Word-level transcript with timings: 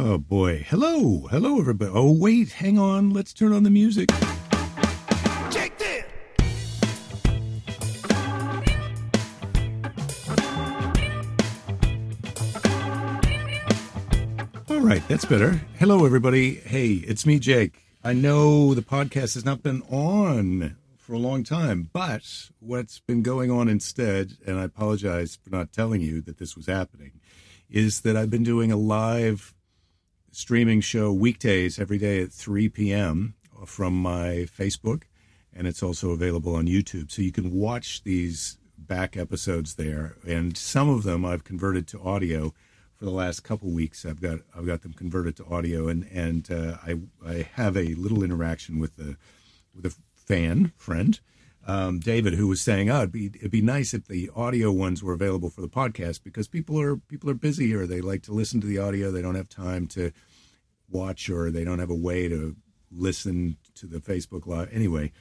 Oh 0.00 0.16
boy. 0.16 0.64
Hello. 0.68 1.26
Hello 1.28 1.58
everybody. 1.58 1.90
Oh 1.92 2.12
wait, 2.12 2.52
hang 2.52 2.78
on. 2.78 3.10
Let's 3.10 3.32
turn 3.32 3.52
on 3.52 3.64
the 3.64 3.70
music. 3.70 4.08
Check 5.50 5.76
this. 5.76 6.04
All 14.70 14.78
right, 14.78 15.02
that's 15.08 15.24
better. 15.24 15.60
Hello 15.80 16.06
everybody. 16.06 16.54
Hey, 16.54 16.92
it's 16.92 17.26
me 17.26 17.40
Jake. 17.40 17.82
I 18.04 18.12
know 18.12 18.74
the 18.74 18.82
podcast 18.82 19.34
has 19.34 19.44
not 19.44 19.64
been 19.64 19.82
on 19.90 20.76
for 20.96 21.14
a 21.14 21.18
long 21.18 21.42
time, 21.42 21.90
but 21.92 22.50
what's 22.60 23.00
been 23.00 23.22
going 23.22 23.50
on 23.50 23.68
instead, 23.68 24.34
and 24.46 24.60
I 24.60 24.62
apologize 24.62 25.36
for 25.42 25.50
not 25.50 25.72
telling 25.72 26.02
you 26.02 26.20
that 26.20 26.38
this 26.38 26.54
was 26.54 26.66
happening, 26.66 27.18
is 27.68 28.02
that 28.02 28.16
I've 28.16 28.30
been 28.30 28.44
doing 28.44 28.70
a 28.70 28.76
live 28.76 29.54
streaming 30.30 30.80
show 30.80 31.12
weekdays 31.12 31.78
every 31.78 31.98
day 31.98 32.22
at 32.22 32.32
3 32.32 32.68
p.m. 32.68 33.34
from 33.66 33.94
my 34.00 34.46
Facebook, 34.56 35.02
and 35.54 35.66
it's 35.66 35.82
also 35.82 36.10
available 36.10 36.54
on 36.54 36.66
YouTube. 36.66 37.10
So 37.10 37.22
you 37.22 37.32
can 37.32 37.52
watch 37.52 38.02
these 38.02 38.58
back 38.76 39.16
episodes 39.16 39.74
there, 39.74 40.16
and 40.26 40.56
some 40.56 40.88
of 40.88 41.02
them 41.02 41.24
I've 41.24 41.44
converted 41.44 41.86
to 41.88 42.00
audio 42.00 42.54
for 42.94 43.04
the 43.04 43.10
last 43.10 43.40
couple 43.44 43.70
weeks. 43.70 44.04
I've 44.04 44.20
got 44.20 44.40
I've 44.56 44.66
got 44.66 44.82
them 44.82 44.92
converted 44.92 45.36
to 45.36 45.46
audio, 45.46 45.88
and 45.88 46.06
and 46.12 46.50
uh, 46.50 46.78
I 46.84 46.98
I 47.26 47.48
have 47.54 47.76
a 47.76 47.94
little 47.94 48.22
interaction 48.22 48.78
with 48.78 48.96
the 48.96 49.16
with 49.74 49.86
a 49.86 49.94
fan 50.14 50.72
friend. 50.76 51.18
Um, 51.66 52.00
David, 52.00 52.34
who 52.34 52.48
was 52.48 52.60
saying, 52.60 52.90
"Oh, 52.90 52.98
it'd 52.98 53.12
be 53.12 53.26
it'd 53.26 53.50
be 53.50 53.60
nice 53.60 53.92
if 53.92 54.06
the 54.06 54.30
audio 54.34 54.72
ones 54.72 55.02
were 55.02 55.12
available 55.12 55.50
for 55.50 55.60
the 55.60 55.68
podcast 55.68 56.22
because 56.22 56.48
people 56.48 56.80
are 56.80 56.96
people 56.96 57.28
are 57.28 57.34
busy 57.34 57.74
or 57.74 57.86
they 57.86 58.00
like 58.00 58.22
to 58.22 58.32
listen 58.32 58.60
to 58.60 58.66
the 58.66 58.78
audio. 58.78 59.10
They 59.10 59.22
don't 59.22 59.34
have 59.34 59.48
time 59.48 59.86
to 59.88 60.12
watch 60.90 61.28
or 61.28 61.50
they 61.50 61.64
don't 61.64 61.78
have 61.78 61.90
a 61.90 61.94
way 61.94 62.28
to 62.28 62.56
listen 62.90 63.58
to 63.74 63.86
the 63.86 63.98
Facebook 63.98 64.46
live. 64.46 64.70
Anyway, 64.72 65.12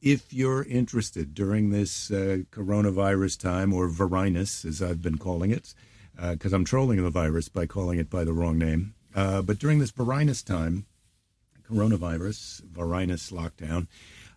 if 0.00 0.32
you're 0.32 0.62
interested 0.64 1.34
during 1.34 1.70
this 1.70 2.10
uh, 2.10 2.38
coronavirus 2.50 3.38
time 3.40 3.72
or 3.72 3.88
virinus, 3.88 4.64
as 4.64 4.80
I've 4.80 5.02
been 5.02 5.18
calling 5.18 5.50
it, 5.50 5.74
because 6.16 6.52
I'm 6.52 6.64
trolling 6.64 7.02
the 7.02 7.10
virus 7.10 7.48
by 7.48 7.66
calling 7.66 7.98
it 7.98 8.10
by 8.10 8.24
the 8.24 8.32
wrong 8.32 8.58
name. 8.58 8.94
Uh, 9.14 9.42
but 9.42 9.58
during 9.58 9.78
this 9.78 9.92
virinus 9.92 10.44
time, 10.44 10.86
coronavirus, 11.68 12.62
virinus 12.62 13.32
lockdown, 13.32 13.86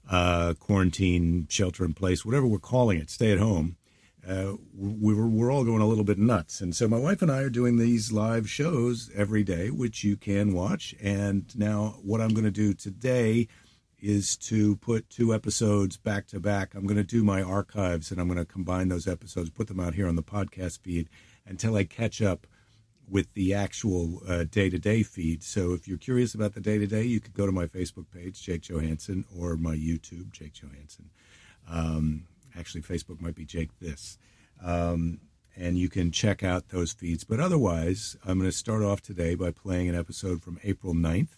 uh, 0.09 0.53
quarantine, 0.59 1.47
shelter 1.49 1.85
in 1.85 1.93
place, 1.93 2.25
whatever 2.25 2.47
we're 2.47 2.59
calling 2.59 2.99
it, 2.99 3.09
stay 3.09 3.31
at 3.31 3.39
home, 3.39 3.77
uh, 4.27 4.53
we 4.75 5.13
were, 5.13 5.27
we're 5.27 5.51
all 5.51 5.65
going 5.65 5.81
a 5.81 5.87
little 5.87 6.03
bit 6.03 6.17
nuts. 6.17 6.61
And 6.61 6.75
so 6.75 6.87
my 6.87 6.97
wife 6.97 7.21
and 7.21 7.31
I 7.31 7.41
are 7.41 7.49
doing 7.49 7.77
these 7.77 8.11
live 8.11 8.49
shows 8.49 9.11
every 9.13 9.43
day, 9.43 9.69
which 9.69 10.03
you 10.03 10.15
can 10.15 10.53
watch. 10.53 10.95
And 11.01 11.45
now 11.57 11.99
what 12.01 12.21
I'm 12.21 12.29
going 12.29 12.45
to 12.45 12.51
do 12.51 12.73
today 12.73 13.47
is 14.01 14.35
to 14.35 14.75
put 14.77 15.09
two 15.09 15.33
episodes 15.33 15.97
back 15.97 16.27
to 16.27 16.39
back. 16.39 16.73
I'm 16.75 16.85
going 16.85 16.97
to 16.97 17.03
do 17.03 17.23
my 17.23 17.41
archives 17.41 18.11
and 18.11 18.19
I'm 18.19 18.27
going 18.27 18.38
to 18.38 18.45
combine 18.45 18.89
those 18.89 19.07
episodes, 19.07 19.49
put 19.49 19.67
them 19.67 19.79
out 19.79 19.93
here 19.93 20.07
on 20.07 20.15
the 20.15 20.23
podcast 20.23 20.79
feed 20.79 21.09
until 21.45 21.75
I 21.75 21.83
catch 21.85 22.21
up 22.21 22.47
with 23.09 23.33
the 23.33 23.53
actual 23.53 24.21
day 24.49 24.69
to 24.69 24.79
day 24.79 25.03
feed. 25.03 25.43
So 25.43 25.73
if 25.73 25.87
you're 25.87 25.97
curious 25.97 26.33
about 26.33 26.53
the 26.53 26.61
day 26.61 26.77
to 26.77 26.87
day, 26.87 27.03
you 27.03 27.19
could 27.19 27.33
go 27.33 27.45
to 27.45 27.51
my 27.51 27.65
Facebook 27.65 28.05
page, 28.13 28.41
Jake 28.41 28.63
Johansson, 28.63 29.25
or 29.37 29.57
my 29.57 29.75
YouTube, 29.75 30.31
Jake 30.31 30.53
Johansson. 30.53 31.09
Um, 31.69 32.25
actually, 32.57 32.81
Facebook 32.81 33.21
might 33.21 33.35
be 33.35 33.45
Jake 33.45 33.77
This. 33.79 34.17
Um, 34.63 35.19
and 35.55 35.77
you 35.77 35.89
can 35.89 36.11
check 36.11 36.43
out 36.43 36.69
those 36.69 36.93
feeds. 36.93 37.23
But 37.23 37.39
otherwise, 37.39 38.17
I'm 38.25 38.39
going 38.39 38.49
to 38.49 38.57
start 38.57 38.81
off 38.81 39.01
today 39.01 39.35
by 39.35 39.51
playing 39.51 39.89
an 39.89 39.95
episode 39.95 40.41
from 40.41 40.59
April 40.63 40.93
9th 40.93 41.29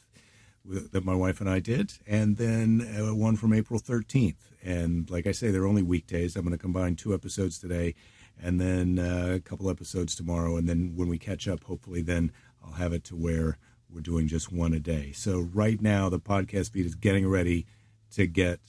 that 0.66 1.06
my 1.06 1.14
wife 1.14 1.42
and 1.42 1.50
I 1.50 1.60
did, 1.60 1.94
and 2.08 2.38
then 2.38 2.82
uh, 2.98 3.14
one 3.14 3.36
from 3.36 3.54
April 3.54 3.80
13th. 3.80 4.36
And 4.64 5.08
like 5.12 5.28
I 5.28 5.32
say, 5.32 5.52
they're 5.52 5.68
only 5.68 5.84
weekdays. 5.84 6.36
I'm 6.36 6.44
going 6.44 6.58
to 6.58 6.62
combine 6.62 6.96
two 6.96 7.14
episodes 7.14 7.60
today 7.60 7.94
and 8.42 8.60
then 8.60 9.00
uh, 9.00 9.36
a 9.36 9.40
couple 9.40 9.70
episodes 9.70 10.16
tomorrow. 10.16 10.58
And 10.58 10.68
then 10.68 10.94
when 10.96 11.08
we 11.08 11.18
catch 11.18 11.48
up, 11.48 11.64
hopefully, 11.64 12.02
then 12.02 12.32
I'll 12.64 12.74
have 12.74 12.94
it 12.94 13.04
to 13.06 13.16
where 13.16 13.58
we're 13.90 14.02
doing 14.02 14.28
just 14.28 14.52
one 14.52 14.74
a 14.74 14.80
day. 14.80 15.12
So 15.14 15.40
right 15.40 15.82
now, 15.82 16.10
the 16.10 16.20
podcast 16.20 16.72
feed 16.72 16.86
is 16.86 16.96
getting 16.96 17.28
ready 17.28 17.66
to 18.12 18.28
get 18.28 18.60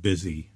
busy. 0.00 0.50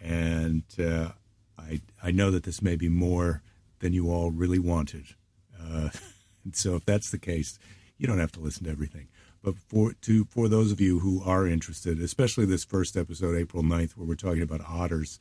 And 0.00 0.64
uh, 0.78 1.10
I, 1.58 1.80
I 2.02 2.10
know 2.10 2.30
that 2.30 2.44
this 2.44 2.62
may 2.62 2.76
be 2.76 2.88
more 2.88 3.42
than 3.80 3.92
you 3.92 4.10
all 4.10 4.30
really 4.30 4.58
wanted. 4.58 5.14
Uh, 5.58 5.90
and 6.44 6.54
so 6.56 6.76
if 6.76 6.84
that's 6.84 7.10
the 7.10 7.18
case, 7.18 7.58
you 7.98 8.06
don't 8.06 8.18
have 8.18 8.32
to 8.32 8.40
listen 8.40 8.64
to 8.64 8.70
everything. 8.70 9.08
But 9.42 9.56
for 9.56 9.94
to 10.02 10.24
for 10.26 10.48
those 10.48 10.70
of 10.70 10.80
you 10.80 10.98
who 10.98 11.22
are 11.24 11.46
interested, 11.46 12.00
especially 12.00 12.44
this 12.44 12.64
first 12.64 12.96
episode, 12.96 13.36
April 13.36 13.62
9th, 13.62 13.92
where 13.92 14.06
we're 14.06 14.14
talking 14.14 14.42
about 14.42 14.60
otters, 14.68 15.18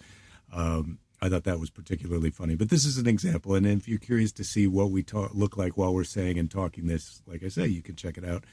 um, 0.52 1.00
I 1.22 1.30
thought 1.30 1.44
that 1.44 1.60
was 1.60 1.70
particularly 1.70 2.32
funny. 2.32 2.56
But 2.56 2.70
this 2.70 2.86
is 2.86 2.98
an 2.98 3.08
example, 3.08 3.56
and 3.56 3.66
if 3.66 3.88
you're 3.88 4.00
curious 4.00 4.32
to 4.34 4.44
see 4.44 4.68
what 4.68 4.92
we 4.92 5.04
talk, 5.04 5.32
look 5.34 5.58
like 5.58 5.78
while 5.78 5.94
we're 5.94 6.04
saying 6.04 6.40
and 6.40 6.50
talking 6.50 6.88
this, 6.88 7.22
like 7.28 7.44
I 7.44 7.50
say, 7.50 7.68
you 7.68 7.82
can 7.82 7.96
check 7.96 8.18
it 8.18 8.26
out 8.26 8.46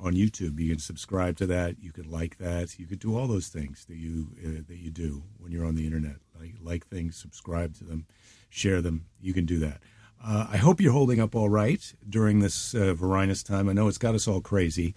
on 0.00 0.14
YouTube. 0.14 0.58
You 0.58 0.70
can 0.70 0.78
subscribe 0.78 1.36
to 1.38 1.46
that. 1.46 1.76
You 1.80 1.92
can 1.92 2.10
like 2.10 2.38
that. 2.38 2.78
You 2.78 2.86
could 2.86 2.98
do 2.98 3.16
all 3.16 3.26
those 3.26 3.48
things 3.48 3.84
that 3.86 3.96
you 3.96 4.28
uh, 4.44 4.62
that 4.68 4.76
you 4.76 4.90
do 4.90 5.22
when 5.38 5.52
you're 5.52 5.66
on 5.66 5.74
the 5.74 5.86
internet. 5.86 6.16
Like 6.38 6.54
like 6.62 6.86
things, 6.86 7.16
subscribe 7.16 7.74
to 7.76 7.84
them, 7.84 8.06
share 8.50 8.80
them. 8.80 9.06
You 9.20 9.32
can 9.34 9.46
do 9.46 9.58
that. 9.60 9.80
Uh, 10.24 10.46
I 10.50 10.56
hope 10.56 10.80
you're 10.80 10.92
holding 10.92 11.20
up 11.20 11.34
all 11.34 11.50
right 11.50 11.92
during 12.08 12.40
this 12.40 12.74
uh, 12.74 12.94
Varinus 12.98 13.44
time. 13.46 13.68
I 13.68 13.74
know 13.74 13.88
it's 13.88 13.98
got 13.98 14.14
us 14.14 14.26
all 14.26 14.40
crazy, 14.40 14.94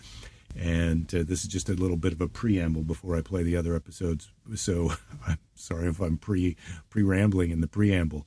and 0.58 1.14
uh, 1.14 1.24
this 1.24 1.44
is 1.44 1.48
just 1.48 1.70
a 1.70 1.74
little 1.74 1.98
bit 1.98 2.14
of 2.14 2.22
a 2.22 2.28
preamble 2.28 2.84
before 2.84 3.16
I 3.16 3.22
play 3.22 3.44
the 3.44 3.56
other 3.56 3.76
episodes. 3.76 4.32
So 4.56 4.92
I'm 5.28 5.38
sorry 5.56 5.88
if 5.88 6.00
I'm 6.00 6.18
pre 6.18 6.58
pre 6.90 7.04
rambling 7.04 7.52
in 7.52 7.62
the 7.62 7.68
preamble, 7.68 8.26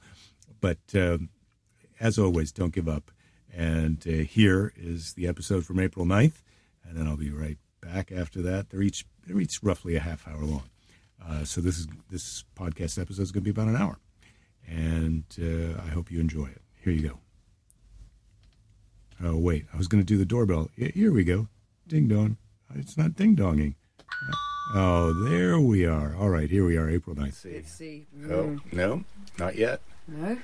but 0.61 0.79
uh, 0.95 1.19
as 1.99 2.19
always, 2.19 2.53
don't 2.53 2.75
give 2.75 2.89
up. 2.89 3.11
And 3.53 4.03
uh, 4.07 4.23
here 4.23 4.73
is 4.77 5.15
the 5.15 5.27
episode 5.27 5.67
from 5.67 5.81
April 5.81 6.07
9th, 6.07 6.43
and 6.85 6.97
then 6.97 7.09
I'll 7.09 7.17
be 7.17 7.33
right 7.33 7.59
back 7.81 8.13
after 8.13 8.41
that. 8.43 8.71
They're 8.71 8.83
each 8.83 9.05
they're 9.27 9.41
each 9.41 9.61
roughly 9.63 9.97
a 9.97 10.01
half 10.01 10.29
hour 10.29 10.45
long. 10.45 10.71
Uh, 11.27 11.45
so 11.45 11.61
this 11.61 11.79
is 11.79 11.89
this 12.11 12.45
podcast 12.57 13.01
episode 13.01 13.23
is 13.23 13.33
going 13.33 13.45
to 13.45 13.53
be 13.53 13.61
about 13.61 13.69
an 13.69 13.77
hour, 13.77 13.99
and 14.69 15.25
I 15.85 15.89
hope 15.89 16.13
you 16.13 16.21
enjoy 16.21 16.47
it. 16.47 16.63
Here 16.83 16.93
you 16.93 17.09
go. 17.09 17.19
Oh, 19.23 19.37
wait. 19.37 19.67
I 19.75 19.77
was 19.77 19.87
going 19.87 20.03
to 20.03 20.07
do 20.07 20.17
the 20.17 20.25
doorbell. 20.25 20.71
Here 20.77 21.13
we 21.13 21.25
go. 21.25 21.49
Ding 21.91 22.07
dong. 22.07 22.37
It's 22.77 22.97
not 22.97 23.17
ding 23.17 23.35
donging. 23.35 23.75
Oh, 24.77 25.13
there 25.29 25.59
we 25.59 25.85
are. 25.85 26.15
All 26.15 26.29
right, 26.29 26.49
here 26.49 26.65
we 26.65 26.77
are, 26.77 26.89
April 26.89 27.17
9th. 27.17 27.45
Let's 27.53 27.73
see. 27.73 28.07
Oh, 28.27 28.29
Mm. 28.61 28.61
no, 28.73 29.05
not 29.41 29.57
yet. 29.57 29.81
No? 30.07 30.39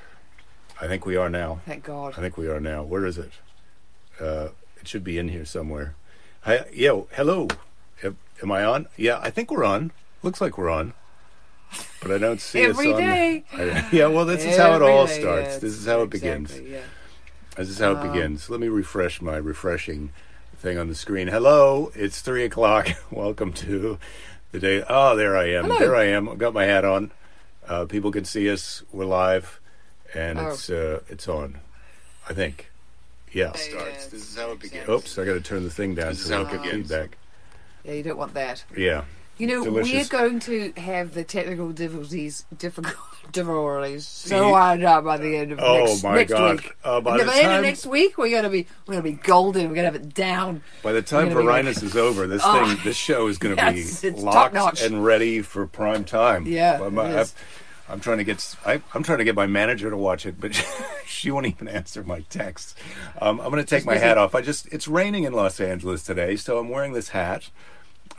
I 0.80 0.88
think 0.88 1.06
we 1.06 1.14
are 1.14 1.30
now. 1.30 1.60
Thank 1.64 1.84
God. 1.84 2.14
I 2.18 2.20
think 2.20 2.36
we 2.36 2.48
are 2.48 2.58
now. 2.58 2.82
Where 2.82 3.06
is 3.06 3.16
it? 3.16 3.30
Uh, 4.20 4.48
it 4.80 4.88
should 4.88 5.04
be 5.04 5.18
in 5.18 5.28
here 5.28 5.44
somewhere. 5.44 5.94
Hi, 6.40 6.64
yeah, 6.72 7.02
hello. 7.12 7.46
Am, 8.02 8.16
am 8.42 8.50
I 8.50 8.64
on? 8.64 8.88
Yeah, 8.96 9.20
I 9.22 9.30
think 9.30 9.52
we're 9.52 9.62
on. 9.64 9.92
Looks 10.24 10.40
like 10.40 10.58
we're 10.58 10.68
on. 10.70 10.94
But 12.02 12.10
I 12.10 12.18
don't 12.18 12.40
see 12.40 12.62
Every 12.64 12.88
us 12.92 12.94
on. 12.96 13.00
day. 13.00 13.44
I- 13.52 13.88
yeah, 13.92 14.06
well, 14.08 14.24
this 14.24 14.44
is 14.44 14.56
how 14.56 14.72
it 14.72 14.74
Every 14.82 14.88
all 14.88 15.06
day, 15.06 15.20
starts. 15.20 15.46
yes, 15.50 15.58
this 15.60 15.74
is 15.74 15.86
how 15.86 16.02
it 16.02 16.10
begins. 16.10 16.50
exactly, 16.50 16.72
Yeah. 16.72 16.80
This 17.56 17.68
is 17.68 17.78
how 17.78 17.92
it 17.92 18.02
begins. 18.12 18.50
Let 18.50 18.58
me 18.58 18.66
refresh 18.68 19.22
my 19.22 19.36
refreshing 19.36 20.10
thing 20.58 20.78
on 20.78 20.88
the 20.88 20.94
screen. 20.94 21.28
Hello, 21.28 21.90
it's 21.94 22.20
three 22.20 22.44
o'clock. 22.44 22.88
Welcome 23.10 23.52
to 23.54 23.98
the 24.52 24.58
day. 24.60 24.82
Oh, 24.88 25.16
there 25.16 25.36
I 25.36 25.50
am. 25.50 25.64
Hello. 25.64 25.78
There 25.78 25.96
I 25.96 26.04
am. 26.04 26.28
I've 26.28 26.38
got 26.38 26.54
my 26.54 26.64
hat 26.64 26.84
on. 26.84 27.10
Uh, 27.68 27.84
people 27.84 28.10
can 28.12 28.24
see 28.24 28.50
us. 28.50 28.82
We're 28.92 29.04
live, 29.04 29.60
and 30.14 30.38
Oh. 30.38 30.48
it's 30.48 30.70
uh, 30.70 31.00
it's 31.08 31.28
on. 31.28 31.58
I 32.28 32.32
think. 32.32 32.70
Yeah. 33.32 33.52
Hey, 33.54 33.70
starts. 33.70 34.06
This 34.06 34.30
is 34.30 34.36
how 34.36 34.52
it 34.52 34.60
begins. 34.60 34.88
Oops, 34.88 35.18
I 35.18 35.24
got 35.24 35.34
to 35.34 35.40
turn 35.40 35.64
the 35.64 35.70
thing 35.70 35.94
down. 35.94 36.08
This 36.08 36.20
is 36.20 36.26
so 36.26 36.44
how 36.44 36.50
we 36.50 36.58
it 36.58 36.62
get 36.62 36.62
begins. 36.62 36.88
Feedback. 36.90 37.18
Yeah, 37.84 37.92
you 37.92 38.02
don't 38.02 38.16
want 38.18 38.34
that. 38.34 38.64
Yeah. 38.76 39.04
You 39.38 39.46
know, 39.46 39.64
Delicious. 39.64 40.10
we're 40.10 40.18
going 40.18 40.40
to 40.40 40.72
have 40.78 41.12
the 41.12 41.22
technical 41.22 41.70
difficulties, 41.72 42.46
difficult 42.56 42.94
difficulties 43.32 44.06
so 44.08 44.50
wound 44.52 44.82
up 44.82 45.04
by 45.04 45.18
the 45.18 45.36
end 45.36 45.52
of 45.52 45.58
Oh 45.60 45.84
next, 45.84 46.02
my 46.02 46.14
next 46.14 46.32
God. 46.32 46.60
week. 46.62 46.76
Uh, 46.82 47.00
by 47.02 47.18
the 47.18 47.24
by 47.24 47.30
the 47.32 47.36
end 47.36 47.42
time- 47.46 47.56
of 47.58 47.62
next 47.64 47.84
week, 47.86 48.16
we're 48.16 48.30
gonna 48.30 48.48
be 48.48 48.66
we're 48.86 48.94
gonna 48.94 49.02
be 49.02 49.12
golden. 49.12 49.68
We're 49.68 49.74
gonna 49.74 49.86
have 49.88 49.94
it 49.96 50.14
down. 50.14 50.62
By 50.82 50.92
the 50.92 51.02
time 51.02 51.28
We're 51.28 51.34
gonna 51.34 51.40
be 51.40 51.46
like- 51.48 51.64
Varinus 51.66 51.82
is 51.82 51.96
over, 51.96 52.26
this 52.26 52.40
Oh. 52.44 52.66
thing, 52.66 52.78
this 52.82 52.96
show 52.96 53.26
is 53.26 53.36
going 53.36 53.56
to 53.56 53.62
Yes, 53.62 54.00
be 54.00 54.08
it's 54.08 54.22
locked 54.22 54.54
top-notch. 54.54 54.82
and 54.82 55.04
ready 55.04 55.42
for 55.42 55.66
prime 55.66 56.04
time. 56.04 56.46
Yeah, 56.46 56.80
I'm, 56.82 56.98
it 56.98 57.10
is. 57.20 57.34
I'm 57.88 58.00
trying 58.00 58.18
to 58.18 58.24
get 58.24 58.56
I, 58.64 58.80
I'm 58.94 59.02
trying 59.02 59.18
to 59.18 59.24
get 59.24 59.34
my 59.36 59.46
manager 59.46 59.90
to 59.90 59.96
watch 59.98 60.24
it, 60.24 60.40
but 60.40 60.54
she 61.06 61.30
won't 61.30 61.46
even 61.46 61.68
answer 61.68 62.02
my 62.02 62.20
texts. 62.30 62.74
Um, 63.20 63.40
I'm 63.40 63.50
going 63.50 63.62
to 63.64 63.68
take 63.68 63.84
my 63.84 63.96
hat 63.96 64.16
off. 64.18 64.34
I 64.34 64.40
just 64.40 64.66
it's 64.72 64.88
raining 64.88 65.24
in 65.24 65.32
Los 65.34 65.60
Angeles 65.60 66.02
today, 66.02 66.36
so 66.36 66.58
I'm 66.58 66.68
wearing 66.70 66.94
this 66.94 67.10
hat. 67.10 67.50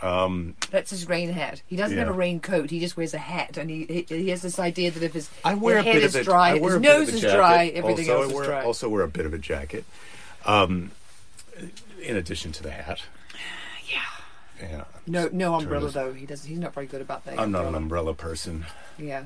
Um, 0.02 0.56
That's 0.70 0.92
his 0.92 1.08
rain 1.10 1.30
hat. 1.32 1.62
He 1.68 1.76
doesn't 1.76 1.98
Yeah. 1.98 2.06
have 2.06 2.14
a 2.14 2.18
rain-coat. 2.18 2.70
He 2.70 2.80
just 2.80 2.96
wears 2.98 3.14
a 3.14 3.18
hat, 3.18 3.58
and 3.58 3.70
he 3.70 3.86
he, 3.86 4.16
he 4.16 4.30
has 4.30 4.42
this 4.44 4.60
idea 4.60 4.92
that 4.92 5.02
if 5.02 5.14
his, 5.14 5.30
I 5.44 5.56
wear 5.56 5.78
his 5.78 5.86
head 5.86 6.04
is 6.04 6.16
a 6.16 6.24
dry, 6.24 6.52
his 6.52 6.60
a 6.60 6.62
bit 6.64 6.76
of 6.76 6.82
nose 6.82 7.10
is 7.10 7.22
dry, 7.22 7.68
everything 7.68 8.10
also, 8.10 8.22
else 8.24 8.34
wear, 8.34 8.44
is 8.44 8.48
dry. 8.48 8.64
Also 8.64 8.90
wear 8.90 9.02
a 9.04 9.08
bit 9.08 9.26
of 9.26 9.34
a 9.34 9.38
jacket. 9.40 9.86
Um, 10.46 10.92
in 12.02 12.16
addition 12.16 12.52
to 12.54 12.64
the 12.64 12.72
hat. 12.72 13.02
Yeah. 13.90 14.68
Yeah. 14.70 14.84
No, 15.08 15.30
no 15.32 15.56
umbrella 15.56 15.90
though. 15.90 16.14
He 16.14 16.26
doesn't. 16.26 16.48
He's 16.50 16.60
not 16.60 16.74
very 16.74 16.86
good 16.88 17.02
about 17.02 17.26
that. 17.26 17.40
I'm 17.40 17.52
not 17.52 17.66
an 17.66 17.74
umbrella. 17.76 18.12
umbrella 18.12 18.14
person. 18.14 18.66
Yeah. 18.98 19.26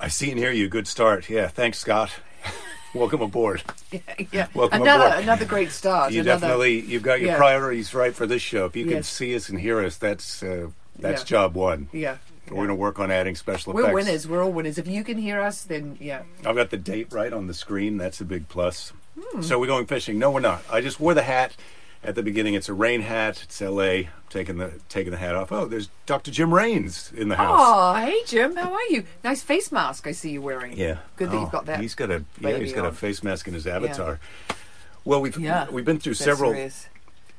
I 0.00 0.08
see 0.08 0.30
and 0.30 0.38
hear 0.38 0.52
you. 0.52 0.68
Good 0.68 0.86
start. 0.86 1.28
Yeah. 1.28 1.48
Thanks, 1.48 1.78
Scott. 1.78 2.12
Welcome 2.94 3.20
aboard. 3.22 3.62
Yeah. 3.92 4.00
yeah. 4.32 4.46
Welcome 4.54 4.82
another 4.82 5.06
aboard. 5.06 5.22
another 5.22 5.44
great 5.44 5.70
start. 5.70 6.12
You 6.12 6.22
another, 6.22 6.40
definitely 6.40 6.80
you've 6.80 7.02
got 7.02 7.20
your 7.20 7.30
yeah. 7.30 7.36
priorities 7.36 7.92
right 7.94 8.14
for 8.14 8.26
this 8.26 8.42
show. 8.42 8.64
If 8.66 8.76
you 8.76 8.84
can 8.84 8.94
Yes. 8.94 9.08
see 9.08 9.34
us 9.36 9.48
and 9.48 9.60
hear 9.60 9.80
us, 9.84 9.96
that's 9.96 10.42
uh, 10.42 10.68
that's 10.98 11.22
Yeah. 11.22 11.26
job 11.26 11.54
one. 11.54 11.88
Yeah. 11.92 12.16
We're 12.48 12.56
going 12.56 12.68
to 12.68 12.74
work 12.74 12.98
on 12.98 13.10
adding 13.10 13.34
special 13.36 13.74
We're 13.74 13.82
effects. 13.82 13.94
winners. 13.94 14.26
We're 14.28 14.42
all 14.42 14.52
winners. 14.52 14.78
If 14.78 14.88
you 14.88 15.04
can 15.04 15.18
hear 15.18 15.38
us, 15.40 15.62
then 15.64 15.98
yeah. 16.00 16.22
I've 16.46 16.56
got 16.56 16.70
the 16.70 16.78
date 16.78 17.08
right 17.12 17.30
on 17.32 17.46
the 17.46 17.52
screen. 17.52 17.98
That's 17.98 18.22
a 18.22 18.24
big 18.24 18.48
plus. 18.48 18.94
Hmm. 19.20 19.42
So 19.42 19.58
we're 19.58 19.66
going 19.66 19.84
fishing. 19.84 20.18
No, 20.18 20.30
we're 20.30 20.40
not. 20.40 20.62
I 20.72 20.80
just 20.80 20.98
wore 20.98 21.12
the 21.12 21.22
hat 21.22 21.52
at 22.04 22.14
the 22.14 22.22
beginning. 22.22 22.54
It's 22.54 22.68
a 22.68 22.74
rain 22.74 23.00
hat. 23.02 23.42
It's 23.44 23.60
L.A. 23.60 24.08
Taking 24.30 24.58
the 24.58 24.72
taking 24.90 25.10
the 25.10 25.16
hat 25.18 25.34
off. 25.34 25.50
Oh, 25.52 25.64
there's 25.64 25.88
Dr. 26.04 26.30
Jim 26.30 26.52
Raines 26.52 27.10
in 27.16 27.28
the 27.28 27.36
house. 27.36 27.58
Oh, 27.60 27.94
hey 27.94 28.20
Jim, 28.26 28.54
how 28.56 28.72
are 28.74 28.86
you? 28.90 29.04
Nice 29.24 29.42
face 29.42 29.72
mask 29.72 30.06
I 30.06 30.12
see 30.12 30.30
you 30.32 30.42
wearing. 30.42 30.76
Yeah. 30.76 30.98
Good 31.16 31.30
that 31.30 31.36
Oh, 31.36 31.40
you've 31.40 31.50
got 31.50 31.64
that. 31.66 31.80
He's 31.80 31.94
got 31.94 32.10
a 32.10 32.24
yeah. 32.40 32.58
He's 32.58 32.74
got 32.74 32.84
a 32.84 32.92
face 32.92 33.22
mask 33.22 33.48
in 33.48 33.54
his 33.54 33.66
avatar. 33.66 34.20
Well, 35.04 35.22
we've 35.22 35.38
Yeah. 35.38 35.70
we've 35.70 35.84
been 35.86 35.98
through 35.98 36.14
several 36.14 36.52
serious. 36.52 36.88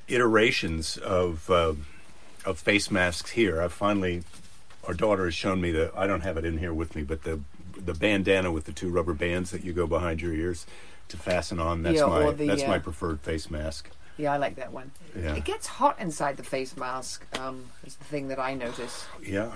iterations 0.08 0.98
of 0.98 1.50
uh, 1.52 1.74
of 2.46 2.58
face 2.60 2.90
masks 2.90 3.32
here. 3.32 3.62
I've 3.62 3.74
finally, 3.74 4.24
our 4.88 4.94
daughter 4.96 5.26
has 5.26 5.36
shown 5.36 5.62
me 5.62 5.72
the. 5.72 5.92
I 5.96 6.08
don't 6.08 6.22
have 6.22 6.38
it 6.38 6.46
in 6.46 6.58
here 6.58 6.74
with 6.74 6.96
me, 6.96 7.04
but 7.04 7.24
the 7.24 7.40
the 7.78 7.94
bandana 7.94 8.52
with 8.52 8.66
the 8.66 8.72
two 8.72 8.90
rubber 8.90 9.14
bands 9.14 9.52
that 9.52 9.64
you 9.64 9.74
go 9.74 9.86
behind 9.88 10.22
your 10.22 10.34
ears 10.34 10.66
to 11.10 11.18
fasten 11.18 11.60
on. 11.60 11.84
That's 11.84 11.98
Yeah, 11.98 12.08
my 12.08 12.32
the, 12.32 12.48
that's 12.48 12.64
my 12.64 12.78
uh, 12.78 12.80
preferred 12.80 13.20
face 13.22 13.52
mask. 13.52 13.90
Yeah, 14.20 14.34
I 14.34 14.38
like 14.38 14.56
that 14.58 14.74
one. 14.74 14.92
Yeah. 15.18 15.34
It 15.36 15.46
gets 15.46 15.66
hot 15.66 15.98
inside 16.00 16.36
the 16.38 16.44
face 16.44 16.76
mask. 16.76 17.26
Um, 17.40 17.66
is 17.86 17.96
the 17.96 18.04
thing 18.04 18.28
that 18.28 18.38
I 18.38 18.54
notice. 18.54 19.06
Yeah. 19.26 19.50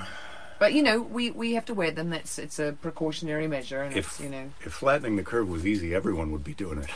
But 0.57 0.71
you 0.74 0.81
know, 0.81 1.01
we, 1.01 1.31
we 1.31 1.54
have 1.56 1.65
to 1.65 1.74
wear 1.74 1.92
them. 1.92 2.13
It's 2.13 2.39
it's 2.39 2.60
a 2.60 2.71
precautionary 2.81 3.48
measure, 3.48 3.81
and 3.83 3.95
If 3.95 4.07
it's 4.07 4.19
you 4.21 4.30
know. 4.30 4.50
if 4.62 4.71
flattening 4.74 5.18
the 5.18 5.24
curve 5.24 5.50
was 5.50 5.65
easy, 5.65 5.94
everyone 5.94 6.31
would 6.31 6.44
be 6.45 6.54
doing 6.54 6.81
it. 6.81 6.89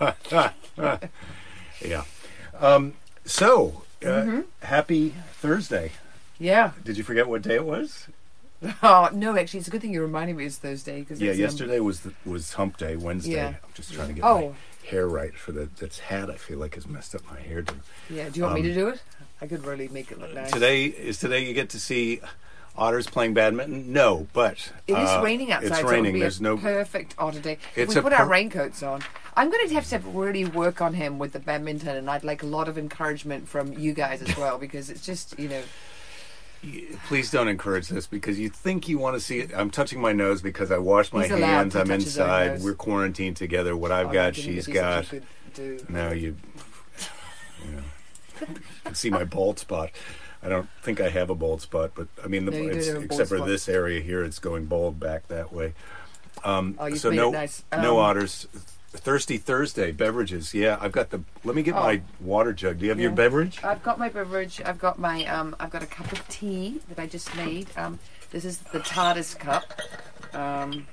yeah. 1.84 2.04
Um, 2.58 2.94
so, 3.24 3.82
uh, 4.02 4.06
Mm-hmm. 4.06 4.40
happy 4.62 5.14
Thursday. 5.34 5.92
Yeah. 6.38 6.72
Did 6.84 6.96
you 6.96 7.04
forget 7.04 7.28
what 7.28 7.42
day 7.42 7.56
it 7.56 7.64
was? 7.64 8.06
Oh 8.82 9.10
no, 9.12 9.36
actually, 9.36 9.58
it's 9.58 9.68
a 9.68 9.70
good 9.70 9.82
thing 9.82 9.92
you 9.92 10.00
reminded 10.00 10.34
me 10.34 10.46
it's 10.46 10.56
Thursday 10.56 11.00
because 11.00 11.20
Yeah, 11.20 11.32
yesterday 11.32 11.78
was 11.78 12.00
the, 12.00 12.14
was 12.24 12.54
Hump 12.54 12.78
Day. 12.78 12.96
Wednesday. 12.96 13.32
Yeah. 13.34 13.48
I'm 13.48 13.72
just 13.74 13.92
trying 13.92 14.08
to 14.08 14.14
get 14.14 14.24
Oh. 14.24 14.54
My 14.86 14.90
hair 14.90 15.08
right 15.08 15.34
for 15.34 15.52
the 15.52 15.68
that's 15.78 15.98
hat. 15.98 16.30
I 16.30 16.36
feel 16.36 16.58
like 16.58 16.74
has 16.74 16.86
messed 16.86 17.14
up 17.14 17.22
my 17.30 17.38
hairdo. 17.38 17.74
yeah. 18.10 18.28
Do 18.28 18.38
you 18.38 18.44
want 18.44 18.54
me 18.56 18.60
um, 18.60 18.66
to 18.68 18.74
do 18.74 18.88
it? 18.88 19.02
I 19.40 19.46
could 19.46 19.64
really 19.64 19.88
make 19.88 20.10
it 20.10 20.18
look 20.20 20.34
nice. 20.34 20.50
Today 20.50 20.84
is 20.86 21.18
today 21.18 21.44
you 21.44 21.54
get 21.54 21.70
to 21.70 21.80
see 21.80 22.20
otters 22.76 23.06
playing 23.06 23.34
badminton. 23.34 23.92
No, 23.92 24.26
but 24.32 24.72
It 24.86 24.92
is 24.94 25.08
uh, 25.10 25.20
raining 25.24 25.52
outside. 25.52 25.66
It's 25.68 25.76
so 25.76 25.82
it 25.82 25.84
would 25.84 25.92
raining. 25.92 26.14
be 26.14 26.20
There's 26.20 26.40
a 26.40 26.42
no. 26.42 26.56
perfect 26.56 27.14
otter 27.18 27.40
day. 27.40 27.52
If 27.74 27.78
It's 27.88 27.94
we 27.94 28.00
a 28.00 28.02
put 28.02 28.12
our 28.12 28.26
raincoats 28.28 28.82
on. 28.82 29.02
I'm 29.34 29.50
going 29.50 29.68
to 29.68 29.74
have 29.74 29.88
to 29.90 29.98
really 29.98 30.46
work 30.46 30.80
on 30.80 30.94
him 30.94 31.18
with 31.18 31.32
the 31.32 31.40
badminton, 31.40 31.94
and 31.96 32.08
I'd 32.10 32.24
like 32.24 32.42
a 32.42 32.46
lot 32.46 32.68
of 32.68 32.78
encouragement 32.78 33.48
from 33.48 33.72
you 33.74 33.92
guys 33.92 34.22
as 34.22 34.34
well 34.36 34.58
because 34.58 34.88
it's 34.90 35.04
just 35.04 35.38
you 35.38 35.48
know. 35.48 35.62
Please 37.06 37.30
don't 37.30 37.48
encourage 37.48 37.88
this 37.88 38.06
because 38.06 38.38
you 38.38 38.48
think 38.48 38.88
you 38.88 38.98
want 38.98 39.14
to 39.14 39.20
see 39.20 39.40
it. 39.40 39.50
I'm 39.54 39.70
touching 39.70 40.00
my 40.00 40.12
nose 40.12 40.42
because 40.42 40.70
I 40.70 40.78
washed 40.78 41.12
my 41.12 41.26
hands. 41.26 41.76
I'm 41.76 41.86
touch 41.88 42.02
his 42.02 42.18
own 42.18 42.28
inside. 42.28 42.62
We're 42.62 42.74
quarantined 42.74 43.36
together. 43.36 43.76
What 43.76 43.92
I've 43.92 44.08
oh, 44.08 44.12
got, 44.12 44.36
she's 44.36 44.66
got. 44.66 45.04
such 45.04 45.12
a 45.12 45.16
good 45.20 45.26
dude. 45.54 45.90
Now 45.90 46.10
you, 46.10 46.36
you, 47.64 47.72
know, 47.72 47.82
you 48.40 48.60
can 48.84 48.94
see 48.94 49.10
my 49.10 49.24
bald 49.24 49.58
spot. 49.58 49.90
I 50.42 50.48
don't 50.48 50.68
think 50.82 51.00
I 51.00 51.08
have 51.08 51.30
a 51.30 51.34
bald 51.34 51.62
spot, 51.62 51.92
but 51.94 52.08
I 52.22 52.28
mean, 52.28 52.44
the, 52.44 52.52
No, 52.52 52.68
it's, 52.68 52.86
have 52.86 52.96
a 52.96 52.98
bald 53.00 53.04
except 53.10 53.28
for 53.28 53.36
spot. 53.38 53.48
this 53.48 53.68
area 53.68 54.00
here, 54.00 54.24
it's 54.24 54.38
going 54.38 54.66
bald 54.66 55.00
back 55.00 55.28
that 55.28 55.52
way. 55.52 55.74
Um, 56.44 56.76
Oh, 56.78 56.94
so 56.94 57.10
no, 57.10 57.30
nice. 57.30 57.64
no 57.72 57.98
Um, 57.98 58.04
otters. 58.04 58.46
Thirsty 58.96 59.38
Thursday 59.38 59.92
beverages. 59.92 60.52
Yeah, 60.54 60.78
I've 60.80 60.92
got 60.92 61.10
the. 61.10 61.22
Let 61.44 61.54
me 61.56 61.62
get 61.62 61.74
Oh. 61.74 61.80
my 61.82 62.02
water 62.20 62.52
jug. 62.52 62.78
Do 62.78 62.84
you 62.84 62.90
have 62.90 63.00
your 63.00 63.10
beverage? 63.12 63.62
I've 63.62 63.82
got 63.82 63.98
my 63.98 64.08
beverage. 64.08 64.60
I've 64.64 64.78
got 64.78 64.98
my 64.98 65.24
um. 65.26 65.54
I've 65.60 65.70
got 65.70 65.82
a 65.82 65.86
cup 65.86 66.10
of 66.12 66.26
tea 66.28 66.80
that 66.88 66.98
I 66.98 67.06
just 67.06 67.34
made. 67.36 67.68
Um, 67.76 67.98
this 68.30 68.44
is 68.44 68.58
the 68.58 68.80
TARDIS 68.80 69.38
cup. 69.38 69.64
Um, 70.34 70.86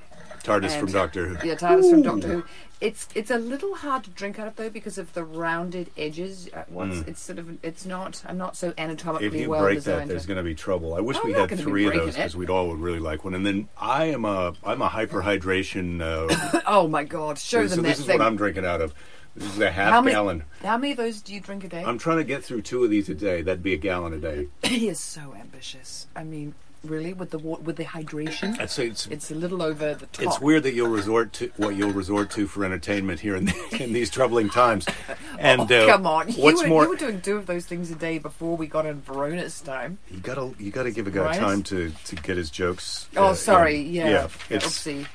TARDIS 0.43 0.77
from 0.79 0.91
Doctor 0.91 1.27
Who. 1.27 1.47
Yeah, 1.47 1.55
TARDIS 1.55 1.89
from 1.89 2.01
Doctor 2.01 2.27
Who. 2.27 2.43
It's 2.81 3.07
it's 3.15 3.31
a 3.31 3.37
little 3.37 3.75
hard 3.75 4.03
to 4.03 4.09
drink 4.09 4.37
out 4.39 4.47
of 4.47 4.57
though 4.57 4.69
because 4.69 4.97
of 4.97 5.13
the 5.13 5.23
rounded 5.23 5.89
edges. 5.97 6.49
Uh, 6.53 6.63
Once 6.69 7.03
it's 7.07 7.21
sort 7.21 7.39
of 7.39 7.57
it's 7.63 7.85
not. 7.85 8.21
I'm 8.27 8.37
not 8.37 8.57
so 8.57 8.73
anatomically 8.77 9.29
Mm. 9.29 9.33
If 9.33 9.39
you 9.41 9.49
well 9.49 9.61
break 9.61 9.77
that, 9.79 9.83
designed. 9.85 10.09
there's 10.09 10.25
going 10.25 10.37
to 10.37 10.43
be 10.43 10.53
trouble. 10.53 10.93
I 10.95 10.99
wish 10.99 11.15
I'm 11.17 11.27
we 11.27 11.31
not 11.31 11.41
had 11.41 11.49
gonna 11.51 11.61
be 11.63 11.71
three 11.71 11.85
of 11.85 11.91
breaking 11.93 12.05
those 12.07 12.15
because 12.15 12.33
it. 12.33 12.37
we'd 12.37 12.49
all 12.49 12.67
would 12.67 12.79
really 12.79 12.99
like 12.99 13.23
one. 13.23 13.33
And 13.35 13.45
then 13.45 13.69
I 13.77 14.05
am 14.05 14.25
a 14.25 14.53
I'm 14.65 14.81
a 14.81 14.89
hyperhydration. 14.89 16.01
Uh, 16.01 16.61
oh 16.67 16.87
my 16.89 17.03
God! 17.05 17.37
Show 17.39 17.65
so 17.67 17.75
them 17.77 17.85
this 17.85 17.97
that 17.97 18.01
is 18.01 18.07
thing. 18.07 18.19
what 18.19 18.27
I'm 18.27 18.35
drinking 18.35 18.65
out 18.65 18.81
of. 18.81 18.93
This 19.35 19.51
is 19.55 19.59
a 19.61 19.71
half 19.71 19.91
how 19.91 20.01
many? 20.01 20.13
gallon. 20.13 20.43
How 20.61 20.77
many 20.77 20.91
of 20.91 20.97
those 20.97 21.21
do 21.21 21.33
you 21.33 21.39
drink 21.39 21.63
a 21.63 21.67
day? 21.67 21.83
I'm 21.83 21.97
trying 21.97 22.17
to 22.17 22.23
get 22.23 22.43
through 22.43 22.61
two 22.61 22.83
of 22.83 22.91
these 22.91 23.09
a 23.09 23.15
day. 23.15 23.41
That'd 23.41 23.63
be 23.63 23.73
a 23.73 23.77
gallon 23.77 24.13
a 24.13 24.19
day. 24.19 24.47
he 24.63 24.89
is 24.89 24.99
so 24.99 25.33
ambitious. 25.39 26.05
I 26.15 26.23
mean, 26.23 26.53
really, 26.83 27.13
with 27.13 27.29
the 27.31 27.37
wa- 27.39 27.57
with 27.59 27.75
the 27.77 27.85
hydration, 27.85 28.59
I'd 28.59 28.69
say 28.69 28.87
it's 28.87 29.07
it's 29.07 29.31
a 29.31 29.35
little 29.35 29.61
over 29.61 29.93
the 29.95 30.05
top. 30.07 30.25
it's 30.25 30.39
weird 30.39 30.63
that 30.63 30.73
you'll 30.73 30.89
resort 30.89 31.33
to 31.33 31.51
what 31.57 31.75
you'll 31.75 31.91
resort 31.93 32.29
to 32.31 32.47
for 32.47 32.65
entertainment 32.65 33.19
here 33.19 33.35
in, 33.35 33.51
in 33.79 33.93
these 33.93 34.09
troubling 34.09 34.49
times. 34.49 34.85
And 35.39 35.69
Oh, 35.71 35.83
uh, 35.83 35.87
come 35.87 36.05
on! 36.07 36.29
You 36.31 36.43
what's 36.43 36.61
were, 36.61 36.67
more, 36.69 36.83
you 36.83 36.89
were 36.89 36.95
doing 36.95 37.19
two 37.19 37.35
of 37.37 37.47
those 37.47 37.65
things 37.65 37.89
a 37.91 37.95
day 37.95 38.17
before 38.19 38.55
we 38.55 38.67
got 38.67 38.85
in 38.85 39.01
Verona's 39.01 39.59
time. 39.61 39.97
you 40.09 40.19
gotta 40.19 40.53
you 40.59 40.71
gotta 40.71 40.91
give 40.91 41.07
a 41.07 41.11
guy 41.11 41.21
Right? 41.23 41.39
time 41.39 41.63
to 41.63 41.91
to 42.05 42.15
get 42.15 42.37
his 42.37 42.49
jokes. 42.51 43.07
Oh, 43.17 43.27
uh, 43.29 43.33
sorry. 43.33 43.79
in. 43.81 43.93
Yeah. 43.93 44.09
yeah. 44.09 44.27
It's 44.51 44.65
Oopsie. 44.65 45.05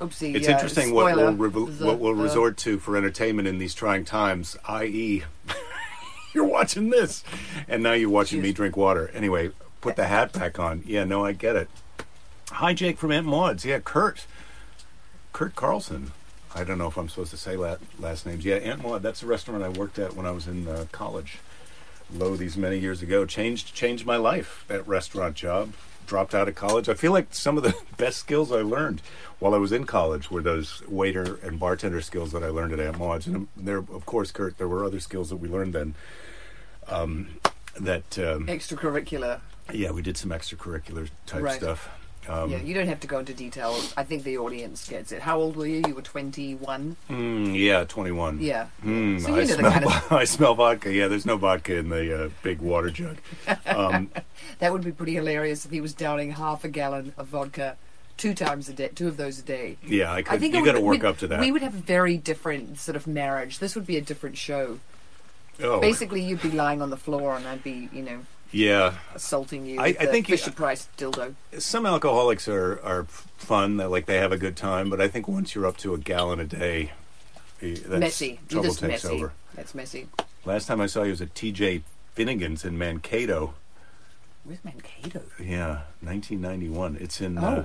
Oopsie. 0.00 0.34
it's 0.34 0.46
yeah, 0.48 0.54
interesting 0.54 0.92
what 0.92 1.14
we'll 1.14 1.32
revo- 1.34 1.78
The- 1.78 1.86
what 1.86 1.98
we'll 2.00 2.14
the- 2.16 2.22
resort 2.22 2.56
to 2.58 2.78
for 2.78 2.96
entertainment 2.96 3.46
in 3.46 3.58
these 3.58 3.72
trying 3.74 4.04
times, 4.04 4.56
i.e., 4.66 5.22
you're 6.34 6.44
watching 6.44 6.90
this, 6.90 7.22
and 7.68 7.82
now 7.82 7.92
you're 7.92 8.10
watching 8.10 8.40
me 8.42 8.52
drink 8.52 8.76
water. 8.76 9.10
Anyway, 9.14 9.50
put 9.80 9.96
the 9.96 10.06
hat 10.06 10.32
back 10.32 10.58
on. 10.58 10.82
Yeah, 10.86 11.04
no, 11.04 11.24
I 11.24 11.32
get 11.32 11.56
it. 11.56 11.68
Hi, 12.50 12.74
Jake 12.74 12.98
from 12.98 13.12
Aunt 13.12 13.26
Maud's. 13.26 13.64
Yeah, 13.64 13.78
Kurt. 13.78 14.26
Kurt 15.32 15.54
Carlson. 15.54 16.12
I 16.54 16.64
don't 16.64 16.78
know 16.78 16.88
if 16.88 16.96
I'm 16.96 17.08
supposed 17.08 17.30
to 17.30 17.36
say 17.36 17.56
la- 17.56 17.76
last 17.98 18.26
names. 18.26 18.44
Yeah, 18.44 18.56
Aunt 18.56 18.82
Maud. 18.82 19.02
That's 19.02 19.20
the 19.20 19.26
restaurant 19.26 19.62
I 19.62 19.68
worked 19.68 19.98
at 19.98 20.16
when 20.16 20.26
I 20.26 20.32
was 20.32 20.48
in 20.48 20.66
uh, 20.66 20.86
college. 20.90 21.38
Low 22.12 22.34
these 22.34 22.56
many 22.56 22.78
years 22.78 23.02
ago. 23.02 23.24
Changed 23.24 23.72
changed 23.72 24.04
my 24.04 24.16
life. 24.16 24.64
That 24.66 24.86
restaurant 24.86 25.36
job. 25.36 25.74
Dropped 26.06 26.34
out 26.34 26.48
of 26.48 26.56
college. 26.56 26.88
I 26.88 26.94
feel 26.94 27.12
like 27.12 27.32
some 27.32 27.56
of 27.56 27.62
the 27.62 27.74
best 27.96 28.18
skills 28.18 28.50
I 28.50 28.62
learned 28.62 29.00
while 29.38 29.54
I 29.54 29.58
was 29.58 29.70
in 29.70 29.84
college 29.84 30.28
were 30.28 30.42
those 30.42 30.82
waiter 30.88 31.38
and 31.44 31.60
bartender 31.60 32.00
skills 32.00 32.32
that 32.32 32.42
I 32.42 32.48
learned 32.48 32.72
at 32.72 32.80
Aunt 32.80 32.98
Maud's. 32.98 33.28
And 33.28 33.36
um, 33.36 33.48
there, 33.56 33.78
of 33.78 34.04
course, 34.06 34.32
Kurt, 34.32 34.58
there 34.58 34.66
were 34.66 34.84
other 34.84 34.98
skills 34.98 35.30
that 35.30 35.36
we 35.36 35.48
learned 35.48 35.72
then. 35.72 35.94
Um, 36.88 37.28
that 37.78 38.18
um, 38.18 38.48
extracurricular. 38.48 39.40
Yeah, 39.74 39.90
we 39.90 40.02
did 40.02 40.16
some 40.16 40.30
extracurricular 40.30 41.08
type 41.26 41.42
Right. 41.42 41.60
stuff. 41.60 41.88
Um, 42.28 42.50
yeah, 42.50 42.58
you 42.58 42.74
don't 42.74 42.86
have 42.86 43.00
to 43.00 43.06
go 43.06 43.18
into 43.18 43.32
detail. 43.32 43.74
I 43.96 44.04
think 44.04 44.24
the 44.24 44.36
audience 44.38 44.86
gets 44.88 45.10
it. 45.10 45.22
How 45.22 45.38
old 45.40 45.56
were 45.56 45.66
you? 45.66 45.82
You 45.88 45.94
were 45.94 46.02
21. 46.02 46.94
mm, 47.08 47.58
yeah, 47.58 47.84
twenty 47.84 48.10
one. 48.12 48.38
Yeah. 48.40 48.66
Mm, 48.84 49.20
So 49.20 49.28
you 49.28 49.34
I, 49.34 49.38
know 49.38 49.46
the 49.46 49.54
smell, 49.54 49.70
kind 49.72 49.84
of- 49.86 50.12
I 50.12 50.24
smell 50.24 50.54
vodka. 50.54 50.92
Yeah, 50.92 51.08
there's 51.08 51.24
no 51.26 51.38
vodka 51.38 51.76
in 51.76 51.88
the 51.88 52.26
uh, 52.26 52.28
big 52.42 52.60
water 52.60 52.90
jug. 52.90 53.16
Um, 53.66 54.10
That 54.58 54.72
would 54.72 54.84
be 54.84 54.92
pretty 54.92 55.14
hilarious 55.14 55.64
if 55.64 55.70
he 55.70 55.80
was 55.80 55.94
downing 55.94 56.32
half 56.32 56.64
a 56.64 56.68
gallon 56.68 57.14
of 57.16 57.28
vodka 57.28 57.76
two 58.18 58.34
times 58.34 58.68
a 58.68 58.74
day, 58.74 58.88
two 58.88 59.08
of 59.08 59.16
those 59.16 59.38
a 59.38 59.42
day. 59.42 59.78
yeah, 59.86 60.12
I 60.12 60.20
could. 60.20 60.34
I 60.34 60.38
think 60.38 60.54
you 60.54 60.62
got 60.62 60.72
to 60.72 60.80
work 60.82 61.02
up 61.02 61.16
to 61.18 61.26
that. 61.28 61.40
We 61.40 61.50
would 61.50 61.62
have 61.62 61.74
a 61.74 61.78
very 61.78 62.18
different 62.18 62.78
sort 62.78 62.94
of 62.96 63.06
marriage. 63.06 63.58
This 63.60 63.74
would 63.74 63.86
be 63.86 63.96
a 63.96 64.02
different 64.02 64.36
show. 64.36 64.78
oh, 65.62 65.80
Basically, 65.80 66.20
you'd 66.20 66.42
be 66.42 66.50
lying 66.50 66.82
on 66.82 66.90
the 66.90 66.98
floor, 66.98 67.34
and 67.34 67.46
I'd 67.48 67.62
be, 67.64 67.88
you 67.92 68.02
know, 68.02 68.18
yeah. 68.52 68.94
assaulting 69.14 69.66
you. 69.66 69.80
I- 69.80 69.86
I 69.98 70.06
think 70.06 70.28
you- 70.28 70.36
Fisher 70.36 70.50
Price 70.52 70.88
dildo. 70.98 71.34
Some 71.58 71.86
alcoholics 71.86 72.48
are 72.48 72.80
are 72.82 73.04
fun. 73.04 73.76
That 73.78 73.90
like 73.90 74.06
they 74.06 74.16
have 74.18 74.32
a 74.32 74.38
good 74.38 74.56
time. 74.56 74.90
But 74.90 75.00
I 75.00 75.08
think 75.08 75.28
once 75.28 75.54
you're 75.54 75.66
up 75.66 75.76
to 75.78 75.94
a 75.94 75.98
gallon 75.98 76.40
a 76.40 76.44
day, 76.44 76.92
that's, 77.60 77.88
messy. 77.88 78.40
Trouble 78.48 78.68
just 78.68 78.80
takes 78.80 79.04
messy. 79.04 79.14
over. 79.16 79.32
That's 79.54 79.74
messy. 79.74 80.08
Last 80.44 80.66
time 80.66 80.80
I 80.80 80.86
saw 80.86 81.02
you 81.02 81.10
was 81.10 81.20
at 81.20 81.34
T.J. 81.34 81.82
Finnegan's 82.14 82.64
in 82.64 82.78
Mankato. 82.78 83.54
Where's 84.44 84.64
Mankato? 84.64 85.20
Yeah, 85.38 85.82
1991. 86.00 86.96
It's 87.00 87.20
in 87.20 87.36
Oh, 87.38 87.42
uh, 87.44 87.64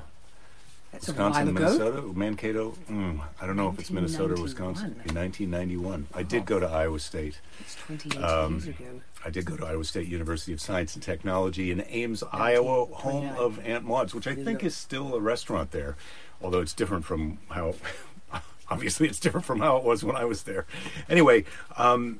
That's 0.95 1.07
Wisconsin. 1.07 1.53
Minnesota, 1.53 2.01
Mankato. 2.13 2.71
Mm, 2.89 3.19
I 3.41 3.45
don't 3.45 3.57
know 3.57 3.69
if 3.69 3.79
it's 3.79 3.91
Minnesota 3.91 4.35
or 4.35 4.41
Wisconsin. 4.41 4.91
In 5.05 5.13
1991, 5.15 6.07
I 6.13 6.23
did 6.23 6.45
go 6.45 6.57
to 6.59 6.65
Iowa 6.67 6.99
State. 6.99 7.39
It's 7.59 7.75
28 7.75 8.23
Um, 8.23 8.53
years 8.53 8.67
ago. 8.67 8.85
I 9.25 9.29
did 9.29 9.45
go 9.45 9.57
to 9.57 9.65
Iowa 9.65 9.83
State 9.83 10.07
University 10.07 10.53
of 10.53 10.61
Science 10.61 10.93
and 10.95 11.03
Technology 11.03 11.69
in 11.71 11.83
Ames, 11.89 12.23
Iowa, 12.31 12.85
home 12.85 13.29
of 13.37 13.59
Aunt 13.65 13.83
Maud's, 13.83 14.15
which 14.15 14.25
I 14.27 14.35
think 14.35 14.63
is 14.63 14.75
still 14.75 15.15
a 15.15 15.19
restaurant 15.19 15.71
there, 15.71 15.97
although 16.41 16.61
it's 16.61 16.73
different 16.73 17.03
from 17.05 17.39
how. 17.49 17.75
Obviously, 18.69 19.07
it's 19.07 19.19
different 19.19 19.45
from 19.45 19.59
how 19.59 19.77
it 19.77 19.83
was 19.83 20.03
when 20.03 20.15
I 20.15 20.25
was 20.25 20.43
there. 20.43 20.65
Anyway, 21.09 21.43
um, 21.77 22.19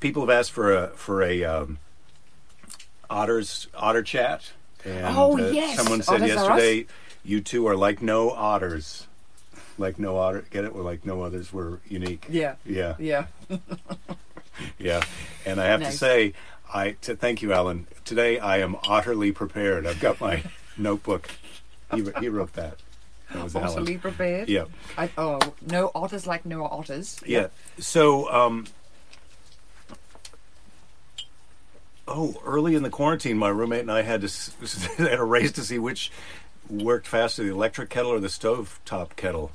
people 0.00 0.22
have 0.22 0.30
asked 0.30 0.50
for 0.50 0.74
a 0.74 0.88
for 0.88 1.22
a 1.22 1.44
um, 1.44 1.78
otters 3.10 3.68
otter 3.74 4.02
chat. 4.02 4.52
And, 4.84 5.16
Oh, 5.16 5.38
uh, 5.38 5.50
yes. 5.50 5.76
Someone 5.76 6.02
said 6.02 6.22
Otters 6.22 6.36
are 6.36 6.52
us. 6.52 6.84
You 7.28 7.42
two 7.42 7.66
are 7.66 7.76
like 7.76 8.00
no 8.00 8.30
otters. 8.30 9.06
Like 9.76 9.98
no 9.98 10.16
otter, 10.16 10.44
get 10.50 10.64
it? 10.64 10.74
We're 10.74 10.82
like 10.82 11.04
no 11.06 11.22
others. 11.22 11.52
We're 11.52 11.78
unique. 11.86 12.26
Yeah. 12.28 12.56
yeah, 12.64 12.96
Yeah. 12.98 13.26
yeah. 14.78 15.04
And 15.46 15.60
I 15.60 15.66
have 15.66 15.82
to 15.82 15.92
say, 15.92 16.32
I 16.72 16.92
to 17.02 17.14
thank 17.14 17.42
you, 17.42 17.52
Alan. 17.52 17.86
Today 18.04 18.38
I 18.38 18.58
am 18.58 18.76
utterly 18.88 19.30
prepared. 19.30 19.86
I've 19.86 20.00
got 20.00 20.20
my 20.20 20.42
notebook. 20.78 21.30
He, 21.94 22.04
he 22.18 22.28
wrote 22.28 22.54
that. 22.54 22.78
That 23.32 23.44
was 23.44 23.54
Alan. 23.54 23.98
Prepared. 23.98 24.48
Yeah. 24.48 24.64
I, 24.96 25.10
oh, 25.18 25.38
no 25.64 25.92
otters 25.94 26.26
like 26.26 26.46
no 26.46 26.64
otters. 26.64 27.20
Yeah. 27.24 27.48
So, 27.78 28.32
um, 28.32 28.66
oh, 32.08 32.40
early 32.44 32.74
in 32.74 32.82
the 32.82 32.90
quarantine, 32.90 33.38
my 33.38 33.50
roommate 33.50 33.80
and 33.80 33.92
I 33.92 34.02
had 34.02 34.22
to 34.22 34.50
had 34.96 35.18
a 35.20 35.24
race 35.24 35.52
to 35.52 35.62
see 35.62 35.78
which 35.78 36.10
worked 36.70 37.06
faster, 37.06 37.42
the 37.42 37.50
electric 37.50 37.90
kettle 37.90 38.10
or 38.12 38.20
the 38.20 38.28
stove 38.28 38.80
top 38.84 39.16
kettle. 39.16 39.52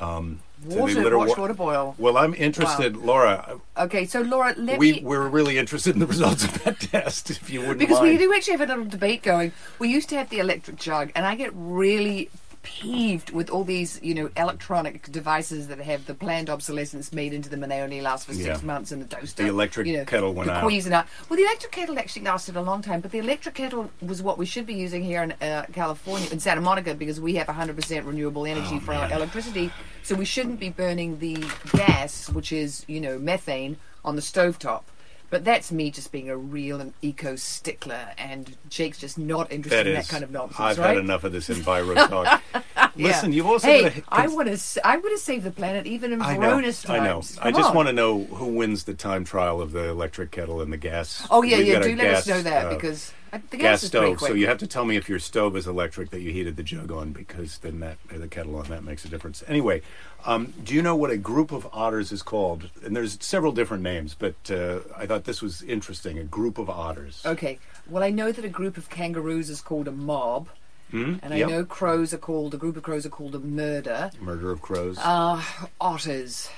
Um, 0.00 0.40
they 0.64 0.76
Water, 0.76 1.16
watch 1.18 1.28
wa- 1.30 1.34
water 1.38 1.54
boil. 1.54 1.94
Well, 1.98 2.16
I'm 2.16 2.34
interested, 2.34 2.96
Laura. 2.96 3.58
Okay, 3.76 4.04
so 4.04 4.20
Laura, 4.20 4.54
let 4.56 4.78
We 4.78 4.92
me. 4.92 5.00
we're 5.02 5.26
really 5.28 5.58
interested 5.58 5.94
in 5.94 6.00
the 6.00 6.06
results 6.14 6.44
of 6.44 6.62
that 6.64 6.78
test. 6.80 7.30
If 7.30 7.50
you 7.50 7.60
wouldn't 7.60 7.78
Because 7.80 7.98
mind. 7.98 8.12
we 8.12 8.18
do 8.18 8.32
actually 8.32 8.52
have 8.58 8.60
a 8.62 8.66
little 8.66 8.84
debate 8.84 9.22
going. 9.22 9.52
We 9.80 9.88
used 9.88 10.08
to 10.10 10.16
have 10.16 10.30
the 10.30 10.38
electric 10.38 10.76
jug, 10.76 11.10
and 11.16 11.26
I 11.26 11.34
get 11.34 11.50
really 11.54 12.30
peeved 12.62 13.30
with 13.30 13.50
all 13.50 13.64
these, 13.64 13.98
you 14.02 14.14
know, 14.14 14.30
electronic 14.36 15.10
devices 15.10 15.68
that 15.68 15.78
have 15.80 16.06
the 16.06 16.14
planned 16.14 16.48
obsolescence 16.48 17.12
made 17.12 17.32
into 17.32 17.48
them, 17.48 17.62
and 17.62 17.72
they 17.72 17.80
only 17.80 18.00
last 18.00 18.26
for 18.26 18.32
six 18.34 18.46
Yeah. 18.46 18.66
months. 18.66 18.92
And 18.92 19.02
the 19.02 19.16
toaster, 19.16 19.42
The 19.42 19.48
electric 19.48 19.86
you 19.86 19.96
know, 19.98 20.04
kettle 20.04 20.32
went 20.32 20.48
the 20.48 20.54
out. 20.54 20.64
Cuisinart. 20.64 21.06
Well, 21.28 21.36
the 21.36 21.42
electric 21.44 21.72
kettle 21.72 21.98
actually 21.98 22.22
lasted 22.22 22.56
a 22.56 22.62
long 22.62 22.82
time, 22.82 23.00
but 23.00 23.10
the 23.10 23.18
electric 23.18 23.54
kettle 23.54 23.90
was 24.00 24.22
what 24.22 24.38
we 24.38 24.46
should 24.46 24.66
be 24.66 24.74
using 24.74 25.02
here 25.02 25.22
in 25.22 25.32
uh, 25.42 25.66
California, 25.72 26.28
in 26.30 26.40
Santa 26.40 26.60
Monica, 26.60 26.94
because 26.94 27.20
we 27.20 27.34
have 27.34 27.48
100% 27.48 28.06
renewable 28.06 28.46
energy 28.46 28.76
Oh, 28.76 28.80
for 28.80 28.94
our 28.94 29.10
electricity. 29.12 29.70
So 30.02 30.14
we 30.14 30.24
shouldn't 30.24 30.60
be 30.60 30.70
burning 30.70 31.18
the 31.18 31.44
gas, 31.72 32.28
which 32.30 32.52
is, 32.52 32.84
you 32.88 33.00
know, 33.00 33.18
methane, 33.18 33.76
on 34.04 34.16
the 34.16 34.22
stovetop. 34.22 34.82
But 35.32 35.46
that's 35.46 35.72
me 35.72 35.90
just 35.90 36.12
being 36.12 36.28
a 36.28 36.36
real 36.36 36.92
eco 37.00 37.36
stickler, 37.36 38.10
and 38.18 38.54
Jake's 38.68 38.98
just 38.98 39.16
not 39.16 39.50
interested 39.50 39.86
that 39.86 39.90
in 39.90 39.96
is, 39.96 40.06
that 40.06 40.12
kind 40.12 40.22
of 40.22 40.30
nonsense, 40.30 40.60
I've 40.60 40.78
right? 40.78 40.88
had 40.88 40.98
enough 40.98 41.24
of 41.24 41.32
this 41.32 41.48
enviro 41.48 42.06
talk. 42.06 42.42
Yeah. 42.54 42.90
Listen, 42.96 43.32
you've 43.32 43.46
also 43.46 43.66
hey, 43.66 44.04
I 44.10 44.28
want 44.28 44.54
to. 44.54 44.86
I 44.86 44.98
want 44.98 45.16
to 45.16 45.18
save 45.18 45.44
the 45.44 45.50
planet, 45.50 45.86
even 45.86 46.12
in 46.12 46.20
I 46.20 46.36
know. 46.36 46.58
Verona's 46.58 46.84
I 46.86 46.98
know. 46.98 47.14
times. 47.14 47.38
I 47.40 47.50
just 47.50 47.70
on. 47.70 47.74
want 47.74 47.88
to 47.88 47.94
know 47.94 48.24
who 48.24 48.48
wins 48.48 48.84
the 48.84 48.92
time 48.92 49.24
trial 49.24 49.62
of 49.62 49.72
the 49.72 49.88
electric 49.88 50.32
kettle 50.32 50.60
and 50.60 50.70
the 50.70 50.76
gas. 50.76 51.26
Oh 51.30 51.42
yeah, 51.42 51.56
We've 51.56 51.66
yeah. 51.68 51.78
Do 51.80 51.96
let 51.96 52.14
us 52.14 52.26
know 52.26 52.42
that 52.42 52.66
uh, 52.66 52.74
because 52.74 53.14
gas, 53.32 53.42
gas 53.50 53.82
is 53.84 53.90
pretty 53.90 54.16
stove. 54.16 54.28
So 54.28 54.34
you 54.34 54.46
have 54.46 54.58
to 54.58 54.66
tell 54.66 54.84
me 54.84 54.96
if 54.96 55.08
your 55.08 55.18
stove 55.18 55.56
is 55.56 55.66
electric 55.66 56.10
that 56.10 56.20
you 56.20 56.30
heated 56.32 56.56
the 56.56 56.62
jug 56.62 56.92
on, 56.92 57.12
because 57.12 57.58
then 57.58 57.80
that 57.80 57.96
uh, 58.14 58.18
the 58.18 58.28
kettle 58.28 58.56
on 58.56 58.66
that 58.66 58.84
makes 58.84 59.04
a 59.04 59.08
difference. 59.08 59.42
Anyway, 59.48 59.82
um, 60.24 60.52
do 60.62 60.74
you 60.74 60.82
know 60.82 60.94
what 60.94 61.10
a 61.10 61.16
group 61.16 61.50
of 61.52 61.66
otters 61.72 62.12
is 62.12 62.22
called? 62.22 62.70
And 62.84 62.94
there's 62.94 63.18
several 63.20 63.52
different 63.52 63.82
names, 63.82 64.14
but 64.18 64.34
uh, 64.50 64.80
I 64.96 65.06
thought 65.06 65.24
this 65.24 65.40
was 65.42 65.62
interesting. 65.62 66.18
A 66.18 66.24
group 66.24 66.58
of 66.58 66.68
otters. 66.70 67.22
Okay. 67.24 67.58
Well, 67.88 68.02
I 68.04 68.10
know 68.10 68.30
that 68.32 68.44
a 68.44 68.48
group 68.48 68.76
of 68.76 68.88
kangaroos 68.90 69.50
is 69.50 69.60
called 69.60 69.88
a 69.88 69.92
mob, 69.92 70.48
Hmm? 70.90 71.14
and 71.22 71.32
I 71.32 71.38
Yep. 71.38 71.48
know 71.48 71.64
crows 71.64 72.12
are 72.12 72.18
called 72.18 72.52
a 72.52 72.58
group 72.58 72.76
of 72.76 72.82
crows 72.82 73.06
are 73.06 73.10
called 73.10 73.34
a 73.34 73.38
murder. 73.40 74.10
Murder 74.20 74.50
of 74.50 74.60
crows. 74.60 74.98
Uh, 74.98 75.42
otters. 75.80 76.50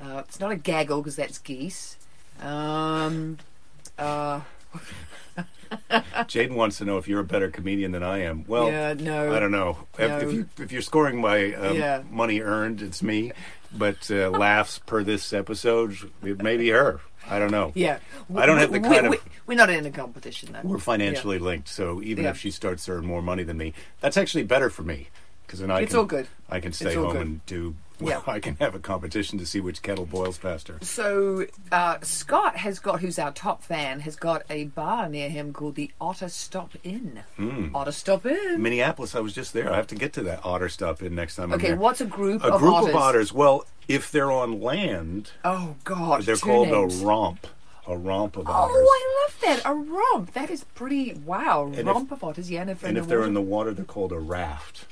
Uh, 0.00 0.22
it's 0.28 0.38
not 0.38 0.52
a 0.52 0.56
gaggle 0.56 1.02
because 1.02 1.16
that's 1.16 1.38
geese. 1.38 1.96
Um, 2.40 3.38
uh, 3.98 4.40
Jaden 5.90 6.54
wants 6.54 6.78
to 6.78 6.84
know 6.84 6.98
if 6.98 7.06
you're 7.08 7.20
a 7.20 7.24
better 7.24 7.50
comedian 7.50 7.92
than 7.92 8.02
I 8.02 8.18
am. 8.22 8.44
Well, 8.46 8.68
yeah, 8.68 8.94
no. 8.94 9.32
I 9.34 9.38
don't 9.40 9.52
know. 9.52 9.78
If, 9.98 10.08
No. 10.10 10.18
if 10.18 10.32
you 10.32 10.48
if 10.58 10.72
you're 10.72 10.82
scoring 10.82 11.20
by 11.22 11.52
um, 11.54 11.76
Yeah. 11.76 12.02
money 12.10 12.40
earned, 12.40 12.82
it's 12.82 13.02
me. 13.02 13.32
But 13.72 14.10
uh, 14.10 14.30
laughs 14.30 14.78
per 14.80 15.04
this 15.04 15.32
episode, 15.32 15.96
it 16.24 16.42
may 16.42 16.56
be 16.56 16.70
her. 16.70 17.00
I 17.28 17.38
don't 17.38 17.52
know. 17.52 17.70
Yeah, 17.76 17.98
I 18.34 18.46
don't 18.46 18.58
have 18.58 18.72
the 18.72 18.80
We- 18.80 18.88
kind 18.88 19.10
we, 19.10 19.16
of- 19.18 19.24
We're 19.46 19.54
not 19.54 19.70
in 19.70 19.86
a 19.86 19.90
competition 19.90 20.52
though. 20.52 20.60
We're 20.64 20.78
financially 20.78 21.38
linked, 21.38 21.68
so 21.68 22.02
even 22.02 22.24
Yeah. 22.24 22.30
if 22.30 22.38
she 22.38 22.50
starts 22.50 22.86
to 22.86 22.92
earn 22.92 23.06
more 23.06 23.22
money 23.22 23.44
than 23.44 23.56
me, 23.58 23.72
that's 24.00 24.16
actually 24.16 24.42
better 24.44 24.70
for 24.70 24.82
me 24.82 25.08
because 25.46 25.60
then 25.60 25.70
I 25.70 25.80
It's 25.82 25.90
can 25.90 25.98
all 26.00 26.04
good. 26.06 26.26
I 26.48 26.58
can 26.58 26.72
stay 26.72 26.94
home 26.94 27.12
good. 27.12 27.20
and 27.20 27.46
do. 27.46 27.76
Yeah. 28.10 28.20
I 28.26 28.40
can 28.40 28.56
have 28.56 28.74
a 28.74 28.78
competition 28.78 29.38
to 29.38 29.46
see 29.46 29.60
which 29.60 29.82
kettle 29.82 30.06
boils 30.06 30.36
faster. 30.38 30.78
So 30.82 31.46
uh, 31.70 31.98
Scott 32.02 32.56
has 32.56 32.78
got, 32.78 33.00
who's 33.00 33.18
our 33.18 33.30
top 33.32 33.62
fan, 33.62 34.00
has 34.00 34.16
got 34.16 34.42
a 34.50 34.64
bar 34.64 35.08
near 35.08 35.28
him 35.28 35.52
called 35.52 35.74
the 35.74 35.90
Otter 36.00 36.28
Stop 36.28 36.72
Inn. 36.82 37.22
Hmm. 37.36 37.74
Otter 37.74 37.92
Stop 37.92 38.26
Inn. 38.26 38.62
Minneapolis, 38.62 39.14
I 39.14 39.20
was 39.20 39.32
just 39.34 39.52
there. 39.52 39.72
I 39.72 39.76
have 39.76 39.86
to 39.88 39.94
get 39.94 40.12
to 40.14 40.22
that 40.22 40.40
otter 40.44 40.68
stop 40.68 41.02
in 41.02 41.14
next 41.14 41.36
time. 41.36 41.52
I'm 41.52 41.58
Okay, 41.58 41.74
what's 41.74 42.00
a 42.00 42.06
group 42.06 42.42
a 42.42 42.52
of 42.54 42.60
group 42.60 42.74
otters? 42.74 42.88
of 42.90 42.96
otters? 42.96 43.32
Well, 43.32 43.64
if 43.88 44.10
they're 44.10 44.32
on 44.32 44.60
land, 44.60 45.32
Oh 45.44 45.76
God, 45.84 46.22
they're 46.22 46.36
called 46.36 46.68
names. 46.68 47.02
a 47.02 47.06
romp. 47.06 47.46
A 47.86 47.96
romp 47.96 48.36
of 48.36 48.46
otters. 48.48 48.76
Oh, 48.78 48.86
I 48.86 49.24
love 49.26 49.40
that. 49.62 49.68
A 49.70 49.74
romp. 49.74 50.32
That 50.34 50.48
is 50.50 50.64
pretty. 50.64 51.14
Wow, 51.14 51.72
if- 51.74 51.84
romp 51.84 52.12
of 52.12 52.22
otters. 52.22 52.50
Yeah, 52.50 52.60
and 52.62 52.70
if, 52.70 52.84
and 52.84 52.96
if 52.96 53.08
they're 53.08 53.24
in 53.24 53.34
the 53.34 53.40
water, 53.40 53.72
they're 53.74 53.84
called 53.84 54.12
a 54.12 54.18
raft. 54.18 54.86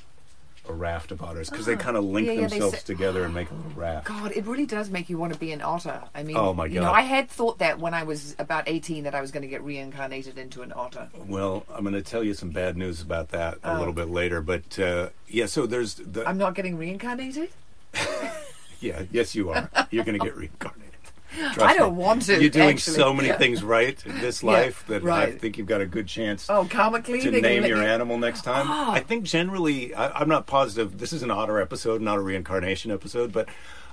A 0.69 0.73
raft 0.73 1.11
of 1.11 1.21
otters 1.23 1.49
because 1.49 1.65
they 1.65 1.75
kind 1.75 1.97
of 1.97 2.03
link 2.03 2.27
Ah, 2.27 2.31
Yeah, 2.31 2.41
yeah, 2.41 2.47
themselves 2.47 2.83
together 2.83 3.23
and 3.23 3.33
make 3.33 3.49
a 3.49 3.55
little 3.55 3.71
raft. 3.71 4.05
God, 4.05 4.31
it 4.33 4.45
really 4.45 4.67
does 4.67 4.91
make 4.91 5.09
you 5.09 5.17
want 5.17 5.33
to 5.33 5.39
be 5.39 5.51
an 5.51 5.63
otter. 5.63 6.03
I 6.13 6.21
mean, 6.21 6.37
Oh, 6.37 6.53
my 6.53 6.67
God. 6.67 6.73
You 6.75 6.79
know. 6.81 6.91
I 6.91 7.01
had 7.01 7.27
thought 7.27 7.57
that 7.57 7.79
when 7.79 7.95
I 7.95 8.03
was 8.03 8.35
about 8.37 8.65
eighteen 8.69 9.03
that 9.05 9.15
I 9.15 9.21
was 9.21 9.31
going 9.31 9.41
to 9.41 9.47
get 9.47 9.63
reincarnated 9.63 10.37
into 10.37 10.61
an 10.61 10.71
otter. 10.71 11.09
Well, 11.27 11.65
I'm 11.73 11.81
going 11.83 11.95
to 11.95 12.03
tell 12.03 12.23
you 12.23 12.35
some 12.35 12.51
bad 12.51 12.77
news 12.77 13.01
about 13.01 13.29
that 13.29 13.57
a 13.63 13.73
Oh. 13.75 13.79
little 13.79 13.93
bit 13.93 14.09
later, 14.09 14.41
but 14.41 14.77
uh, 14.77 15.09
yeah. 15.27 15.47
So 15.47 15.65
there's 15.65 15.95
the 15.95 16.23
I'm 16.29 16.37
not 16.37 16.53
getting 16.53 16.77
reincarnated. 16.77 17.49
yeah. 18.79 19.03
Yes, 19.11 19.33
you 19.35 19.49
are. 19.49 19.69
You're 19.91 20.03
going 20.05 20.19
to 20.19 20.23
get 20.25 20.35
reincarnated. 20.37 20.88
Trust 21.37 21.59
I 21.61 21.75
don't 21.75 21.95
me. 21.95 22.03
want 22.03 22.21
to, 22.23 22.39
You're 22.41 22.49
doing 22.49 22.69
actually. 22.69 22.95
so 22.95 23.13
many 23.13 23.27
Yeah. 23.29 23.37
things 23.37 23.63
right 23.63 24.03
in 24.05 24.19
this 24.19 24.41
Yeah, 24.41 24.51
life 24.51 24.83
that 24.87 25.05
I 25.05 25.31
think 25.31 25.57
you've 25.57 25.67
got 25.67 25.81
a 25.81 25.85
good 25.85 26.07
chance 26.07 26.49
Oh, 26.49 26.65
comically 26.69 27.21
to 27.21 27.31
name 27.31 27.65
your 27.65 27.77
you- 27.77 27.83
animal 27.83 28.17
next 28.17 28.43
time. 28.43 28.65
Ah. 28.69 28.91
I 28.93 28.99
think 29.01 29.25
generally, 29.25 29.93
I, 29.93 30.09
I'm 30.21 30.27
not 30.29 30.47
positive. 30.47 30.97
This 30.97 31.13
is 31.13 31.21
an 31.23 31.31
otter 31.31 31.59
episode, 31.61 32.01
not 32.01 32.17
a 32.17 32.21
reincarnation 32.21 32.91
episode, 32.91 33.31
but 33.31 33.47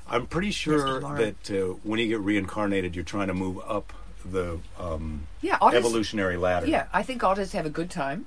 I'm 0.08 0.26
pretty 0.26 0.50
sure 0.50 1.00
that 1.00 1.50
uh, 1.50 1.74
when 1.82 2.00
you 2.00 2.08
get 2.08 2.20
reincarnated, 2.20 2.94
you're 2.94 3.04
trying 3.04 3.26
to 3.28 3.34
move 3.34 3.58
up 3.66 3.92
the 4.24 4.58
um, 4.78 5.26
Yeah, 5.42 5.58
otters. 5.60 5.78
evolutionary 5.78 6.36
ladder. 6.36 6.66
Yeah, 6.66 6.86
I 6.92 7.02
think 7.02 7.22
otters 7.22 7.52
have 7.52 7.66
a 7.66 7.70
good 7.70 7.90
time. 7.90 8.26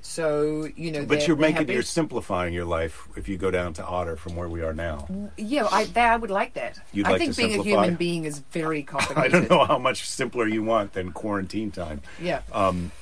So 0.00 0.68
you 0.76 0.92
know, 0.92 1.04
But 1.04 1.26
you're 1.26 1.36
making, 1.36 1.68
you're 1.68 1.82
simplifying 1.82 2.54
your 2.54 2.64
life 2.64 3.06
if 3.16 3.28
you 3.28 3.36
go 3.36 3.50
down 3.50 3.72
to 3.74 3.84
otter 3.84 4.16
from 4.16 4.36
where 4.36 4.48
we 4.48 4.62
are 4.62 4.72
now. 4.72 5.08
Yeah, 5.36 5.66
I, 5.70 5.84
that, 5.86 6.12
I 6.12 6.16
would 6.16 6.30
like 6.30 6.54
that. 6.54 6.78
You'd 6.92 7.06
I 7.06 7.10
like 7.10 7.18
think 7.20 7.36
being 7.36 7.50
simplify? 7.50 7.68
a 7.70 7.82
human 7.82 7.96
being 7.96 8.24
is 8.24 8.38
very 8.38 8.82
complicated. 8.84 9.34
I 9.34 9.38
don't 9.40 9.50
know 9.50 9.64
how 9.64 9.78
much 9.78 10.08
simpler 10.08 10.46
you 10.46 10.62
want 10.62 10.92
than 10.94 11.12
quarantine 11.12 11.70
time. 11.70 12.00
Yeah. 12.22 12.40
Um, 12.52 12.92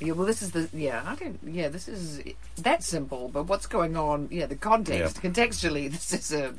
Yeah, 0.00 0.12
well, 0.12 0.26
this 0.26 0.42
is 0.42 0.50
the 0.52 0.68
yeah. 0.72 1.02
I 1.06 1.14
don't. 1.14 1.38
Yeah, 1.44 1.68
this 1.68 1.88
is 1.88 2.20
that 2.58 2.82
simple. 2.82 3.28
But 3.28 3.44
what's 3.44 3.66
going 3.66 3.96
on? 3.96 4.28
Yeah, 4.30 4.46
the 4.46 4.56
context. 4.56 5.22
Contextually, 5.22 5.90
this 5.96 6.12
is 6.12 6.32
a 6.32 6.54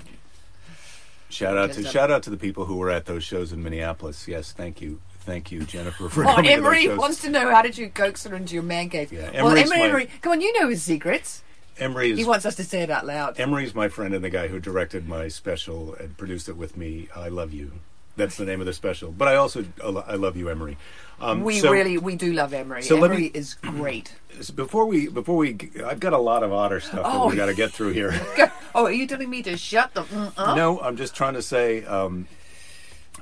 shout 1.29 1.57
out 1.57 1.73
to 1.73 1.81
a- 1.81 1.91
shout 1.91 2.09
out 2.11 2.23
to 2.23 2.29
the 2.29 2.37
people 2.37 2.65
who 2.65 2.77
were 2.77 2.89
at 2.89 3.05
those 3.05 3.23
shows 3.23 3.51
in 3.53 3.61
Minneapolis. 3.63 4.27
Yes, 4.27 4.51
thank 4.51 4.81
you, 4.81 4.99
thank 5.29 5.51
you, 5.51 5.61
Jennifer, 5.61 6.09
for 6.09 6.23
Oh, 6.25 6.35
coming 6.35 6.43
to 6.45 6.49
those 6.49 6.57
Emery 6.85 6.97
wants 6.97 7.21
to 7.21 7.29
know 7.29 7.49
how 7.51 7.61
did 7.61 7.77
you 7.77 7.89
coax 7.89 8.23
her 8.25 8.35
into 8.35 8.53
your 8.55 8.63
man 8.63 8.89
cave? 8.89 9.11
Yeah, 9.13 9.43
well, 9.43 9.55
Emery, 9.55 9.69
my- 9.69 9.85
Emery, 9.85 10.09
come 10.21 10.31
on, 10.33 10.41
you 10.41 10.59
know 10.59 10.67
his 10.69 10.81
secrets. 10.83 11.43
Emery 11.77 12.13
He 12.15 12.25
wants 12.25 12.45
us 12.45 12.55
to 12.55 12.63
say 12.65 12.81
it 12.81 12.89
out 12.89 13.05
loud. 13.05 13.39
Emery's 13.39 13.73
my 13.73 13.87
friend 13.87 14.13
and 14.13 14.23
the 14.23 14.29
guy 14.29 14.47
who 14.49 14.59
directed 14.59 15.07
my 15.07 15.29
special 15.29 15.93
and 15.95 16.17
produced 16.17 16.49
it 16.49 16.57
with 16.57 16.75
me. 16.75 17.07
I 17.15 17.29
love 17.29 17.53
you. 17.53 17.71
That's 18.17 18.35
the 18.35 18.43
name 18.43 18.59
of 18.59 18.65
the 18.65 18.73
special. 18.73 19.13
But 19.13 19.29
I 19.29 19.35
also 19.35 19.63
I 19.81 20.15
love 20.15 20.35
you, 20.35 20.49
Emery. 20.49 20.77
Um, 21.21 21.43
we 21.43 21.59
so- 21.59 21.71
really, 21.71 21.97
we 21.97 22.17
do 22.17 22.33
love 22.33 22.53
Emery. 22.53 22.81
so 22.81 22.97
Emery 23.01 23.17
me- 23.17 23.31
is 23.33 23.53
great. 23.53 24.13
so 24.41 24.53
before 24.53 24.87
we 24.87 25.07
before 25.07 25.37
we 25.37 25.55
I've 25.85 26.01
got 26.01 26.11
a 26.11 26.17
lot 26.17 26.43
of 26.43 26.51
otter 26.51 26.81
stuff 26.81 27.03
that 27.03 27.13
Oh. 27.15 27.29
we 27.29 27.37
got 27.37 27.45
to 27.45 27.53
get 27.53 27.71
through 27.71 27.91
here. 27.93 28.11
oh, 28.75 28.83
are 28.85 28.91
you 28.91 29.07
telling 29.07 29.29
me 29.29 29.41
to 29.43 29.55
shut 29.55 29.93
the? 29.93 30.01
up? 30.37 30.57
No, 30.57 30.81
I'm 30.81 30.97
just 30.97 31.15
trying 31.15 31.35
to 31.35 31.41
say. 31.41 31.85
Um, 31.85 32.27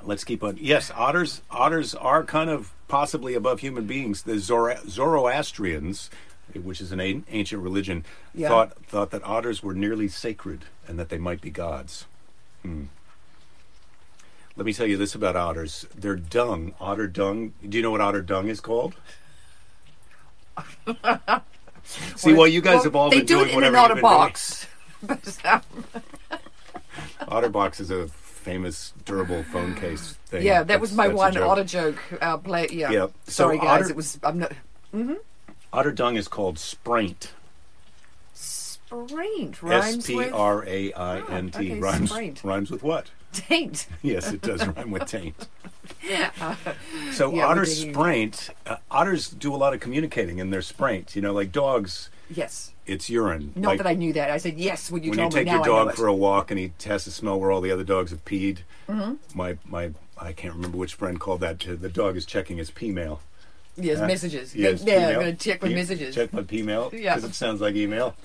let's 0.08 0.24
keep 0.24 0.42
on. 0.42 0.56
Yes, 0.60 0.90
otters. 0.94 1.42
Otters 1.50 1.94
are 1.94 2.24
kind 2.24 2.50
of 2.50 2.72
possibly 2.88 3.34
above 3.34 3.60
human 3.60 3.86
beings. 3.86 4.22
The 4.22 4.38
Zora- 4.38 4.80
Zoroastrians, 4.88 6.10
which 6.54 6.80
is 6.80 6.90
an 6.90 6.98
an- 7.00 7.24
ancient 7.30 7.62
religion, 7.62 8.04
Yeah. 8.34 8.48
thought 8.48 8.72
thought 8.86 9.10
that 9.10 9.22
otters 9.22 9.62
were 9.62 9.74
nearly 9.74 10.08
sacred 10.08 10.64
and 10.88 10.98
that 10.98 11.10
they 11.10 11.18
might 11.18 11.40
be 11.40 11.50
gods. 11.50 12.06
Hmm. 12.62 12.84
Let 14.56 14.66
me 14.66 14.72
tell 14.72 14.86
you 14.88 14.96
this 14.96 15.14
about 15.14 15.36
otters. 15.36 15.86
Their 15.94 16.16
dung, 16.16 16.74
otter 16.80 17.06
dung. 17.06 17.52
Do 17.68 17.76
you 17.76 17.82
know 17.82 17.92
what 17.92 18.00
otter 18.00 18.22
dung 18.22 18.48
is 18.48 18.60
called? 18.60 18.94
See, 22.16 22.32
well, 22.34 22.48
you 22.48 22.60
guys 22.60 22.76
Well, 22.76 22.84
have 22.84 22.96
all 22.96 23.10
been 23.10 23.20
do 23.20 23.26
doing 23.36 23.46
it 23.48 23.50
in 23.50 23.54
whatever 23.54 23.76
an 23.76 23.84
otter 23.92 24.00
box. 24.00 24.66
But, 25.02 25.38
um, 25.44 25.60
is 27.78 27.90
a 27.90 28.08
famous 28.38 28.92
durable 29.04 29.42
phone 29.42 29.74
case 29.74 30.12
thing. 30.26 30.44
Yeah, 30.46 30.62
that 30.62 30.80
was 30.80 30.92
my 30.94 31.08
one 31.08 31.36
otter 31.36 31.64
joke. 31.64 31.98
Uh, 32.20 32.36
play. 32.38 32.68
Yeah. 32.70 32.90
Yeah. 32.90 33.06
So 33.26 33.44
Sorry, 33.44 33.58
guys. 33.58 33.66
otter- 33.82 33.90
It 33.90 33.96
was. 33.96 34.18
I'm 34.22 34.38
not. 34.38 34.52
Mm-hmm. 34.94 35.14
Otter 35.72 35.92
dung 35.92 36.16
is 36.16 36.28
called 36.28 36.58
spraint. 36.58 37.32
Spraint 38.32 39.54
S 39.56 39.62
rhymes 39.62 40.06
P 40.06 40.14
with 40.16 40.32
R 40.32 40.64
A 40.66 40.92
I 40.94 41.18
N 41.30 41.50
T. 41.50 41.58
Oh, 41.58 41.72
okay, 41.74 41.80
Rhymes 41.80 42.10
spraint. 42.10 42.40
rhymes 42.44 42.70
with 42.70 42.82
what? 42.82 43.10
taint. 43.32 43.86
Yes, 44.02 44.32
it 44.32 44.40
does 44.40 44.66
rhyme 44.66 44.90
with 44.90 45.04
taint. 45.06 45.48
So 47.12 47.34
Yeah, 47.34 47.46
otter 47.46 47.64
spraint. 47.66 48.50
Uh, 48.66 48.76
otters 48.90 49.28
do 49.28 49.54
a 49.54 49.56
lot 49.58 49.74
of 49.74 49.80
communicating 49.80 50.38
in 50.38 50.50
their 50.50 50.62
spraint. 50.62 51.14
You 51.16 51.22
know, 51.22 51.32
like 51.32 51.52
dogs, 51.52 52.08
Yes. 52.30 52.72
it's 52.86 53.08
urine. 53.10 53.52
Not 53.56 53.68
like, 53.70 53.78
that 53.78 53.86
I 53.86 53.94
knew 53.94 54.12
that. 54.14 54.30
I 54.30 54.36
said 54.38 54.58
yes 54.58 54.90
when 54.90 55.02
you 55.02 55.10
when 55.10 55.18
you 55.18 55.22
told 55.24 55.32
take 55.32 55.44
me. 55.46 55.50
your 55.52 55.60
now 55.60 55.64
I 55.64 55.66
know 55.66 55.84
dog 55.86 55.94
for 55.94 56.06
a 56.06 56.14
walk 56.14 56.50
and 56.50 56.58
he 56.60 56.72
has 56.84 57.04
to 57.04 57.10
smell 57.10 57.38
where 57.40 57.50
all 57.50 57.60
the 57.60 57.70
other 57.70 57.84
dogs 57.84 58.10
have 58.10 58.24
peed. 58.24 58.58
Mm-hmm. 58.88 59.14
My 59.38 59.56
my 59.66 59.90
I 60.18 60.32
can't 60.32 60.54
remember 60.54 60.76
which 60.78 60.94
friend 60.94 61.18
called 61.20 61.40
that. 61.40 61.66
uh, 61.68 61.76
The 61.80 61.88
dog 61.88 62.16
is 62.16 62.26
checking 62.26 62.56
his 62.58 62.70
pee 62.70 62.90
mail. 62.92 63.20
yes, 63.76 63.98
Huh? 64.00 64.06
messages. 64.08 64.54
Yes, 64.54 64.82
yeah, 64.84 65.08
I'm 65.08 65.14
going 65.20 65.36
to 65.36 65.44
check 65.50 65.62
my 65.62 65.68
P- 65.68 65.74
messages. 65.74 66.14
Check 66.14 66.32
my 66.32 66.42
P 66.42 66.62
mail 66.62 66.90
Yeah. 66.94 67.14
because 67.14 67.30
it 67.30 67.34
sounds 67.34 67.60
like 67.60 67.74
email. 67.76 68.14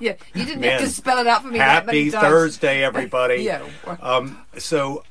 Yeah, 0.00 0.14
you 0.34 0.44
didn't 0.44 0.60
Man. 0.60 0.72
have 0.72 0.80
to 0.82 0.88
spell 0.88 1.18
it 1.18 1.26
out 1.26 1.42
for 1.42 1.48
me. 1.48 1.58
Happy. 1.58 2.10
Thursday, 2.10 2.84
everybody. 2.90 3.36
Yeah. 3.42 3.62
Um, 4.00 4.38
so, 4.58 5.02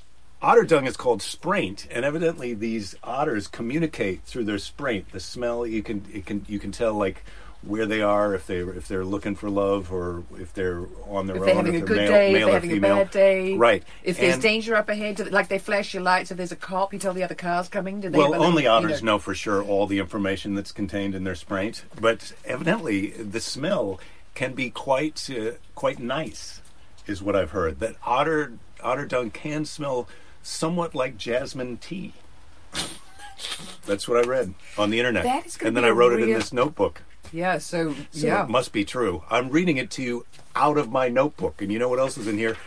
otter 0.42 0.64
dung 0.64 0.86
is 0.86 0.96
called 0.96 1.22
spraint, 1.24 1.88
and 1.92 2.06
evidently 2.06 2.54
these 2.54 2.96
otters 3.04 3.48
communicate 3.48 4.22
through 4.24 4.46
their 4.46 4.60
spraint. 4.60 5.12
The 5.12 5.20
smell 5.20 5.66
you 5.66 5.82
can 5.82 6.06
it 6.14 6.26
can 6.28 6.46
you 6.48 6.60
can 6.60 6.72
tell 6.72 6.94
like 6.94 7.26
where 7.62 7.86
they 7.86 8.02
are 8.02 8.34
if 8.34 8.48
they 8.48 8.60
if 8.60 8.88
they're 8.88 9.04
looking 9.04 9.36
for 9.36 9.50
love 9.50 9.92
or 9.92 10.24
if 10.40 10.54
they're 10.54 10.86
on 11.10 11.28
their 11.28 11.36
If 11.36 11.42
own. 11.42 11.46
they're 11.48 11.56
having 11.56 11.76
a 11.76 11.80
good 11.82 11.98
they're 11.98 12.10
male, 12.10 12.12
day, 12.12 12.28
if 12.34 12.46
they're 12.46 12.54
having 12.54 12.70
female. 12.70 12.94
a 12.94 13.00
bad 13.04 13.12
day, 13.12 13.58
Right. 13.58 13.84
If 14.04 14.18
there's 14.18 14.40
danger 14.40 14.76
up 14.76 14.88
ahead, 14.88 15.32
like 15.32 15.50
they 15.50 15.60
flash 15.60 15.94
your 15.94 16.02
lights. 16.04 16.32
If 16.32 16.38
there's 16.38 16.54
a 16.54 16.56
cop, 16.56 16.94
you 16.94 17.00
tell 17.00 17.14
the 17.14 17.24
other 17.24 17.36
cars 17.36 17.68
coming. 17.68 18.00
Do 18.00 18.10
they 18.10 18.18
Well, 18.18 18.32
have 18.34 18.42
a 18.42 18.46
only 18.46 18.64
you 18.64 18.70
otters 18.70 19.04
know 19.04 19.20
for 19.20 19.36
sure 19.36 19.62
all 19.62 19.88
the 19.88 20.00
information 20.00 20.56
that's 20.56 20.72
contained 20.72 21.16
in 21.16 21.26
their 21.26 21.36
spraint, 21.36 21.84
but 22.00 22.32
evidently 22.46 23.08
the 23.12 23.42
smell 23.42 24.00
can 24.36 24.54
be 24.54 24.70
quite 24.70 25.30
uh, 25.30 25.52
quite 25.76 26.00
nice, 26.00 26.62
is 27.08 27.22
what 27.22 27.36
I've 27.36 27.52
heard. 27.52 27.80
That 27.82 27.96
otter 28.06 28.54
otter 28.82 29.06
dung 29.06 29.32
can 29.32 29.66
smell 29.66 30.08
somewhat 30.42 30.96
like 30.96 31.18
jasmine 31.18 31.76
tea. 31.78 32.14
That's 33.86 34.08
what 34.08 34.18
I 34.24 34.28
read 34.28 34.54
on 34.78 34.90
the 34.92 35.00
internet, 35.00 35.24
That 35.24 35.46
is 35.46 35.58
gonna 35.58 35.68
and 35.70 35.78
then 35.78 35.86
I 35.86 35.90
wrote 35.90 36.14
it 36.14 36.22
in 36.22 36.34
this 36.34 36.54
notebook. 36.54 37.02
Yeah. 37.32 37.58
So, 37.58 37.94
So 38.12 38.28
yeah. 38.28 38.44
it 38.44 38.50
must 38.50 38.72
be 38.72 38.86
true. 38.86 39.24
I'm 39.30 39.50
reading 39.50 39.78
it 39.78 39.92
to 39.92 40.04
you 40.04 40.26
out 40.56 40.78
of 40.78 40.92
my 40.92 41.10
notebook, 41.10 41.62
and 41.62 41.72
you 41.72 41.80
know 41.80 41.90
what 41.90 42.00
else 42.00 42.18
is 42.18 42.28
in 42.28 42.38
here? 42.38 42.58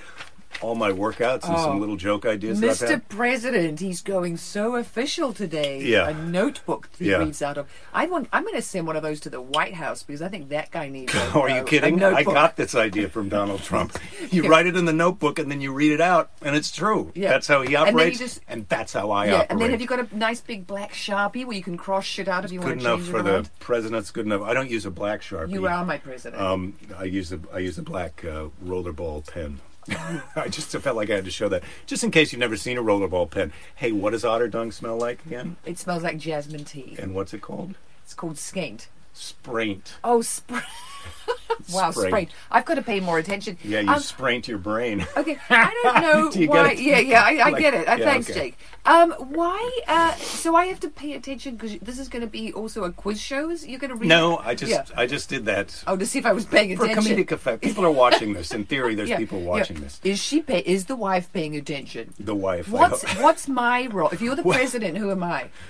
All 0.60 0.74
my 0.74 0.90
workouts 0.92 1.44
and 1.44 1.54
Oh. 1.56 1.64
some 1.64 1.80
little 1.80 1.96
joke 1.96 2.24
ideas. 2.26 2.60
Mr. 2.60 3.00
President, 3.08 3.80
he's 3.80 4.00
going 4.00 4.36
so 4.36 4.76
official 4.76 5.32
today. 5.32 5.80
Yeah. 5.82 6.08
A 6.08 6.14
notebook 6.14 6.88
he 6.98 7.10
Yeah. 7.10 7.16
reads 7.16 7.42
out 7.42 7.58
of. 7.58 7.66
I 7.92 8.06
want. 8.06 8.28
I'm 8.32 8.42
going 8.42 8.54
to 8.54 8.62
send 8.62 8.86
one 8.86 8.94
of 8.96 9.02
those 9.02 9.18
to 9.20 9.30
the 9.30 9.40
White 9.40 9.74
House 9.74 10.02
because 10.02 10.22
I 10.22 10.28
think 10.28 10.50
that 10.50 10.70
guy 10.70 10.88
needs. 10.88 11.14
A, 11.14 11.18
are 11.40 11.48
you 11.50 11.62
kidding? 11.64 12.02
I 12.02 12.22
got 12.22 12.56
this 12.56 12.74
idea 12.74 13.08
from 13.08 13.28
Donald 13.28 13.62
Trump. 13.64 13.98
You 14.30 14.48
write 14.48 14.66
it 14.66 14.76
in 14.76 14.84
the 14.84 14.92
notebook 14.92 15.38
and 15.38 15.50
then 15.50 15.60
you 15.60 15.72
read 15.72 15.92
it 15.92 16.00
out, 16.00 16.30
and 16.42 16.54
it's 16.54 16.70
true. 16.70 17.10
Yeah. 17.14 17.30
That's 17.30 17.46
how 17.48 17.62
he 17.62 17.74
And 17.74 17.88
operates, 17.88 18.18
just- 18.18 18.40
and 18.46 18.68
that's 18.68 18.92
how 18.92 19.10
I 19.10 19.26
Yeah, 19.26 19.32
operate. 19.34 19.46
and 19.50 19.60
then 19.60 19.70
have 19.70 19.80
you 19.80 19.86
got 19.86 20.00
a 20.12 20.16
nice 20.16 20.40
big 20.40 20.66
black 20.66 20.92
sharpie 20.92 21.44
where 21.46 21.56
you 21.56 21.62
can 21.62 21.76
cross 21.76 22.04
shit 22.04 22.28
out 22.28 22.44
if 22.44 22.52
you 22.52 22.58
good 22.60 22.66
want 22.66 22.80
to 22.80 22.84
change 22.86 22.98
Good 23.00 23.06
enough 23.06 23.10
for 23.10 23.18
it 23.20 23.22
the 23.24 23.34
around? 23.36 23.50
president's 23.58 24.10
good 24.10 24.26
enough. 24.26 24.42
I 24.42 24.54
don't 24.54 24.70
use 24.70 24.86
a 24.86 24.90
black 24.90 25.22
sharpie. 25.22 25.52
You 25.52 25.66
are 25.66 25.84
my 25.84 25.98
president. 25.98 26.40
Um, 26.40 26.74
I 26.96 27.04
use 27.04 27.32
a 27.32 27.40
I 27.52 27.58
use 27.58 27.78
a 27.78 27.82
black 27.82 28.24
uh, 28.24 28.46
rollerball 28.64 29.26
pen. 29.26 29.60
I 30.36 30.48
just 30.48 30.70
felt 30.70 30.96
like 30.96 31.10
I 31.10 31.16
had 31.16 31.24
to 31.24 31.30
show 31.30 31.48
that, 31.48 31.62
just 31.86 32.04
in 32.04 32.10
case 32.10 32.32
you've 32.32 32.40
never 32.40 32.56
seen 32.56 32.78
a 32.78 32.82
rollerball 32.82 33.30
pen. 33.30 33.52
Hey, 33.74 33.92
what 33.92 34.10
does 34.10 34.24
otter 34.24 34.48
dung 34.48 34.70
smell 34.72 34.96
like 34.96 35.24
again? 35.26 35.56
it 35.64 35.78
smells 35.78 36.02
like 36.02 36.18
jasmine 36.18 36.64
tea. 36.64 36.96
And 36.98 37.14
what's 37.14 37.34
it 37.34 37.42
called? 37.42 37.74
It's 38.04 38.14
called 38.14 38.36
skeint. 38.36 38.86
Spraint. 39.14 39.94
Oh, 40.04 40.18
spr- 40.20 40.64
wow, 41.72 41.90
spraint. 41.90 42.30
I've 42.50 42.64
got 42.64 42.74
to 42.74 42.82
pay 42.82 43.00
more 43.00 43.18
attention. 43.18 43.58
Yeah, 43.64 43.80
you 43.80 43.88
Um, 43.90 44.00
spraint 44.00 44.48
your 44.48 44.58
brain. 44.58 45.06
Okay, 45.16 45.38
I 45.50 45.80
don't 45.82 46.00
know 46.02 46.30
Do 46.30 46.46
why. 46.48 46.72
Yeah, 46.72 46.98
yeah, 46.98 47.22
I, 47.22 47.36
I 47.36 47.50
Like- 47.50 47.60
get 47.62 47.74
it. 47.74 47.88
Uh, 47.88 47.96
yeah, 47.96 48.04
thanks, 48.04 48.30
okay. 48.30 48.40
Jake. 48.40 48.58
Um, 48.84 49.12
why? 49.12 49.80
Uh, 49.86 50.14
so 50.16 50.56
I 50.56 50.66
have 50.66 50.80
to 50.80 50.88
pay 50.88 51.12
attention 51.12 51.54
because 51.56 51.78
this 51.80 51.98
is 52.00 52.08
going 52.08 52.22
to 52.22 52.26
be 52.26 52.52
also 52.52 52.82
a 52.84 52.90
quiz 52.90 53.20
show. 53.20 53.48
Is 53.50 53.66
you're 53.66 53.78
going 53.78 53.90
to 53.90 53.96
read? 53.96 54.08
No, 54.08 54.38
I 54.38 54.54
just 54.56 54.70
Yeah. 54.72 54.84
I 54.96 55.06
just 55.06 55.28
did 55.28 55.44
that 55.44 55.84
Oh, 55.86 55.96
to 55.96 56.04
see 56.04 56.18
if 56.18 56.26
I 56.26 56.32
was 56.32 56.44
paying 56.46 56.76
for 56.76 56.84
attention. 56.86 57.16
comedic 57.16 57.30
effect. 57.30 57.62
People 57.62 57.84
are 57.86 57.92
watching 57.92 58.32
this. 58.32 58.50
In 58.52 58.64
theory, 58.64 58.94
there's 58.96 59.08
Yeah, 59.08 59.18
people 59.18 59.40
watching 59.40 59.80
this. 59.80 60.00
Is 60.02 60.18
she 60.18 60.40
pay? 60.40 60.60
Is 60.60 60.86
the 60.86 60.96
wife 60.96 61.32
paying 61.32 61.54
attention? 61.54 62.12
The 62.18 62.34
wife. 62.34 62.68
What's 62.68 63.04
What's 63.18 63.46
my 63.48 63.86
role? 63.86 64.08
If 64.10 64.20
you're 64.20 64.34
the 64.36 64.42
president, 64.42 64.98
who 64.98 65.10
am 65.12 65.22
I? 65.22 65.50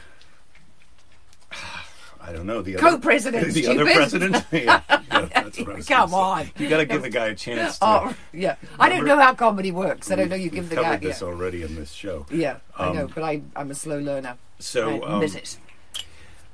I 2.24 2.32
don't 2.32 2.46
know 2.46 2.62
the 2.62 2.74
Co-president, 2.74 3.42
other, 3.44 3.52
the 3.60 3.66
other 3.68 3.84
president. 3.84 4.44
yeah, 4.52 4.80
yeah, 4.88 5.00
that's 5.08 5.58
what 5.58 5.68
I 5.70 5.74
was 5.74 5.86
Come 5.88 6.10
gonna 6.10 6.44
say. 6.44 6.50
on. 6.56 6.62
you 6.62 6.68
got 6.68 6.76
to 6.78 6.84
give 6.86 7.02
the 7.02 7.10
guy 7.10 7.26
a 7.26 7.34
chance. 7.34 7.78
To, 7.80 7.84
Oh, 7.84 8.14
yeah. 8.32 8.54
I 8.78 8.88
don't 8.88 9.04
know 9.04 9.18
how 9.18 9.34
comedy 9.34 9.72
works. 9.72 10.10
I 10.10 10.14
don't 10.14 10.28
know. 10.28 10.36
You 10.36 10.48
give 10.50 10.68
the 10.68 10.76
covered 10.76 11.00
guy. 11.00 11.08
this 11.08 11.20
Yeah, 11.20 11.26
already 11.26 11.62
in 11.62 11.74
this 11.74 11.90
show. 11.92 12.26
yeah 12.30 12.58
I 12.76 12.88
Um, 12.88 12.96
know, 12.96 13.08
but 13.12 13.24
I, 13.24 13.42
I'm 13.56 13.70
a 13.70 13.74
slow 13.74 13.98
learner. 13.98 14.36
So 14.60 15.02
I 15.02 15.14
um, 15.14 15.22
it. 15.24 15.58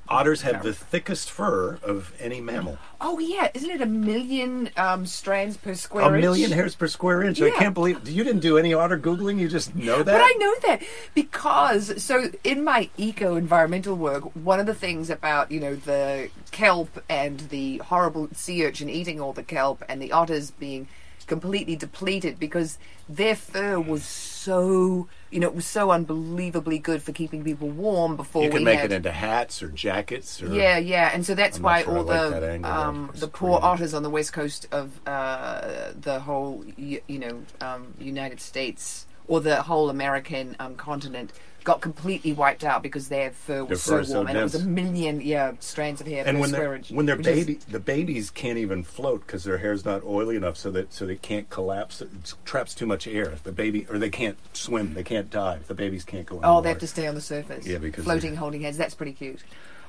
Otters 0.08 0.42
have 0.42 0.62
the 0.62 0.72
thickest 0.72 1.30
fur 1.30 1.78
of 1.82 2.12
any 2.18 2.40
mammal. 2.40 2.78
Oh 3.00 3.18
yeah, 3.18 3.48
isn't 3.54 3.70
it 3.70 3.80
a 3.80 3.86
million 3.86 4.70
um, 4.76 5.06
strands 5.06 5.56
per 5.56 5.74
square 5.74 6.04
A 6.04 6.14
inch? 6.14 6.20
million 6.22 6.50
hairs 6.50 6.74
per 6.74 6.88
square 6.88 7.22
inch. 7.22 7.38
Yeah. 7.40 7.48
I 7.48 7.50
can't 7.50 7.74
believe 7.74 8.08
you 8.08 8.24
didn't 8.24 8.40
do 8.40 8.58
any 8.58 8.74
otter 8.74 8.98
googling. 8.98 9.38
You 9.38 9.48
just 9.48 9.74
know 9.74 9.98
that. 9.98 10.06
But 10.06 10.20
I 10.22 10.34
know 10.38 10.54
that 10.66 10.82
because 11.14 12.02
so 12.02 12.30
in 12.44 12.64
my 12.64 12.90
eco 12.96 13.36
environmental 13.36 13.94
work, 13.94 14.24
one 14.34 14.60
of 14.60 14.66
the 14.66 14.74
things 14.74 15.10
about 15.10 15.50
you 15.50 15.60
know 15.60 15.74
the 15.76 16.30
kelp 16.50 17.02
and 17.08 17.40
the 17.50 17.78
horrible 17.78 18.28
sea 18.32 18.64
urchin 18.66 18.88
eating 18.88 19.20
all 19.20 19.32
the 19.32 19.42
kelp 19.42 19.84
and 19.88 20.00
the 20.02 20.12
otters 20.12 20.50
being 20.50 20.88
completely 21.26 21.76
depleted 21.76 22.38
because 22.38 22.78
their 23.08 23.36
fur 23.36 23.78
was 23.78 24.02
so 24.02 25.08
you 25.30 25.40
know 25.40 25.46
it 25.46 25.54
was 25.54 25.66
so 25.66 25.90
unbelievably 25.90 26.78
good 26.78 27.02
for 27.02 27.12
keeping 27.12 27.44
people 27.44 27.68
warm 27.68 28.16
before 28.16 28.42
you 28.42 28.48
we 28.48 28.56
can 28.56 28.64
make 28.64 28.78
had 28.78 28.92
it 28.92 28.96
into 28.96 29.12
hats 29.12 29.62
or 29.62 29.68
jackets. 29.68 30.42
Or, 30.42 30.54
Yeah, 30.54 30.78
yeah, 30.78 31.10
and 31.12 31.24
so 31.24 31.34
that's 31.34 31.60
why 31.60 31.82
sure 31.82 31.98
all 31.98 32.04
like 32.04 32.30
the 32.30 32.60
um, 32.64 33.10
the 33.14 33.28
poor 33.28 33.58
otters 33.62 33.94
on 33.94 34.02
the 34.02 34.10
west 34.10 34.32
coast 34.32 34.66
of 34.72 35.00
uh, 35.06 35.92
the 35.98 36.20
whole 36.20 36.64
you, 36.76 37.00
you 37.06 37.18
know 37.18 37.42
um, 37.60 37.94
United 37.98 38.40
States 38.40 39.06
or 39.26 39.40
the 39.40 39.62
whole 39.62 39.90
American 39.90 40.56
um, 40.58 40.74
continent 40.74 41.32
got 41.68 41.82
completely 41.82 42.32
wiped 42.32 42.64
out 42.64 42.82
because 42.82 43.10
their 43.10 43.30
fur 43.30 43.60
was 43.62 43.68
Their 43.68 43.76
so 43.76 43.96
fur 43.98 44.04
so 44.04 44.14
warm, 44.14 44.28
and 44.28 44.38
it 44.38 44.42
was 44.42 44.54
a 44.54 44.64
million 44.64 45.20
yeah 45.20 45.52
strands 45.60 46.00
of 46.00 46.06
hair 46.06 46.24
And 46.26 46.40
when 46.40 46.50
they're 46.50 46.74
inch. 46.74 46.90
when 46.90 47.04
they're 47.04 47.16
which 47.16 47.26
is- 47.26 47.44
baby, 47.46 47.60
the 47.68 47.78
babies 47.78 48.30
can't 48.30 48.56
even 48.56 48.82
float 48.82 49.26
because 49.26 49.44
their 49.44 49.58
hair's 49.58 49.84
not 49.84 50.02
oily 50.02 50.34
enough, 50.34 50.56
so 50.56 50.70
that 50.70 50.94
so 50.94 51.04
they 51.04 51.16
can't 51.16 51.50
collapse. 51.50 52.00
It 52.00 52.08
traps 52.46 52.74
too 52.74 52.86
much 52.86 53.06
air. 53.06 53.34
The 53.42 53.52
baby, 53.52 53.86
or 53.90 53.98
they 53.98 54.08
can't 54.08 54.38
swim. 54.56 54.94
They 54.94 55.02
can't 55.04 55.28
dive. 55.28 55.68
The 55.68 55.74
babies 55.74 56.04
can't 56.04 56.24
go. 56.24 56.36
Oh, 56.36 56.38
underwater. 56.38 56.62
they 56.62 56.68
have 56.70 56.78
to 56.78 56.86
stay 56.86 57.06
on 57.06 57.14
the 57.14 57.20
surface. 57.20 57.66
Yeah, 57.66 57.76
because 57.76 58.04
floating, 58.04 58.34
holding 58.36 58.62
hands. 58.62 58.78
That's 58.78 58.94
pretty 58.94 59.12
cute. 59.12 59.42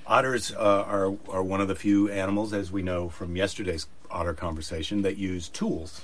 Otters 0.05 0.51
uh, 0.51 0.57
are 0.85 1.13
are 1.29 1.43
one 1.43 1.61
of 1.61 1.69
the 1.69 1.75
few 1.75 2.09
animals, 2.11 2.51
as 2.51 2.73
we 2.73 2.81
know 2.81 3.07
from 3.07 3.37
yesterday's 3.37 3.87
otter 4.11 4.33
conversation, 4.33 5.01
that 5.03 5.15
use 5.15 5.47
tools. 5.47 6.01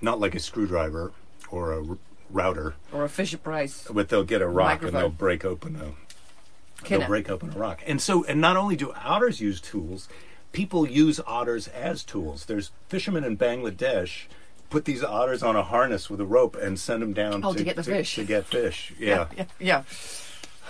Not 0.00 0.18
like 0.20 0.34
a 0.34 0.40
screwdriver 0.40 1.12
or 1.50 1.72
a 1.72 1.84
router, 2.32 2.74
Or 2.92 3.04
a 3.04 3.08
Fisher 3.08 3.38
Price. 3.38 3.86
but 3.90 4.08
they'll 4.08 4.24
get 4.24 4.42
a 4.42 4.48
rock 4.48 4.82
and 4.82 4.92
they'll 4.92 5.08
break 5.10 5.44
open 5.44 5.76
a 5.76 5.92
they'll 6.88 7.06
break 7.06 7.28
open 7.30 7.50
a 7.52 7.58
rock. 7.58 7.80
And 7.86 8.00
so, 8.00 8.24
and 8.24 8.40
not 8.40 8.56
only 8.56 8.76
do 8.76 8.92
otters 8.92 9.40
use 9.40 9.60
tools, 9.60 10.08
people 10.52 10.88
use 10.88 11.20
otters 11.26 11.68
as 11.68 12.02
tools. 12.04 12.46
There's 12.46 12.70
fishermen 12.88 13.24
in 13.24 13.36
Bangladesh 13.36 14.24
put 14.70 14.84
these 14.84 15.02
otters 15.02 15.42
on 15.42 15.56
a 15.56 15.62
harness 15.64 16.08
with 16.08 16.20
a 16.20 16.24
rope 16.24 16.54
and 16.56 16.78
send 16.78 17.02
them 17.02 17.12
down 17.12 17.44
Oh, 17.44 17.52
to 17.52 17.64
get 17.64 17.74
the 17.76 17.82
fish. 17.82 18.14
To 18.14 18.24
get 18.24 18.46
fish, 18.46 18.92
yeah. 18.98 19.26
yeah. 19.36 19.44
yeah. 19.58 19.82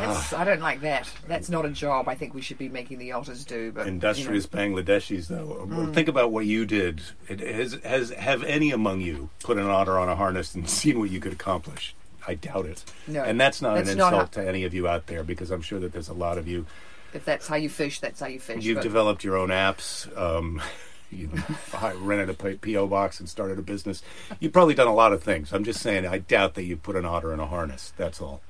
That's, 0.01 0.33
I 0.33 0.45
don't 0.45 0.61
like 0.61 0.81
that. 0.81 1.11
That's 1.29 1.49
not 1.49 1.65
a 1.65 1.71
job 1.71 2.09
I 2.09 2.15
think 2.15 2.35
we 2.35 2.41
should 2.41 2.59
be 2.59 2.69
making 2.69 2.99
the 2.99 3.13
otters 3.13 3.45
do. 3.45 3.73
But 3.73 3.81
you 3.81 3.87
know. 3.87 3.93
Industrious 3.93 4.47
Bangladeshis, 4.47 5.29
though. 5.29 5.67
Mm. 5.69 5.95
Think 5.95 6.09
about 6.09 6.33
what 6.33 6.47
you 6.47 6.67
did. 6.67 7.03
It 7.29 7.41
has, 7.41 7.75
has 7.85 8.11
have 8.11 8.43
any 8.45 8.71
among 8.71 9.01
you 9.01 9.31
put 9.43 9.59
an 9.59 9.67
otter 9.67 9.99
on 9.99 10.09
a 10.09 10.17
harness 10.17 10.55
and 10.55 10.69
seen 10.71 10.99
what 10.99 11.11
you 11.11 11.21
could 11.21 11.33
accomplish? 11.33 11.95
I 12.27 12.35
doubt 12.35 12.67
it. 12.67 12.85
No, 13.07 13.23
and 13.23 13.41
that's 13.41 13.63
not 13.63 13.77
that's 13.77 13.91
an 13.91 13.99
not 13.99 14.13
insult 14.13 14.35
how- 14.37 14.43
to 14.43 14.49
any 14.49 14.65
of 14.65 14.75
you 14.75 14.87
out 14.87 15.07
there 15.07 15.23
because 15.23 15.51
I'm 15.51 15.63
sure 15.63 15.81
that 15.81 15.93
there's 15.93 16.09
a 16.09 16.15
lot 16.15 16.39
of 16.39 16.47
you. 16.47 16.67
If 17.13 17.25
that's 17.25 17.49
how 17.49 17.57
you 17.57 17.69
fish, 17.69 18.01
that's 18.01 18.21
how 18.21 18.27
you 18.27 18.39
fish. 18.39 18.65
You've 18.65 18.83
developed 18.83 19.25
your 19.25 19.37
own 19.37 19.49
apps. 19.49 20.17
Um, 20.17 20.63
you 21.11 21.29
rented 21.97 22.31
a 22.31 22.57
PO 22.57 22.87
box 22.87 23.19
and 23.21 23.29
started 23.29 23.59
a 23.59 23.63
business. 23.63 24.03
You've 24.39 24.53
probably 24.53 24.75
done 24.75 24.87
a 24.87 24.95
lot 24.95 25.13
of 25.13 25.23
things. 25.23 25.53
I'm 25.53 25.65
just 25.65 25.81
saying. 25.81 26.07
I 26.07 26.19
doubt 26.19 26.55
that 26.55 26.65
you 26.65 26.77
put 26.77 26.97
an 26.97 27.05
otter 27.05 27.33
in 27.33 27.41
a 27.41 27.47
harness. 27.47 27.93
That's 27.97 28.21
all. 28.21 28.41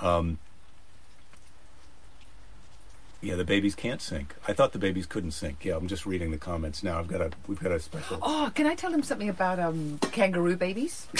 Um, 0.00 0.38
Yeah, 3.20 3.34
the 3.34 3.44
babies 3.44 3.74
can't 3.74 4.00
sink. 4.00 4.36
I 4.46 4.52
thought 4.52 4.72
the 4.72 4.78
babies 4.78 5.04
couldn't 5.06 5.32
sink. 5.32 5.64
Yeah, 5.64 5.76
I'm 5.76 5.88
just 5.88 6.06
reading 6.06 6.30
the 6.30 6.38
comments 6.38 6.84
now. 6.84 7.00
I've 7.00 7.08
got 7.08 7.20
a 7.20 7.30
we've 7.48 7.58
got 7.58 7.72
a 7.72 7.80
special. 7.80 8.18
Oh, 8.22 8.52
can 8.54 8.66
I 8.66 8.76
tell 8.76 8.92
them 8.92 9.02
something 9.02 9.28
about 9.28 9.58
um, 9.58 9.98
kangaroo 10.12 10.56
babies? 10.56 11.08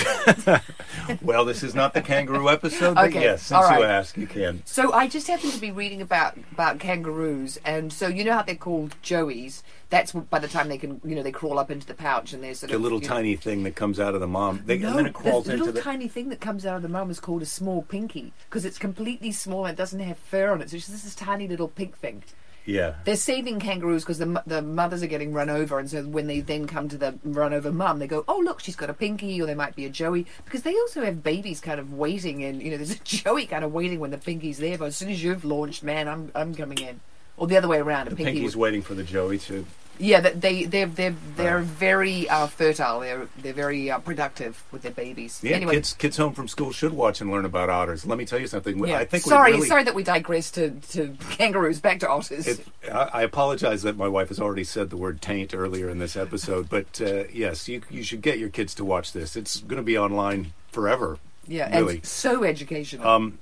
Well, 1.23 1.45
this 1.45 1.63
is 1.63 1.75
not 1.75 1.95
the 1.95 2.03
kangaroo 2.03 2.49
episode, 2.51 2.95
but 2.95 3.07
Okay, 3.09 3.23
yes, 3.23 3.43
since 3.43 3.63
right. 3.65 3.79
you 3.79 3.85
ask, 3.85 4.17
you 4.17 4.27
can. 4.27 4.63
So 4.67 4.93
I 4.93 5.09
just 5.09 5.27
happened 5.27 5.53
to 5.53 5.61
be 5.61 5.71
reading 5.71 6.03
about 6.03 6.37
about 6.53 6.79
kangaroos, 6.79 7.59
and 7.65 7.93
so 7.93 8.09
you 8.09 8.25
know 8.25 8.33
how 8.35 8.43
they're 8.43 8.55
called 8.55 8.95
joeys. 9.03 9.63
That's 9.91 10.13
by 10.13 10.39
the 10.39 10.49
time 10.49 10.69
they 10.69 10.77
can, 10.77 11.01
you 11.03 11.15
know, 11.15 11.23
they 11.23 11.33
crawl 11.33 11.59
up 11.59 11.71
into 11.71 11.87
the 11.87 11.95
pouch 11.95 12.35
and 12.35 12.45
they're 12.45 12.53
sort 12.53 12.69
The 12.71 12.77
of 12.77 12.83
little 12.83 13.01
you 13.01 13.09
know- 13.09 13.15
tiny 13.15 13.37
thing 13.37 13.63
that 13.63 13.75
comes 13.75 13.99
out 13.99 14.15
of 14.15 14.21
the 14.21 14.27
mom, 14.29 14.63
they, 14.67 14.77
No, 14.77 14.89
and 14.89 14.99
then 14.99 15.07
it 15.07 15.15
crawls 15.15 15.47
the 15.47 15.53
into 15.53 15.65
little 15.65 15.73
the. 15.77 15.81
tiny 15.81 16.09
thing 16.09 16.29
that 16.29 16.41
comes 16.41 16.67
out 16.67 16.77
of 16.77 16.83
the 16.83 16.91
mom 16.91 17.11
is 17.11 17.19
called 17.21 17.41
a 17.41 17.47
small 17.47 17.81
pinky 17.83 18.35
because 18.51 18.67
it's 18.67 18.77
completely 18.79 19.33
small 19.33 19.65
and 19.65 19.79
doesn't 19.79 20.01
have 20.01 20.19
fur 20.19 20.51
on 20.53 20.61
it. 20.61 20.69
So 20.69 20.77
it's 20.77 20.85
just 20.87 20.93
this 21.03 21.07
is 21.07 21.15
tiny 21.15 21.49
little 21.49 21.69
pink 21.89 21.97
thing. 21.97 22.25
yeah, 22.65 22.95
They're 23.05 23.17
saving 23.17 23.61
kangaroos 23.61 24.03
because 24.03 24.19
the 24.19 24.43
the 24.47 24.61
mothers 24.63 25.03
are 25.03 25.07
getting 25.07 25.33
run 25.33 25.49
over, 25.49 25.79
and 25.79 25.89
so 25.89 26.03
when 26.03 26.27
they 26.27 26.41
then 26.41 26.67
come 26.67 26.89
to 26.91 26.99
the 26.99 27.19
run 27.25 27.55
over 27.55 27.73
mum, 27.73 27.99
they 27.99 28.07
go, 28.07 28.25
"Oh 28.29 28.39
look, 28.39 28.61
she's 28.61 28.77
got 28.77 28.91
a 28.91 28.95
pinky," 28.95 29.41
or 29.41 29.47
they 29.47 29.55
might 29.55 29.75
be 29.75 29.87
a 29.87 29.91
joey 29.91 30.27
because 30.45 30.63
they 30.63 30.75
also 30.75 31.03
have 31.05 31.23
babies 31.23 31.61
kind 31.61 31.81
of 31.81 31.95
waiting, 31.95 32.45
and 32.45 32.63
you 32.63 32.71
know, 32.71 32.77
there's 32.77 32.91
a 32.93 32.99
joey 33.05 33.47
kind 33.47 33.65
of 33.65 33.73
waiting 33.73 34.01
when 34.01 34.11
the 34.11 34.19
pinky's 34.19 34.59
there. 34.59 34.77
But 34.77 34.87
as 34.87 34.97
soon 34.97 35.09
as 35.11 35.23
you've 35.23 35.45
launched, 35.45 35.83
man, 35.83 36.09
I'm 36.09 36.31
I'm 36.35 36.55
coming 36.55 36.79
in, 36.79 37.01
or 37.39 37.47
the 37.47 37.57
other 37.57 37.69
way 37.69 37.79
around. 37.79 38.09
A 38.09 38.11
the 38.11 38.17
pinky 38.17 38.33
pinky's 38.33 38.57
waiting 38.57 38.83
for 38.83 38.95
the 38.95 39.05
joey 39.05 39.39
to. 39.39 39.65
Yeah, 39.99 40.21
that 40.21 40.41
they 40.41 40.65
they're 40.65 40.87
they're 40.87 41.15
they're 41.37 41.61
very 41.61 42.29
uh, 42.29 42.47
fertile. 42.47 43.01
They're 43.01 43.29
they're 43.39 43.53
very 43.53 43.91
uh, 43.91 43.99
productive 43.99 44.63
with 44.71 44.83
their 44.83 44.93
babies. 44.93 45.41
Yeah, 45.43 45.57
anyway, 45.57 45.75
kids 45.75 45.93
kids 45.95 46.17
home 46.17 46.33
from 46.33 46.49
school 46.49 46.73
should 46.73 46.93
watch 46.93 47.21
and 47.21 47.31
learn 47.31 47.45
about 47.45 47.69
otters. 47.69 48.07
Let 48.07 48.19
me 48.19 48.25
tell 48.25 48.39
you 48.39 48.47
something. 48.47 48.79
yeah. 48.87 48.99
I 48.99 49.05
think 49.05 49.25
sorry, 49.25 49.53
really, 49.53 49.67
sorry 49.67 49.85
that 49.85 49.95
we 49.95 50.03
digress 50.03 50.51
to, 50.53 50.71
to 50.71 51.17
kangaroos. 51.31 51.81
Back 51.81 52.01
to 52.01 52.09
otters. 52.09 52.47
It, 52.47 52.67
I 52.85 53.11
I 53.15 53.23
apologize 53.23 53.83
that 53.83 53.97
my 53.97 54.09
wife 54.09 54.29
has 54.29 54.41
already 54.41 54.65
said 54.65 54.91
the 54.91 54.97
word 54.97 55.21
taint 55.21 55.55
earlier 55.55 55.89
in 55.89 55.99
this 55.99 56.17
episode, 56.17 56.69
but 56.71 57.01
uh, 57.01 57.25
yes, 57.33 57.69
you 57.69 57.83
you 57.91 58.03
should 58.03 58.23
get 58.23 58.39
your 58.39 58.51
kids 58.51 58.75
to 58.77 58.85
watch 58.85 59.13
this. 59.13 59.37
It's 59.37 59.61
going 59.61 59.79
to 59.79 59.83
be 59.83 59.99
online 59.99 60.53
forever. 60.71 61.19
yeah, 61.47 61.77
really. 61.77 61.97
and 61.97 62.07
so 62.07 62.45
educational. 62.45 63.07
Um, 63.07 63.39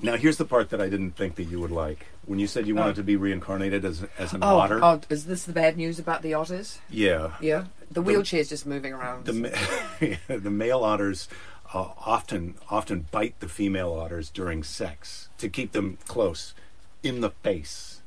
now, 0.00 0.16
here's 0.16 0.36
the 0.36 0.44
part 0.44 0.70
that 0.70 0.80
I 0.80 0.88
didn't 0.88 1.12
think 1.12 1.34
that 1.36 1.44
you 1.44 1.60
would 1.60 1.70
like. 1.70 2.06
When 2.26 2.38
you 2.38 2.46
said 2.46 2.66
you 2.66 2.74
wanted 2.74 2.90
Oh. 2.90 2.94
to 2.94 3.02
be 3.02 3.16
reincarnated 3.16 3.84
as 3.84 4.04
as 4.18 4.32
an 4.32 4.42
oh, 4.42 4.58
otter, 4.58 4.80
oh, 4.82 5.00
is 5.08 5.26
this 5.26 5.44
the 5.44 5.52
bad 5.52 5.76
news 5.76 5.98
about 5.98 6.22
the 6.22 6.34
otters? 6.34 6.78
yeah, 6.90 7.32
Yeah, 7.40 7.64
the 7.90 8.02
wheelchair's 8.02 8.48
just 8.48 8.66
moving 8.66 8.92
around. 8.92 9.24
the 9.24 10.18
the 10.28 10.50
male 10.50 10.84
otters 10.84 11.28
uh, 11.72 11.88
often 12.04 12.54
often 12.70 13.06
bite 13.10 13.40
the 13.40 13.48
female 13.48 13.92
otters 13.92 14.30
during 14.30 14.62
sex 14.62 15.28
to 15.38 15.48
keep 15.48 15.72
them 15.72 15.98
close 16.06 16.54
in 17.02 17.20
the 17.20 17.30
face. 17.30 18.00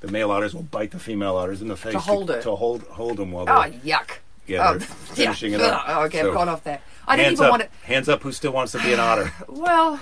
The 0.00 0.08
male 0.12 0.30
otters 0.30 0.54
will 0.54 0.62
bite 0.62 0.90
the 0.90 0.98
female 0.98 1.36
otters 1.36 1.62
in 1.62 1.68
the 1.68 1.76
face 1.76 1.92
to 1.92 1.98
hold 2.00 2.30
it. 2.30 2.42
to 2.42 2.54
hold 2.54 2.82
hold 2.82 3.16
them 3.16 3.32
while 3.32 3.48
oh, 3.48 3.64
yuck. 3.84 4.18
Yeah, 4.46 4.72
oh, 4.74 4.78
finishing 4.78 5.52
it 5.52 5.60
up. 5.60 5.84
Oh, 5.86 6.02
okay, 6.04 6.20
So, 6.20 6.28
I've 6.28 6.34
gone 6.34 6.48
off 6.48 6.64
that. 6.64 6.82
I 7.08 7.16
didn't 7.16 7.26
hands 7.26 7.40
even 7.40 7.44
up, 7.46 7.50
want 7.50 7.62
to. 7.62 7.86
hands 7.86 8.08
up. 8.08 8.22
Who 8.22 8.32
still 8.32 8.52
wants 8.52 8.72
to 8.72 8.78
be 8.82 8.92
an 8.92 9.00
otter? 9.00 9.32
Well, 9.48 10.00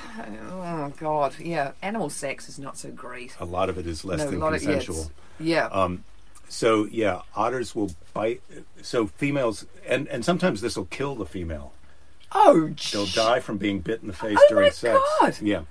oh 0.51 0.93
god, 0.99 1.35
yeah. 1.39 1.73
Animal 1.83 2.11
sex 2.11 2.49
is 2.49 2.59
not 2.59 2.77
so 2.79 2.91
great. 2.91 3.35
A 3.41 3.45
lot 3.45 3.69
of 3.69 3.79
it 3.79 3.87
is 3.87 4.05
less 4.05 4.19
no, 4.21 4.31
than 4.31 4.41
lot 4.41 4.55
of 4.55 4.63
yeah, 4.63 4.81
yeah. 5.41 5.67
Um, 5.67 6.05
so 6.49 6.85
yeah, 6.91 7.23
otters 7.35 7.75
will 7.75 7.91
bite. 8.13 8.43
So 8.83 9.07
females, 9.07 9.67
and 9.87 10.09
and 10.09 10.25
sometimes 10.25 10.61
this 10.61 10.77
will 10.77 10.87
kill 10.87 11.15
the 11.15 11.27
female. 11.27 11.73
oh, 12.33 12.71
They'll 12.93 13.07
die 13.07 13.41
from 13.41 13.59
being 13.59 13.81
bit 13.81 14.01
in 14.03 14.09
the 14.09 14.13
face 14.15 14.39
Oh 14.41 14.47
during 14.49 14.67
my 14.67 14.71
sex. 14.71 15.01
God. 15.21 15.37
Yeah. 15.41 15.63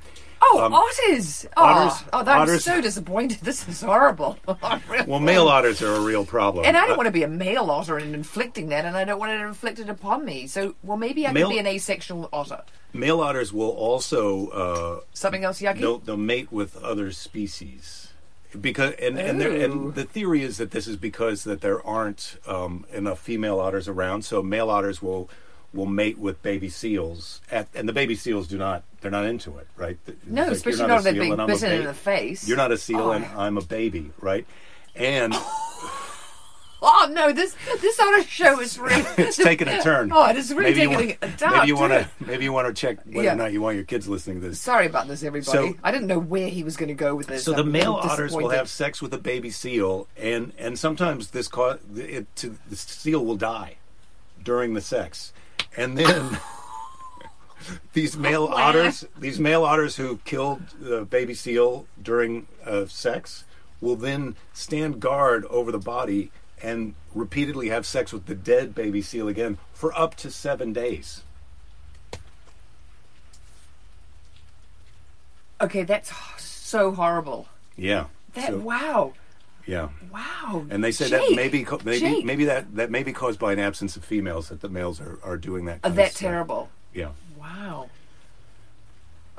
Oh, 0.45 0.62
Um, 0.65 0.73
otters! 0.73 1.45
Oh, 1.56 1.63
otters- 1.63 2.03
oh, 2.12 2.19
I'm 2.19 2.27
otters- 2.41 2.63
so 2.65 2.82
disappointed. 2.82 3.39
This 3.41 3.67
is 3.67 3.82
horrible. 3.82 4.38
Well, 5.08 5.19
male 5.19 5.47
otters 5.47 5.82
are 5.82 5.93
a 5.95 6.01
real 6.01 6.25
problem. 6.25 6.65
And 6.65 6.75
I 6.77 6.82
don't 6.82 6.93
Uh, 6.93 6.97
want 6.97 7.08
to 7.08 7.12
be 7.12 7.23
a 7.23 7.27
male 7.27 7.69
otter 7.71 7.97
and 7.97 8.13
inflicting 8.13 8.69
that, 8.69 8.86
and 8.86 8.95
I 8.97 9.03
don't 9.06 9.19
want 9.19 9.32
it 9.32 9.41
inflicted 9.41 9.89
upon 9.89 10.23
me. 10.25 10.47
So, 10.47 10.75
well, 10.84 10.97
maybe 10.97 11.25
I 11.27 11.32
Male- 11.32 11.47
could 11.47 11.53
be 11.53 11.60
an 11.60 11.67
asexual 11.67 12.29
otter. 12.34 12.62
male 12.93 13.21
otters 13.21 13.51
will 13.53 13.69
also 13.69 14.47
uh, 14.49 14.99
Something 15.13 15.43
else 15.43 15.62
yucky? 15.62 15.79
they'll, 15.79 15.99
they'll 15.99 16.17
mate 16.17 16.51
with 16.51 16.75
other 16.84 17.12
species 17.12 18.10
because 18.60 18.93
and 19.01 19.17
and, 19.17 19.41
and 19.41 19.95
the 19.95 20.03
theory 20.03 20.43
is 20.43 20.58
that 20.58 20.69
this 20.71 20.88
is 20.88 20.95
because 20.95 21.43
that 21.43 21.62
there 21.62 21.82
aren't 21.86 22.38
um, 22.47 22.86
enough 22.93 23.19
female 23.19 23.60
otters 23.60 23.88
around 23.88 24.23
so 24.23 24.43
male 24.43 24.69
otters 24.69 25.01
will 25.01 25.27
will 25.73 25.86
mate 25.88 26.17
with 26.19 26.41
baby 26.43 26.69
seals 26.69 27.41
at, 27.51 27.67
and 27.73 27.89
the 27.89 27.93
baby 27.93 28.15
seals 28.15 28.47
do 28.47 28.57
not 28.57 28.83
they're 29.01 29.12
not 29.12 29.25
into 29.25 29.57
it 29.57 29.67
right 29.75 29.97
It's 30.07 30.17
No, 30.27 30.41
like, 30.41 30.45
you're 30.47 30.53
especially 30.53 30.81
not 30.81 30.88
not 30.88 30.95
a 30.95 30.97
if 30.99 31.03
they're 31.03 31.13
seal 31.13 31.21
being 31.21 31.31
and 31.33 31.41
I'm 31.41 31.49
a 31.49 31.53
bitten 31.53 31.71
in 31.71 31.83
the 31.86 31.93
face. 31.93 32.47
you're 32.47 32.57
not 32.57 32.71
a 32.71 32.77
seal 32.77 32.99
Oh. 32.99 33.12
and 33.12 33.25
I'm 33.25 33.57
a 33.57 33.62
baby 33.62 34.12
right 34.21 34.45
and 34.95 35.33
Oh 36.86 37.07
no, 37.13 37.31
this 37.31 37.55
this 37.81 37.97
otter 37.97 38.23
show 38.23 38.59
is 38.59 38.77
really 38.77 39.05
it's 39.17 39.38
taking 39.38 39.69
a 39.69 39.81
turn 39.81 40.12
Oh, 40.13 40.29
it 40.29 40.36
is 40.36 40.53
really 40.53 40.71
maybe 40.73 40.81
you 40.81 40.89
taking 40.89 41.17
want, 41.21 41.33
a 41.33 41.38
dark 41.38 41.55
maybe 41.59 41.67
you 41.69 41.75
want 41.77 41.93
to 41.93 41.99
turn. 42.03 42.09
maybe 42.27 42.43
you 42.43 42.51
want 42.51 42.67
to 42.67 42.73
check 42.73 42.97
whether 43.05 43.23
Yeah. 43.23 43.33
or 43.33 43.36
not 43.38 43.53
you 43.53 43.62
want 43.62 43.75
your 43.77 43.86
kids 43.86 44.09
listening 44.09 44.41
to 44.41 44.49
this 44.49 44.59
Sorry 44.59 44.86
about 44.86 45.07
this, 45.07 45.23
everybody. 45.23 45.49
So- 45.69 45.75
I 45.81 45.91
didn't 45.91 46.07
know 46.07 46.19
where 46.19 46.49
he 46.49 46.62
was 46.62 46.75
going 46.75 46.89
to 46.89 46.93
go 46.93 47.15
with 47.15 47.27
this. 47.27 47.45
So 47.45 47.53
the 47.53 47.62
I'm 47.62 47.71
male 47.71 47.93
otters 47.93 48.33
will 48.33 48.49
have 48.49 48.67
sex 48.67 49.01
with 49.01 49.13
a 49.13 49.17
baby 49.17 49.49
seal, 49.49 50.07
and 50.17 50.51
and 50.57 50.77
sometimes 50.77 51.29
this 51.31 51.47
cause 51.47 51.79
it 51.95 52.27
to 52.38 52.57
the 52.69 52.75
seal 52.75 53.23
will 53.23 53.38
die 53.38 53.77
during 54.43 54.73
the 54.73 54.81
sex, 54.81 55.31
and 55.77 55.97
then 55.97 56.38
these 57.93 58.17
male 58.17 58.45
otters, 58.45 59.05
these 59.17 59.39
male 59.39 59.63
otters 59.63 59.95
who 59.95 60.17
killed 60.25 60.62
the 60.79 61.05
baby 61.05 61.33
seal 61.33 61.86
during 62.01 62.47
uh, 62.65 62.86
sex, 62.86 63.45
will 63.81 63.95
then 63.95 64.36
stand 64.53 64.99
guard 64.99 65.45
over 65.45 65.71
the 65.71 65.79
body 65.79 66.31
and 66.62 66.95
repeatedly 67.13 67.69
have 67.69 67.86
sex 67.86 68.13
with 68.13 68.25
the 68.25 68.36
dead 68.36 68.73
baby 68.73 69.01
seal 69.01 69.27
again 69.27 69.57
for 69.73 69.97
up 69.97 70.15
to 70.15 70.31
seven 70.31 70.71
days. 70.73 71.21
Okay, 75.62 75.83
that's 75.83 76.12
so 76.41 76.91
horrible. 76.91 77.47
Yeah. 77.77 78.05
That 78.33 78.49
So, 78.49 78.57
wow, 78.59 79.13
yeah. 79.65 79.89
wow. 80.12 80.65
And 80.69 80.84
they 80.84 80.91
say 80.91 81.10
that 81.10 81.21
maybe 81.36 81.65
maybe 81.84 81.99
Jake. 81.99 82.26
maybe 82.26 82.45
that 82.45 82.76
that 82.76 82.91
may 82.91 83.04
be 83.04 83.13
caused 83.13 83.39
by 83.39 83.54
an 83.54 83.60
absence 83.60 83.95
of 83.95 84.04
females 84.04 84.49
that 84.49 84.62
the 84.62 84.69
males 84.69 84.99
are, 84.99 85.19
are 85.23 85.38
doing 85.38 85.65
that. 85.65 85.80
Uh, 85.84 85.89
that 85.89 86.12
of 86.12 86.15
terrible. 86.15 86.69
Yeah. 86.93 87.10
Wow. 87.39 87.89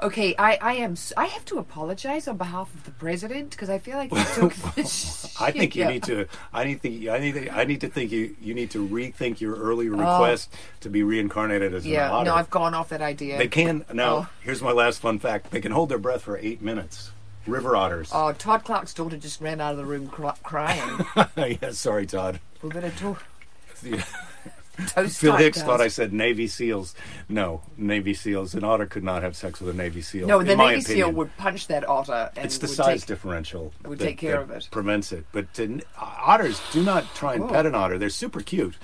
Okay, 0.02 0.34
I, 0.36 0.58
I 0.60 0.74
am. 0.74 0.96
I 1.16 1.26
have 1.26 1.44
to 1.46 1.58
apologize 1.58 2.26
on 2.26 2.36
behalf 2.36 2.74
of 2.74 2.84
the 2.84 2.90
president 2.90 3.50
because 3.50 3.70
I 3.70 3.78
feel 3.78 3.96
like 3.96 4.10
took 4.34 4.52
this. 4.74 5.34
I 5.40 5.52
think 5.52 5.76
you 5.76 5.84
shit. 5.84 5.92
need 5.92 6.02
to. 6.04 6.26
I 6.52 6.64
need 6.64 6.82
to. 6.82 7.08
I 7.10 7.18
need. 7.20 7.32
To, 7.32 7.48
I 7.56 7.64
need 7.64 7.80
to 7.82 7.88
think 7.88 8.10
you. 8.10 8.34
You 8.40 8.54
need 8.54 8.70
to 8.72 8.86
rethink 8.86 9.40
your 9.40 9.54
earlier 9.54 9.92
request 9.92 10.52
to 10.80 10.90
be 10.90 11.04
reincarnated 11.04 11.72
as 11.72 11.84
an 11.84 11.92
Oh. 11.92 11.94
Yeah, 11.94 12.22
no, 12.24 12.34
I've 12.34 12.50
gone 12.50 12.74
off 12.74 12.88
that 12.88 13.02
idea. 13.02 13.38
They 13.38 13.48
can 13.48 13.84
now. 13.92 14.14
Oh. 14.16 14.28
Here's 14.42 14.60
my 14.60 14.72
last 14.72 14.98
fun 14.98 15.20
fact. 15.20 15.52
They 15.52 15.60
can 15.60 15.70
hold 15.72 15.88
their 15.88 15.98
breath 15.98 16.22
for 16.22 16.36
eight 16.38 16.60
minutes. 16.60 17.12
River 17.46 17.76
otters. 17.76 18.10
Oh, 18.12 18.32
Todd 18.32 18.64
Clark's 18.64 18.94
daughter 18.94 19.16
just 19.16 19.40
ran 19.40 19.60
out 19.60 19.72
of 19.72 19.76
the 19.78 19.84
room 19.84 20.06
cry- 20.08 20.36
crying. 20.42 21.04
yeah. 21.36 21.70
Sorry, 21.70 22.06
Todd. 22.06 22.40
we 22.62 22.70
better 22.70 22.90
talk. 22.90 23.22
Yeah. 23.82 24.02
Toast 24.88 25.20
Phil 25.20 25.36
Hicks 25.36 25.62
thought 25.62 25.80
I 25.80 25.86
said 25.86 26.12
Navy 26.12 26.48
SEAls. 26.48 26.94
No, 27.28 27.62
Navy 27.76 28.12
SEAls. 28.12 28.54
An 28.56 28.64
otter 28.64 28.86
could 28.86 29.04
not 29.04 29.22
have 29.22 29.36
sex 29.36 29.60
with 29.60 29.72
a 29.72 29.76
Navy 29.76 30.02
SEAL. 30.02 30.26
No, 30.26 30.42
the 30.42 30.56
Navy 30.56 30.80
SEAL 30.80 31.12
would 31.12 31.36
punch 31.36 31.68
that 31.68 31.88
otter. 31.88 32.30
And 32.34 32.44
It's 32.46 32.58
the 32.58 32.66
size 32.66 33.02
take- 33.02 33.06
differential. 33.06 33.72
would 33.84 34.00
that- 34.00 34.04
take 34.04 34.18
care 34.18 34.40
of 34.40 34.50
it. 34.50 34.66
Prevents 34.72 35.12
it. 35.12 35.26
But 35.30 35.46
uh, 35.60 35.66
otters, 36.00 36.60
do 36.72 36.82
not 36.82 37.04
try 37.14 37.34
and 37.34 37.44
Oh. 37.44 37.48
pet 37.48 37.66
an 37.66 37.76
otter. 37.76 37.98
They're 37.98 38.08
super 38.10 38.40
cute, 38.40 38.74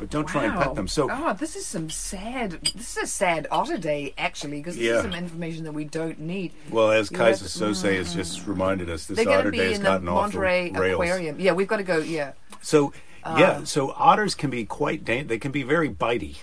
but 0.00 0.08
don't 0.10 0.24
try 0.26 0.44
and 0.44 0.54
pet 0.58 0.74
them. 0.74 0.88
So 0.88 1.08
oh, 1.10 1.34
this 1.34 1.54
is 1.54 1.66
some 1.66 1.90
sad. 1.90 2.52
This 2.74 2.96
is 2.96 3.02
a 3.04 3.06
sad 3.06 3.46
otter 3.50 3.76
day, 3.76 4.14
actually, 4.18 4.56
because 4.56 4.74
this 4.76 4.84
Yeah. 4.86 4.96
is 4.96 5.02
some 5.02 5.12
information 5.12 5.64
that 5.64 5.72
we 5.72 5.84
don't 5.84 6.18
need. 6.18 6.52
well, 6.70 6.90
as 6.90 7.10
Kaiser 7.10 7.44
Sose 7.44 7.94
has 7.96 8.14
just 8.14 8.46
reminded 8.46 8.88
us, 8.90 9.04
this 9.06 9.16
They're 9.16 9.26
going 9.26 9.38
otter 9.38 9.50
to 9.50 9.56
day 9.56 9.62
be 9.64 9.68
has 9.68 9.76
in 9.78 9.82
the 9.84 9.88
gotten 9.90 10.08
off 10.08 10.32
the 10.32 10.38
Monterey 10.38 10.70
rails. 10.72 11.00
Aquarium. 11.00 11.38
Yeah, 11.38 11.52
we've 11.52 11.68
got 11.68 11.76
to 11.76 11.82
go. 11.84 11.98
Yeah. 11.98 12.32
So 12.62 12.92
Ah. 13.22 13.38
yeah, 13.38 13.64
so 13.64 13.90
otters 13.90 14.34
can 14.34 14.48
be 14.48 14.64
quite. 14.64 15.04
Dan- 15.04 15.26
they 15.26 15.38
can 15.38 15.52
be 15.52 15.62
very 15.62 15.90
bitey. 15.90 16.36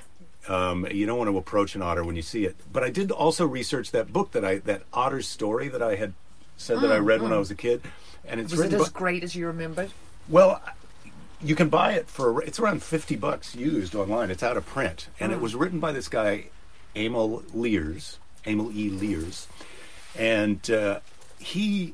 Um, 0.47 0.85
you 0.91 1.05
don't 1.07 1.17
want 1.17 1.29
to 1.29 1.37
approach 1.37 1.73
an 1.75 1.81
otter 1.81 2.03
when 2.03 2.15
you 2.15 2.21
see 2.21 2.45
it. 2.45 2.55
But 2.71 2.83
I 2.83 2.89
did 2.91 3.11
also 3.11 3.45
research 3.47 3.89
that 3.91 4.13
book 4.13 4.31
that 4.33 4.45
I 4.45 4.59
that 4.59 4.83
otter's 4.93 5.27
story 5.27 5.67
that 5.69 5.81
I 5.81 5.95
had 5.95 6.13
said 6.55 6.79
that 6.81 6.91
I 6.91 6.97
read 6.99 7.21
when 7.23 7.33
I 7.33 7.37
was 7.37 7.49
a 7.51 7.55
kid, 7.55 7.81
and 8.25 8.39
it's 8.39 8.49
Mm, 8.49 8.51
Was 8.51 8.59
it 8.59 8.63
written. 8.65 8.81
as 8.81 8.89
by- 8.89 8.99
great 8.99 9.23
as 9.23 9.35
you 9.35 9.47
remembered? 9.47 9.89
Well, 10.29 10.61
you 11.41 11.55
can 11.55 11.69
buy 11.69 11.93
it 11.93 12.07
for 12.07 12.41
it's 12.43 12.59
around 12.59 12.83
fifty 12.83 13.15
bucks 13.15 13.55
used 13.55 13.95
online. 13.95 14.31
It's 14.31 14.43
out 14.43 14.57
of 14.57 14.65
print, 14.65 15.07
and 15.19 15.31
Mm. 15.31 15.35
it 15.35 15.41
was 15.41 15.55
written 15.55 15.79
by 15.79 15.91
this 15.91 16.07
guy, 16.07 16.45
Emil 16.95 17.43
Liers, 17.53 18.17
Emil 18.45 18.71
E. 18.71 18.89
Liers, 18.89 19.47
and 20.15 20.69
uh, 20.71 20.99
he. 21.39 21.93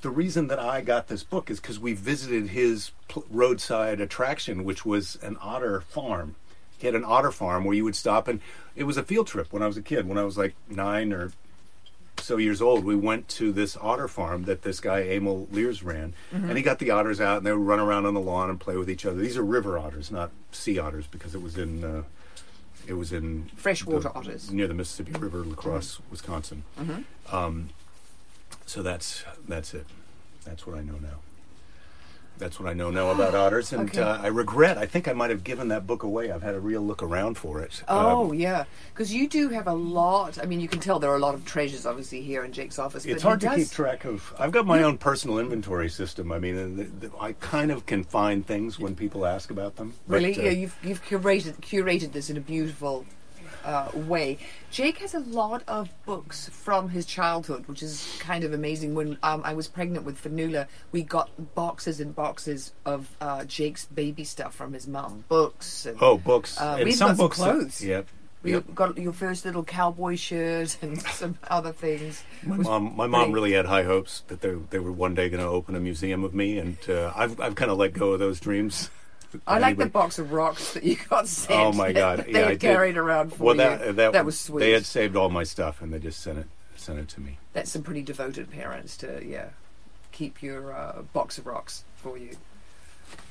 The 0.00 0.10
reason 0.10 0.46
that 0.46 0.60
I 0.60 0.80
got 0.80 1.08
this 1.08 1.24
book 1.24 1.50
is 1.50 1.58
because 1.58 1.80
we 1.80 1.92
visited 1.92 2.50
his 2.50 2.92
pl- 3.08 3.24
roadside 3.30 4.00
attraction, 4.00 4.62
which 4.62 4.86
was 4.86 5.16
an 5.22 5.36
otter 5.40 5.80
farm. 5.80 6.36
He 6.78 6.86
had 6.86 6.94
an 6.94 7.04
otter 7.04 7.32
farm 7.32 7.64
where 7.64 7.74
you 7.74 7.82
would 7.82 7.96
stop, 7.96 8.28
and 8.28 8.40
it 8.76 8.84
was 8.84 8.96
a 8.96 9.02
field 9.02 9.26
trip 9.26 9.52
when 9.52 9.60
I 9.60 9.66
was 9.66 9.76
a 9.76 9.82
kid, 9.82 10.06
when 10.08 10.16
I 10.16 10.22
was 10.22 10.38
like 10.38 10.54
nine 10.68 11.12
or 11.12 11.32
so 12.20 12.36
years 12.36 12.60
old, 12.60 12.84
we 12.84 12.94
went 12.96 13.28
to 13.28 13.52
this 13.52 13.76
otter 13.76 14.08
farm 14.08 14.44
that 14.44 14.62
this 14.62 14.80
guy 14.80 15.00
Emil 15.02 15.46
Liers 15.50 15.82
ran, 15.82 16.14
Mm-hmm. 16.32 16.48
and 16.48 16.56
he 16.56 16.62
got 16.62 16.78
the 16.78 16.90
otters 16.90 17.20
out, 17.20 17.38
and 17.38 17.46
they 17.46 17.52
would 17.52 17.66
run 17.66 17.80
around 17.80 18.06
on 18.06 18.14
the 18.14 18.20
lawn 18.20 18.50
and 18.50 18.60
play 18.60 18.76
with 18.76 18.90
each 18.90 19.06
other. 19.06 19.16
These 19.16 19.36
are 19.36 19.42
river 19.44 19.78
otters, 19.78 20.10
not 20.10 20.30
sea 20.52 20.78
otters, 20.78 21.06
because 21.06 21.34
it 21.34 21.42
was 21.42 21.56
in 21.56 21.84
uh, 21.84 22.02
it 22.86 22.94
was 22.94 23.12
in 23.12 23.50
Freshwater 23.56 24.00
the- 24.00 24.14
otters. 24.14 24.50
near 24.50 24.66
the 24.66 24.74
Mississippi 24.74 25.12
River, 25.12 25.38
La 25.44 25.54
Crosse, 25.54 25.96
Mm-hmm. 25.96 26.10
Wisconsin. 26.10 26.64
Um, 27.30 27.70
so 28.66 28.82
that's 28.82 29.24
that's 29.46 29.74
it. 29.74 29.86
That's 30.44 30.66
what 30.66 30.76
I 30.78 30.82
know 30.82 30.96
now. 31.00 31.18
That's 32.38 32.58
what 32.60 32.68
I 32.68 32.72
know 32.72 32.90
now 32.90 33.10
about 33.10 33.34
otters, 33.44 33.72
and 33.72 33.88
Okay. 33.90 34.00
uh, 34.00 34.18
I 34.22 34.28
regret. 34.28 34.78
I 34.78 34.86
think 34.86 35.08
I 35.08 35.12
might 35.12 35.30
have 35.30 35.44
given 35.44 35.68
that 35.68 35.86
book 35.86 36.02
away. 36.02 36.30
I've 36.30 36.42
had 36.42 36.54
a 36.54 36.60
real 36.60 36.80
look 36.82 37.02
around 37.02 37.36
for 37.36 37.60
it. 37.60 37.82
Oh 37.88 38.30
Um, 38.30 38.34
yeah, 38.34 38.64
because 38.94 39.12
you 39.12 39.28
do 39.28 39.48
have 39.50 39.66
a 39.66 39.72
lot. 39.74 40.38
I 40.42 40.46
mean, 40.46 40.60
you 40.60 40.68
can 40.68 40.80
tell 40.80 40.98
there 40.98 41.10
are 41.10 41.16
a 41.16 41.20
lot 41.20 41.34
of 41.34 41.44
treasures, 41.44 41.84
obviously, 41.86 42.20
here 42.22 42.44
in 42.44 42.52
Jake's 42.52 42.78
office. 42.78 43.04
It's 43.04 43.22
but 43.22 43.28
hard 43.28 43.40
to 43.42 43.54
keep 43.54 43.70
track 43.70 44.04
of. 44.04 44.34
I've 44.38 44.52
got 44.52 44.66
my 44.66 44.82
own 44.82 44.98
personal 44.98 45.38
inventory 45.38 45.88
system. 45.88 46.32
I 46.32 46.38
mean, 46.38 46.76
the, 46.76 46.84
the, 47.08 47.10
I 47.20 47.32
kind 47.32 47.70
of 47.70 47.86
can 47.86 48.04
find 48.04 48.46
things 48.46 48.78
when 48.78 48.94
people 48.94 49.26
ask 49.26 49.50
about 49.50 49.76
them. 49.76 49.94
but, 50.06 50.14
Really, 50.22 50.38
uh, 50.38 50.42
yeah, 50.44 50.50
you've 50.50 50.76
you've 50.82 51.04
curated 51.04 51.56
curated 51.60 52.12
this 52.12 52.30
in 52.30 52.36
a 52.36 52.40
beautiful 52.40 53.04
uh, 53.64 53.90
way. 53.94 54.38
Jake 54.70 54.98
has 54.98 55.14
a 55.14 55.20
lot 55.20 55.62
of 55.66 55.88
books 56.04 56.48
from 56.50 56.88
his 56.90 57.06
childhood, 57.06 57.66
which 57.66 57.82
is 57.82 58.16
kind 58.20 58.44
of 58.44 58.52
amazing. 58.52 58.94
When 58.94 59.18
um, 59.22 59.42
I 59.44 59.54
was 59.54 59.68
pregnant 59.68 60.04
with 60.04 60.22
Fanula, 60.22 60.66
we 60.92 61.02
got 61.02 61.30
boxes 61.54 62.00
and 62.00 62.14
boxes 62.14 62.72
of 62.84 63.08
uh, 63.20 63.44
Jake's 63.44 63.86
baby 63.86 64.24
stuff 64.24 64.54
from 64.54 64.72
his 64.72 64.86
mum, 64.86 65.24
books. 65.28 65.86
And, 65.86 65.96
oh, 66.00 66.18
books 66.18 66.60
Uh, 66.60 66.78
and 66.80 66.94
some 66.94 67.16
books. 67.16 67.38
that- 67.38 67.44
clothes. 67.54 67.82
yep. 67.82 68.06
we 68.42 68.52
yep. 68.52 68.64
got 68.74 68.96
your 68.96 69.12
first 69.12 69.44
little 69.44 69.64
cowboy 69.64 70.14
shirt 70.16 70.78
and 70.82 71.00
some 71.20 71.36
other 71.50 71.72
things. 71.72 72.22
My 72.44 72.56
mom, 72.56 72.94
my 72.96 73.06
mom 73.06 73.32
really 73.32 73.52
had 73.52 73.66
high 73.66 73.82
hopes 73.84 74.22
that 74.28 74.40
they 74.42 74.54
they 74.70 74.78
were 74.78 74.92
one 74.92 75.14
day 75.14 75.28
going 75.28 75.42
to 75.42 75.48
open 75.48 75.74
a 75.74 75.80
museum 75.80 76.22
of 76.24 76.34
me, 76.34 76.58
and 76.58 76.76
uh, 76.88 77.12
I've 77.16 77.40
I've 77.40 77.54
kind 77.56 77.70
of 77.70 77.78
let 77.78 77.94
go 77.94 78.12
of 78.12 78.20
those 78.20 78.38
dreams. 78.38 78.90
I 79.46 79.58
like 79.58 79.76
the 79.76 79.86
box 79.86 80.18
of 80.18 80.32
rocks 80.32 80.74
that 80.74 80.84
you 80.84 80.96
got 81.08 81.28
sent. 81.28 81.60
Oh 81.60 81.72
my 81.72 81.92
god! 81.92 82.24
yeah, 82.26 82.32
they 82.32 82.42
I 82.42 82.48
had 82.50 82.60
carried 82.60 82.96
around 82.96 83.34
for 83.34 83.44
well, 83.44 83.54
you. 83.54 83.60
that, 83.60 83.96
that 83.96 84.12
that 84.12 84.24
was 84.24 84.38
sweet. 84.38 84.60
They 84.60 84.72
had 84.72 84.86
saved 84.86 85.16
all 85.16 85.28
my 85.28 85.44
stuff, 85.44 85.82
and 85.82 85.92
they 85.92 85.98
just 85.98 86.20
sent 86.20 86.38
it 86.38 86.46
sent 86.76 86.98
it 86.98 87.08
to 87.08 87.20
me. 87.20 87.38
That's 87.52 87.70
some 87.70 87.82
pretty 87.82 88.02
devoted 88.02 88.50
parents 88.50 88.96
to 88.98 89.22
yeah 89.24 89.50
keep 90.12 90.42
your 90.42 90.72
uh, 90.72 91.02
box 91.12 91.38
of 91.38 91.46
rocks 91.46 91.84
for 91.96 92.16
you. 92.18 92.36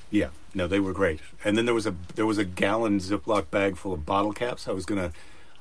Yeah, 0.10 0.30
no, 0.54 0.68
they 0.68 0.80
were 0.80 0.94
great. 0.94 1.20
And 1.44 1.58
then 1.58 1.66
there 1.66 1.74
was 1.74 1.86
a 1.86 1.96
there 2.16 2.26
was 2.26 2.38
a 2.38 2.46
gallon 2.46 3.00
Ziploc 3.00 3.50
bag 3.50 3.76
full 3.76 3.94
of 3.94 4.06
bottle 4.06 4.34
caps. 4.34 4.68
I 4.68 4.72
was 4.72 4.86
gonna, 4.86 5.12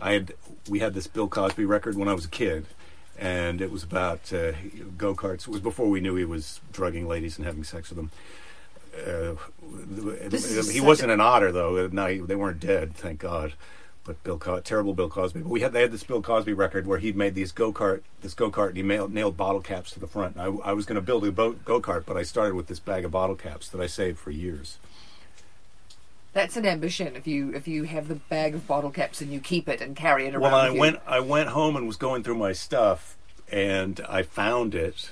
I 0.00 0.12
had 0.12 0.34
we 0.68 0.78
had 0.78 0.94
this 0.94 1.06
Bill 1.06 1.28
Cosby 1.28 1.64
record 1.64 1.96
when 1.96 2.08
I 2.08 2.12
was 2.12 2.26
a 2.26 2.28
kid, 2.28 2.66
and 3.18 3.60
it 3.60 3.72
was 3.72 3.82
about 3.82 4.32
uh, 4.32 4.52
go 4.96 5.14
karts. 5.14 5.42
It 5.42 5.48
was 5.48 5.60
before 5.60 5.88
we 5.88 6.00
knew 6.00 6.14
he 6.14 6.24
was 6.24 6.60
drugging 6.72 7.08
ladies 7.08 7.38
and 7.38 7.46
having 7.46 7.64
sex 7.64 7.88
with 7.88 7.96
them. 7.96 8.10
Uh, 8.96 9.34
he 10.70 10.80
wasn't 10.80 11.10
an 11.12 11.20
otter 11.20 11.52
though. 11.52 11.86
No, 11.88 12.06
he- 12.06 12.18
they 12.18 12.34
weren't 12.36 12.60
dead, 12.60 12.94
thank 12.94 13.18
God. 13.18 13.52
But 14.04 14.22
Bill, 14.22 14.38
Co- 14.38 14.60
terrible 14.60 14.94
Bill 14.94 15.08
Cosby. 15.08 15.40
But 15.40 15.48
we 15.48 15.60
had 15.62 15.72
they 15.72 15.80
had 15.82 15.90
this 15.90 16.04
Bill 16.04 16.22
Cosby 16.22 16.52
record 16.52 16.86
where 16.86 16.98
he'd 16.98 17.16
made 17.16 17.34
these 17.34 17.50
go 17.50 17.72
kart, 17.72 18.02
this 18.22 18.34
go 18.34 18.52
kart, 18.52 18.68
and 18.68 18.76
he 18.76 18.82
nailed, 18.84 19.12
nailed 19.12 19.36
bottle 19.36 19.60
caps 19.60 19.90
to 19.92 20.00
the 20.00 20.06
front. 20.06 20.36
And 20.36 20.42
I, 20.62 20.70
I 20.70 20.72
was 20.74 20.86
going 20.86 20.94
to 20.94 21.00
build 21.00 21.24
a 21.26 21.32
boat 21.32 21.64
go 21.64 21.80
kart, 21.80 22.04
but 22.06 22.16
I 22.16 22.22
started 22.22 22.54
with 22.54 22.68
this 22.68 22.78
bag 22.78 23.04
of 23.04 23.10
bottle 23.10 23.34
caps 23.34 23.68
that 23.70 23.80
I 23.80 23.88
saved 23.88 24.18
for 24.18 24.30
years. 24.30 24.78
That's 26.32 26.56
an 26.56 26.66
ambition. 26.66 27.16
If 27.16 27.26
you 27.26 27.52
if 27.54 27.66
you 27.66 27.82
have 27.84 28.06
the 28.06 28.14
bag 28.14 28.54
of 28.54 28.66
bottle 28.68 28.90
caps 28.92 29.20
and 29.20 29.32
you 29.32 29.40
keep 29.40 29.68
it 29.68 29.80
and 29.80 29.96
carry 29.96 30.26
it 30.26 30.34
around. 30.34 30.42
Well, 30.42 30.54
I 30.54 30.70
went 30.70 31.00
I 31.06 31.18
went 31.18 31.48
home 31.48 31.74
and 31.74 31.86
was 31.88 31.96
going 31.96 32.22
through 32.22 32.36
my 32.36 32.52
stuff, 32.52 33.16
and 33.50 34.00
I 34.08 34.22
found 34.22 34.74
it, 34.76 35.10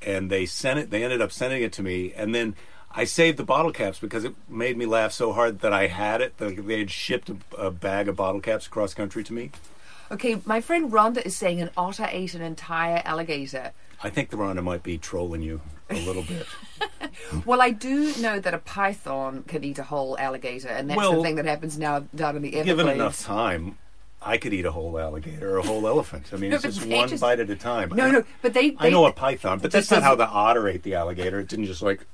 and 0.00 0.30
they 0.30 0.46
sent 0.46 0.78
it. 0.78 0.90
They 0.90 1.04
ended 1.04 1.20
up 1.20 1.30
sending 1.32 1.62
it 1.62 1.72
to 1.74 1.82
me, 1.82 2.14
and 2.14 2.34
then 2.34 2.54
I 2.94 3.04
saved 3.04 3.38
the 3.38 3.44
bottle 3.44 3.72
caps 3.72 3.98
because 3.98 4.24
it 4.24 4.34
made 4.48 4.76
me 4.76 4.86
laugh 4.86 5.12
so 5.12 5.32
hard 5.32 5.60
that 5.60 5.72
I 5.72 5.86
had 5.86 6.20
it. 6.20 6.36
They 6.38 6.78
had 6.78 6.90
shipped 6.90 7.30
a, 7.30 7.36
a 7.56 7.70
bag 7.70 8.08
of 8.08 8.16
bottle 8.16 8.40
caps 8.40 8.66
across 8.66 8.94
country 8.94 9.24
to 9.24 9.32
me. 9.32 9.50
Okay, 10.10 10.40
my 10.44 10.60
friend 10.60 10.92
Rhonda 10.92 11.24
is 11.24 11.34
saying 11.34 11.62
an 11.62 11.70
otter 11.76 12.06
ate 12.10 12.34
an 12.34 12.42
entire 12.42 13.00
alligator. 13.04 13.72
I 14.02 14.10
think 14.10 14.28
the 14.30 14.36
Rhonda 14.36 14.62
might 14.62 14.82
be 14.82 14.98
trolling 14.98 15.40
you 15.42 15.62
a 15.90 15.94
little 16.00 16.22
bit. 16.24 16.46
Well, 17.46 17.60
I 17.60 17.70
do 17.70 18.14
know 18.16 18.40
that 18.40 18.54
a 18.54 18.58
python 18.58 19.44
can 19.46 19.64
eat 19.64 19.78
a 19.78 19.82
whole 19.82 20.18
alligator, 20.18 20.68
and 20.68 20.88
that's 20.88 21.00
the 21.00 21.22
thing 21.22 21.36
that 21.36 21.44
happens 21.44 21.78
now 21.78 22.00
down 22.14 22.36
in 22.36 22.42
the 22.42 22.54
Everglades. 22.54 22.66
Given 22.78 22.88
enough 22.88 23.20
time, 23.22 23.78
I 24.20 24.38
could 24.38 24.52
eat 24.54 24.64
a 24.64 24.72
whole 24.72 24.98
alligator 24.98 25.54
or 25.54 25.58
a 25.58 25.62
whole 25.62 25.86
elephant. 25.86 26.26
I 26.32 26.36
mean, 26.36 26.50
No, 26.50 26.56
it's 26.56 26.64
just 26.64 26.86
one 26.86 27.08
just- 27.08 27.20
bite 27.20 27.38
at 27.40 27.50
a 27.50 27.56
time. 27.56 27.90
No, 27.90 28.10
no, 28.10 28.24
but 28.40 28.54
they. 28.54 28.74
I 28.78 28.88
know 28.90 29.06
a 29.06 29.12
python, 29.12 29.58
but 29.58 29.70
that's 29.70 29.90
not 29.90 30.02
how 30.02 30.14
the 30.14 30.26
otter 30.26 30.66
ate 30.68 30.82
the 30.82 30.94
alligator. 30.94 31.38
It 31.40 31.48
didn't 31.48 31.66
just 31.66 31.82
like 31.82 32.06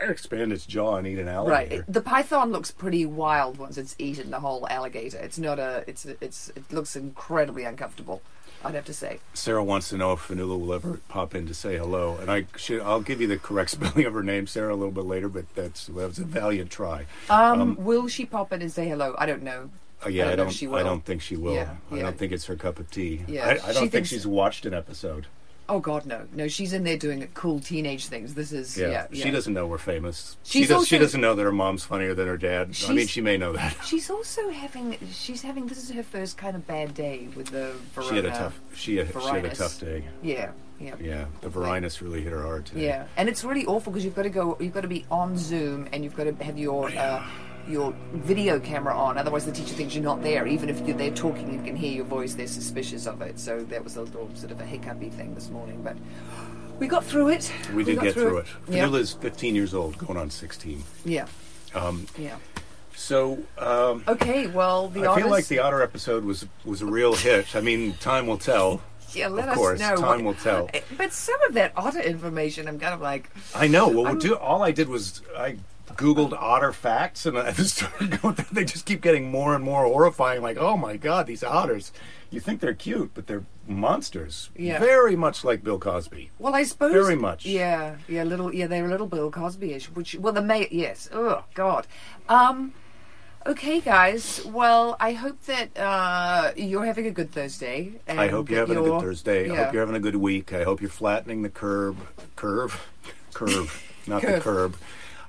expand 0.00 0.52
its 0.52 0.66
jaw 0.66 0.96
and 0.96 1.06
eat 1.06 1.18
an 1.18 1.28
alligator. 1.28 1.76
Right. 1.76 1.84
The 1.92 2.00
python 2.00 2.52
looks 2.52 2.70
pretty 2.70 3.06
wild 3.06 3.58
once 3.58 3.76
it's 3.78 3.94
eaten 3.98 4.30
the 4.30 4.40
whole 4.40 4.66
alligator. 4.68 5.18
It's 5.18 5.38
not 5.38 5.58
a. 5.58 5.84
It's 5.86 6.04
it's. 6.04 6.50
It 6.56 6.72
looks 6.72 6.96
incredibly 6.96 7.64
uncomfortable. 7.64 8.22
I'd 8.64 8.74
have 8.74 8.84
to 8.84 8.94
say. 8.94 9.18
Sarah 9.34 9.64
wants 9.64 9.88
to 9.88 9.96
know 9.96 10.12
if 10.12 10.20
Fanula 10.28 10.58
will 10.60 10.72
ever 10.72 11.00
pop 11.08 11.34
in 11.34 11.46
to 11.48 11.54
say 11.54 11.76
hello, 11.78 12.16
and 12.20 12.30
I 12.30 12.46
should. 12.56 12.80
I'll 12.82 13.00
give 13.00 13.20
you 13.20 13.26
the 13.26 13.38
correct 13.38 13.70
spelling 13.72 14.04
of 14.06 14.14
her 14.14 14.22
name, 14.22 14.46
Sarah, 14.46 14.72
a 14.72 14.76
little 14.76 14.92
bit 14.92 15.04
later. 15.04 15.28
But 15.28 15.52
that's 15.54 15.86
that 15.86 15.94
was 15.94 16.18
a 16.18 16.24
valiant 16.24 16.70
try. 16.70 17.06
Um, 17.28 17.76
will 17.76 18.06
she 18.08 18.24
pop 18.24 18.52
in 18.52 18.62
and 18.62 18.72
say 18.72 18.88
hello? 18.88 19.14
I 19.18 19.26
don't 19.26 19.42
know. 19.42 19.70
Uh, 20.04 20.08
yeah, 20.08 20.24
I 20.24 20.26
I 20.26 20.28
don't 20.30 20.36
know 20.38 20.44
don't. 20.44 20.52
she 20.52 20.68
I 20.68 20.82
don't 20.82 21.04
think 21.04 21.22
she 21.22 21.36
will. 21.36 21.54
Yeah, 21.54 21.74
I 21.90 21.96
yeah. 21.96 22.02
don't 22.02 22.18
think 22.18 22.32
it's 22.32 22.46
her 22.46 22.56
cup 22.56 22.78
of 22.78 22.90
tea. 22.90 23.22
Yeah, 23.26 23.46
I, 23.64 23.68
I 23.68 23.72
don't 23.72 23.90
think 23.90 24.06
she's 24.06 24.26
watched 24.26 24.64
an 24.66 24.74
episode. 24.74 25.26
Oh 25.72 25.80
God, 25.80 26.04
no, 26.04 26.26
no. 26.34 26.48
She's 26.48 26.74
in 26.74 26.84
there 26.84 26.98
doing 26.98 27.26
cool 27.32 27.58
teenage 27.58 28.04
things. 28.06 28.34
This 28.34 28.52
is 28.52 28.76
Yeah, 28.76 28.88
yeah. 28.90 29.06
yeah. 29.10 29.24
she 29.24 29.30
doesn't 29.30 29.54
know 29.54 29.66
we're 29.66 29.78
famous. 29.78 30.36
she 30.42 30.58
She's 30.58 30.68
does. 30.68 30.86
she 30.86 30.96
also- 30.96 31.04
doesn't 31.06 31.20
know 31.22 31.34
that 31.34 31.42
her 31.42 31.50
mom's 31.50 31.82
funnier 31.82 32.12
than 32.12 32.26
her 32.26 32.36
dad. 32.36 32.76
I 32.86 32.92
mean, 32.92 33.06
she 33.06 33.22
may 33.22 33.38
know 33.38 33.54
that. 33.54 33.74
She's 33.86 34.10
also 34.10 34.50
having. 34.50 34.98
She's 35.10 35.40
having. 35.40 35.66
This 35.66 35.78
is 35.82 35.90
her 35.92 36.02
first 36.02 36.36
kind 36.36 36.56
of 36.56 36.66
bad 36.66 36.92
day 36.92 37.28
with 37.34 37.46
the. 37.46 37.72
Verona. 37.94 38.10
She 38.10 38.16
had 38.16 38.24
a 38.26 38.30
tough. 38.30 38.60
She 38.74 38.96
had, 38.98 39.08
she 39.10 39.28
had 39.28 39.44
a 39.46 39.54
tough 39.54 39.80
day. 39.80 40.04
Yeah, 40.22 40.50
yeah. 40.78 40.94
Yeah, 41.00 41.24
the 41.40 41.48
Varinus 41.48 42.02
really 42.02 42.20
hit 42.20 42.32
her 42.32 42.42
hard 42.42 42.66
today. 42.66 42.84
Yeah, 42.84 43.06
and 43.16 43.30
it's 43.30 43.42
really 43.42 43.64
awful 43.64 43.92
because 43.92 44.04
you've 44.04 44.14
got 44.16 44.24
to 44.24 44.30
go. 44.30 44.58
You've 44.60 44.74
got 44.74 44.82
to 44.82 44.88
be 44.88 45.06
on 45.10 45.38
Zoom, 45.38 45.88
and 45.92 46.04
you've 46.04 46.14
got 46.16 46.24
to 46.24 46.44
have 46.44 46.58
your 46.58 46.90
uh, 46.94 47.24
your 47.68 47.94
video 48.12 48.58
camera 48.60 48.96
on. 48.96 49.18
Otherwise, 49.18 49.46
the 49.46 49.52
teacher 49.52 49.74
thinks 49.74 49.94
you're 49.94 50.04
not 50.04 50.22
there. 50.22 50.46
Even 50.46 50.68
if 50.68 50.80
you're 50.86 50.96
there 50.96 51.10
talking, 51.10 51.48
and 51.50 51.64
can 51.64 51.76
hear 51.76 51.92
your 51.92 52.04
voice. 52.04 52.34
They're 52.34 52.46
suspicious 52.46 53.06
of 53.06 53.22
it. 53.22 53.38
So 53.38 53.62
that 53.64 53.82
was 53.84 53.96
a 53.96 54.02
little 54.02 54.28
sort 54.34 54.52
of 54.52 54.60
a 54.60 54.64
hiccupy 54.64 55.10
thing 55.10 55.34
this 55.34 55.50
morning, 55.50 55.82
but 55.82 55.96
we 56.78 56.86
got 56.88 57.04
through 57.04 57.28
it. 57.28 57.52
We 57.74 57.84
did 57.84 58.00
get 58.00 58.14
through 58.14 58.38
it. 58.38 58.46
Yeah. 58.68 58.84
Fanula's 58.86 59.12
15 59.14 59.54
years 59.54 59.74
old, 59.74 59.98
going 59.98 60.16
on 60.18 60.30
16. 60.30 60.82
Yeah. 61.04 61.26
Um, 61.74 62.06
Yeah. 62.18 62.36
so 62.94 63.38
um, 63.58 64.04
Okay. 64.08 64.46
Well, 64.48 64.88
the 64.88 65.06
I 65.08 65.16
feel 65.20 65.30
like 65.30 65.46
the 65.46 65.60
otter 65.60 65.82
episode 65.82 66.24
was 66.24 66.46
was 66.64 66.82
a 66.82 66.86
real 66.86 67.14
hit. 67.14 67.54
I 67.56 67.60
mean, 67.60 67.94
time 67.94 68.26
will 68.26 68.38
tell. 68.38 68.82
Yeah, 69.14 69.28
let 69.28 69.44
of 69.44 69.50
us 69.50 69.56
course, 69.58 69.80
know. 69.80 69.96
time 69.96 70.24
what- 70.24 70.36
will 70.36 70.42
tell. 70.42 70.70
But 70.96 71.12
some 71.12 71.40
of 71.42 71.52
that 71.54 71.72
otter 71.76 72.00
information, 72.00 72.66
I'm 72.66 72.78
kind 72.78 72.94
of 72.94 73.02
like, 73.02 73.28
I 73.54 73.68
know. 73.68 73.88
Well, 73.88 74.14
do, 74.14 74.34
all 74.36 74.62
I 74.62 74.70
did 74.72 74.88
was 74.88 75.20
I 75.36 75.56
googled 75.88 76.32
otter 76.32 76.72
facts, 76.72 77.26
and 77.26 77.38
I 77.38 77.52
just 77.52 77.76
started 77.76 78.20
going. 78.20 78.34
Through, 78.34 78.54
they 78.54 78.64
just 78.64 78.86
keep 78.86 79.00
getting 79.00 79.30
more 79.30 79.54
and 79.54 79.64
more 79.64 79.84
horrifying. 79.84 80.42
Like, 80.42 80.56
oh 80.56 80.76
my 80.76 80.96
god, 80.96 81.26
these 81.26 81.44
otters! 81.44 81.92
You 82.30 82.40
think 82.40 82.60
they're 82.60 82.74
cute, 82.74 83.10
but 83.14 83.26
they're 83.26 83.44
monsters. 83.66 84.50
Yeah. 84.56 84.78
Very 84.78 85.16
much 85.16 85.44
like 85.44 85.62
Bill 85.62 85.78
Cosby. 85.78 86.30
well, 86.38 86.54
I 86.54 86.62
suppose 86.64 86.92
Very 86.92 87.14
much. 87.16 87.44
Yeah, 87.44 87.96
yeah, 88.08 88.24
little, 88.24 88.54
yeah, 88.54 88.66
they're 88.66 88.86
a 88.86 88.88
little 88.88 89.06
Bill 89.06 89.30
Cosby-ish. 89.30 89.86
Which, 89.90 90.14
well, 90.16 90.32
the 90.32 90.42
may, 90.42 90.68
yes. 90.70 91.08
Oh 91.12 91.44
God. 91.54 91.86
Um. 92.28 92.72
Okay, 93.44 93.80
guys. 93.80 94.40
Well, 94.46 94.96
I 95.00 95.12
hope 95.14 95.42
that 95.46 95.76
uh, 95.76 96.52
you're 96.56 96.84
having 96.84 97.06
a 97.06 97.10
good 97.10 97.32
Thursday. 97.32 97.94
I 98.06 98.28
hope 98.28 98.48
you're 98.48 98.60
having 98.60 98.76
a 98.76 98.80
you're- 98.80 98.98
good 98.98 99.04
Thursday. 99.04 99.50
I 99.50 99.56
hope 99.56 99.72
you're 99.72 99.82
having 99.82 99.96
a 99.96 100.00
good 100.00 100.16
week. 100.16 100.52
I 100.52 100.62
hope 100.62 100.80
you're 100.80 100.88
flattening 100.90 101.42
the 101.42 101.48
curb, 101.50 101.96
curve, 102.36 102.88
curve, 103.34 103.82
not 104.06 104.22
the 104.22 104.38
curb. 104.40 104.76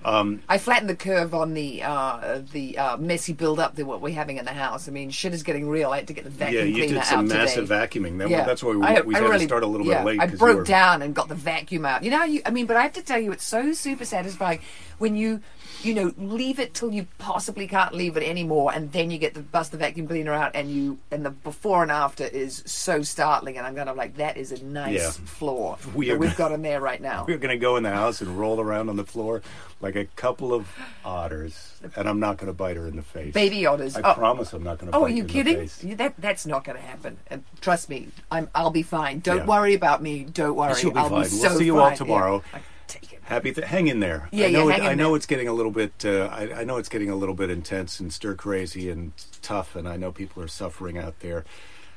Um, 0.06 0.42
I 0.50 0.58
flattened 0.58 0.90
the 0.90 0.96
curve 0.96 1.34
on 1.34 1.54
the 1.54 1.84
uh, 1.84 2.42
the 2.52 2.78
uh, 2.78 2.98
messy 2.98 3.34
build-up 3.34 3.76
that 3.76 3.86
what 3.86 4.02
we're 4.02 4.14
having 4.14 4.38
in 4.38 4.46
the 4.46 4.52
house. 4.52 4.88
I 4.88 4.92
mean, 4.92 5.10
shit 5.10 5.34
is 5.34 5.44
getting 5.44 5.68
real. 5.70 5.92
I 5.92 5.98
had 5.98 6.08
to 6.08 6.14
get 6.14 6.24
the 6.24 6.30
vacuum 6.30 6.68
yeah, 6.68 6.84
you 6.84 6.88
did 6.94 7.04
some 7.06 7.28
massive 7.28 7.68
today. 7.68 7.76
vacuuming. 7.88 8.18
That, 8.20 8.30
Yeah. 8.30 8.44
That's 8.46 8.64
why 8.64 8.76
we, 8.76 8.86
I- 8.86 9.02
we 9.02 9.16
I 9.16 9.20
had 9.20 9.24
really- 9.28 9.40
to 9.40 9.46
start 9.46 9.64
a 9.64 9.68
little 9.68 9.88
yeah, 9.88 10.04
bit 10.04 10.06
late. 10.06 10.20
I 10.22 10.28
broke 10.28 10.58
were- 10.58 10.64
down 10.64 11.02
and 11.02 11.14
got 11.16 11.28
the 11.30 11.36
vacuum 11.36 11.86
out. 11.86 12.04
You 12.04 12.12
know, 12.12 12.24
you, 12.24 12.42
I 12.46 12.52
mean, 12.52 12.66
but 12.66 12.76
I 12.78 12.84
have 12.84 12.94
to 12.94 13.02
tell 13.02 13.20
you, 13.20 13.32
it's 13.32 13.46
so 13.46 13.74
super 13.74 14.06
satisfying 14.06 14.60
when 14.98 15.16
you, 15.16 15.42
you 15.84 15.94
know, 15.94 16.14
leave 16.18 16.60
it 16.60 16.74
till 16.74 16.92
you 16.92 17.08
possibly 17.18 17.68
can't 17.68 17.94
leave 17.94 18.16
it 18.18 18.24
anymore, 18.24 18.72
and 18.74 18.92
then 18.92 19.12
you 19.12 19.18
get 19.18 19.34
the 19.34 19.42
bust 19.42 19.72
the 19.72 19.78
vacuum 19.78 20.08
cleaner 20.08 20.34
out, 20.34 20.52
and 20.56 20.70
you 20.72 20.98
and 21.12 21.26
the 21.26 21.30
before 21.32 21.82
and 21.84 21.92
after 21.92 22.26
is 22.26 22.64
so 22.66 23.02
startling, 23.02 23.58
and 23.58 23.66
I'm 23.68 23.76
kind 23.76 23.90
of 23.90 23.96
like, 23.98 24.18
that 24.18 24.38
is 24.38 24.52
a 24.52 24.64
nice 24.64 24.94
Yeah. 24.94 25.10
floor 25.12 25.78
We 25.94 26.08
that 26.08 26.14
are 26.14 26.18
we've 26.18 26.30
gonna- 26.38 26.50
got 26.50 26.52
in 26.54 26.62
there 26.62 26.80
right 26.82 27.02
now. 27.02 27.26
We 27.28 27.34
were 27.34 27.40
going 27.40 27.56
to 27.58 27.62
go 27.62 27.76
in 27.78 27.84
the 27.84 27.92
house 27.92 28.22
and 28.22 28.38
roll 28.40 28.60
around 28.60 28.90
on 28.90 28.96
the 28.96 29.06
floor 29.06 29.42
like 29.82 29.96
a 29.96 30.06
couple 30.06 30.54
of 30.54 30.68
otters, 31.04 31.74
and 31.96 32.08
I'm 32.08 32.20
not 32.20 32.38
going 32.38 32.48
to 32.48 32.54
bite 32.54 32.78
her 32.78 32.88
in 32.88 32.96
the 32.96 33.02
face. 33.02 33.34
Baby 33.34 33.66
otters. 33.66 33.98
I 33.98 34.12
Oh. 34.12 34.14
promise 34.14 34.54
I'm 34.54 34.64
not 34.64 34.78
going 34.80 34.92
to. 34.92 34.98
Oh, 34.98 35.04
are 35.04 35.10
you 35.10 35.24
in 35.24 35.28
kidding? 35.28 35.70
You- 35.82 35.96
That 35.96 36.14
that's 36.18 36.46
not 36.46 36.64
going 36.64 36.78
to 36.78 36.84
happen. 36.84 37.18
And 37.28 37.44
trust 37.62 37.90
me, 37.90 38.08
I'm. 38.32 38.50
I'll 38.56 38.72
be 38.72 38.84
fine. 38.84 39.20
Don't 39.20 39.38
Yeah. 39.40 39.46
worry 39.46 39.74
about 39.74 40.02
me. 40.02 40.24
Don't 40.24 40.56
worry. 40.56 40.76
She'll 40.76 40.92
be 40.92 40.98
I'll 41.00 41.10
fine. 41.10 41.30
Be 41.30 41.38
We'll 41.42 41.58
see 41.58 41.66
you 41.66 41.80
all 41.80 41.96
tomorrow. 41.96 42.42
Yeah. 42.54 42.60
Take 42.94 43.14
it. 43.14 43.20
Happy, 43.24 43.52
th- 43.52 43.68
hang 43.68 43.88
in 43.88 44.00
there. 44.00 44.30
Yeah, 44.32 44.48
I 44.48 44.52
know. 44.52 44.70
yeah, 44.70 44.76
it, 44.76 44.82
I 44.84 44.94
know 44.94 45.10
there. 45.10 45.18
it's 45.18 45.26
getting 45.26 45.48
a 45.48 45.54
little 45.54 45.72
bit. 45.72 46.06
Uh, 46.06 46.30
I, 46.32 46.62
I 46.62 46.64
know 46.64 46.78
it's 46.78 46.90
getting 46.90 47.10
a 47.10 47.16
little 47.16 47.34
bit 47.34 47.50
intense 47.50 48.00
and 48.00 48.14
stir 48.14 48.36
crazy 48.36 48.90
and 48.90 49.14
tough, 49.42 49.76
and 49.76 49.88
I 49.90 49.98
know 49.98 50.12
people 50.12 50.44
are 50.44 50.48
suffering 50.48 50.98
out 51.00 51.20
there. 51.22 51.44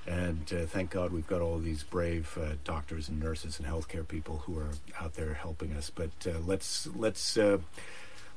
And 0.06 0.50
uh, 0.52 0.64
thank 0.66 0.90
God 0.90 1.12
we've 1.12 1.26
got 1.26 1.42
all 1.42 1.59
these 1.59 1.82
brave 1.82 2.38
uh, 2.40 2.54
doctors 2.64 3.09
and 3.09 3.20
nurses 3.20 3.59
and 3.59 3.68
healthcare 3.68 4.06
people 4.09 4.38
who 4.46 4.59
are 4.59 4.70
out 4.98 5.14
there 5.14 5.35
helping 5.35 5.72
us. 5.72 5.90
But 5.90 6.12
uh, 6.26 6.38
let's 6.46 6.88
let's 6.96 7.37
uh, 7.37 7.59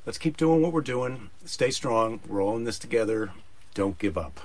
let's 0.04 0.18
keep 0.18 0.36
doing 0.36 0.60
what 0.60 0.72
we're 0.72 0.80
doing. 0.82 1.30
Stay 1.46 1.70
strong. 1.70 2.20
We're 2.28 2.42
all 2.42 2.56
in 2.56 2.64
this 2.64 2.78
together. 2.78 3.30
Don't 3.72 3.98
give 3.98 4.18
up. 4.18 4.40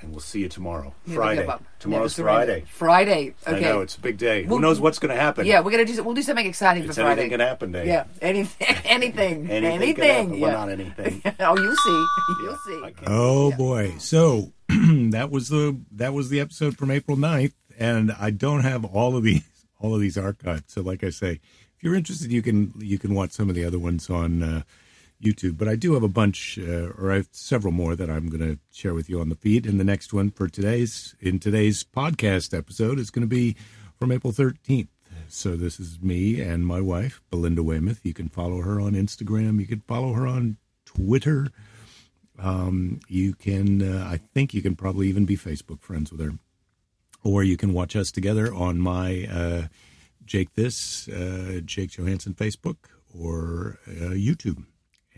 And 0.00 0.12
we'll 0.12 0.20
see 0.20 0.40
you 0.40 0.48
tomorrow, 0.48 0.94
Never 1.06 1.20
Friday. 1.20 1.40
give 1.42 1.50
up. 1.50 1.64
Tomorrow's 1.80 2.16
Never 2.18 2.30
surrender. 2.30 2.64
Friday. 2.68 3.32
Friday. 3.34 3.34
Okay. 3.56 3.56
I 3.66 3.72
know 3.72 3.80
it's 3.80 3.96
a 3.96 4.00
big 4.00 4.16
day. 4.16 4.42
We'll- 4.44 4.56
Who 4.58 4.62
knows 4.62 4.78
what's 4.80 4.98
going 5.00 5.14
to 5.14 5.20
happen? 5.20 5.44
Yeah, 5.44 5.60
we're 5.60 5.72
gonna 5.72 5.84
do. 5.84 6.02
We'll 6.04 6.14
do 6.14 6.22
something 6.22 6.46
exciting 6.46 6.84
it's 6.84 6.94
for 6.96 7.02
Friday. 7.02 7.22
anything 7.22 7.30
can 7.38 7.40
happen 7.40 7.72
day. 7.72 7.86
Yeah, 7.86 8.04
anything, 8.22 8.76
anything, 8.84 9.50
Anything 9.50 9.94
can 9.96 10.04
happen. 10.04 10.34
Yeah. 10.34 10.40
Well, 10.46 10.66
not 10.66 10.68
anything. 10.70 11.22
oh, 11.40 11.56
you'll 11.58 11.76
see. 11.76 12.06
You'll 12.42 12.58
see. 12.66 12.80
I 12.84 12.90
can't- 12.92 13.08
Oh 13.08 13.50
boy. 13.52 13.94
So 13.98 14.52
that 14.68 15.30
was 15.30 15.48
the 15.48 15.78
that 15.92 16.12
was 16.12 16.28
the 16.28 16.40
episode 16.40 16.76
from 16.76 16.90
April 16.90 17.16
9th 17.16 17.54
and 17.78 18.12
I 18.12 18.30
don't 18.30 18.60
have 18.60 18.84
all 18.84 19.16
of 19.16 19.22
these 19.24 19.42
all 19.80 19.94
of 19.94 20.00
these 20.00 20.16
archived. 20.16 20.64
So 20.68 20.80
like 20.82 21.02
I 21.02 21.10
say, 21.10 21.32
if 21.76 21.82
you're 21.82 21.94
interested 21.94 22.30
you 22.30 22.42
can 22.42 22.72
you 22.78 22.98
can 22.98 23.14
watch 23.14 23.32
some 23.32 23.48
of 23.48 23.54
the 23.56 23.64
other 23.64 23.78
ones 23.78 24.08
on 24.10 24.42
uh, 24.42 24.62
YouTube, 25.22 25.58
but 25.58 25.68
I 25.68 25.76
do 25.76 25.94
have 25.94 26.02
a 26.02 26.08
bunch 26.08 26.58
uh, 26.58 26.90
or 26.96 27.10
I 27.10 27.16
have 27.16 27.28
several 27.32 27.72
more 27.72 27.96
that 27.96 28.08
I'm 28.08 28.28
going 28.28 28.40
to 28.40 28.58
share 28.72 28.94
with 28.94 29.08
you 29.08 29.20
on 29.20 29.28
the 29.28 29.34
feed 29.34 29.66
and 29.66 29.80
the 29.80 29.84
next 29.84 30.12
one 30.12 30.30
for 30.30 30.48
today's 30.48 31.16
in 31.20 31.38
today's 31.40 31.82
podcast 31.82 32.56
episode 32.56 32.98
is 32.98 33.10
going 33.10 33.22
to 33.22 33.28
be 33.28 33.56
from 33.98 34.12
April 34.12 34.32
13th. 34.32 34.88
So 35.28 35.56
this 35.56 35.78
is 35.80 36.00
me 36.00 36.40
and 36.40 36.66
my 36.66 36.80
wife, 36.80 37.20
Belinda 37.30 37.62
Weymouth. 37.62 38.00
You 38.04 38.14
can 38.14 38.28
follow 38.28 38.62
her 38.62 38.80
on 38.80 38.92
Instagram. 38.92 39.60
You 39.60 39.66
can 39.66 39.80
follow 39.80 40.12
her 40.12 40.26
on 40.26 40.56
Twitter. 40.86 41.48
You 43.08 43.34
can, 43.34 43.82
uh, 43.82 44.08
I 44.08 44.18
think 44.34 44.54
you 44.54 44.62
can 44.62 44.76
probably 44.76 45.08
even 45.08 45.26
be 45.26 45.36
Facebook 45.36 45.82
friends 45.82 46.12
with 46.12 46.20
her. 46.20 46.38
Or 47.24 47.42
you 47.42 47.56
can 47.56 47.72
watch 47.72 47.96
us 47.96 48.12
together 48.12 48.54
on 48.54 48.78
my 48.78 49.26
uh, 49.30 49.66
Jake 50.24 50.54
This, 50.54 51.08
uh, 51.08 51.60
Jake 51.64 51.90
Johannsen 51.90 52.34
Facebook, 52.34 52.76
or 53.12 53.78
uh, 53.86 54.14
YouTube. 54.14 54.64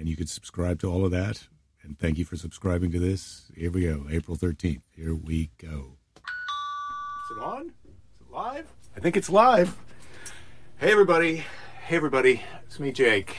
And 0.00 0.08
you 0.08 0.16
can 0.16 0.26
subscribe 0.26 0.80
to 0.80 0.90
all 0.90 1.04
of 1.04 1.10
that. 1.10 1.46
And 1.82 1.98
thank 1.98 2.16
you 2.16 2.24
for 2.24 2.34
subscribing 2.34 2.90
to 2.92 2.98
this. 2.98 3.52
Here 3.54 3.70
we 3.70 3.82
go, 3.82 4.06
April 4.10 4.34
13th. 4.34 4.80
Here 4.96 5.14
we 5.14 5.50
go. 5.58 5.98
Is 6.16 7.36
it 7.36 7.42
on? 7.42 7.66
Is 7.66 8.20
it 8.22 8.32
live? 8.32 8.66
I 8.96 9.00
think 9.00 9.18
it's 9.18 9.28
live. 9.28 9.76
Hey 10.78 10.90
everybody. 10.90 11.44
Hey 11.84 11.96
everybody. 11.96 12.42
It's 12.64 12.80
me, 12.80 12.92
Jake. 12.92 13.36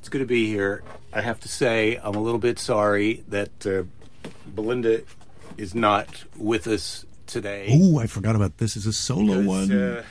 It's 0.00 0.08
good 0.08 0.18
to 0.18 0.26
be 0.26 0.48
here. 0.48 0.82
I 1.12 1.20
have 1.20 1.38
to 1.40 1.48
say, 1.48 2.00
I'm 2.02 2.16
a 2.16 2.20
little 2.20 2.40
bit 2.40 2.58
sorry 2.58 3.22
that 3.28 3.64
uh, 3.64 3.84
Belinda 4.48 5.02
is 5.56 5.76
not 5.76 6.24
with 6.36 6.66
us 6.66 7.06
today. 7.28 7.68
Oh, 7.70 8.00
I 8.00 8.08
forgot 8.08 8.34
about 8.34 8.58
this. 8.58 8.76
Is 8.76 8.86
a 8.86 8.92
solo 8.92 9.42
because, 9.42 9.46
one. 9.46 9.72
uh, 9.72 10.02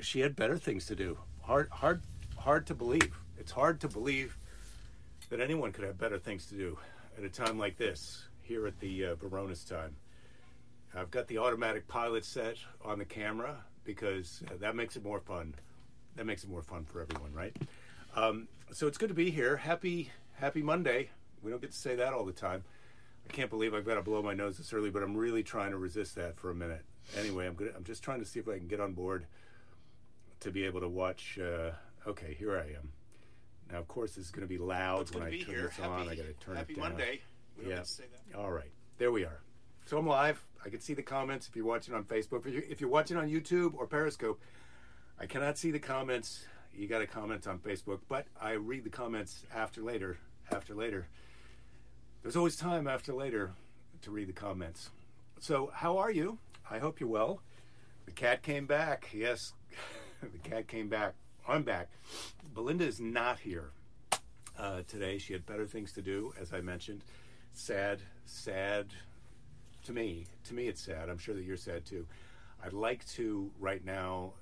she 0.00 0.20
had 0.20 0.36
better 0.36 0.58
things 0.58 0.86
to 0.86 0.94
do. 0.94 1.18
Hard, 1.42 1.70
hard, 1.72 2.02
hard 2.38 2.68
to 2.68 2.74
believe. 2.76 3.10
It's 3.36 3.50
hard 3.50 3.80
to 3.80 3.88
believe 3.88 4.38
that 5.34 5.42
anyone 5.42 5.72
could 5.72 5.82
have 5.82 5.98
better 5.98 6.16
things 6.16 6.46
to 6.46 6.54
do 6.54 6.78
at 7.18 7.24
a 7.24 7.28
time 7.28 7.58
like 7.58 7.76
this 7.76 8.22
here 8.42 8.68
at 8.68 8.78
the 8.78 9.04
uh, 9.04 9.14
Baronis 9.16 9.68
time. 9.68 9.96
I've 10.94 11.10
got 11.10 11.26
the 11.26 11.38
automatic 11.38 11.88
pilot 11.88 12.24
set 12.24 12.56
on 12.84 13.00
the 13.00 13.04
camera 13.04 13.56
because 13.82 14.44
uh, 14.46 14.54
that 14.60 14.76
makes 14.76 14.94
it 14.94 15.02
more 15.02 15.18
fun. 15.18 15.56
That 16.14 16.26
makes 16.26 16.44
it 16.44 16.50
more 16.50 16.62
fun 16.62 16.84
for 16.84 17.02
everyone, 17.02 17.32
right? 17.32 17.56
Um, 18.14 18.46
so 18.70 18.86
it's 18.86 18.96
good 18.96 19.08
to 19.08 19.14
be 19.14 19.32
here. 19.32 19.56
Happy, 19.56 20.12
happy 20.34 20.62
Monday. 20.62 21.10
We 21.42 21.50
don't 21.50 21.60
get 21.60 21.72
to 21.72 21.78
say 21.78 21.96
that 21.96 22.12
all 22.12 22.24
the 22.24 22.32
time. 22.32 22.62
I 23.28 23.32
can't 23.32 23.50
believe 23.50 23.74
I've 23.74 23.84
got 23.84 23.96
to 23.96 24.02
blow 24.02 24.22
my 24.22 24.34
nose 24.34 24.58
this 24.58 24.72
early, 24.72 24.90
but 24.90 25.02
I'm 25.02 25.16
really 25.16 25.42
trying 25.42 25.72
to 25.72 25.78
resist 25.78 26.14
that 26.14 26.36
for 26.36 26.52
a 26.52 26.54
minute. 26.54 26.84
Anyway, 27.18 27.48
I'm 27.48 27.54
good. 27.54 27.74
I'm 27.76 27.82
just 27.82 28.04
trying 28.04 28.20
to 28.20 28.24
see 28.24 28.38
if 28.38 28.48
I 28.48 28.56
can 28.56 28.68
get 28.68 28.78
on 28.78 28.92
board 28.92 29.26
to 30.38 30.52
be 30.52 30.64
able 30.64 30.82
to 30.82 30.88
watch. 30.88 31.40
Uh, 31.42 31.72
okay, 32.06 32.36
here 32.38 32.56
I 32.56 32.78
am. 32.78 32.92
Now, 33.74 33.80
of 33.80 33.88
course, 33.88 34.12
this 34.14 34.26
is 34.26 34.30
going 34.30 34.46
to 34.46 34.48
be 34.48 34.56
loud 34.56 35.12
when 35.12 35.24
I 35.24 35.30
turn 35.42 35.54
this 35.64 35.78
on. 35.80 36.08
I 36.08 36.14
got 36.14 36.26
to 36.26 36.32
turn 36.44 36.54
it 36.62 36.68
down. 36.90 36.96
yeah. 37.68 37.78
All 38.38 38.52
right, 38.52 38.70
there 38.98 39.10
we 39.10 39.24
are. 39.24 39.40
So 39.86 39.98
I'm 39.98 40.06
live. 40.06 40.46
I 40.64 40.68
can 40.68 40.78
see 40.80 40.94
the 40.94 41.02
comments 41.02 41.48
if 41.48 41.56
you're 41.56 41.64
watching 41.64 41.92
on 41.92 42.04
Facebook. 42.04 42.46
If 42.46 42.52
you're, 42.54 42.62
if 42.62 42.80
you're 42.80 42.88
watching 42.88 43.16
on 43.16 43.28
YouTube 43.28 43.74
or 43.74 43.88
Periscope, 43.88 44.40
I 45.18 45.26
cannot 45.26 45.58
see 45.58 45.72
the 45.72 45.80
comments. 45.80 46.44
You 46.72 46.86
got 46.86 47.00
to 47.00 47.06
comment 47.08 47.48
on 47.48 47.58
Facebook, 47.58 47.98
but 48.08 48.26
I 48.40 48.52
read 48.52 48.84
the 48.84 48.90
comments 48.90 49.42
after 49.52 49.82
later. 49.82 50.18
After 50.52 50.72
later, 50.72 51.08
there's 52.22 52.36
always 52.36 52.54
time 52.54 52.86
after 52.86 53.12
later 53.12 53.54
to 54.02 54.12
read 54.12 54.28
the 54.28 54.32
comments. 54.32 54.90
So, 55.40 55.72
how 55.74 55.98
are 55.98 56.12
you? 56.12 56.38
I 56.70 56.78
hope 56.78 57.00
you're 57.00 57.08
well. 57.08 57.40
The 58.06 58.12
cat 58.12 58.42
came 58.42 58.66
back. 58.66 59.08
Yes, 59.12 59.52
the 60.22 60.38
cat 60.48 60.68
came 60.68 60.88
back. 60.88 61.14
I'm 61.46 61.62
back. 61.62 61.90
Belinda 62.54 62.86
is 62.86 63.00
not 63.00 63.38
here 63.38 63.70
uh, 64.58 64.82
today. 64.88 65.18
She 65.18 65.34
had 65.34 65.44
better 65.44 65.66
things 65.66 65.92
to 65.92 66.02
do, 66.02 66.32
as 66.40 66.54
I 66.54 66.62
mentioned. 66.62 67.02
Sad, 67.52 68.00
sad 68.24 68.86
to 69.84 69.92
me. 69.92 70.26
To 70.44 70.54
me, 70.54 70.68
it's 70.68 70.80
sad. 70.80 71.10
I'm 71.10 71.18
sure 71.18 71.34
that 71.34 71.44
you're 71.44 71.56
sad 71.58 71.84
too. 71.84 72.06
I'd 72.64 72.72
like 72.72 73.06
to 73.10 73.50
right 73.60 73.84
now 73.84 74.32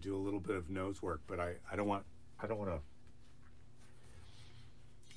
do 0.00 0.14
a 0.14 0.18
little 0.18 0.38
bit 0.38 0.54
of 0.54 0.70
nose 0.70 1.02
work, 1.02 1.22
but 1.26 1.40
I, 1.40 1.54
I 1.70 1.76
don't 1.76 1.88
want 1.88 2.04
I 2.40 2.46
don't 2.46 2.58
want 2.58 2.70
to. 2.70 2.78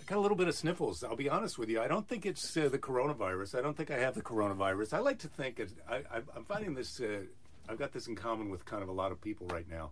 I 0.01 0.03
got 0.07 0.17
a 0.17 0.21
little 0.21 0.37
bit 0.37 0.47
of 0.47 0.55
sniffles. 0.55 1.03
I'll 1.03 1.15
be 1.15 1.29
honest 1.29 1.59
with 1.59 1.69
you. 1.69 1.79
I 1.79 1.87
don't 1.87 2.07
think 2.07 2.25
it's 2.25 2.57
uh, 2.57 2.69
the 2.69 2.79
coronavirus. 2.79 3.57
I 3.57 3.61
don't 3.61 3.77
think 3.77 3.91
I 3.91 3.99
have 3.99 4.15
the 4.15 4.21
coronavirus. 4.21 4.93
I 4.93 4.99
like 4.99 5.19
to 5.19 5.27
think 5.27 5.59
it, 5.59 5.71
I, 5.87 6.01
I'm 6.35 6.45
finding 6.45 6.73
this. 6.73 6.99
Uh, 6.99 7.21
I've 7.69 7.77
got 7.77 7.91
this 7.91 8.07
in 8.07 8.15
common 8.15 8.49
with 8.49 8.65
kind 8.65 8.81
of 8.81 8.89
a 8.89 8.93
lot 8.93 9.11
of 9.11 9.21
people 9.21 9.47
right 9.47 9.69
now, 9.69 9.91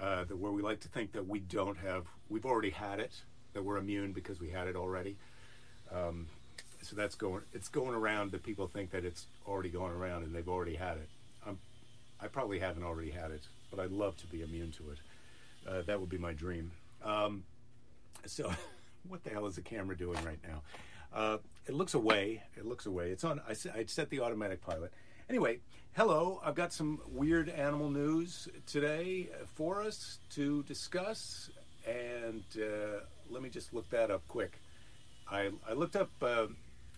uh, 0.00 0.24
that 0.24 0.36
where 0.36 0.52
we 0.52 0.62
like 0.62 0.80
to 0.80 0.88
think 0.88 1.12
that 1.12 1.26
we 1.26 1.40
don't 1.40 1.76
have. 1.78 2.06
We've 2.28 2.46
already 2.46 2.70
had 2.70 3.00
it. 3.00 3.12
That 3.52 3.64
we're 3.64 3.78
immune 3.78 4.12
because 4.12 4.40
we 4.40 4.48
had 4.50 4.68
it 4.68 4.76
already. 4.76 5.16
Um, 5.92 6.28
so 6.82 6.96
that's 6.96 7.14
going. 7.14 7.42
It's 7.52 7.68
going 7.68 7.94
around 7.94 8.32
that 8.32 8.42
people 8.42 8.68
think 8.68 8.90
that 8.92 9.04
it's 9.04 9.26
already 9.46 9.70
going 9.70 9.92
around 9.92 10.22
and 10.22 10.34
they've 10.34 10.48
already 10.48 10.76
had 10.76 10.96
it. 10.96 11.08
I'm, 11.46 11.58
I 12.20 12.28
probably 12.28 12.58
haven't 12.58 12.84
already 12.84 13.10
had 13.10 13.30
it, 13.30 13.42
but 13.70 13.80
I'd 13.80 13.90
love 13.90 14.16
to 14.18 14.26
be 14.26 14.42
immune 14.42 14.72
to 14.72 14.90
it. 14.90 14.98
Uh, 15.68 15.82
that 15.82 16.00
would 16.00 16.08
be 16.08 16.18
my 16.18 16.32
dream. 16.32 16.70
Um, 17.04 17.44
so, 18.24 18.52
what 19.08 19.24
the 19.24 19.30
hell 19.30 19.46
is 19.46 19.56
the 19.56 19.62
camera 19.62 19.96
doing 19.96 20.22
right 20.24 20.38
now? 20.46 20.62
Uh, 21.12 21.38
it 21.66 21.74
looks 21.74 21.94
away. 21.94 22.42
It 22.56 22.64
looks 22.64 22.86
away. 22.86 23.10
It's 23.10 23.24
on. 23.24 23.40
I, 23.48 23.52
I 23.76 23.84
set 23.86 24.10
the 24.10 24.20
automatic 24.20 24.62
pilot. 24.62 24.92
Anyway, 25.28 25.58
hello. 25.94 26.40
I've 26.44 26.54
got 26.54 26.72
some 26.72 27.00
weird 27.08 27.48
animal 27.48 27.90
news 27.90 28.48
today 28.66 29.28
for 29.54 29.82
us 29.82 30.18
to 30.30 30.62
discuss, 30.64 31.50
and 31.86 32.44
uh, 32.56 33.00
let 33.28 33.42
me 33.42 33.48
just 33.48 33.74
look 33.74 33.88
that 33.90 34.10
up 34.10 34.26
quick. 34.28 34.60
I, 35.30 35.50
I 35.68 35.72
looked 35.72 35.96
up 35.96 36.10
uh, 36.22 36.46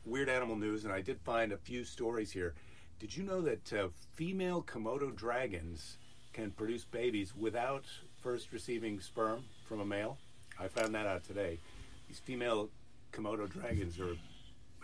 weird 0.04 0.28
animal 0.28 0.56
news, 0.56 0.84
and 0.84 0.92
I 0.92 1.00
did 1.00 1.18
find 1.20 1.52
a 1.52 1.56
few 1.56 1.84
stories 1.84 2.30
here. 2.32 2.54
Did 3.00 3.16
you 3.16 3.24
know 3.24 3.40
that 3.40 3.72
uh, 3.72 3.88
female 4.14 4.62
Komodo 4.62 5.14
dragons 5.14 5.96
can 6.32 6.50
produce 6.50 6.84
babies 6.84 7.34
without 7.34 7.84
first 8.22 8.52
receiving 8.52 9.00
sperm 9.00 9.44
from 9.66 9.80
a 9.80 9.84
male? 9.84 10.18
I 10.58 10.68
found 10.68 10.94
that 10.94 11.06
out 11.06 11.24
today. 11.24 11.58
These 12.08 12.20
female 12.20 12.68
Komodo 13.12 13.50
dragons 13.50 13.98
are 13.98 14.16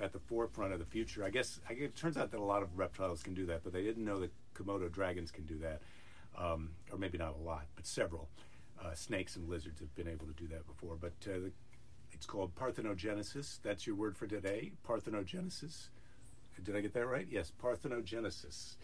at 0.00 0.12
the 0.12 0.18
forefront 0.18 0.72
of 0.72 0.78
the 0.78 0.84
future. 0.84 1.24
I 1.24 1.30
guess 1.30 1.60
I, 1.68 1.72
it 1.72 1.96
turns 1.96 2.16
out 2.16 2.30
that 2.30 2.40
a 2.40 2.44
lot 2.44 2.62
of 2.62 2.78
reptiles 2.78 3.22
can 3.22 3.34
do 3.34 3.46
that, 3.46 3.64
but 3.64 3.72
they 3.72 3.82
didn't 3.82 4.04
know 4.04 4.20
that 4.20 4.32
Komodo 4.54 4.90
dragons 4.90 5.30
can 5.30 5.44
do 5.44 5.58
that, 5.58 5.80
um, 6.36 6.70
or 6.92 6.98
maybe 6.98 7.18
not 7.18 7.34
a 7.40 7.42
lot, 7.42 7.66
but 7.76 7.86
several. 7.86 8.28
Uh, 8.82 8.94
snakes 8.94 9.34
and 9.34 9.48
lizards 9.48 9.80
have 9.80 9.92
been 9.96 10.06
able 10.06 10.26
to 10.26 10.32
do 10.34 10.46
that 10.46 10.64
before, 10.66 10.96
but 11.00 11.12
uh, 11.26 11.38
the, 11.38 11.52
it's 12.12 12.26
called 12.26 12.54
parthenogenesis. 12.54 13.58
That's 13.62 13.86
your 13.86 13.96
word 13.96 14.16
for 14.16 14.26
today, 14.26 14.72
parthenogenesis. 14.86 15.88
Did 16.64 16.76
I 16.76 16.80
get 16.80 16.94
that 16.94 17.06
right? 17.06 17.26
Yes, 17.30 17.52
parthenogenesis. 17.62 18.76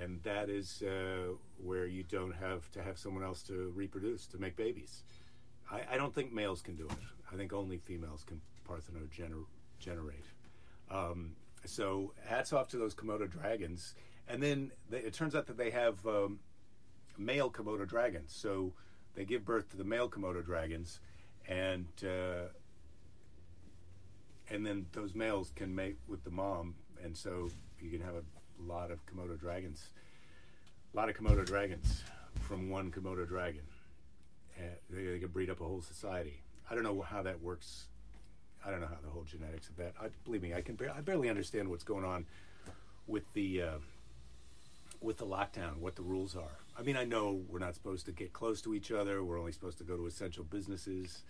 And 0.00 0.22
that 0.22 0.48
is 0.48 0.82
uh, 0.82 1.32
where 1.62 1.86
you 1.86 2.04
don't 2.04 2.34
have 2.34 2.70
to 2.72 2.82
have 2.82 2.96
someone 2.98 3.24
else 3.24 3.42
to 3.44 3.72
reproduce, 3.74 4.26
to 4.28 4.38
make 4.38 4.56
babies. 4.56 5.02
I, 5.70 5.82
I 5.92 5.96
don't 5.96 6.14
think 6.14 6.32
males 6.32 6.62
can 6.62 6.76
do 6.76 6.86
it. 6.86 6.96
I 7.32 7.36
think 7.36 7.52
only 7.52 7.78
females 7.78 8.24
can 8.24 8.40
parthenogenerate. 8.68 10.26
Um, 10.90 11.36
so 11.64 12.12
hats 12.24 12.52
off 12.52 12.68
to 12.68 12.78
those 12.78 12.94
Komodo 12.94 13.30
dragons. 13.30 13.94
And 14.28 14.42
then 14.42 14.72
they, 14.88 14.98
it 14.98 15.12
turns 15.12 15.34
out 15.34 15.46
that 15.46 15.56
they 15.56 15.70
have 15.70 16.06
um, 16.06 16.40
male 17.18 17.50
Komodo 17.50 17.86
dragons. 17.86 18.32
So 18.34 18.72
they 19.14 19.24
give 19.24 19.44
birth 19.44 19.70
to 19.70 19.76
the 19.76 19.84
male 19.84 20.08
Komodo 20.08 20.44
dragons, 20.44 21.00
and 21.48 21.86
uh, 22.02 22.48
and 24.48 24.64
then 24.64 24.86
those 24.92 25.14
males 25.14 25.52
can 25.54 25.74
mate 25.74 25.98
with 26.08 26.24
the 26.24 26.30
mom, 26.30 26.74
and 27.02 27.16
so 27.16 27.50
you 27.80 27.90
can 27.90 28.00
have 28.00 28.14
a 28.14 28.22
lot 28.62 28.90
of 28.90 29.04
Komodo 29.06 29.38
dragons, 29.38 29.88
a 30.92 30.96
lot 30.96 31.08
of 31.08 31.16
Komodo 31.16 31.44
dragons 31.44 32.02
from 32.40 32.70
one 32.70 32.90
Komodo 32.90 33.26
dragon. 33.26 33.62
And 34.58 34.70
they, 34.90 35.04
they 35.04 35.18
can 35.18 35.28
breed 35.28 35.50
up 35.50 35.60
a 35.60 35.64
whole 35.64 35.82
society. 35.82 36.42
I 36.70 36.74
don't 36.74 36.84
know 36.84 37.00
how 37.00 37.22
that 37.22 37.40
works. 37.40 37.86
I 38.64 38.70
don't 38.70 38.80
know 38.80 38.86
how 38.86 38.98
the 39.02 39.10
whole 39.10 39.24
genetics 39.24 39.68
of 39.68 39.76
that. 39.76 39.94
I, 40.00 40.08
believe 40.24 40.42
me, 40.42 40.54
I 40.54 40.60
can. 40.60 40.74
Bar- 40.74 40.94
I 40.96 41.00
barely 41.00 41.28
understand 41.28 41.68
what's 41.68 41.84
going 41.84 42.04
on 42.04 42.26
with 43.06 43.30
the 43.32 43.62
uh, 43.62 43.78
with 45.00 45.18
the 45.18 45.26
lockdown. 45.26 45.78
What 45.78 45.96
the 45.96 46.02
rules 46.02 46.36
are. 46.36 46.58
I 46.78 46.82
mean, 46.82 46.96
I 46.96 47.04
know 47.04 47.40
we're 47.48 47.58
not 47.58 47.74
supposed 47.74 48.06
to 48.06 48.12
get 48.12 48.32
close 48.32 48.60
to 48.62 48.74
each 48.74 48.92
other. 48.92 49.24
We're 49.24 49.38
only 49.38 49.52
supposed 49.52 49.78
to 49.78 49.84
go 49.84 49.96
to 49.96 50.06
essential 50.06 50.44
businesses. 50.44 51.22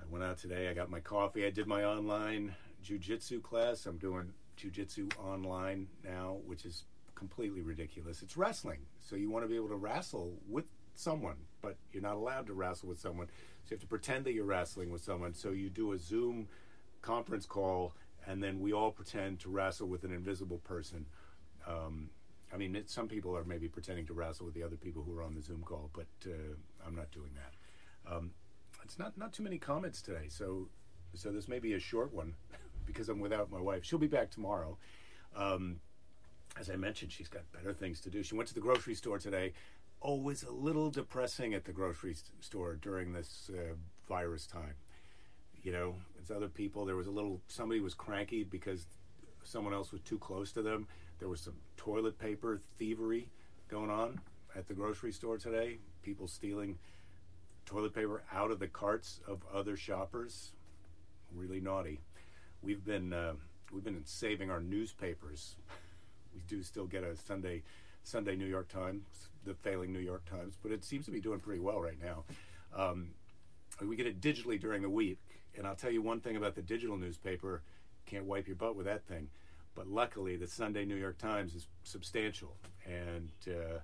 I 0.00 0.04
went 0.10 0.24
out 0.24 0.38
today. 0.38 0.68
I 0.68 0.74
got 0.74 0.90
my 0.90 1.00
coffee. 1.00 1.46
I 1.46 1.50
did 1.50 1.66
my 1.66 1.84
online 1.84 2.54
jujitsu 2.84 3.42
class. 3.42 3.86
I'm 3.86 3.98
doing 3.98 4.32
jujitsu 4.56 5.10
online 5.18 5.88
now, 6.04 6.38
which 6.46 6.64
is 6.64 6.84
completely 7.14 7.62
ridiculous. 7.62 8.22
It's 8.22 8.36
wrestling, 8.36 8.80
so 9.00 9.16
you 9.16 9.30
want 9.30 9.44
to 9.44 9.48
be 9.48 9.56
able 9.56 9.68
to 9.68 9.76
wrestle 9.76 10.34
with 10.48 10.66
someone, 10.94 11.36
but 11.62 11.76
you're 11.92 12.02
not 12.02 12.14
allowed 12.14 12.46
to 12.46 12.54
wrestle 12.54 12.88
with 12.88 13.00
someone. 13.00 13.28
So 13.66 13.72
you 13.72 13.74
have 13.74 13.80
to 13.80 13.88
pretend 13.88 14.24
that 14.26 14.32
you're 14.32 14.44
wrestling 14.44 14.90
with 14.90 15.02
someone. 15.02 15.34
So 15.34 15.50
you 15.50 15.68
do 15.70 15.92
a 15.92 15.98
Zoom 15.98 16.46
conference 17.02 17.46
call, 17.46 17.94
and 18.24 18.40
then 18.40 18.60
we 18.60 18.72
all 18.72 18.92
pretend 18.92 19.40
to 19.40 19.48
wrestle 19.48 19.88
with 19.88 20.04
an 20.04 20.12
invisible 20.12 20.58
person. 20.58 21.04
Um, 21.66 22.10
I 22.54 22.56
mean, 22.58 22.76
it, 22.76 22.88
some 22.88 23.08
people 23.08 23.36
are 23.36 23.42
maybe 23.42 23.66
pretending 23.66 24.06
to 24.06 24.12
wrestle 24.12 24.46
with 24.46 24.54
the 24.54 24.62
other 24.62 24.76
people 24.76 25.02
who 25.02 25.18
are 25.18 25.22
on 25.22 25.34
the 25.34 25.42
Zoom 25.42 25.64
call, 25.64 25.90
but 25.92 26.06
uh, 26.26 26.54
I'm 26.86 26.94
not 26.94 27.10
doing 27.10 27.30
that. 27.34 28.14
Um, 28.14 28.30
it's 28.84 29.00
not 29.00 29.18
not 29.18 29.32
too 29.32 29.42
many 29.42 29.58
comments 29.58 30.00
today, 30.00 30.28
so 30.28 30.68
so 31.14 31.32
this 31.32 31.48
may 31.48 31.58
be 31.58 31.72
a 31.72 31.80
short 31.80 32.14
one 32.14 32.34
because 32.86 33.08
I'm 33.08 33.18
without 33.18 33.50
my 33.50 33.60
wife. 33.60 33.84
She'll 33.84 33.98
be 33.98 34.06
back 34.06 34.30
tomorrow. 34.30 34.78
Um, 35.34 35.80
as 36.58 36.70
I 36.70 36.76
mentioned, 36.76 37.10
she's 37.10 37.28
got 37.28 37.42
better 37.52 37.72
things 37.72 38.00
to 38.02 38.10
do. 38.10 38.22
She 38.22 38.36
went 38.36 38.48
to 38.48 38.54
the 38.54 38.60
grocery 38.60 38.94
store 38.94 39.18
today. 39.18 39.52
Always 40.00 40.42
a 40.42 40.52
little 40.52 40.90
depressing 40.90 41.54
at 41.54 41.64
the 41.64 41.72
grocery 41.72 42.16
store 42.40 42.74
during 42.76 43.12
this 43.12 43.50
uh, 43.52 43.74
virus 44.08 44.46
time. 44.46 44.74
You 45.62 45.72
know, 45.72 45.94
as 46.22 46.30
other 46.30 46.48
people, 46.48 46.84
there 46.84 46.96
was 46.96 47.06
a 47.06 47.10
little 47.10 47.40
somebody 47.48 47.80
was 47.80 47.94
cranky 47.94 48.44
because 48.44 48.86
someone 49.42 49.74
else 49.74 49.92
was 49.92 50.00
too 50.02 50.18
close 50.18 50.52
to 50.52 50.62
them. 50.62 50.86
There 51.18 51.28
was 51.28 51.40
some 51.40 51.54
toilet 51.76 52.18
paper 52.18 52.60
thievery 52.78 53.28
going 53.68 53.90
on 53.90 54.20
at 54.54 54.68
the 54.68 54.74
grocery 54.74 55.12
store 55.12 55.38
today. 55.38 55.78
People 56.02 56.28
stealing 56.28 56.78
toilet 57.64 57.94
paper 57.94 58.22
out 58.32 58.50
of 58.50 58.58
the 58.58 58.68
carts 58.68 59.20
of 59.26 59.40
other 59.52 59.76
shoppers. 59.76 60.52
Really 61.34 61.60
naughty. 61.60 62.00
We've 62.62 62.84
been 62.84 63.12
uh, 63.12 63.32
we've 63.72 63.84
been 63.84 64.02
saving 64.04 64.50
our 64.50 64.60
newspapers. 64.60 65.56
We 66.34 66.42
do 66.48 66.62
still 66.62 66.86
get 66.86 67.02
a 67.02 67.16
Sunday 67.16 67.62
Sunday 68.06 68.36
New 68.36 68.46
York 68.46 68.68
Times, 68.68 69.02
the 69.44 69.54
failing 69.54 69.92
New 69.92 69.98
York 69.98 70.24
Times, 70.30 70.56
but 70.62 70.70
it 70.70 70.84
seems 70.84 71.06
to 71.06 71.10
be 71.10 71.20
doing 71.20 71.40
pretty 71.40 71.58
well 71.58 71.80
right 71.80 71.98
now. 72.00 72.22
Um, 72.72 73.08
we 73.82 73.96
get 73.96 74.06
it 74.06 74.20
digitally 74.20 74.60
during 74.60 74.82
the 74.82 74.88
week, 74.88 75.18
and 75.56 75.66
I'll 75.66 75.74
tell 75.74 75.90
you 75.90 76.02
one 76.02 76.20
thing 76.20 76.36
about 76.36 76.54
the 76.54 76.62
digital 76.62 76.96
newspaper: 76.96 77.62
can't 78.06 78.24
wipe 78.24 78.46
your 78.46 78.54
butt 78.54 78.76
with 78.76 78.86
that 78.86 79.04
thing. 79.06 79.28
But 79.74 79.88
luckily, 79.88 80.36
the 80.36 80.46
Sunday 80.46 80.84
New 80.84 80.94
York 80.94 81.18
Times 81.18 81.56
is 81.56 81.66
substantial, 81.82 82.54
and 82.86 83.30
uh, 83.48 83.80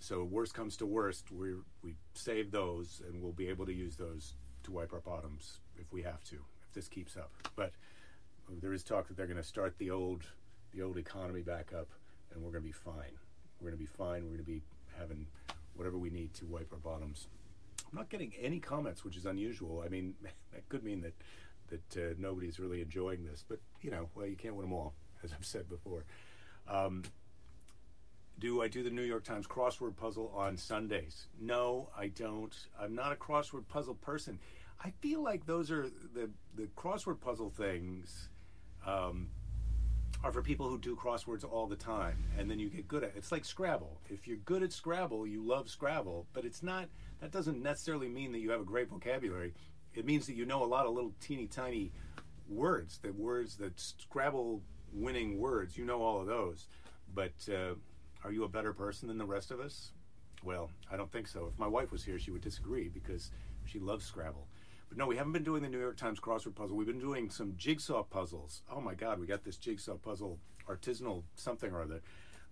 so 0.00 0.24
worst 0.24 0.52
comes 0.52 0.76
to 0.78 0.86
worst, 0.86 1.30
we 1.30 1.54
we 1.84 1.94
save 2.14 2.50
those, 2.50 3.00
and 3.06 3.22
we'll 3.22 3.30
be 3.30 3.46
able 3.46 3.66
to 3.66 3.72
use 3.72 3.94
those 3.94 4.34
to 4.64 4.72
wipe 4.72 4.92
our 4.92 5.00
bottoms 5.00 5.60
if 5.76 5.92
we 5.92 6.02
have 6.02 6.24
to, 6.24 6.34
if 6.34 6.74
this 6.74 6.88
keeps 6.88 7.16
up. 7.16 7.30
But 7.54 7.70
there 8.60 8.72
is 8.72 8.82
talk 8.82 9.06
that 9.06 9.16
they're 9.16 9.26
going 9.26 9.36
to 9.36 9.44
start 9.44 9.78
the 9.78 9.92
old 9.92 10.24
the 10.74 10.82
old 10.82 10.96
economy 10.96 11.42
back 11.42 11.72
up, 11.72 11.88
and 12.38 12.46
we're 12.46 12.52
going 12.52 12.62
to 12.62 12.68
be 12.68 12.72
fine. 12.72 13.18
We're 13.60 13.70
going 13.70 13.78
to 13.78 13.84
be 13.84 13.86
fine. 13.86 14.22
We're 14.22 14.36
going 14.36 14.38
to 14.38 14.42
be 14.44 14.62
having 14.96 15.26
whatever 15.74 15.98
we 15.98 16.08
need 16.08 16.32
to 16.34 16.46
wipe 16.46 16.72
our 16.72 16.78
bottoms. 16.78 17.26
I'm 17.90 17.98
not 17.98 18.08
getting 18.08 18.32
any 18.40 18.60
comments, 18.60 19.04
which 19.04 19.16
is 19.16 19.26
unusual. 19.26 19.82
I 19.84 19.88
mean, 19.88 20.14
that 20.22 20.68
could 20.68 20.84
mean 20.84 21.02
that 21.02 21.14
that 21.70 21.96
uh, 22.02 22.14
nobody's 22.16 22.58
really 22.58 22.80
enjoying 22.80 23.26
this, 23.26 23.44
but 23.46 23.58
you 23.82 23.90
know, 23.90 24.08
well, 24.14 24.26
you 24.26 24.36
can't 24.36 24.54
win 24.54 24.64
them 24.64 24.72
all, 24.72 24.94
as 25.24 25.32
I've 25.32 25.44
said 25.44 25.68
before. 25.68 26.04
Um, 26.66 27.02
do 28.38 28.62
I 28.62 28.68
do 28.68 28.82
the 28.82 28.90
New 28.90 29.02
York 29.02 29.24
Times 29.24 29.46
crossword 29.46 29.96
puzzle 29.96 30.32
on 30.34 30.56
Sundays? 30.56 31.26
No, 31.38 31.90
I 31.98 32.08
don't. 32.08 32.54
I'm 32.80 32.94
not 32.94 33.12
a 33.12 33.16
crossword 33.16 33.66
puzzle 33.68 33.96
person. 33.96 34.38
I 34.82 34.92
feel 35.00 35.22
like 35.22 35.44
those 35.44 35.70
are 35.70 35.90
the 36.14 36.30
the 36.54 36.68
crossword 36.76 37.20
puzzle 37.20 37.50
things 37.50 38.28
um, 38.86 39.28
are 40.24 40.32
for 40.32 40.42
people 40.42 40.68
who 40.68 40.78
do 40.78 40.96
crosswords 40.96 41.44
all 41.44 41.66
the 41.66 41.76
time, 41.76 42.16
and 42.36 42.50
then 42.50 42.58
you 42.58 42.68
get 42.68 42.88
good 42.88 43.04
at. 43.04 43.10
it. 43.10 43.14
It's 43.16 43.32
like 43.32 43.44
Scrabble. 43.44 44.00
If 44.08 44.26
you're 44.26 44.38
good 44.38 44.62
at 44.62 44.72
Scrabble, 44.72 45.26
you 45.26 45.42
love 45.42 45.68
Scrabble, 45.68 46.26
but 46.32 46.44
it's 46.44 46.62
not. 46.62 46.88
That 47.20 47.30
doesn't 47.30 47.62
necessarily 47.62 48.08
mean 48.08 48.32
that 48.32 48.38
you 48.40 48.50
have 48.50 48.60
a 48.60 48.64
great 48.64 48.88
vocabulary. 48.88 49.54
It 49.94 50.04
means 50.04 50.26
that 50.26 50.34
you 50.34 50.44
know 50.44 50.62
a 50.62 50.66
lot 50.66 50.86
of 50.86 50.94
little 50.94 51.12
teeny 51.20 51.46
tiny 51.46 51.92
words. 52.48 52.98
The 52.98 53.12
words 53.12 53.56
that 53.56 53.78
Scrabble 53.78 54.62
winning 54.92 55.38
words. 55.38 55.76
You 55.76 55.84
know 55.84 56.02
all 56.02 56.20
of 56.20 56.26
those, 56.26 56.66
but. 57.14 57.32
Uh, 57.48 57.74
are 58.24 58.32
you 58.32 58.44
a 58.44 58.48
better 58.48 58.72
person 58.72 59.08
than 59.08 59.18
the 59.18 59.24
rest 59.24 59.50
of 59.50 59.60
us? 59.60 59.92
Well, 60.42 60.70
I 60.90 60.96
don't 60.96 61.10
think 61.10 61.28
so. 61.28 61.50
If 61.52 61.58
my 61.58 61.66
wife 61.66 61.92
was 61.92 62.04
here, 62.04 62.18
she 62.18 62.30
would 62.30 62.42
disagree 62.42 62.88
because 62.88 63.30
she 63.64 63.78
loves 63.78 64.04
Scrabble. 64.04 64.46
But 64.88 64.98
no, 64.98 65.06
we 65.06 65.16
haven't 65.16 65.32
been 65.32 65.44
doing 65.44 65.62
the 65.62 65.68
New 65.68 65.78
York 65.78 65.96
Times 65.96 66.20
crossword 66.20 66.54
puzzle. 66.54 66.76
We've 66.76 66.86
been 66.86 66.98
doing 66.98 67.30
some 67.30 67.54
jigsaw 67.56 68.02
puzzles. 68.02 68.62
Oh 68.70 68.80
my 68.80 68.94
God, 68.94 69.20
we 69.20 69.26
got 69.26 69.44
this 69.44 69.56
jigsaw 69.56 69.96
puzzle, 69.96 70.38
artisanal 70.68 71.24
something 71.34 71.70
or 71.70 71.82
other. 71.82 72.00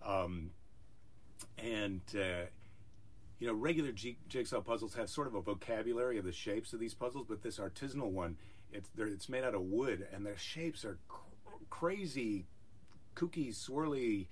Um, 0.05 0.51
and, 1.59 2.03
uh, 2.15 2.47
you 3.39 3.47
know, 3.47 3.55
regular 3.55 3.93
G- 3.93 4.19
jigsaw 4.29 4.61
puzzles 4.61 4.95
have 4.95 5.09
sort 5.09 5.27
of 5.27 5.35
a 5.35 5.41
vocabulary 5.41 6.19
of 6.19 6.25
the 6.25 6.33
shapes 6.33 6.73
of 6.73 6.81
these 6.81 6.95
puzzles, 6.95 7.27
but 7.29 7.43
this 7.43 7.59
artisanal 7.59 8.11
one, 8.11 8.37
it's, 8.73 8.89
it's 8.99 9.29
made 9.29 9.45
out 9.45 9.55
of 9.55 9.63
wood, 9.63 10.07
and 10.13 10.25
the 10.25 10.37
shapes 10.37 10.85
are 10.85 10.99
cr- 11.09 11.21
crazy, 11.71 12.47
kooky, 13.15 13.49
swirly 13.55 14.27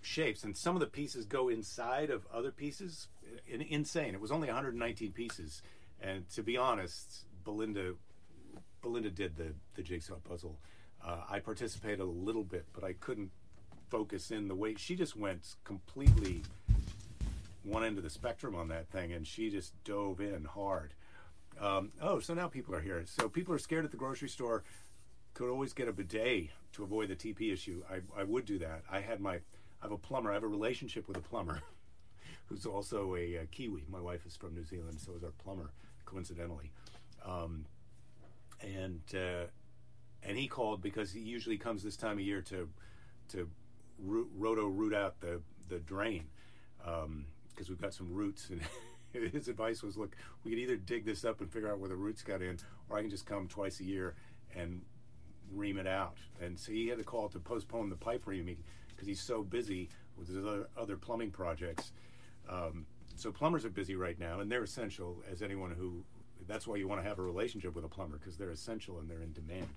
shapes, 0.00 0.44
and 0.44 0.56
some 0.56 0.76
of 0.76 0.80
the 0.80 0.86
pieces 0.86 1.26
go 1.26 1.48
inside 1.48 2.10
of 2.10 2.26
other 2.32 2.50
pieces. 2.50 3.08
In, 3.46 3.60
insane. 3.62 4.14
It 4.14 4.20
was 4.20 4.32
only 4.32 4.48
119 4.48 5.12
pieces, 5.12 5.62
and 6.00 6.28
to 6.30 6.42
be 6.42 6.56
honest, 6.56 7.24
Belinda 7.44 7.94
Belinda 8.82 9.10
did 9.10 9.36
the 9.36 9.54
the 9.74 9.82
jigsaw 9.82 10.16
puzzle. 10.16 10.58
Uh, 11.04 11.22
I 11.28 11.38
participated 11.38 12.00
a 12.00 12.04
little 12.04 12.44
bit, 12.44 12.66
but 12.72 12.84
I 12.84 12.94
couldn't 12.94 13.30
focus 13.88 14.30
in 14.30 14.48
the 14.48 14.54
way 14.54 14.74
she 14.76 14.96
just 14.96 15.16
went 15.16 15.56
completely 15.64 16.42
one 17.62 17.84
end 17.84 17.98
of 17.98 18.04
the 18.04 18.10
spectrum 18.10 18.54
on 18.54 18.68
that 18.68 18.88
thing, 18.88 19.12
and 19.12 19.26
she 19.26 19.50
just 19.50 19.72
dove 19.84 20.20
in 20.20 20.44
hard. 20.44 20.94
Um, 21.60 21.92
oh, 22.00 22.20
so 22.20 22.34
now 22.34 22.48
people 22.48 22.74
are 22.74 22.80
here. 22.80 23.02
So 23.06 23.28
people 23.28 23.54
are 23.54 23.58
scared 23.58 23.84
at 23.84 23.90
the 23.90 23.96
grocery 23.96 24.28
store. 24.28 24.64
Could 25.34 25.50
always 25.50 25.72
get 25.72 25.88
a 25.88 25.92
bidet 25.92 26.50
to 26.72 26.82
avoid 26.82 27.08
the 27.08 27.16
TP 27.16 27.52
issue. 27.52 27.82
I, 27.90 28.00
I 28.18 28.24
would 28.24 28.44
do 28.44 28.58
that. 28.58 28.82
I 28.90 29.00
had 29.00 29.20
my 29.20 29.40
I 29.80 29.84
have 29.84 29.92
a 29.92 29.98
plumber. 29.98 30.30
I 30.30 30.34
have 30.34 30.42
a 30.42 30.48
relationship 30.48 31.06
with 31.06 31.16
a 31.16 31.20
plumber 31.20 31.62
who's 32.46 32.66
also 32.66 33.14
a, 33.14 33.36
a, 33.36 33.46
Kiwi. 33.46 33.84
My 33.88 34.00
wife 34.00 34.26
is 34.26 34.36
from 34.36 34.54
New 34.54 34.64
Zealand, 34.64 35.00
so 35.00 35.12
is 35.16 35.22
our 35.22 35.30
plumber, 35.30 35.70
coincidentally. 36.08 36.72
Um, 37.24 37.66
and 38.60 39.02
uh, 39.14 39.46
and 40.22 40.36
he 40.36 40.48
called 40.48 40.82
because 40.82 41.12
he 41.12 41.20
usually 41.20 41.58
comes 41.58 41.82
this 41.82 41.96
time 41.96 42.18
of 42.18 42.24
year 42.24 42.40
to 42.42 42.68
to 43.28 43.48
root, 43.98 44.28
roto 44.34 44.66
root 44.66 44.94
out 44.94 45.20
the 45.20 45.40
the 45.68 45.78
drain 45.78 46.24
because 46.78 47.04
um, 47.04 47.26
we've 47.68 47.80
got 47.80 47.94
some 47.94 48.12
roots 48.12 48.50
and. 48.50 48.60
his 49.32 49.48
advice 49.48 49.82
was, 49.82 49.96
look, 49.96 50.14
we 50.44 50.50
could 50.50 50.60
either 50.60 50.76
dig 50.76 51.02
this 51.02 51.24
up 51.24 51.40
and 51.40 51.50
figure 51.50 51.72
out 51.72 51.78
where 51.78 51.88
the 51.88 51.96
roots 51.96 52.22
got 52.22 52.42
in, 52.42 52.58
or 52.90 52.98
I 52.98 53.00
can 53.00 53.08
just 53.08 53.24
come 53.24 53.48
twice 53.48 53.80
a 53.80 53.84
year 53.84 54.14
and 54.54 54.82
ream 55.50 55.78
it 55.78 55.86
out. 55.86 56.18
And 56.42 56.58
so 56.58 56.72
he 56.72 56.88
had 56.88 56.98
to 56.98 57.04
call 57.04 57.30
to 57.30 57.38
postpone 57.38 57.88
the 57.88 57.96
pipe 57.96 58.26
reaming 58.26 58.58
because 58.88 59.08
he's 59.08 59.20
so 59.20 59.42
busy 59.42 59.88
with 60.16 60.28
his 60.28 60.36
other, 60.36 60.68
other 60.76 60.96
plumbing 60.96 61.30
projects. 61.30 61.92
Um, 62.50 62.86
so 63.18 63.32
plumbers 63.32 63.64
are 63.64 63.70
busy 63.70 63.96
right 63.96 64.18
now, 64.18 64.40
and 64.40 64.50
they're 64.50 64.62
essential 64.62 65.22
as 65.30 65.42
anyone 65.42 65.70
who. 65.70 66.04
That's 66.46 66.66
why 66.66 66.76
you 66.76 66.88
want 66.88 67.02
to 67.02 67.08
have 67.08 67.18
a 67.18 67.22
relationship 67.22 67.74
with 67.74 67.84
a 67.84 67.88
plumber 67.88 68.16
because 68.16 68.36
they're 68.38 68.50
essential 68.50 68.98
and 68.98 69.10
they're 69.10 69.20
in 69.20 69.32
demand. 69.32 69.68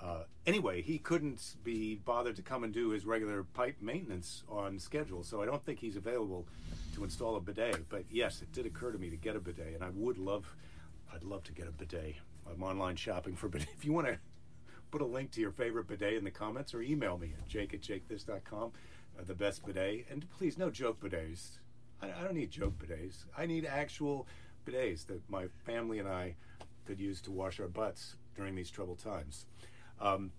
Uh, 0.00 0.24
anyway, 0.46 0.82
he 0.82 0.98
couldn't 0.98 1.56
be 1.64 1.96
bothered 1.96 2.36
to 2.36 2.42
come 2.42 2.64
and 2.64 2.72
do 2.72 2.90
his 2.90 3.06
regular 3.06 3.42
pipe 3.42 3.76
maintenance 3.80 4.44
on 4.48 4.78
schedule, 4.78 5.24
so 5.24 5.42
I 5.42 5.46
don't 5.46 5.64
think 5.64 5.80
he's 5.80 5.96
available 5.96 6.46
to 6.94 7.04
install 7.04 7.36
a 7.36 7.40
bidet. 7.40 7.88
But 7.88 8.04
yes, 8.10 8.42
it 8.42 8.52
did 8.52 8.66
occur 8.66 8.92
to 8.92 8.98
me 8.98 9.10
to 9.10 9.16
get 9.16 9.36
a 9.36 9.40
bidet, 9.40 9.74
and 9.74 9.82
I 9.82 9.90
would 9.94 10.18
love, 10.18 10.54
I'd 11.12 11.24
love 11.24 11.44
to 11.44 11.52
get 11.52 11.66
a 11.66 11.72
bidet. 11.72 12.16
I'm 12.48 12.62
online 12.62 12.96
shopping 12.96 13.34
for 13.34 13.48
bidet. 13.48 13.68
If 13.76 13.84
you 13.84 13.92
want 13.92 14.06
to 14.06 14.18
put 14.90 15.00
a 15.00 15.06
link 15.06 15.30
to 15.32 15.40
your 15.40 15.50
favorite 15.50 15.88
bidet 15.88 16.14
in 16.14 16.24
the 16.24 16.30
comments 16.30 16.74
or 16.74 16.82
email 16.82 17.18
me 17.18 17.32
at 17.38 17.48
jake 17.48 17.74
at 17.74 17.80
jakethis.com, 17.80 18.72
uh, 19.18 19.24
the 19.26 19.34
best 19.34 19.64
bidet. 19.64 20.06
And 20.10 20.28
please, 20.30 20.58
no 20.58 20.70
joke 20.70 21.00
bidets. 21.00 21.58
I, 22.02 22.06
I 22.06 22.24
don't 22.24 22.34
need 22.34 22.50
joke 22.50 22.74
bidets. 22.78 23.24
I 23.36 23.46
need 23.46 23.64
actual 23.66 24.26
bidets 24.66 25.06
that 25.06 25.28
my 25.28 25.46
family 25.64 25.98
and 25.98 26.08
I 26.08 26.34
could 26.86 27.00
use 27.00 27.20
to 27.22 27.30
wash 27.30 27.60
our 27.60 27.68
butts 27.68 28.16
during 28.36 28.54
these 28.54 28.70
troubled 28.70 28.98
times. 28.98 29.46
Um, 30.00 30.30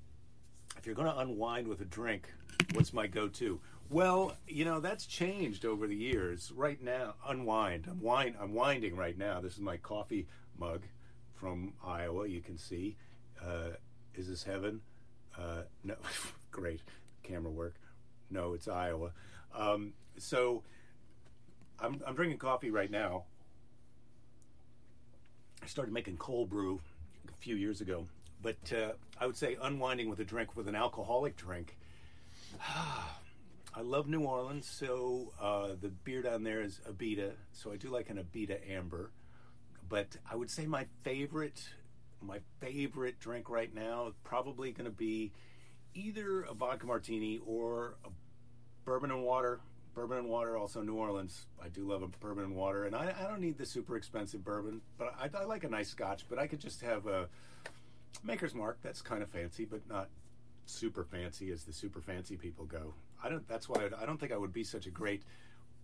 if 0.78 0.86
you're 0.86 0.96
going 0.96 1.12
to 1.12 1.18
unwind 1.18 1.68
with 1.68 1.82
a 1.82 1.86
drink, 1.86 2.32
what's 2.74 2.94
my 2.94 3.08
go-to? 3.08 3.60
Well, 3.90 4.36
you 4.48 4.66
know 4.66 4.82
that's 4.82 5.06
changed 5.06 5.66
over 5.66 5.88
the 5.88 5.96
years. 5.96 6.52
Right 6.54 6.82
now, 6.82 7.16
unwind. 7.26 7.88
I'm 7.90 8.02
wind. 8.02 8.36
I'm 8.40 8.54
winding 8.54 8.98
right 8.98 9.18
now. 9.18 9.40
This 9.40 9.54
is 9.54 9.62
my 9.62 9.78
coffee 9.78 10.28
mug 10.58 10.84
from 11.36 11.74
Iowa. 11.86 12.28
You 12.28 12.42
can 12.42 12.58
see. 12.58 12.98
Uh, 13.42 13.78
is 14.14 14.28
this 14.28 14.44
heaven? 14.44 14.82
Uh, 15.38 15.62
no, 15.86 15.96
great 16.52 16.82
camera 17.24 17.52
work. 17.52 17.76
No, 18.30 18.54
it's 18.54 18.68
Iowa. 18.68 19.12
Um, 19.56 19.94
so 20.18 20.64
I'm, 21.80 22.02
I'm 22.06 22.16
drinking 22.16 22.40
coffee 22.40 22.72
right 22.72 22.90
now. 22.90 23.24
I 25.62 25.68
started 25.68 25.94
making 25.94 26.18
cold 26.18 26.50
brew 26.50 26.82
a 27.28 27.38
few 27.38 27.56
years 27.56 27.82
ago, 27.82 28.08
but 28.42 28.58
uh, 28.74 28.94
I 29.20 29.26
would 29.26 29.38
say 29.38 29.58
unwinding 29.62 30.10
with 30.10 30.20
a 30.20 30.24
drink 30.24 30.56
with 30.56 30.68
an 30.68 30.76
alcoholic 30.76 31.36
drink. 31.36 31.78
I 33.78 33.82
love 33.82 34.08
New 34.08 34.22
Orleans, 34.22 34.68
so 34.68 35.34
uh, 35.40 35.70
the 35.80 35.90
beer 35.90 36.24
down 36.24 36.44
there 36.44 36.62
is 36.62 36.80
Abita. 36.90 37.34
So 37.52 37.72
I 37.72 37.78
do 37.78 37.90
like 37.90 38.10
an 38.10 38.18
Abita 38.18 38.58
Amber. 38.72 39.12
But 39.88 40.18
I 40.30 40.36
would 40.36 40.50
say 40.50 40.66
my 40.66 40.88
favorite, 41.04 41.62
my 42.22 42.40
favorite 42.60 43.20
drink 43.20 43.50
right 43.50 43.74
now, 43.74 44.14
probably 44.24 44.72
going 44.72 44.90
to 44.90 44.96
be 44.96 45.32
either 45.94 46.42
a 46.42 46.54
vodka 46.54 46.88
martini 46.88 47.40
or 47.46 47.98
a 48.04 48.10
bourbon 48.84 49.12
and 49.12 49.24
water. 49.24 49.60
Bourbon 49.98 50.20
and 50.20 50.30
water, 50.30 50.56
also 50.60 50.84
New 50.84 50.94
Orleans. 50.94 51.48
I 51.60 51.70
do 51.70 51.84
love 51.84 52.04
a 52.04 52.08
bourbon 52.08 52.44
and 52.44 52.56
water, 52.56 52.86
and 52.86 52.96
I, 52.96 53.16
I 53.20 53.24
don't 53.28 53.42
need 53.42 53.58
the 53.58 53.66
super 53.66 53.98
expensive 53.98 54.46
bourbon, 54.46 54.80
but 55.00 55.12
I, 55.20 55.28
I 55.36 55.46
like 55.46 55.64
a 55.64 55.70
nice 55.70 55.90
scotch. 55.90 56.26
But 56.30 56.38
I 56.38 56.46
could 56.46 56.60
just 56.60 56.82
have 56.82 57.08
a 57.08 57.28
Maker's 58.24 58.54
Mark. 58.54 58.78
That's 58.84 59.02
kind 59.02 59.24
of 59.24 59.30
fancy, 59.30 59.66
but 59.66 59.82
not 59.90 60.10
super 60.68 61.04
fancy 61.04 61.50
as 61.50 61.64
the 61.64 61.74
super 61.74 62.00
fancy 62.00 62.38
people 62.38 62.66
go. 62.66 62.94
I 63.24 63.30
don't. 63.30 63.48
That's 63.48 63.68
why 63.68 63.86
I, 63.86 64.04
I 64.04 64.06
don't 64.06 64.20
think 64.20 64.32
I 64.32 64.38
would 64.38 64.54
be 64.54 64.64
such 64.64 64.86
a 64.86 64.92
great 64.92 65.24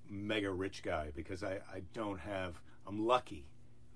mega 0.08 0.52
rich 0.52 0.84
guy 0.84 1.08
because 1.16 1.44
I, 1.44 1.54
I 1.74 1.82
don't 1.96 2.20
have. 2.20 2.62
I'm 2.86 3.08
lucky. 3.08 3.48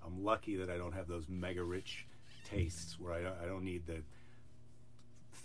I'm 0.03 0.23
lucky 0.23 0.55
that 0.55 0.71
I 0.71 0.77
don't 0.77 0.93
have 0.93 1.07
those 1.07 1.29
mega 1.29 1.63
rich 1.63 2.07
tastes 2.43 2.99
where 2.99 3.13
I 3.13 3.21
don't, 3.21 3.37
I 3.43 3.45
don't 3.45 3.63
need 3.63 3.85
the 3.85 4.01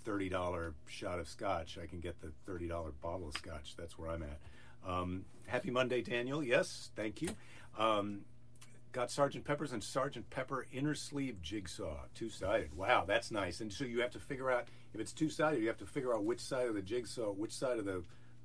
thirty 0.06 0.30
dollar 0.30 0.72
shot 0.86 1.18
of 1.18 1.28
scotch. 1.28 1.76
I 1.76 1.84
can 1.84 2.00
get 2.00 2.22
the 2.22 2.32
thirty 2.46 2.68
dollar 2.68 2.92
bottle 3.02 3.28
of 3.28 3.34
scotch. 3.34 3.74
That's 3.76 3.98
where 3.98 4.08
I'm 4.08 4.22
at. 4.22 4.40
Um, 4.86 5.24
happy 5.46 5.70
Monday, 5.70 6.02
Daniel. 6.02 6.42
Yes, 6.42 6.90
thank 6.96 7.22
you. 7.22 7.30
Um, 7.78 8.22
got 8.92 9.10
Sergeant 9.10 9.44
Pepper's 9.44 9.72
and 9.72 9.82
Sergeant 9.82 10.28
Pepper 10.30 10.66
inner 10.72 10.94
sleeve 10.94 11.40
jigsaw, 11.42 11.96
two 12.14 12.28
sided. 12.28 12.74
Wow, 12.76 13.04
that's 13.06 13.30
nice. 13.30 13.60
And 13.60 13.72
so 13.72 13.84
you 13.84 14.00
have 14.00 14.10
to 14.12 14.18
figure 14.18 14.50
out 14.50 14.68
if 14.94 15.00
it's 15.00 15.12
two 15.12 15.30
sided, 15.30 15.60
you 15.60 15.68
have 15.68 15.78
to 15.78 15.86
figure 15.86 16.14
out 16.14 16.24
which 16.24 16.40
side 16.40 16.68
of 16.68 16.74
the 16.74 16.82
jigsaw, 16.82 17.32
which 17.32 17.52
side 17.52 17.78
of 17.78 17.84
the 17.84 18.02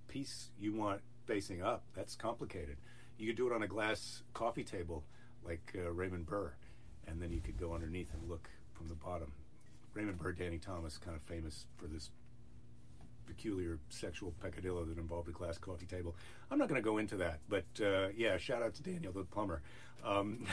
piece 0.08 0.50
you 0.60 0.74
want 0.74 1.02
facing 1.26 1.62
up. 1.62 1.84
That's 1.96 2.16
complicated. 2.16 2.78
You 3.18 3.28
could 3.28 3.36
do 3.36 3.48
it 3.48 3.54
on 3.54 3.64
a 3.64 3.68
glass 3.68 4.24
coffee 4.34 4.64
table 4.64 5.04
like 5.44 5.76
uh, 5.78 5.92
Raymond 5.92 6.26
Burr, 6.26 6.54
and 7.08 7.22
then 7.22 7.32
you 7.32 7.42
could 7.42 7.58
go 7.58 7.74
underneath 7.74 8.14
and 8.14 8.30
look 8.30 8.50
from 8.74 8.88
the 8.88 8.96
bottom. 8.96 9.32
Raymond 9.94 10.20
Burr, 10.20 10.34
Danny 10.34 10.60
Thomas, 10.60 10.98
kind 10.98 11.16
of 11.16 11.24
famous 11.24 11.66
for 11.78 11.88
this 11.88 12.12
peculiar 13.28 13.78
sexual 13.90 14.34
peccadillo 14.42 14.86
that 14.86 14.98
involved 14.98 15.30
a 15.30 15.32
glass 15.32 15.58
coffee 15.58 15.86
table. 15.86 16.16
I'm 16.50 16.58
not 16.58 16.70
going 16.70 16.82
to 16.82 16.86
go 16.86 16.98
into 16.98 17.18
that, 17.18 17.40
but 17.50 17.66
uh, 17.84 18.08
yeah, 18.16 18.38
shout 18.38 18.64
out 18.64 18.74
to 18.76 18.84
Daniel 18.84 19.12
the 19.12 19.24
plumber. 19.24 19.62
Um, 20.04 20.46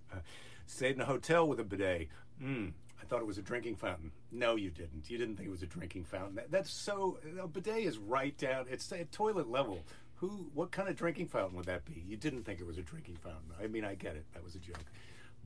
stayed 0.66 0.94
in 0.94 1.00
a 1.00 1.06
hotel 1.06 1.48
with 1.48 1.58
a 1.60 1.64
bidet. 1.64 2.08
Mm, 2.42 2.72
I 3.00 3.04
thought 3.06 3.20
it 3.20 3.26
was 3.26 3.38
a 3.38 3.42
drinking 3.42 3.76
fountain. 3.76 4.12
No, 4.30 4.56
you 4.56 4.70
didn't. 4.70 5.10
You 5.10 5.18
didn't 5.18 5.36
think 5.36 5.48
it 5.48 5.50
was 5.50 5.62
a 5.62 5.66
drinking 5.66 6.04
fountain. 6.04 6.36
That, 6.36 6.50
that's 6.50 6.70
so. 6.70 7.18
A 7.40 7.48
bidet 7.48 7.84
is 7.84 7.98
right 7.98 8.36
down. 8.36 8.66
It's 8.70 8.90
at 8.92 9.10
toilet 9.12 9.50
level. 9.50 9.80
Who? 10.16 10.50
What 10.54 10.70
kind 10.70 10.88
of 10.88 10.96
drinking 10.96 11.28
fountain 11.28 11.56
would 11.56 11.66
that 11.66 11.84
be? 11.84 12.04
You 12.06 12.16
didn't 12.16 12.44
think 12.44 12.60
it 12.60 12.66
was 12.66 12.78
a 12.78 12.82
drinking 12.82 13.16
fountain. 13.16 13.52
I 13.62 13.66
mean, 13.66 13.84
I 13.84 13.94
get 13.94 14.16
it. 14.16 14.24
That 14.34 14.44
was 14.44 14.54
a 14.54 14.58
joke, 14.58 14.84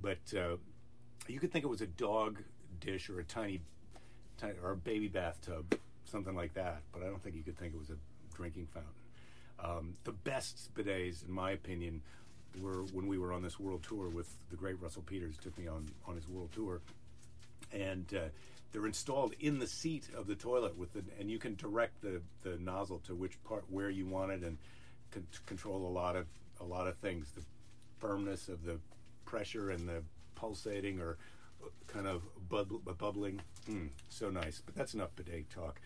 but 0.03 0.37
uh, 0.37 0.57
you 1.29 1.39
could 1.39 1.53
think 1.53 1.65
it 1.65 1.69
was 1.69 1.81
a 1.81 1.87
dog 1.87 2.43
dish 2.81 3.09
or 3.09 3.21
a 3.21 3.25
tiny, 3.25 3.61
tiny 4.37 4.55
or 4.63 4.73
a 4.73 4.77
baby 4.77 5.09
bathtub 5.09 5.79
something 6.15 6.37
like 6.37 6.55
that. 6.55 6.83
But 6.93 7.03
I 7.03 7.07
don't 7.07 7.23
think 7.23 7.35
you 7.35 7.43
could 7.43 7.59
think 7.59 7.75
it 7.75 7.79
was 7.79 7.91
a 7.91 7.97
drinking 8.37 8.69
fountain. 8.73 8.93
Um, 9.59 9.97
the 10.05 10.13
best 10.13 10.73
bidets, 10.75 11.27
in 11.27 11.33
my 11.33 11.51
opinion, 11.51 12.03
were 12.61 12.85
when 12.93 13.09
we 13.09 13.19
were 13.19 13.33
on 13.33 13.43
this 13.43 13.59
world 13.59 13.83
tour 13.83 14.09
with 14.09 14.33
the 14.51 14.57
great 14.57 14.81
Russell 14.81 15.03
Peters. 15.03 15.37
Took 15.37 15.59
me 15.59 15.67
on 15.67 15.89
on 16.07 16.15
his 16.15 16.29
world 16.29 16.51
tour, 16.53 16.81
and 17.73 18.07
uh, 18.15 18.29
they're 18.73 18.87
installed 18.87 19.35
in 19.41 19.59
the 19.59 19.67
seat 19.67 20.09
of 20.17 20.27
the 20.29 20.37
toilet 20.37 20.79
with 20.79 20.93
the, 20.93 21.03
and 21.19 21.31
you 21.31 21.39
can 21.39 21.57
direct 21.57 22.01
the 22.01 22.23
the 22.43 22.57
nozzle 22.59 23.01
to 23.01 23.15
which 23.15 23.43
part 23.43 23.65
where 23.69 23.91
you 23.91 24.07
want 24.07 24.31
it, 24.31 24.43
and 24.43 24.57
con- 25.11 25.27
control 25.47 25.87
a 25.87 25.93
lot 25.93 26.15
of 26.15 26.27
a 26.61 26.65
lot 26.65 26.87
of 26.87 26.97
things. 26.99 27.33
The 27.33 27.43
firmness 27.99 28.49
of 28.49 28.65
the 28.65 28.79
pressure 29.25 29.71
and 29.71 29.89
the 29.89 30.03
pulsating 30.37 31.01
or 31.01 31.17
kind 31.89 32.07
of 32.07 32.23
bub- 32.49 32.99
bubbling. 32.99 33.41
Mm, 33.69 33.89
so 34.09 34.31
nice. 34.31 34.63
But 34.65 34.75
that's 34.77 34.95
enough 34.95 35.11
bidet 35.17 35.51
talk. 35.51 35.81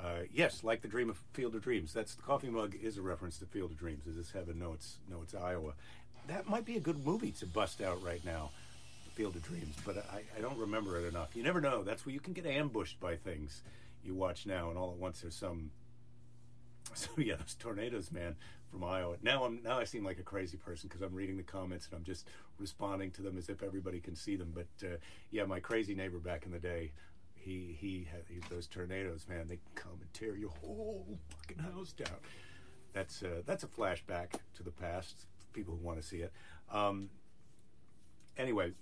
Uh, 0.00 0.24
yes, 0.32 0.64
like 0.64 0.82
the 0.82 0.88
dream 0.88 1.10
of 1.10 1.22
Field 1.32 1.54
of 1.54 1.62
Dreams. 1.62 1.92
That's 1.92 2.14
the 2.14 2.22
coffee 2.22 2.50
mug 2.50 2.74
is 2.80 2.98
a 2.98 3.02
reference 3.02 3.38
to 3.38 3.46
Field 3.46 3.70
of 3.70 3.78
Dreams. 3.78 4.06
Is 4.06 4.16
this 4.16 4.32
heaven? 4.32 4.58
No, 4.58 4.72
it's 4.72 4.96
no, 5.08 5.22
it's 5.22 5.34
Iowa. 5.34 5.74
That 6.28 6.48
might 6.48 6.64
be 6.64 6.76
a 6.76 6.80
good 6.80 7.04
movie 7.04 7.32
to 7.32 7.46
bust 7.46 7.80
out 7.80 8.02
right 8.02 8.24
now, 8.24 8.50
Field 9.14 9.36
of 9.36 9.42
Dreams. 9.42 9.76
But 9.84 10.04
I, 10.12 10.22
I 10.36 10.40
don't 10.40 10.58
remember 10.58 10.98
it 10.98 11.08
enough. 11.08 11.36
You 11.36 11.42
never 11.42 11.60
know. 11.60 11.82
That's 11.82 12.04
where 12.04 12.12
you 12.12 12.20
can 12.20 12.32
get 12.32 12.46
ambushed 12.46 12.98
by 13.00 13.16
things 13.16 13.62
you 14.04 14.14
watch 14.14 14.46
now, 14.46 14.70
and 14.70 14.78
all 14.78 14.90
at 14.90 14.96
once 14.96 15.20
there's 15.20 15.36
some 15.36 15.70
so 16.94 17.08
yeah, 17.16 17.36
those 17.36 17.54
tornadoes, 17.54 18.10
man, 18.12 18.36
from 18.70 18.84
Iowa. 18.84 19.16
Now 19.22 19.44
I'm 19.44 19.62
now 19.62 19.78
I 19.78 19.84
seem 19.84 20.04
like 20.04 20.18
a 20.18 20.24
crazy 20.24 20.56
person 20.56 20.88
because 20.88 21.02
I'm 21.02 21.14
reading 21.14 21.36
the 21.36 21.42
comments 21.42 21.86
and 21.86 21.96
I'm 21.96 22.04
just 22.04 22.26
responding 22.58 23.10
to 23.12 23.22
them 23.22 23.38
as 23.38 23.48
if 23.48 23.62
everybody 23.62 24.00
can 24.00 24.16
see 24.16 24.36
them. 24.36 24.52
But 24.54 24.86
uh, 24.86 24.96
yeah, 25.30 25.44
my 25.44 25.60
crazy 25.60 25.94
neighbor 25.94 26.18
back 26.18 26.44
in 26.46 26.52
the 26.52 26.58
day, 26.58 26.92
he 27.42 27.76
he 27.78 28.06
had 28.10 28.22
he, 28.28 28.40
those 28.50 28.66
tornadoes, 28.66 29.26
man. 29.28 29.48
They 29.48 29.58
come 29.74 29.98
and 30.00 30.12
tear 30.12 30.36
your 30.36 30.50
whole 30.50 31.18
fucking 31.28 31.62
house 31.62 31.92
down. 31.92 32.18
That's 32.92 33.22
uh, 33.22 33.42
that's 33.46 33.64
a 33.64 33.68
flashback 33.68 34.34
to 34.54 34.62
the 34.62 34.70
past. 34.70 35.26
People 35.52 35.74
who 35.74 35.84
want 35.84 36.00
to 36.00 36.06
see 36.06 36.18
it. 36.18 36.32
Um, 36.70 37.10
anyway, 38.38 38.72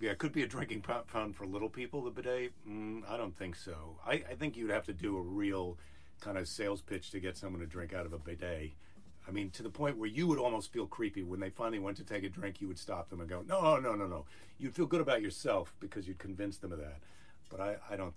yeah, 0.00 0.10
it 0.10 0.18
could 0.18 0.32
be 0.32 0.42
a 0.42 0.46
drinking 0.46 0.82
fountain 0.82 1.32
for 1.32 1.46
little 1.46 1.70
people. 1.70 2.02
The 2.02 2.10
bidet, 2.10 2.52
mm, 2.68 3.02
I 3.08 3.16
don't 3.16 3.34
think 3.34 3.56
so. 3.56 3.98
I, 4.06 4.12
I 4.30 4.34
think 4.38 4.56
you'd 4.56 4.70
have 4.70 4.84
to 4.86 4.92
do 4.92 5.16
a 5.16 5.22
real 5.22 5.78
kind 6.20 6.36
of 6.36 6.48
sales 6.48 6.82
pitch 6.82 7.10
to 7.12 7.20
get 7.20 7.36
someone 7.36 7.60
to 7.60 7.66
drink 7.66 7.94
out 7.94 8.04
of 8.04 8.12
a 8.12 8.18
bidet. 8.18 8.72
I 9.28 9.30
mean, 9.32 9.50
to 9.50 9.62
the 9.62 9.70
point 9.70 9.96
where 9.96 10.08
you 10.08 10.26
would 10.26 10.38
almost 10.38 10.72
feel 10.72 10.86
creepy 10.86 11.22
when 11.22 11.40
they 11.40 11.50
finally 11.50 11.78
went 11.78 11.96
to 11.96 12.04
take 12.04 12.24
a 12.24 12.28
drink. 12.28 12.60
You 12.60 12.68
would 12.68 12.78
stop 12.78 13.08
them 13.08 13.20
and 13.20 13.28
go, 13.28 13.42
"No, 13.42 13.78
no, 13.78 13.94
no, 13.94 14.06
no." 14.06 14.26
You'd 14.58 14.74
feel 14.74 14.86
good 14.86 15.00
about 15.00 15.22
yourself 15.22 15.74
because 15.80 16.06
you'd 16.06 16.18
convinced 16.18 16.60
them 16.60 16.72
of 16.72 16.78
that. 16.78 17.00
But 17.50 17.60
I, 17.60 17.76
I 17.90 17.96
don't. 17.96 18.14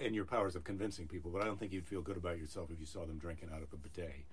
In 0.00 0.14
your 0.14 0.24
powers 0.24 0.56
of 0.56 0.64
convincing 0.64 1.06
people, 1.06 1.30
but 1.30 1.42
I 1.42 1.44
don't 1.44 1.58
think 1.58 1.72
you'd 1.72 1.86
feel 1.86 2.00
good 2.00 2.16
about 2.16 2.38
yourself 2.38 2.70
if 2.70 2.80
you 2.80 2.86
saw 2.86 3.04
them 3.04 3.18
drinking 3.18 3.50
out 3.54 3.62
of 3.62 3.70
a 3.72 3.76
bidet. 3.76 4.24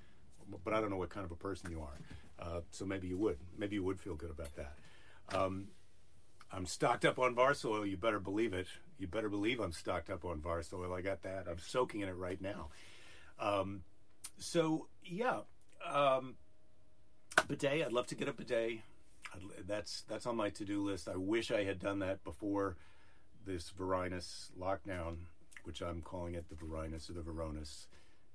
But 0.63 0.73
I 0.73 0.79
don't 0.79 0.89
know 0.89 0.97
what 0.97 1.09
kind 1.09 1.25
of 1.25 1.31
a 1.31 1.35
person 1.35 1.71
you 1.71 1.81
are, 1.81 1.97
uh, 2.39 2.61
so 2.71 2.85
maybe 2.85 3.07
you 3.07 3.17
would. 3.17 3.37
Maybe 3.57 3.75
you 3.75 3.83
would 3.83 3.99
feel 3.99 4.15
good 4.15 4.29
about 4.29 4.55
that. 4.55 4.75
Um, 5.37 5.67
I'm 6.51 6.65
stocked 6.65 7.03
up 7.03 7.19
on 7.19 7.35
Varsoil. 7.35 7.89
You 7.89 7.97
better 7.97 8.19
believe 8.19 8.53
it. 8.53 8.67
You 8.97 9.07
better 9.07 9.27
believe 9.27 9.59
I'm 9.59 9.73
stocked 9.73 10.09
up 10.09 10.23
on 10.23 10.39
Varsoil. 10.39 10.97
I 10.97 11.01
got 11.01 11.23
that. 11.23 11.47
I'm 11.49 11.59
soaking 11.59 12.01
in 12.01 12.07
it 12.07 12.15
right 12.15 12.41
now. 12.41 12.69
Um, 13.39 13.81
so 14.37 14.87
yeah, 15.03 15.39
um, 15.91 16.35
bidet. 17.47 17.85
I'd 17.85 17.91
love 17.91 18.07
to 18.07 18.15
get 18.15 18.29
a 18.29 18.33
bidet. 18.33 18.79
I'd, 19.33 19.67
that's 19.67 20.03
that's 20.07 20.25
on 20.25 20.37
my 20.37 20.49
to 20.51 20.63
do 20.65 20.81
list. 20.81 21.09
I 21.09 21.17
wish 21.17 21.51
I 21.51 21.63
had 21.63 21.79
done 21.79 21.99
that 21.99 22.23
before 22.23 22.77
this 23.45 23.71
Varinus 23.77 24.51
lockdown, 24.59 25.17
which 25.63 25.81
I'm 25.81 26.01
calling 26.01 26.35
it 26.35 26.45
the 26.49 26.55
Varinus 26.55 27.09
or 27.09 27.13
the 27.13 27.21
Veronis, 27.21 27.85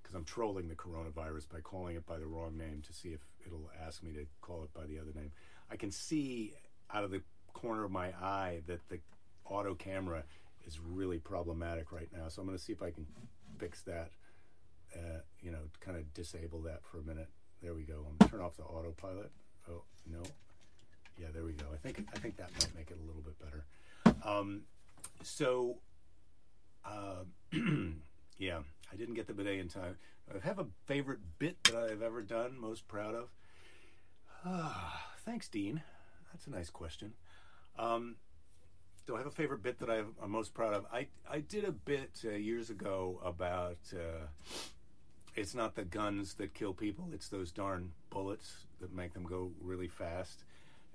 because 0.02 0.14
I'm 0.14 0.24
trolling 0.24 0.68
the 0.68 0.74
coronavirus 0.74 1.48
by 1.48 1.60
calling 1.60 1.96
it 1.96 2.06
by 2.06 2.18
the 2.18 2.26
wrong 2.26 2.56
name 2.56 2.82
to 2.86 2.92
see 2.92 3.10
if 3.10 3.20
it'll 3.46 3.70
ask 3.86 4.02
me 4.02 4.12
to 4.12 4.26
call 4.40 4.62
it 4.62 4.72
by 4.74 4.86
the 4.86 4.98
other 4.98 5.12
name. 5.14 5.32
I 5.70 5.76
can 5.76 5.90
see 5.90 6.54
out 6.92 7.04
of 7.04 7.10
the 7.10 7.22
corner 7.52 7.84
of 7.84 7.90
my 7.90 8.08
eye 8.20 8.60
that 8.66 8.80
the 8.88 8.98
auto 9.44 9.74
camera 9.74 10.24
is 10.66 10.78
really 10.80 11.18
problematic 11.18 11.92
right 11.92 12.08
now. 12.16 12.28
So 12.28 12.42
I'm 12.42 12.46
going 12.46 12.58
to 12.58 12.62
see 12.62 12.72
if 12.72 12.82
I 12.82 12.90
can 12.90 13.06
fix 13.58 13.82
that. 13.82 14.10
Uh, 14.94 15.20
you 15.40 15.52
know, 15.52 15.58
kind 15.80 15.96
of 15.96 16.12
disable 16.14 16.62
that 16.62 16.80
for 16.84 16.98
a 16.98 17.02
minute. 17.02 17.28
There 17.62 17.74
we 17.74 17.82
go. 17.82 18.06
I'm 18.08 18.26
to 18.26 18.32
turn 18.32 18.40
off 18.40 18.56
the 18.56 18.64
autopilot. 18.64 19.30
Oh 19.70 19.82
no, 20.10 20.22
yeah, 21.16 21.28
there 21.32 21.44
we 21.44 21.52
go. 21.52 21.66
I 21.72 21.76
think 21.76 22.04
I 22.12 22.18
think 22.18 22.36
that 22.38 22.50
might 22.58 22.74
make 22.74 22.90
it 22.90 22.98
a 23.00 23.06
little 23.06 23.22
bit 23.22 23.38
better. 23.38 23.64
Um, 24.24 24.62
so, 25.22 25.78
uh, 26.84 27.24
yeah, 28.38 28.58
I 28.92 28.96
didn't 28.96 29.14
get 29.14 29.26
the 29.26 29.34
bidet 29.34 29.58
in 29.58 29.68
time. 29.68 29.96
I 30.32 30.46
have 30.46 30.58
a 30.58 30.66
favorite 30.86 31.18
bit 31.38 31.62
that 31.64 31.74
I've 31.74 32.02
ever 32.02 32.22
done, 32.22 32.58
most 32.58 32.86
proud 32.86 33.14
of. 33.14 33.30
Thanks, 35.24 35.48
Dean. 35.48 35.82
that's 36.32 36.46
a 36.46 36.50
nice 36.50 36.70
question. 36.70 37.12
Um, 37.78 38.16
do 39.06 39.16
I 39.16 39.18
have 39.18 39.26
a 39.26 39.32
favorite 39.32 39.62
bit 39.62 39.78
that 39.80 39.90
I'm 39.90 40.30
most 40.30 40.54
proud 40.54 40.72
of? 40.72 40.86
I 40.92 41.08
I 41.28 41.40
did 41.40 41.64
a 41.64 41.72
bit 41.72 42.20
uh, 42.24 42.30
years 42.30 42.70
ago 42.70 43.20
about 43.24 43.78
uh, 43.92 44.26
it's 45.34 45.54
not 45.54 45.74
the 45.74 45.84
guns 45.84 46.34
that 46.34 46.54
kill 46.54 46.72
people; 46.72 47.08
it's 47.12 47.28
those 47.28 47.50
darn 47.50 47.92
bullets 48.10 48.66
that 48.80 48.92
make 48.94 49.12
them 49.12 49.24
go 49.24 49.50
really 49.60 49.88
fast. 49.88 50.44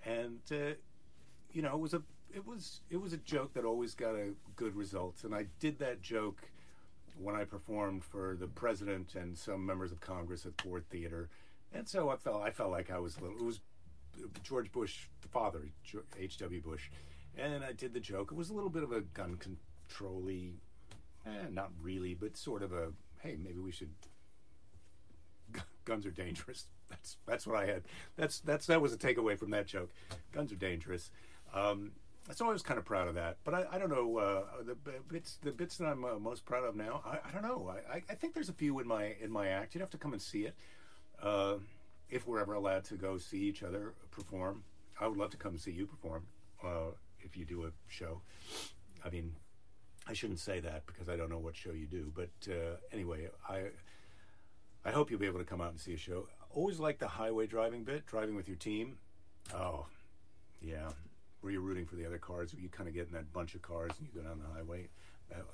And 0.06 0.39
uh, 0.51 0.76
you 1.51 1.62
know, 1.62 1.74
it 1.74 1.80
was 1.80 1.93
a 1.93 2.03
it 2.34 2.45
was 2.45 2.82
it 2.89 2.97
was 2.97 3.13
a 3.13 3.17
joke 3.17 3.53
that 3.53 3.65
always 3.65 3.93
got 3.93 4.15
a 4.15 4.34
good 4.55 4.76
results. 4.76 5.23
And 5.23 5.34
I 5.34 5.45
did 5.59 5.80
that 5.80 6.01
joke 6.01 6.41
when 7.17 7.36
I 7.36 7.43
performed 7.45 8.03
for 8.03 8.36
the 8.39 8.47
president 8.47 9.15
and 9.15 9.38
some 9.38 9.65
members 9.65 9.91
of 9.91 10.01
Congress 10.01 10.45
at 10.45 10.59
Ford 10.61 10.84
Theater. 10.89 11.30
And 11.73 11.88
so 11.88 12.09
I 12.09 12.17
felt 12.17 12.41
I 12.41 12.51
felt 12.51 12.71
like 12.71 12.91
I 12.91 12.99
was 12.99 13.17
a 13.17 13.21
little. 13.21 13.38
It 13.38 13.43
was 13.43 13.59
George 14.43 14.71
Bush, 14.71 15.07
the 15.21 15.28
father, 15.28 15.69
H. 16.17 16.38
W. 16.38 16.61
Bush, 16.61 16.89
and 17.38 17.63
I 17.63 17.73
did 17.73 17.93
the 17.93 17.99
joke. 17.99 18.32
It 18.32 18.36
was 18.36 18.49
a 18.49 18.53
little 18.53 18.69
bit 18.69 18.84
of 18.84 18.91
a 18.93 19.01
gun 19.01 19.38
controlly, 19.38 20.55
eh, 21.26 21.49
not 21.51 21.71
really, 21.82 22.13
but 22.13 22.38
sort 22.38 22.63
of 22.63 22.71
a 22.71 22.91
hey, 23.21 23.38
maybe 23.41 23.59
we 23.59 23.71
should. 23.71 23.89
Guns 25.86 26.05
are 26.05 26.11
dangerous. 26.11 26.67
That's 26.89 27.17
that's 27.26 27.47
what 27.47 27.57
I 27.57 27.65
had. 27.65 27.84
That's 28.15 28.39
that's 28.39 28.67
that 28.67 28.80
was 28.80 28.93
a 28.93 28.97
takeaway 28.97 29.38
from 29.38 29.49
that 29.51 29.65
joke. 29.65 29.91
Guns 30.32 30.51
are 30.51 30.55
dangerous. 30.55 31.09
Um, 31.53 31.91
so 32.34 32.47
I 32.47 32.51
was 32.51 32.63
kind 32.63 32.78
of 32.80 32.86
proud 32.86 33.07
of 33.07 33.15
that. 33.15 33.38
But 33.43 33.53
I, 33.53 33.65
I 33.73 33.78
don't 33.78 33.89
know 33.89 34.17
uh, 34.17 34.63
the 34.63 34.76
bits 35.09 35.38
the 35.41 35.51
bits 35.51 35.78
that 35.78 35.86
I'm 35.86 36.03
uh, 36.03 36.17
most 36.17 36.45
proud 36.45 36.63
of 36.63 36.76
now. 36.76 37.01
I, 37.05 37.19
I 37.28 37.32
don't 37.32 37.43
know. 37.43 37.71
I, 37.91 38.01
I 38.09 38.15
think 38.15 38.34
there's 38.34 38.49
a 38.49 38.53
few 38.53 38.80
in 38.80 38.88
my 38.88 39.15
in 39.21 39.32
my 39.32 39.49
act. 39.49 39.76
You'd 39.76 39.82
have 39.82 39.91
to 39.91 39.97
come 39.97 40.13
and 40.13 40.21
see 40.21 40.45
it 40.45 40.55
uh, 41.21 41.55
if 42.09 42.28
we're 42.28 42.39
ever 42.39 42.53
allowed 42.53 42.86
to 42.86 42.95
go 42.95 43.17
see 43.17 43.39
each 43.39 43.63
other 43.63 43.93
perform. 44.11 44.63
I 44.99 45.07
would 45.07 45.17
love 45.17 45.32
to 45.32 45.38
come 45.38 45.57
see 45.57 45.71
you 45.71 45.86
perform 45.86 46.26
uh, 46.63 46.91
if 47.19 47.38
you 47.38 47.45
do 47.45 47.65
a 47.65 47.71
show. 47.88 48.21
I 49.05 49.09
mean, 49.09 49.36
I 50.07 50.13
shouldn't 50.13 50.39
say 50.39 50.59
that 50.61 50.86
because 50.88 51.09
I 51.09 51.15
don't 51.15 51.30
know 51.30 51.38
what 51.38 51.55
show 51.55 51.73
you 51.73 51.86
do. 51.86 52.11
But 52.15 52.51
uh, 52.51 52.78
anyway, 52.91 53.30
I 53.47 53.65
I 54.84 54.91
hope 54.91 55.11
you'll 55.11 55.19
be 55.19 55.28
able 55.28 55.39
to 55.39 55.45
come 55.45 55.61
out 55.61 55.71
and 55.71 55.80
see 55.80 55.93
a 55.93 55.97
show. 55.97 56.28
Always 56.49 56.80
like 56.80 56.97
the 56.97 57.07
highway 57.07 57.45
driving 57.45 57.84
bit, 57.84 58.07
driving 58.07 58.36
with 58.36 58.47
your 58.47 58.57
team. 58.57 58.97
Oh, 59.53 59.86
yeah 60.59 60.89
where 61.41 61.51
you're 61.51 61.61
rooting 61.61 61.86
for 61.86 61.95
the 61.95 62.05
other 62.05 62.17
cars. 62.17 62.53
You 62.57 62.69
kind 62.69 62.88
of 62.88 62.95
get 62.95 63.07
in 63.07 63.13
that 63.13 63.31
bunch 63.33 63.55
of 63.55 63.61
cars 63.61 63.91
and 63.99 64.07
you 64.07 64.21
go 64.21 64.27
down 64.27 64.39
the 64.39 64.53
highway. 64.53 64.88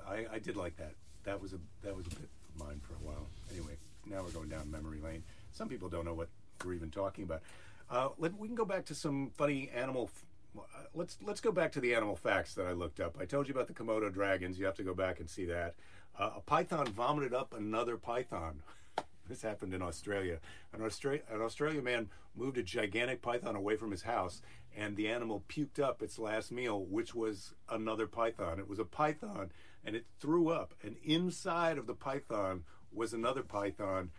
I, 0.08 0.26
I 0.36 0.40
did 0.40 0.56
like 0.56 0.78
that. 0.78 0.94
That 1.24 1.42
was 1.42 1.54
a 1.54 1.60
that 1.84 1.96
was 1.96 2.08
a 2.08 2.10
bit 2.10 2.30
of 2.54 2.60
mine 2.68 2.82
for 2.82 2.94
a 2.94 3.08
while. 3.08 3.28
Anyway, 3.52 3.78
now 4.06 4.22
we're 4.24 4.32
going 4.32 4.50
down 4.50 4.70
memory 4.70 5.00
lane. 5.00 5.24
Some 5.52 5.70
people 5.70 5.90
don't 5.90 6.06
know 6.06 6.14
what 6.14 6.30
we're 6.66 6.74
even 6.74 6.90
talking 6.90 7.24
about. 7.24 7.42
Uh, 7.90 8.10
let, 8.18 8.38
we 8.38 8.48
can 8.48 8.56
go 8.56 8.66
back 8.66 8.86
to 8.86 8.96
some 8.96 9.32
funny 9.38 9.70
animal. 9.76 10.10
F- 10.14 10.26
uh, 10.58 10.84
let's 10.94 11.18
let's 11.24 11.40
go 11.42 11.52
back 11.52 11.72
to 11.74 11.80
the 11.80 11.94
animal 11.94 12.16
facts 12.16 12.54
that 12.56 12.66
I 12.66 12.72
looked 12.72 13.00
up. 13.00 13.18
I 13.20 13.26
told 13.26 13.48
you 13.48 13.54
about 13.54 13.68
the 13.68 13.74
Komodo 13.74 14.12
dragons. 14.12 14.60
You 14.60 14.66
have 14.66 14.76
to 14.76 14.84
go 14.84 14.94
back 14.94 15.20
and 15.20 15.30
see 15.30 15.46
that. 15.46 15.76
Uh, 16.18 16.32
a 16.38 16.42
python 16.42 16.88
vomited 16.88 17.34
up 17.34 17.54
another 17.58 17.98
python. 17.98 18.62
This 19.30 19.44
happened 19.44 19.74
in 19.74 19.82
Australia. 19.82 20.40
An, 20.74 20.82
Austra- 20.82 21.22
an 21.34 21.42
Australian 21.42 21.86
man 21.86 22.10
moved 22.36 22.58
a 22.58 22.64
gigantic 22.64 23.22
python 23.22 23.56
away 23.56 23.78
from 23.78 23.92
his 23.92 24.02
house, 24.02 24.42
and 24.76 24.96
the 24.96 25.10
animal 25.10 25.44
puked 25.50 25.80
up 25.80 26.02
its 26.02 26.18
last 26.18 26.52
meal, 26.52 26.86
which 26.86 27.14
was 27.14 27.54
another 27.70 28.08
python. 28.08 28.60
It 28.60 28.68
was 28.68 28.80
a 28.80 28.86
python, 28.86 29.52
and 29.84 29.96
it 29.96 30.06
threw 30.20 30.50
up. 30.50 30.74
And 30.84 30.96
inside 31.04 31.78
of 31.78 31.88
the 31.88 31.94
python 31.94 32.64
was 32.92 33.14
another 33.14 33.44
python 33.44 34.12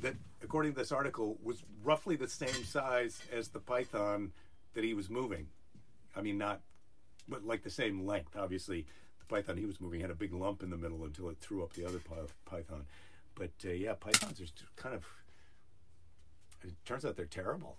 that, 0.00 0.14
according 0.42 0.72
to 0.72 0.78
this 0.78 0.92
article, 0.92 1.38
was 1.42 1.62
roughly 1.82 2.16
the 2.16 2.28
same 2.28 2.64
size 2.64 3.20
as 3.32 3.48
the 3.48 3.60
python 3.60 4.32
that 4.74 4.84
he 4.84 4.94
was 4.94 5.10
moving. 5.10 5.48
I 6.14 6.22
mean, 6.22 6.38
not, 6.38 6.60
but 7.28 7.44
like 7.44 7.62
the 7.62 7.70
same 7.70 8.06
length. 8.06 8.36
Obviously, 8.36 8.86
the 9.18 9.26
python 9.26 9.56
he 9.56 9.66
was 9.66 9.80
moving 9.80 10.00
had 10.00 10.10
a 10.10 10.14
big 10.14 10.32
lump 10.32 10.62
in 10.62 10.70
the 10.70 10.76
middle 10.76 11.04
until 11.04 11.28
it 11.30 11.38
threw 11.40 11.62
up 11.62 11.72
the 11.72 11.86
other 11.86 12.00
python. 12.44 12.84
But 13.34 13.52
uh, 13.64 13.70
yeah, 13.70 13.94
pythons 13.94 14.40
are 14.40 14.46
kind 14.76 14.94
of. 14.94 15.04
It 16.62 16.74
turns 16.84 17.04
out 17.04 17.16
they're 17.16 17.26
terrible. 17.26 17.76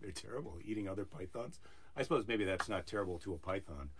They're 0.00 0.10
terrible 0.10 0.58
eating 0.64 0.88
other 0.88 1.04
pythons. 1.04 1.60
I 1.96 2.02
suppose 2.02 2.26
maybe 2.26 2.44
that's 2.44 2.68
not 2.68 2.86
terrible 2.86 3.18
to 3.20 3.34
a 3.34 3.38
python. 3.38 3.90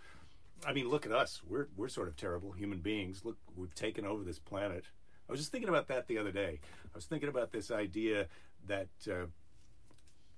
I 0.65 0.73
mean, 0.73 0.89
look 0.89 1.05
at 1.05 1.11
us. 1.11 1.41
We're 1.47 1.67
we're 1.75 1.89
sort 1.89 2.07
of 2.07 2.15
terrible 2.15 2.51
human 2.51 2.79
beings. 2.79 3.25
Look, 3.25 3.37
we've 3.55 3.73
taken 3.73 4.05
over 4.05 4.23
this 4.23 4.39
planet. 4.39 4.85
I 5.27 5.31
was 5.31 5.39
just 5.39 5.51
thinking 5.51 5.69
about 5.69 5.87
that 5.87 6.07
the 6.07 6.17
other 6.17 6.31
day. 6.31 6.59
I 6.63 6.95
was 6.95 7.05
thinking 7.05 7.29
about 7.29 7.51
this 7.51 7.71
idea 7.71 8.27
that 8.67 8.89
uh, 9.09 9.27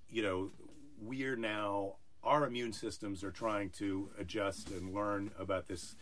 you 0.09 0.23
know 0.23 0.51
we're 1.01 1.35
now 1.35 1.95
our 2.23 2.45
immune 2.45 2.71
systems 2.71 3.23
are 3.23 3.31
trying 3.31 3.69
to 3.71 4.09
adjust 4.17 4.71
and 4.71 4.93
learn 4.93 5.31
about 5.37 5.67
this 5.67 5.95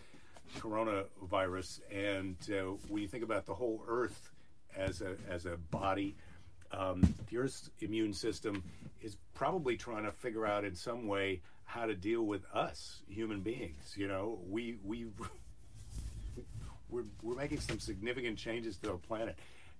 coronavirus, 0.60 1.80
and 1.92 2.36
uh, 2.52 2.74
when 2.90 3.02
you 3.02 3.08
think 3.08 3.24
about 3.24 3.46
the 3.46 3.56
whole 3.56 3.84
Earth 3.88 4.32
as 4.76 5.02
a 5.02 5.16
as 5.30 5.46
a 5.46 5.58
body, 5.58 6.16
um, 6.72 7.16
the 7.30 7.38
Earth's 7.38 7.72
immune 7.80 8.14
system 8.14 8.64
is 9.02 9.18
probably 9.34 9.78
trying 9.78 10.04
to 10.04 10.12
figure 10.12 10.46
out 10.46 10.64
in 10.64 10.76
some 10.76 11.08
way 11.08 11.42
how 11.66 11.86
to 11.86 11.96
deal 11.96 12.24
with 12.24 12.44
us 12.54 13.02
human 13.08 13.42
beings. 13.42 13.96
You 13.96 14.08
know, 14.08 14.40
we 14.48 14.78
we 14.84 15.08
we're 16.90 17.06
we're 17.22 17.36
making 17.36 17.60
some 17.60 17.80
significant 17.80 18.38
changes 18.38 18.78
to 18.78 18.92
our 18.92 18.98
planet. 18.98 19.38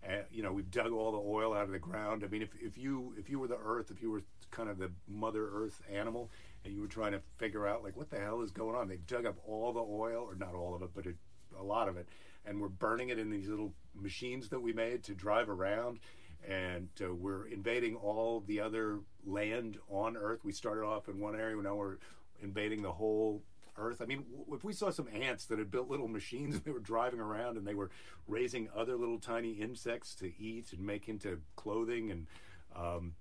Uh, 0.08 0.24
you 0.32 0.42
know, 0.42 0.52
we've 0.52 0.72
dug 0.72 0.92
all 0.92 1.12
the 1.12 1.20
oil 1.20 1.54
out 1.54 1.64
of 1.64 1.72
the 1.72 1.80
ground. 1.80 2.24
I 2.24 2.28
mean, 2.28 2.42
if, 2.42 2.50
if 2.60 2.78
you 2.78 3.14
if 3.18 3.30
you 3.30 3.40
were 3.40 3.48
the 3.48 3.60
Earth, 3.64 3.92
if 3.92 4.02
you 4.02 4.10
were 4.10 4.24
kind 4.50 4.70
of 4.70 4.80
the 4.80 4.90
Mother 5.08 5.48
Earth 5.54 5.82
animal, 5.94 6.30
and 6.66 6.74
you 6.74 6.82
were 6.82 6.88
trying 6.88 7.12
to 7.12 7.22
figure 7.38 7.68
out 7.68 7.84
like 7.84 7.96
what 7.96 8.10
the 8.10 8.20
hell 8.20 8.42
is 8.42 8.52
going 8.52 8.76
on, 8.76 8.88
they 8.88 8.98
dug 8.98 9.26
up 9.26 9.36
all 9.48 9.74
the 9.74 9.80
oil, 9.80 10.26
or 10.28 10.36
not 10.36 10.56
all 10.56 10.74
of 10.76 10.82
it, 10.82 10.90
but 10.96 11.06
it, 11.06 11.16
a 11.60 11.64
lot 11.64 11.88
of 11.88 11.98
it, 11.98 12.08
and 12.46 12.60
we're 12.60 12.70
burning 12.70 13.10
it 13.10 13.20
in 13.20 13.30
these 13.30 13.48
little 13.48 13.74
machines 13.94 14.50
that 14.50 14.62
we 14.62 14.74
made 14.74 15.04
to 15.04 15.14
drive 15.14 15.50
around, 15.50 16.00
and 16.48 16.90
uh, 17.04 17.14
we're 17.14 17.46
invading 17.48 17.96
all 17.96 18.44
the 18.46 18.60
other 18.60 19.00
land 19.26 19.78
on 19.90 20.18
Earth. 20.18 20.40
We 20.44 20.52
started 20.52 20.84
off 20.84 21.08
in 21.08 21.20
one 21.20 21.36
area, 21.36 21.56
now 21.62 21.76
we're 21.76 21.98
invading 22.42 22.82
the 22.82 22.92
whole 22.92 23.44
Earth. 23.78 24.02
I 24.02 24.06
mean, 24.06 24.26
if 24.52 24.64
we 24.64 24.74
saw 24.74 24.90
some 24.90 25.08
ants 25.14 25.46
that 25.46 25.60
had 25.60 25.72
built 25.72 25.90
little 25.90 26.08
machines 26.08 26.56
and 26.56 26.64
they 26.66 26.72
were 26.72 26.80
driving 26.80 27.20
around 27.20 27.58
and 27.58 27.66
they 27.66 27.76
were 27.76 27.90
raising 28.28 28.70
other 28.76 28.96
little 28.96 29.20
tiny 29.20 29.52
insects 29.52 30.16
to 30.16 30.32
eat 30.40 30.74
and 30.74 30.86
make 30.86 31.08
into 31.08 31.40
clothing 31.56 32.12
and 32.12 32.28
um, 32.76 33.14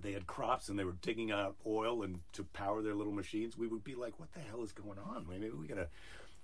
they 0.00 0.12
had 0.12 0.26
crops 0.26 0.68
and 0.68 0.78
they 0.78 0.84
were 0.84 0.96
digging 1.02 1.30
out 1.30 1.56
oil 1.66 2.02
and 2.02 2.20
to 2.32 2.44
power 2.44 2.82
their 2.82 2.94
little 2.94 3.12
machines, 3.12 3.56
we 3.56 3.66
would 3.66 3.84
be 3.84 3.94
like, 3.94 4.18
"What 4.18 4.32
the 4.32 4.40
hell 4.40 4.62
is 4.62 4.72
going 4.72 4.98
on? 4.98 5.26
Maybe 5.28 5.50
we 5.50 5.66
got 5.66 5.74
to 5.74 5.88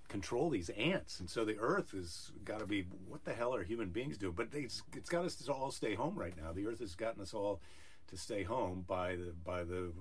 control 0.09 0.50
these 0.50 0.70
ants." 0.70 1.20
And 1.20 1.28
so 1.28 1.44
the 1.44 1.59
Earth 1.59 1.92
has 1.92 2.32
got 2.44 2.61
to 2.61 2.66
be, 2.66 2.86
"What 3.06 3.24
the 3.24 3.34
hell 3.34 3.54
are 3.54 3.62
human 3.62 3.90
beings 3.90 4.18
doing?" 4.18 4.34
But 4.34 4.48
it's 4.52 4.82
it's 4.96 5.11
got 5.11 5.24
us 5.24 5.36
to 5.36 5.52
all 5.52 5.70
stay 5.70 5.94
home 5.94 6.16
right 6.16 6.36
now. 6.36 6.52
The 6.52 6.66
Earth 6.66 6.80
has 6.80 6.94
gotten 6.94 7.22
us 7.22 7.34
all 7.34 7.61
to 8.09 8.16
stay 8.16 8.42
home 8.42 8.84
by 8.86 9.16
the 9.16 9.34
by 9.44 9.64
the 9.64 9.92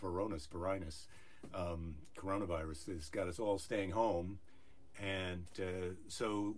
Veronis, 0.00 0.48
Varinus 0.48 1.06
um, 1.54 1.96
coronavirus 2.16 2.94
has 2.94 3.08
got 3.10 3.28
us 3.28 3.38
all 3.38 3.58
staying 3.58 3.90
home, 3.90 4.38
and 5.00 5.46
uh, 5.58 5.94
so 6.08 6.56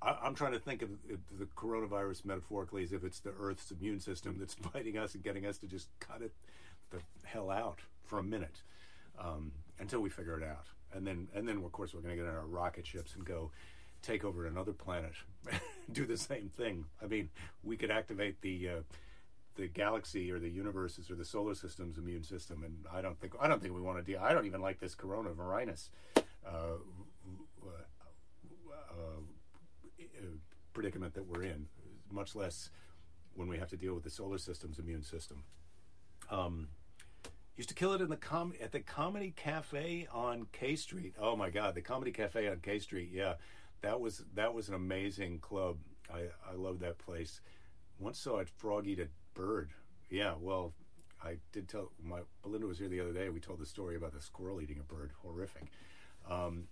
I, 0.00 0.26
am 0.26 0.34
trying 0.34 0.52
to 0.52 0.58
think 0.58 0.82
of 0.82 0.90
the 1.38 1.44
coronavirus 1.56 2.24
metaphorically 2.24 2.82
as 2.82 2.92
if 2.92 3.04
it's 3.04 3.20
the 3.20 3.32
Earth's 3.38 3.70
immune 3.70 4.00
system 4.00 4.36
that's 4.38 4.54
fighting 4.72 4.98
us 4.98 5.14
and 5.14 5.22
getting 5.22 5.46
us 5.46 5.58
to 5.58 5.66
just 5.66 5.88
cut 6.00 6.22
it 6.22 6.32
the 6.90 6.98
hell 7.24 7.50
out 7.50 7.80
for 8.04 8.18
a 8.18 8.22
minute 8.22 8.62
um, 9.18 9.52
until 9.78 10.00
we 10.00 10.10
figure 10.10 10.36
it 10.38 10.44
out, 10.44 10.66
and 10.94 11.06
then 11.06 11.28
and 11.34 11.46
then 11.46 11.58
of 11.58 11.72
course 11.72 11.94
we're 11.94 12.00
going 12.00 12.16
to 12.16 12.22
get 12.22 12.28
on 12.28 12.36
our 12.36 12.46
rocket 12.46 12.86
ships 12.86 13.14
and 13.14 13.24
go 13.24 13.50
take 14.02 14.24
over 14.24 14.46
another 14.46 14.72
planet, 14.72 15.12
do 15.92 16.04
the 16.04 16.16
same 16.16 16.50
thing. 16.56 16.84
I 17.02 17.06
mean, 17.06 17.30
we 17.62 17.76
could 17.76 17.90
activate 17.90 18.40
the 18.42 18.68
uh, 18.68 18.80
the 19.54 19.68
galaxy 19.68 20.30
or 20.30 20.38
the 20.38 20.48
universe's 20.48 21.10
or 21.10 21.14
the 21.14 21.24
solar 21.24 21.54
system's 21.54 21.98
immune 21.98 22.24
system, 22.24 22.64
and 22.64 22.76
I 22.92 23.02
don't 23.02 23.18
think 23.20 23.34
I 23.40 23.48
don't 23.48 23.62
think 23.62 23.74
we 23.74 23.80
want 23.80 23.98
to 23.98 24.04
deal. 24.04 24.20
I 24.22 24.32
don't 24.32 24.46
even 24.46 24.60
like 24.60 24.80
this 24.80 24.94
coronavirus 24.94 25.88
uh, 26.46 26.76
uh, 28.90 29.20
predicament 30.72 31.14
that 31.14 31.26
we're 31.26 31.42
in, 31.42 31.66
much 32.10 32.34
less 32.34 32.70
when 33.34 33.48
we 33.48 33.58
have 33.58 33.68
to 33.68 33.76
deal 33.76 33.94
with 33.94 34.04
the 34.04 34.10
solar 34.10 34.38
system's 34.38 34.78
immune 34.78 35.02
system. 35.02 35.44
Um, 36.30 36.68
used 37.56 37.68
to 37.68 37.74
kill 37.74 37.92
it 37.92 38.00
in 38.00 38.08
the 38.08 38.16
com- 38.16 38.54
at 38.60 38.72
the 38.72 38.80
Comedy 38.80 39.32
Cafe 39.36 40.06
on 40.12 40.46
K 40.52 40.76
Street. 40.76 41.14
Oh 41.18 41.36
my 41.36 41.50
God, 41.50 41.74
the 41.74 41.82
Comedy 41.82 42.10
Cafe 42.10 42.48
on 42.48 42.60
K 42.60 42.78
Street. 42.78 43.10
Yeah, 43.12 43.34
that 43.82 44.00
was 44.00 44.24
that 44.34 44.54
was 44.54 44.68
an 44.68 44.74
amazing 44.74 45.38
club. 45.40 45.78
I 46.12 46.28
I 46.48 46.54
love 46.54 46.80
that 46.80 46.98
place. 46.98 47.40
Once 47.98 48.18
saw 48.18 48.42
frog 48.56 48.86
eat 48.86 48.98
a 48.98 49.08
bird. 49.34 49.70
Yeah, 50.10 50.34
well, 50.40 50.72
I 51.22 51.36
did 51.52 51.68
tell 51.68 51.92
my 52.02 52.20
Belinda 52.42 52.66
was 52.66 52.78
here 52.78 52.88
the 52.88 53.00
other 53.00 53.12
day. 53.12 53.28
We 53.28 53.40
told 53.40 53.58
the 53.58 53.66
story 53.66 53.96
about 53.96 54.12
the 54.12 54.20
squirrel 54.20 54.60
eating 54.60 54.80
a 54.80 54.94
bird. 54.94 55.12
Horrific. 55.22 55.70
Um, 56.28 56.68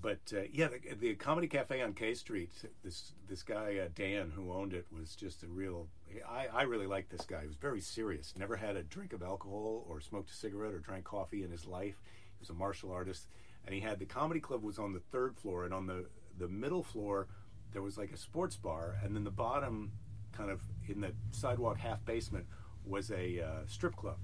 but 0.00 0.32
uh, 0.34 0.42
yeah, 0.52 0.68
the, 0.68 0.94
the, 0.94 1.14
comedy 1.14 1.46
cafe 1.46 1.80
on 1.82 1.94
K 1.94 2.14
Street. 2.14 2.50
This 2.82 3.12
this 3.28 3.42
guy 3.42 3.78
uh, 3.84 3.88
Dan 3.94 4.32
who 4.34 4.52
owned 4.52 4.72
it 4.72 4.86
was 4.90 5.14
just 5.14 5.42
a 5.42 5.46
real. 5.46 5.88
I, 6.22 6.46
I 6.52 6.62
really 6.62 6.86
liked 6.86 7.10
this 7.10 7.24
guy. 7.26 7.40
He 7.42 7.46
was 7.46 7.56
very 7.56 7.80
serious. 7.80 8.34
Never 8.36 8.56
had 8.56 8.76
a 8.76 8.82
drink 8.82 9.12
of 9.12 9.22
alcohol 9.22 9.84
or 9.88 10.00
smoked 10.00 10.30
a 10.30 10.34
cigarette 10.34 10.72
or 10.72 10.78
drank 10.78 11.04
coffee 11.04 11.42
in 11.42 11.50
his 11.50 11.66
life. 11.66 12.00
He 12.04 12.40
was 12.40 12.50
a 12.50 12.54
martial 12.54 12.92
artist, 12.92 13.28
and 13.64 13.74
he 13.74 13.80
had 13.80 13.98
the 13.98 14.06
comedy 14.06 14.40
club 14.40 14.62
was 14.62 14.78
on 14.78 14.92
the 14.92 15.00
third 15.00 15.36
floor, 15.36 15.64
and 15.64 15.74
on 15.74 15.86
the 15.86 16.06
the 16.38 16.48
middle 16.48 16.82
floor 16.82 17.28
there 17.72 17.82
was 17.82 17.96
like 17.98 18.12
a 18.12 18.16
sports 18.16 18.56
bar, 18.56 18.96
and 19.02 19.14
then 19.14 19.24
the 19.24 19.30
bottom, 19.30 19.92
kind 20.32 20.50
of 20.50 20.60
in 20.88 21.00
the 21.00 21.12
sidewalk 21.32 21.78
half 21.78 22.04
basement, 22.04 22.46
was 22.84 23.10
a 23.10 23.40
uh, 23.40 23.66
strip 23.66 23.96
club 23.96 24.16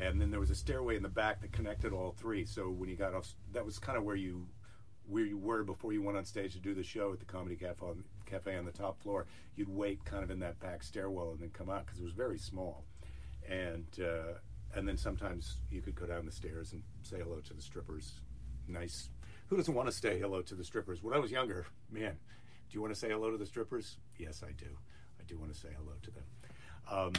and 0.00 0.20
then 0.20 0.30
there 0.30 0.40
was 0.40 0.50
a 0.50 0.54
stairway 0.54 0.96
in 0.96 1.02
the 1.02 1.08
back 1.08 1.40
that 1.40 1.52
connected 1.52 1.92
all 1.92 2.14
three. 2.18 2.44
So 2.44 2.68
when 2.68 2.88
you 2.88 2.96
got 2.96 3.14
off, 3.14 3.32
that 3.52 3.64
was 3.64 3.78
kind 3.78 3.96
of 3.96 4.04
where 4.04 4.16
you 4.16 4.46
where 5.08 5.24
you 5.24 5.38
were 5.38 5.62
before 5.62 5.92
you 5.92 6.02
went 6.02 6.18
on 6.18 6.24
stage 6.24 6.52
to 6.54 6.58
do 6.58 6.74
the 6.74 6.82
show 6.82 7.12
at 7.12 7.20
the 7.20 7.24
Comedy 7.24 7.54
Cafe 7.54 7.76
on, 7.80 8.04
cafe 8.26 8.56
on 8.56 8.64
the 8.64 8.72
top 8.72 9.00
floor. 9.00 9.26
You'd 9.56 9.68
wait 9.68 10.04
kind 10.04 10.22
of 10.22 10.30
in 10.30 10.40
that 10.40 10.58
back 10.60 10.82
stairwell 10.82 11.30
and 11.30 11.40
then 11.40 11.50
come 11.50 11.70
out 11.70 11.86
because 11.86 12.00
it 12.00 12.04
was 12.04 12.12
very 12.12 12.38
small, 12.38 12.84
and 13.48 13.86
uh, 14.00 14.38
and 14.74 14.86
then 14.86 14.96
sometimes 14.96 15.56
you 15.70 15.80
could 15.80 15.94
go 15.94 16.06
down 16.06 16.26
the 16.26 16.32
stairs 16.32 16.72
and 16.72 16.82
say 17.02 17.18
hello 17.18 17.40
to 17.40 17.54
the 17.54 17.62
strippers. 17.62 18.20
Nice. 18.68 19.10
Who 19.48 19.56
doesn't 19.56 19.74
want 19.74 19.88
to 19.88 19.94
say 19.94 20.18
hello 20.18 20.42
to 20.42 20.54
the 20.54 20.64
strippers? 20.64 21.02
When 21.02 21.14
I 21.14 21.18
was 21.18 21.30
younger, 21.30 21.66
man, 21.90 22.16
do 22.68 22.74
you 22.74 22.80
want 22.80 22.92
to 22.92 22.98
say 22.98 23.08
hello 23.08 23.30
to 23.30 23.38
the 23.38 23.46
strippers? 23.46 23.98
Yes, 24.18 24.42
I 24.42 24.52
do. 24.52 24.66
I 25.20 25.24
do 25.26 25.38
want 25.38 25.54
to 25.54 25.58
say 25.58 25.68
hello 25.76 25.92
to 26.02 26.10
them. 26.10 26.24
Um, 26.90 27.12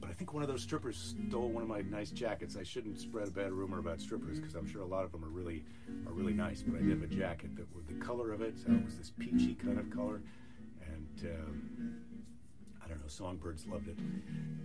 but 0.00 0.10
I 0.10 0.12
think 0.12 0.32
one 0.32 0.42
of 0.42 0.48
those 0.48 0.62
strippers 0.62 1.14
stole 1.28 1.48
one 1.48 1.62
of 1.62 1.68
my 1.68 1.82
nice 1.82 2.10
jackets. 2.10 2.56
I 2.56 2.62
shouldn't 2.62 3.00
spread 3.00 3.28
a 3.28 3.30
bad 3.30 3.52
rumor 3.52 3.78
about 3.78 4.00
strippers 4.00 4.38
because 4.38 4.54
I'm 4.54 4.70
sure 4.70 4.82
a 4.82 4.86
lot 4.86 5.04
of 5.04 5.12
them 5.12 5.24
are 5.24 5.28
really 5.28 5.64
are 6.06 6.12
really 6.12 6.32
nice. 6.32 6.62
But 6.62 6.78
I 6.78 6.82
did 6.82 6.90
have 6.90 7.02
a 7.02 7.14
jacket 7.14 7.56
that 7.56 7.66
was 7.74 7.84
the 7.86 7.94
color 7.94 8.32
of 8.32 8.42
it 8.42 8.54
uh, 8.68 8.74
was 8.84 8.98
this 8.98 9.12
peachy 9.18 9.54
kind 9.54 9.78
of 9.78 9.90
color, 9.90 10.20
and 10.86 11.30
um, 11.30 11.94
I 12.84 12.88
don't 12.88 12.98
know. 12.98 13.08
Songbirds 13.08 13.66
loved 13.66 13.88
it. 13.88 13.98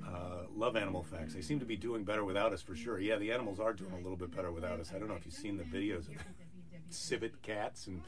Uh, 0.06 0.44
love 0.56 0.76
animal 0.76 1.04
facts. 1.04 1.34
They 1.34 1.42
seem 1.42 1.60
to 1.60 1.66
be 1.66 1.78
doing 1.78 2.04
better 2.04 2.26
without 2.26 2.52
us 2.52 2.62
for 2.62 2.76
sure. 2.76 3.00
Yeah, 3.00 3.18
the 3.18 3.32
animals 3.32 3.60
are 3.60 3.74
doing 3.74 3.94
a 3.94 3.98
little 3.98 4.18
bit 4.18 4.36
better 4.36 4.52
without 4.52 4.80
us. 4.80 4.92
I 4.94 5.00
don't 5.00 5.08
know 5.08 5.16
if 5.16 5.26
you've 5.26 5.36
seen 5.36 5.58
the 5.58 5.64
videos 5.64 6.08
of 6.08 6.16
civet 6.90 7.42
cats 7.42 7.88
and 7.88 8.02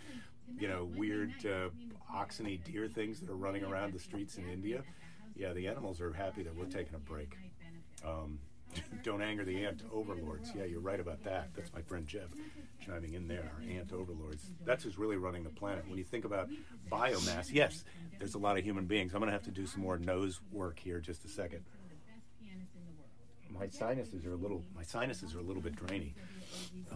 you 0.59 0.67
know 0.67 0.89
weird 0.95 1.31
uh, 1.45 1.69
oxeny 2.13 2.61
deer 2.63 2.87
things 2.87 3.19
that 3.19 3.29
are 3.29 3.35
running 3.35 3.63
around 3.63 3.93
the 3.93 3.99
streets 3.99 4.37
in 4.37 4.49
India 4.49 4.83
yeah, 5.35 5.53
the 5.53 5.67
animals 5.67 6.01
are 6.01 6.11
happy 6.13 6.43
that 6.43 6.55
we're 6.55 6.65
taking 6.65 6.95
a 6.95 6.99
break. 6.99 7.35
Um, 8.05 8.39
don't 9.03 9.21
anger 9.21 9.43
the 9.43 9.65
ant 9.65 9.83
overlords. 9.91 10.51
Yeah, 10.55 10.63
you're 10.63 10.79
right 10.79 10.99
about 10.99 11.23
that. 11.23 11.49
That's 11.55 11.73
my 11.73 11.81
friend 11.81 12.07
Jeb 12.07 12.31
chiming 12.85 13.13
in 13.13 13.27
there. 13.27 13.51
Our 13.57 13.69
ant 13.69 13.91
overlords. 13.91 14.43
That's 14.65 14.83
who's 14.83 14.97
really 14.97 15.17
running 15.17 15.43
the 15.43 15.49
planet. 15.49 15.87
When 15.87 15.97
you 15.97 16.03
think 16.03 16.25
about 16.25 16.49
biomass, 16.89 17.51
yes, 17.51 17.83
there's 18.17 18.35
a 18.35 18.39
lot 18.39 18.57
of 18.57 18.63
human 18.63 18.85
beings. 18.85 19.13
I'm 19.13 19.19
going 19.19 19.27
to 19.27 19.33
have 19.33 19.43
to 19.43 19.51
do 19.51 19.65
some 19.65 19.81
more 19.81 19.97
nose 19.97 20.39
work 20.51 20.79
here 20.79 20.99
just 20.99 21.25
a 21.25 21.27
second 21.27 21.63
my 23.61 23.67
sinuses 23.67 24.25
are 24.25 24.33
a 24.33 24.37
little 24.37 24.63
my 24.75 24.83
sinuses 24.83 25.35
are 25.35 25.39
a 25.39 25.43
little 25.43 25.61
bit 25.61 25.75
drainy. 25.75 26.15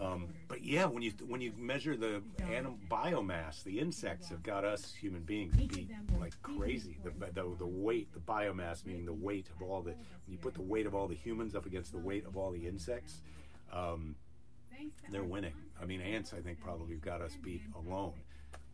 Um, 0.00 0.28
but 0.48 0.64
yeah, 0.64 0.84
when 0.86 1.02
you 1.02 1.12
when 1.26 1.40
you 1.40 1.52
measure 1.56 1.96
the 1.96 2.22
anim- 2.50 2.78
biomass, 2.90 3.62
the 3.64 3.78
insects 3.78 4.28
have 4.28 4.42
got 4.42 4.64
us 4.64 4.92
human 4.92 5.22
beings 5.22 5.54
beat 5.56 5.90
like 6.20 6.34
crazy. 6.42 6.98
The, 7.02 7.10
the, 7.32 7.56
the 7.58 7.66
weight, 7.66 8.12
the 8.12 8.20
biomass, 8.20 8.84
meaning 8.84 9.06
the 9.06 9.12
weight 9.12 9.48
of 9.54 9.62
all 9.62 9.82
the 9.82 9.92
when 9.92 10.32
you 10.32 10.38
put 10.38 10.54
the 10.54 10.62
weight 10.62 10.86
of 10.86 10.94
all 10.94 11.08
the 11.08 11.14
humans 11.14 11.54
up 11.54 11.66
against 11.66 11.92
the 11.92 11.98
weight 11.98 12.26
of 12.26 12.36
all 12.36 12.50
the 12.50 12.66
insects. 12.66 13.22
Um, 13.72 14.16
they're 15.10 15.24
winning. 15.24 15.54
I 15.80 15.86
mean, 15.86 16.00
ants, 16.00 16.34
I 16.34 16.40
think, 16.40 16.60
probably 16.60 16.96
got 16.96 17.22
us 17.22 17.36
beat 17.42 17.62
alone 17.74 18.12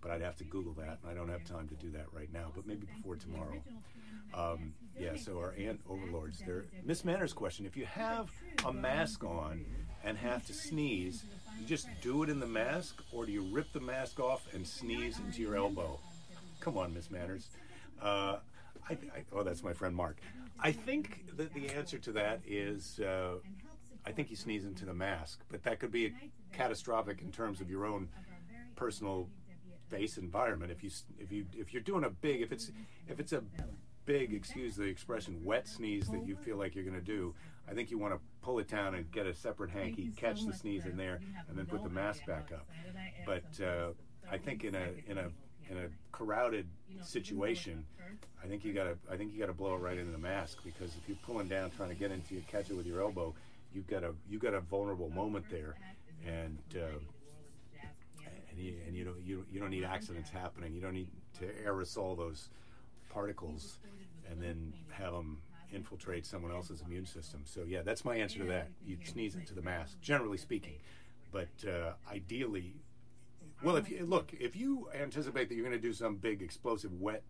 but 0.02 0.10
I'd 0.10 0.20
have 0.20 0.36
to 0.36 0.44
Google 0.44 0.74
that, 0.74 0.98
and 1.00 1.10
I 1.10 1.14
don't 1.14 1.28
have 1.28 1.44
time 1.44 1.68
to 1.68 1.74
do 1.76 1.90
that 1.92 2.06
right 2.12 2.30
now. 2.32 2.50
But 2.54 2.66
maybe 2.66 2.86
before 2.86 3.16
tomorrow. 3.16 3.62
Um, 4.34 4.74
yeah. 4.98 5.16
So 5.16 5.38
our 5.38 5.54
ant 5.56 5.80
overlords. 5.88 6.42
There, 6.44 6.66
Miss 6.84 7.04
Manners' 7.04 7.32
question: 7.32 7.64
If 7.64 7.76
you 7.76 7.86
have 7.86 8.30
a 8.66 8.72
mask 8.72 9.24
on 9.24 9.64
and 10.04 10.16
have 10.18 10.46
to 10.46 10.52
sneeze, 10.52 11.24
you 11.60 11.66
just 11.66 11.88
do 12.00 12.22
it 12.22 12.28
in 12.28 12.40
the 12.40 12.46
mask, 12.46 13.02
or 13.12 13.26
do 13.26 13.32
you 13.32 13.42
rip 13.42 13.72
the 13.72 13.80
mask 13.80 14.20
off 14.20 14.46
and 14.52 14.66
sneeze 14.66 15.18
into 15.18 15.42
your 15.42 15.56
elbow? 15.56 15.98
Come 16.60 16.76
on, 16.76 16.94
Miss 16.94 17.10
Manners. 17.10 17.48
Uh, 18.00 18.36
I, 18.88 18.92
I, 18.92 19.24
oh, 19.32 19.42
that's 19.42 19.62
my 19.62 19.72
friend 19.72 19.94
Mark. 19.94 20.16
I 20.58 20.72
think 20.72 21.36
that 21.36 21.52
the 21.54 21.70
answer 21.70 21.98
to 21.98 22.12
that 22.12 22.40
is. 22.46 23.00
Uh, 23.00 23.36
I 24.04 24.10
think 24.10 24.30
you 24.30 24.36
sneeze 24.36 24.64
into 24.64 24.84
the 24.84 24.94
mask, 24.94 25.40
but 25.48 25.62
that 25.62 25.78
could 25.78 25.92
be 25.92 26.12
catastrophic 26.52 27.22
in 27.22 27.30
terms 27.30 27.60
of 27.60 27.70
your 27.70 27.86
own 27.86 28.08
personal 28.74 29.28
face 29.88 30.18
environment. 30.18 30.72
If 30.72 30.82
you 30.82 30.90
if 31.18 31.30
you 31.30 31.46
if 31.52 31.72
you're 31.72 31.82
doing 31.82 32.04
a 32.04 32.10
big 32.10 32.42
if 32.42 32.50
it's 32.50 32.72
if 33.08 33.20
it's 33.20 33.32
a 33.32 33.42
big 34.04 34.34
excuse 34.34 34.74
the 34.74 34.84
expression 34.84 35.40
wet 35.44 35.68
sneeze 35.68 36.08
that 36.08 36.26
you 36.26 36.34
feel 36.34 36.56
like 36.56 36.74
you're 36.74 36.84
going 36.84 36.98
to 36.98 37.04
do, 37.04 37.34
I 37.68 37.74
think 37.74 37.90
you 37.90 37.98
want 37.98 38.14
to 38.14 38.20
pull 38.42 38.58
it 38.58 38.68
down 38.68 38.94
and 38.94 39.10
get 39.12 39.26
a 39.26 39.34
separate 39.34 39.70
hanky, 39.70 40.10
catch 40.16 40.44
the 40.44 40.52
sneeze 40.52 40.84
in 40.86 40.96
there, 40.96 41.20
and 41.48 41.56
then 41.56 41.66
put 41.66 41.82
the 41.82 41.88
mask 41.90 42.26
back 42.26 42.50
up. 42.52 42.66
But 43.26 43.64
uh, 43.64 43.88
I 44.30 44.38
think 44.38 44.64
in 44.64 44.74
a 44.74 44.88
in 45.06 45.18
a 45.18 45.28
in 45.70 45.78
a 45.78 45.88
crowded 46.10 46.66
situation, 47.02 47.84
I 48.42 48.46
think 48.48 48.64
you 48.64 48.72
gotta 48.72 48.96
I 49.10 49.16
think 49.16 49.32
you 49.32 49.38
gotta 49.38 49.52
blow 49.52 49.74
it 49.74 49.78
right 49.78 49.96
into 49.96 50.10
the 50.12 50.18
mask 50.18 50.58
because 50.64 50.90
if 50.96 51.08
you're 51.08 51.16
pulling 51.24 51.48
down 51.48 51.70
trying 51.70 51.88
to 51.90 51.94
get 51.94 52.10
into 52.10 52.34
you 52.34 52.42
catch 52.48 52.68
it 52.70 52.76
with 52.76 52.86
your 52.86 53.00
elbow, 53.00 53.34
you've 53.72 53.86
got 53.86 54.02
a 54.02 54.12
you 54.28 54.38
got 54.38 54.54
a 54.54 54.60
vulnerable 54.60 55.08
moment 55.10 55.44
there, 55.50 55.76
and 56.26 56.58
uh, 56.76 56.98
and 58.50 58.58
you, 58.58 58.74
and 58.86 58.96
you 58.96 59.04
don't 59.04 59.20
you, 59.24 59.44
you 59.50 59.60
don't 59.60 59.70
need 59.70 59.84
accidents 59.84 60.30
happening. 60.30 60.74
You 60.74 60.80
don't 60.80 60.94
need 60.94 61.08
to 61.38 61.46
aerosol 61.66 62.16
those 62.16 62.48
particles 63.10 63.78
and 64.30 64.40
then 64.42 64.72
have 64.90 65.12
them 65.12 65.38
infiltrate 65.72 66.26
someone 66.26 66.52
else's 66.52 66.82
immune 66.82 67.06
system. 67.06 67.42
So 67.44 67.62
yeah, 67.66 67.82
that's 67.82 68.04
my 68.04 68.16
answer 68.16 68.38
to 68.40 68.44
that. 68.46 68.68
You 68.84 68.98
sneeze 69.04 69.34
into 69.34 69.54
the 69.54 69.62
mask, 69.62 70.00
generally 70.00 70.38
speaking, 70.38 70.74
but 71.32 71.48
uh, 71.66 71.92
ideally, 72.10 72.74
well, 73.62 73.76
if 73.76 73.88
you 73.90 74.04
look, 74.04 74.32
if 74.38 74.56
you 74.56 74.88
anticipate 74.94 75.48
that 75.48 75.54
you're 75.54 75.64
going 75.66 75.78
to 75.80 75.82
do 75.82 75.92
some 75.92 76.16
big 76.16 76.42
explosive 76.42 76.92
wet, 77.00 77.22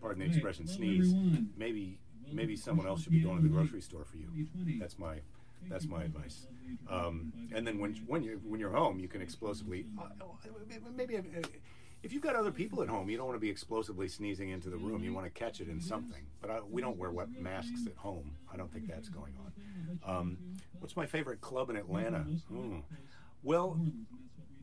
pardon 0.00 0.20
the 0.20 0.26
expression, 0.26 0.66
sneeze, 0.66 1.14
maybe 1.56 1.98
maybe 2.30 2.56
someone 2.56 2.86
else 2.86 3.02
should 3.02 3.12
be 3.12 3.20
going 3.20 3.36
to 3.36 3.42
the 3.42 3.48
grocery 3.48 3.80
store 3.80 4.04
for 4.04 4.16
you. 4.16 4.28
That's 4.78 4.98
my 4.98 5.16
that's 5.68 5.86
my 5.86 6.02
advice. 6.04 6.46
Um, 6.90 7.32
and 7.54 7.66
then 7.66 7.78
when 7.78 7.94
when 8.06 8.22
you 8.22 8.40
when 8.44 8.60
you're 8.60 8.72
home, 8.72 8.98
you 8.98 9.08
can 9.08 9.22
explosively 9.22 9.86
uh, 10.00 10.04
maybe 10.96 11.16
if 12.02 12.12
you've 12.12 12.22
got 12.22 12.34
other 12.34 12.50
people 12.50 12.82
at 12.82 12.88
home, 12.88 13.08
you 13.08 13.16
don't 13.16 13.26
want 13.26 13.36
to 13.36 13.40
be 13.40 13.50
explosively 13.50 14.08
sneezing 14.08 14.50
into 14.50 14.68
the 14.68 14.76
room. 14.76 15.04
You 15.04 15.12
want 15.12 15.26
to 15.26 15.30
catch 15.30 15.60
it 15.60 15.68
in 15.68 15.80
something. 15.80 16.22
But 16.40 16.50
I, 16.50 16.60
we 16.68 16.82
don't 16.82 16.96
wear 16.96 17.10
wet 17.10 17.28
masks 17.38 17.86
at 17.86 17.96
home. 17.96 18.32
I 18.52 18.56
don't 18.56 18.72
think 18.72 18.88
that's 18.88 19.08
going 19.08 19.34
on. 19.38 19.52
Um, 20.16 20.38
what's 20.80 20.96
my 20.96 21.06
favorite 21.06 21.40
club 21.40 21.70
in 21.70 21.76
Atlanta? 21.76 22.26
Mm. 22.52 22.82
Well, 23.44 23.78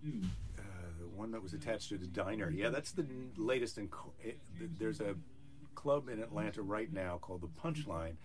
uh, 0.06 0.62
the 1.00 1.08
one 1.08 1.32
that 1.32 1.42
was 1.42 1.54
attached 1.54 1.90
to 1.90 1.98
the 1.98 2.08
diner. 2.08 2.50
Yeah, 2.50 2.70
that's 2.70 2.92
the 2.92 3.06
latest. 3.38 3.78
In, 3.78 3.90
it, 4.22 4.40
there's 4.78 5.00
a 5.00 5.16
club 5.76 6.10
in 6.10 6.22
Atlanta 6.22 6.62
right 6.62 6.92
now 6.92 7.20
called 7.22 7.42
the 7.42 7.48
Punchline 7.48 8.16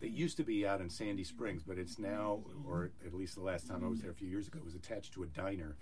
that 0.00 0.10
used 0.10 0.36
to 0.36 0.42
be 0.42 0.66
out 0.66 0.80
in 0.80 0.90
Sandy 0.90 1.22
Springs, 1.24 1.62
but 1.62 1.78
it's 1.78 1.98
now, 1.98 2.40
or 2.68 2.90
at 3.06 3.14
least 3.14 3.36
the 3.36 3.42
last 3.42 3.68
time 3.68 3.84
I 3.84 3.88
was 3.88 4.00
there 4.00 4.10
a 4.10 4.14
few 4.14 4.28
years 4.28 4.48
ago, 4.48 4.58
it 4.58 4.64
was 4.64 4.74
attached 4.74 5.12
to 5.14 5.22
a 5.22 5.26
diner. 5.26 5.76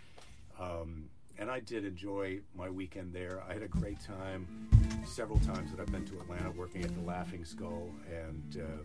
Um, 0.60 1.08
and 1.38 1.50
I 1.50 1.60
did 1.60 1.84
enjoy 1.84 2.40
my 2.56 2.68
weekend 2.68 3.12
there. 3.12 3.42
I 3.48 3.52
had 3.52 3.62
a 3.62 3.68
great 3.68 4.00
time 4.00 4.46
several 5.06 5.38
times 5.40 5.70
that 5.70 5.80
I've 5.80 5.92
been 5.92 6.04
to 6.06 6.20
Atlanta 6.20 6.50
working 6.50 6.84
at 6.84 6.94
the 6.94 7.02
Laughing 7.02 7.44
Skull 7.44 7.90
and. 8.10 8.62
Uh, 8.62 8.82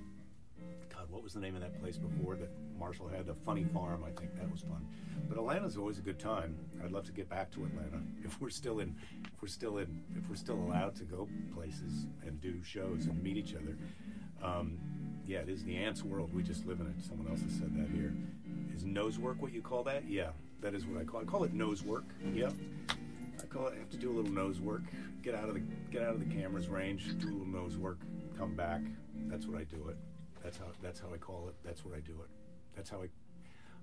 God, 0.89 1.05
what 1.11 1.23
was 1.23 1.33
the 1.33 1.39
name 1.39 1.55
of 1.55 1.61
that 1.61 1.79
place 1.79 1.97
before 1.97 2.35
that 2.37 2.49
Marshall 2.79 3.07
had? 3.07 3.27
The 3.27 3.35
Funny 3.35 3.65
Farm, 3.65 4.03
I 4.03 4.19
think 4.19 4.35
that 4.35 4.51
was 4.51 4.61
fun. 4.61 4.85
But 5.29 5.37
Atlanta's 5.37 5.77
always 5.77 5.99
a 5.99 6.01
good 6.01 6.19
time. 6.19 6.57
I'd 6.83 6.91
love 6.91 7.05
to 7.05 7.11
get 7.11 7.29
back 7.29 7.51
to 7.51 7.65
Atlanta 7.65 8.01
if 8.23 8.39
we're 8.41 8.49
still 8.49 8.79
in, 8.79 8.95
if 9.23 9.41
we're 9.41 9.47
still 9.47 9.77
in, 9.77 10.01
if 10.17 10.27
we're 10.29 10.35
still 10.35 10.55
allowed 10.55 10.95
to 10.95 11.03
go 11.03 11.27
places 11.53 12.07
and 12.25 12.41
do 12.41 12.63
shows 12.63 13.05
and 13.05 13.21
meet 13.21 13.37
each 13.37 13.53
other. 13.53 13.77
Um, 14.43 14.77
yeah, 15.25 15.39
it 15.39 15.49
is 15.49 15.63
the 15.63 15.75
ants' 15.75 16.03
world. 16.03 16.33
We 16.33 16.41
just 16.41 16.65
live 16.65 16.79
in 16.79 16.87
it. 16.87 16.95
Someone 17.05 17.27
else 17.27 17.41
has 17.41 17.51
said 17.51 17.75
that 17.75 17.89
here. 17.89 18.13
Is 18.73 18.85
nose 18.85 19.19
work 19.19 19.41
what 19.41 19.53
you 19.53 19.61
call 19.61 19.83
that? 19.83 20.09
Yeah, 20.09 20.29
that 20.61 20.73
is 20.73 20.85
what 20.85 20.99
I 21.01 21.03
call. 21.03 21.21
It. 21.21 21.23
I 21.23 21.25
call 21.25 21.43
it 21.43 21.53
nose 21.53 21.83
work. 21.83 22.05
Yep. 22.33 22.53
I 23.39 23.45
call 23.45 23.67
it. 23.67 23.73
I 23.75 23.79
have 23.79 23.89
to 23.91 23.97
do 23.97 24.11
a 24.11 24.15
little 24.15 24.31
nose 24.31 24.59
work. 24.59 24.83
Get 25.21 25.35
out 25.35 25.49
of 25.49 25.53
the 25.53 25.61
get 25.91 26.01
out 26.01 26.13
of 26.13 26.19
the 26.19 26.35
camera's 26.35 26.67
range. 26.67 27.07
Do 27.19 27.27
a 27.27 27.29
little 27.29 27.45
nose 27.45 27.77
work. 27.77 27.99
Come 28.37 28.55
back. 28.55 28.81
That's 29.27 29.45
what 29.45 29.59
I 29.59 29.63
do 29.63 29.87
it. 29.89 29.97
That's 30.43 30.57
how 30.57 30.65
that's 30.81 30.99
how 30.99 31.07
I 31.13 31.17
call 31.17 31.47
it. 31.49 31.55
That's 31.63 31.83
what 31.85 31.95
I 31.95 31.99
do 31.99 32.13
it. 32.21 32.29
That's 32.75 32.89
how 32.89 33.01
I. 33.01 33.07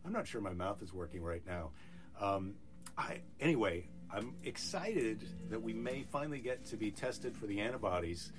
I'm 0.05 0.13
not 0.13 0.27
sure 0.27 0.41
my 0.41 0.53
mouth 0.53 0.83
is 0.83 0.93
working 0.93 1.23
right 1.23 1.43
now. 1.47 1.71
Um, 2.21 2.55
I 2.97 3.21
anyway, 3.41 3.89
I'm 4.11 4.35
excited 4.45 5.27
that 5.51 5.63
we 5.63 5.73
may 5.73 6.05
finally 6.11 6.39
get 6.39 6.65
to 6.67 6.77
be 6.77 6.91
tested 6.91 7.37
for 7.37 7.47
the 7.47 7.61
antibodies 7.61 8.33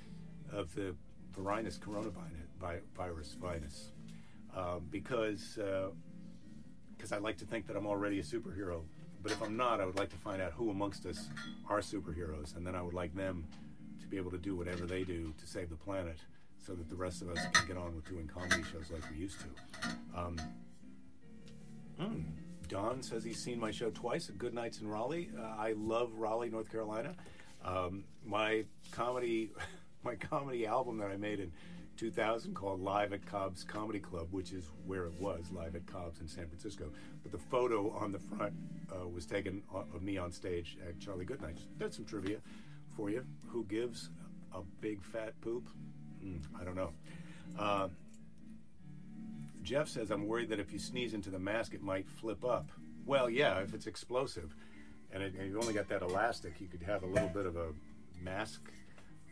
of 0.52 0.74
the 0.74 0.94
Varinus 1.36 1.78
coronavirus 1.78 3.36
virus 3.38 3.92
um, 4.56 4.86
because 4.90 5.58
because 7.06 7.16
I 7.16 7.20
like 7.20 7.36
to 7.38 7.44
think 7.44 7.68
that 7.68 7.76
I'm 7.76 7.86
already 7.86 8.18
a 8.18 8.22
superhero 8.22 8.82
but 9.22 9.32
if 9.32 9.42
I'm 9.42 9.56
not, 9.56 9.80
I 9.80 9.86
would 9.86 9.98
like 9.98 10.10
to 10.10 10.16
find 10.16 10.40
out 10.40 10.52
who 10.52 10.70
amongst 10.70 11.04
us 11.04 11.30
are 11.68 11.80
superheroes, 11.80 12.54
and 12.56 12.64
then 12.64 12.76
I 12.76 12.82
would 12.82 12.94
like 12.94 13.12
them 13.12 13.44
to 14.00 14.06
be 14.06 14.18
able 14.18 14.30
to 14.30 14.38
do 14.38 14.54
whatever 14.54 14.86
they 14.86 15.02
do 15.02 15.34
to 15.36 15.46
save 15.48 15.68
the 15.68 15.74
planet, 15.74 16.16
so 16.64 16.74
that 16.74 16.88
the 16.88 16.94
rest 16.94 17.22
of 17.22 17.30
us 17.30 17.38
can 17.52 17.66
get 17.66 17.76
on 17.76 17.96
with 17.96 18.08
doing 18.08 18.28
comedy 18.28 18.62
shows 18.70 18.88
like 18.92 19.02
we 19.10 19.16
used 19.16 19.40
to. 19.40 19.46
Um, 20.16 20.36
mm, 22.00 22.24
Don 22.68 23.02
says 23.02 23.24
he's 23.24 23.42
seen 23.42 23.58
my 23.58 23.72
show 23.72 23.90
twice 23.90 24.30
Good 24.30 24.54
Nights 24.54 24.80
in 24.80 24.86
Raleigh. 24.86 25.30
Uh, 25.36 25.42
I 25.58 25.74
love 25.76 26.12
Raleigh, 26.14 26.50
North 26.50 26.70
Carolina. 26.70 27.16
Um, 27.64 28.04
my 28.24 28.64
comedy, 28.92 29.50
my 30.04 30.14
comedy 30.14 30.68
album 30.68 30.98
that 30.98 31.10
I 31.10 31.16
made 31.16 31.40
in 31.40 31.50
2000 31.96 32.54
called 32.54 32.80
Live 32.80 33.12
at 33.12 33.24
Cobb's 33.26 33.64
Comedy 33.64 33.98
Club, 33.98 34.28
which 34.30 34.52
is 34.52 34.70
where 34.86 35.06
it 35.06 35.14
was, 35.20 35.50
Live 35.50 35.74
at 35.74 35.86
Cobb's 35.86 36.20
in 36.20 36.28
San 36.28 36.46
Francisco. 36.46 36.90
But 37.22 37.32
the 37.32 37.38
photo 37.38 37.90
on 37.90 38.12
the 38.12 38.18
front 38.18 38.52
uh, 38.92 39.08
was 39.08 39.26
taken 39.26 39.62
of 39.72 40.02
me 40.02 40.18
on 40.18 40.30
stage 40.30 40.76
at 40.86 40.98
Charlie 41.00 41.24
Goodnight. 41.24 41.58
That's 41.78 41.96
some 41.96 42.04
trivia 42.04 42.38
for 42.96 43.10
you. 43.10 43.24
Who 43.48 43.64
gives 43.64 44.10
a 44.54 44.60
big 44.80 45.02
fat 45.02 45.40
poop? 45.40 45.68
Mm, 46.24 46.40
I 46.60 46.64
don't 46.64 46.76
know. 46.76 46.92
Uh, 47.58 47.88
Jeff 49.62 49.88
says, 49.88 50.10
I'm 50.10 50.28
worried 50.28 50.50
that 50.50 50.60
if 50.60 50.72
you 50.72 50.78
sneeze 50.78 51.14
into 51.14 51.30
the 51.30 51.38
mask, 51.38 51.74
it 51.74 51.82
might 51.82 52.08
flip 52.08 52.44
up. 52.44 52.70
Well, 53.04 53.30
yeah, 53.30 53.58
if 53.60 53.74
it's 53.74 53.86
explosive 53.86 54.54
and, 55.12 55.22
it, 55.22 55.34
and 55.34 55.48
you've 55.48 55.60
only 55.60 55.74
got 55.74 55.88
that 55.88 56.02
elastic, 56.02 56.60
you 56.60 56.68
could 56.68 56.82
have 56.82 57.02
a 57.02 57.06
little 57.06 57.28
bit 57.28 57.46
of 57.46 57.56
a 57.56 57.68
mask 58.22 58.60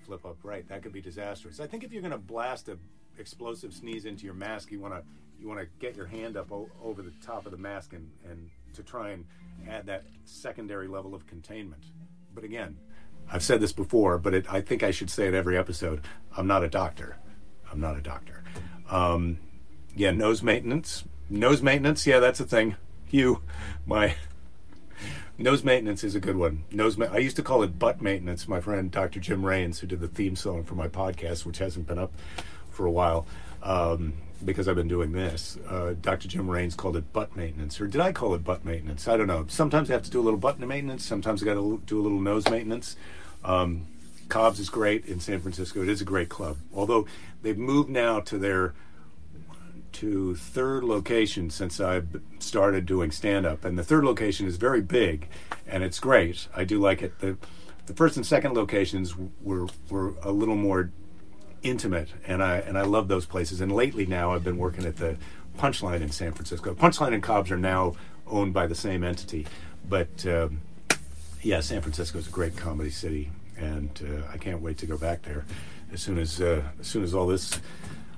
flip 0.04 0.24
up 0.24 0.36
right. 0.42 0.66
That 0.68 0.82
could 0.82 0.92
be 0.92 1.00
disastrous. 1.00 1.60
I 1.60 1.66
think 1.66 1.84
if 1.84 1.92
you're 1.92 2.02
going 2.02 2.12
to 2.12 2.18
blast 2.18 2.68
a 2.68 2.78
explosive 3.18 3.72
sneeze 3.72 4.04
into 4.04 4.24
your 4.24 4.34
mask, 4.34 4.70
you 4.72 4.80
want 4.80 4.94
to 4.94 5.02
you 5.38 5.48
want 5.48 5.60
to 5.60 5.66
get 5.78 5.96
your 5.96 6.06
hand 6.06 6.36
up 6.36 6.52
o- 6.52 6.68
over 6.82 7.02
the 7.02 7.12
top 7.24 7.44
of 7.46 7.52
the 7.52 7.58
mask 7.58 7.92
and, 7.92 8.08
and 8.28 8.50
to 8.74 8.82
try 8.82 9.10
and 9.10 9.24
add 9.68 9.86
that 9.86 10.04
secondary 10.24 10.88
level 10.88 11.14
of 11.14 11.26
containment. 11.26 11.84
But 12.34 12.44
again, 12.44 12.76
I've 13.30 13.42
said 13.42 13.60
this 13.60 13.72
before, 13.72 14.18
but 14.18 14.34
it, 14.34 14.52
I 14.52 14.60
think 14.60 14.82
I 14.82 14.90
should 14.90 15.10
say 15.10 15.26
it 15.26 15.34
every 15.34 15.56
episode. 15.56 16.02
I'm 16.36 16.46
not 16.46 16.62
a 16.62 16.68
doctor. 16.68 17.16
I'm 17.70 17.80
not 17.80 17.96
a 17.96 18.00
doctor. 18.00 18.44
Um, 18.88 19.38
yeah, 19.96 20.10
nose 20.10 20.42
maintenance. 20.42 21.04
Nose 21.28 21.62
maintenance. 21.62 22.06
Yeah, 22.06 22.20
that's 22.20 22.40
a 22.40 22.44
thing. 22.44 22.76
You, 23.10 23.42
my 23.86 24.14
Nose 25.36 25.64
maintenance 25.64 26.04
is 26.04 26.14
a 26.14 26.20
good 26.20 26.36
one. 26.36 26.62
Nose, 26.70 26.96
ma- 26.96 27.06
I 27.10 27.18
used 27.18 27.36
to 27.36 27.42
call 27.42 27.64
it 27.64 27.76
butt 27.78 28.00
maintenance. 28.00 28.46
My 28.46 28.60
friend 28.60 28.90
Dr. 28.90 29.18
Jim 29.18 29.44
Raines, 29.44 29.80
who 29.80 29.86
did 29.88 29.98
the 29.98 30.06
theme 30.06 30.36
song 30.36 30.62
for 30.62 30.76
my 30.76 30.86
podcast, 30.86 31.44
which 31.44 31.58
hasn't 31.58 31.88
been 31.88 31.98
up 31.98 32.12
for 32.70 32.86
a 32.86 32.90
while 32.90 33.26
um, 33.64 34.14
because 34.44 34.68
I've 34.68 34.76
been 34.76 34.86
doing 34.86 35.10
this. 35.10 35.58
Uh, 35.68 35.94
Dr. 36.00 36.28
Jim 36.28 36.48
Raines 36.48 36.76
called 36.76 36.96
it 36.96 37.12
butt 37.12 37.34
maintenance, 37.36 37.80
or 37.80 37.88
did 37.88 38.00
I 38.00 38.12
call 38.12 38.34
it 38.34 38.44
butt 38.44 38.64
maintenance? 38.64 39.08
I 39.08 39.16
don't 39.16 39.26
know. 39.26 39.46
Sometimes 39.48 39.90
I 39.90 39.94
have 39.94 40.04
to 40.04 40.10
do 40.10 40.20
a 40.20 40.22
little 40.22 40.38
butt 40.38 40.60
maintenance. 40.60 41.04
Sometimes 41.04 41.42
I 41.42 41.46
got 41.46 41.54
to 41.54 41.82
do 41.84 42.00
a 42.00 42.02
little 42.02 42.20
nose 42.20 42.48
maintenance. 42.48 42.94
Um, 43.44 43.86
Cobb's 44.28 44.60
is 44.60 44.70
great 44.70 45.04
in 45.06 45.18
San 45.18 45.40
Francisco. 45.40 45.82
It 45.82 45.88
is 45.88 46.00
a 46.00 46.04
great 46.04 46.28
club, 46.28 46.58
although 46.72 47.06
they've 47.42 47.58
moved 47.58 47.90
now 47.90 48.20
to 48.20 48.38
their 48.38 48.72
to 49.94 50.34
third 50.34 50.84
location 50.84 51.50
since 51.50 51.80
I 51.80 52.02
started 52.38 52.86
doing 52.86 53.10
stand 53.10 53.46
up, 53.46 53.64
and 53.64 53.78
the 53.78 53.84
third 53.84 54.04
location 54.04 54.46
is 54.46 54.56
very 54.56 54.80
big, 54.80 55.28
and 55.66 55.82
it's 55.82 55.98
great. 55.98 56.48
I 56.54 56.64
do 56.64 56.78
like 56.78 57.02
it. 57.02 57.18
the 57.20 57.36
The 57.86 57.94
first 57.94 58.16
and 58.16 58.26
second 58.26 58.54
locations 58.54 59.14
were 59.42 59.66
were 59.88 60.14
a 60.22 60.30
little 60.30 60.56
more 60.56 60.90
intimate, 61.62 62.10
and 62.26 62.42
I 62.42 62.58
and 62.58 62.76
I 62.76 62.82
love 62.82 63.08
those 63.08 63.26
places. 63.26 63.60
And 63.60 63.72
lately 63.72 64.06
now, 64.06 64.32
I've 64.32 64.44
been 64.44 64.58
working 64.58 64.84
at 64.84 64.96
the 64.96 65.16
Punchline 65.58 66.00
in 66.00 66.10
San 66.10 66.32
Francisco. 66.32 66.74
Punchline 66.74 67.14
and 67.14 67.22
Cobb's 67.22 67.50
are 67.50 67.56
now 67.56 67.94
owned 68.26 68.52
by 68.52 68.66
the 68.66 68.74
same 68.74 69.04
entity, 69.04 69.46
but 69.88 70.26
um, 70.26 70.60
yeah, 71.42 71.60
San 71.60 71.80
Francisco 71.82 72.18
is 72.18 72.26
a 72.26 72.30
great 72.30 72.56
comedy 72.56 72.90
city, 72.90 73.30
and 73.56 73.90
uh, 74.02 74.32
I 74.32 74.38
can't 74.38 74.60
wait 74.60 74.78
to 74.78 74.86
go 74.86 74.96
back 74.96 75.22
there 75.22 75.44
as 75.92 76.00
soon 76.00 76.18
as 76.18 76.40
uh, 76.40 76.62
as 76.80 76.86
soon 76.86 77.04
as 77.04 77.14
all 77.14 77.26
this 77.26 77.60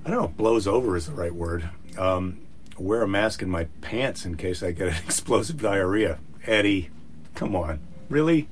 I 0.07 0.09
don't 0.09 0.19
know 0.19 0.29
if 0.29 0.37
blows 0.37 0.67
over 0.67 0.95
is 0.95 1.07
the 1.07 1.11
right 1.11 1.35
word. 1.35 1.69
Um, 1.97 2.39
wear 2.77 3.01
a 3.01 3.07
mask 3.09 3.41
in 3.41 3.49
my 3.49 3.65
pants 3.81 4.25
in 4.25 4.37
case 4.37 4.63
I 4.63 4.71
get 4.71 4.87
an 4.87 4.95
explosive 5.05 5.61
diarrhea. 5.61 6.19
Eddie, 6.45 6.91
come 7.35 7.57
on. 7.57 7.81
Really? 8.07 8.47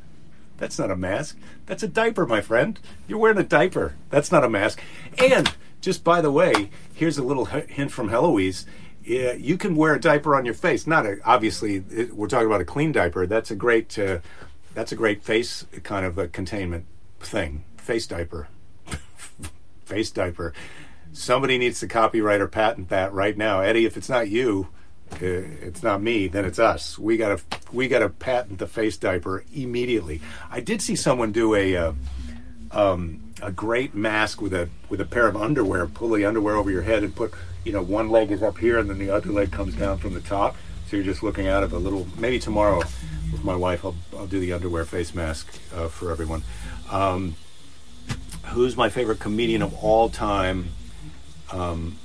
That's 0.57 0.77
not 0.77 0.91
a 0.91 0.97
mask. 0.97 1.37
That's 1.65 1.81
a 1.81 1.87
diaper, 1.87 2.25
my 2.25 2.41
friend. 2.41 2.77
You're 3.07 3.19
wearing 3.19 3.37
a 3.37 3.43
diaper. 3.43 3.95
That's 4.09 4.33
not 4.33 4.43
a 4.43 4.49
mask. 4.49 4.81
And 5.17 5.49
just 5.79 6.03
by 6.03 6.19
the 6.19 6.29
way, 6.29 6.71
here's 6.93 7.17
a 7.17 7.23
little 7.23 7.45
hint 7.45 7.89
from 7.89 8.09
Heloise. 8.09 8.65
Yeah, 9.05 9.31
you 9.31 9.57
can 9.57 9.77
wear 9.77 9.95
a 9.95 9.99
diaper 9.99 10.35
on 10.35 10.43
your 10.43 10.55
face. 10.55 10.85
Not 10.85 11.05
a, 11.05 11.19
obviously, 11.23 11.85
it, 11.89 12.13
we're 12.17 12.27
talking 12.27 12.47
about 12.47 12.59
a 12.59 12.65
clean 12.65 12.91
diaper. 12.91 13.25
That's 13.27 13.49
a 13.49 13.55
great, 13.55 13.97
uh, 13.97 14.19
that's 14.73 14.91
a 14.91 14.95
great 14.97 15.23
face 15.23 15.65
kind 15.83 16.05
of 16.05 16.17
a 16.17 16.27
containment 16.27 16.85
thing. 17.21 17.63
Face 17.77 18.07
diaper, 18.07 18.49
face 19.85 20.11
diaper 20.11 20.53
somebody 21.15 21.57
needs 21.57 21.79
to 21.79 21.87
copyright 21.87 22.41
or 22.41 22.47
patent 22.47 22.89
that 22.89 23.13
right 23.13 23.37
now. 23.37 23.61
Eddie, 23.61 23.85
if 23.85 23.97
it's 23.97 24.09
not 24.09 24.29
you, 24.29 24.67
uh, 25.13 25.17
it's 25.21 25.81
not 25.81 26.01
me, 26.01 26.27
then 26.27 26.45
it's 26.45 26.59
us. 26.59 26.99
We 26.99 27.17
gotta 27.17 27.41
we 27.71 27.87
gotta 27.87 28.09
patent 28.09 28.59
the 28.59 28.67
face 28.67 28.97
diaper 28.97 29.43
immediately. 29.53 30.21
I 30.51 30.59
did 30.59 30.81
see 30.81 30.95
someone 30.95 31.31
do 31.31 31.55
a 31.55 31.75
uh, 31.75 31.93
um, 32.71 33.33
a 33.41 33.51
great 33.51 33.95
mask 33.95 34.41
with 34.41 34.53
a 34.53 34.69
with 34.89 35.01
a 35.01 35.05
pair 35.05 35.27
of 35.27 35.37
underwear. 35.37 35.87
Pull 35.87 36.09
the 36.09 36.25
underwear 36.25 36.55
over 36.55 36.69
your 36.69 36.81
head 36.81 37.03
and 37.03 37.15
put 37.15 37.33
you 37.63 37.71
know 37.71 37.81
one 37.81 38.09
leg 38.09 38.31
is 38.31 38.43
up 38.43 38.57
here 38.57 38.77
and 38.77 38.89
then 38.89 38.99
the 38.99 39.09
other 39.09 39.31
leg 39.31 39.51
comes 39.51 39.75
down 39.75 39.97
from 39.97 40.13
the 40.13 40.21
top. 40.21 40.55
So 40.87 40.97
you're 40.97 41.05
just 41.05 41.23
looking 41.23 41.47
out 41.47 41.63
of 41.63 41.73
a 41.73 41.77
little. 41.77 42.07
Maybe 42.17 42.39
tomorrow 42.39 42.79
with 43.31 43.43
my 43.43 43.55
wife, 43.55 43.85
I'll 43.85 43.95
I'll 44.17 44.27
do 44.27 44.39
the 44.39 44.53
underwear 44.53 44.85
face 44.85 45.15
mask 45.15 45.59
uh, 45.73 45.87
for 45.87 46.11
everyone. 46.11 46.43
Um, 46.91 47.35
who's 48.47 48.75
my 48.75 48.89
favorite 48.89 49.19
comedian 49.19 49.61
of 49.61 49.73
all 49.83 50.09
time? 50.09 50.69
Um, 51.51 51.97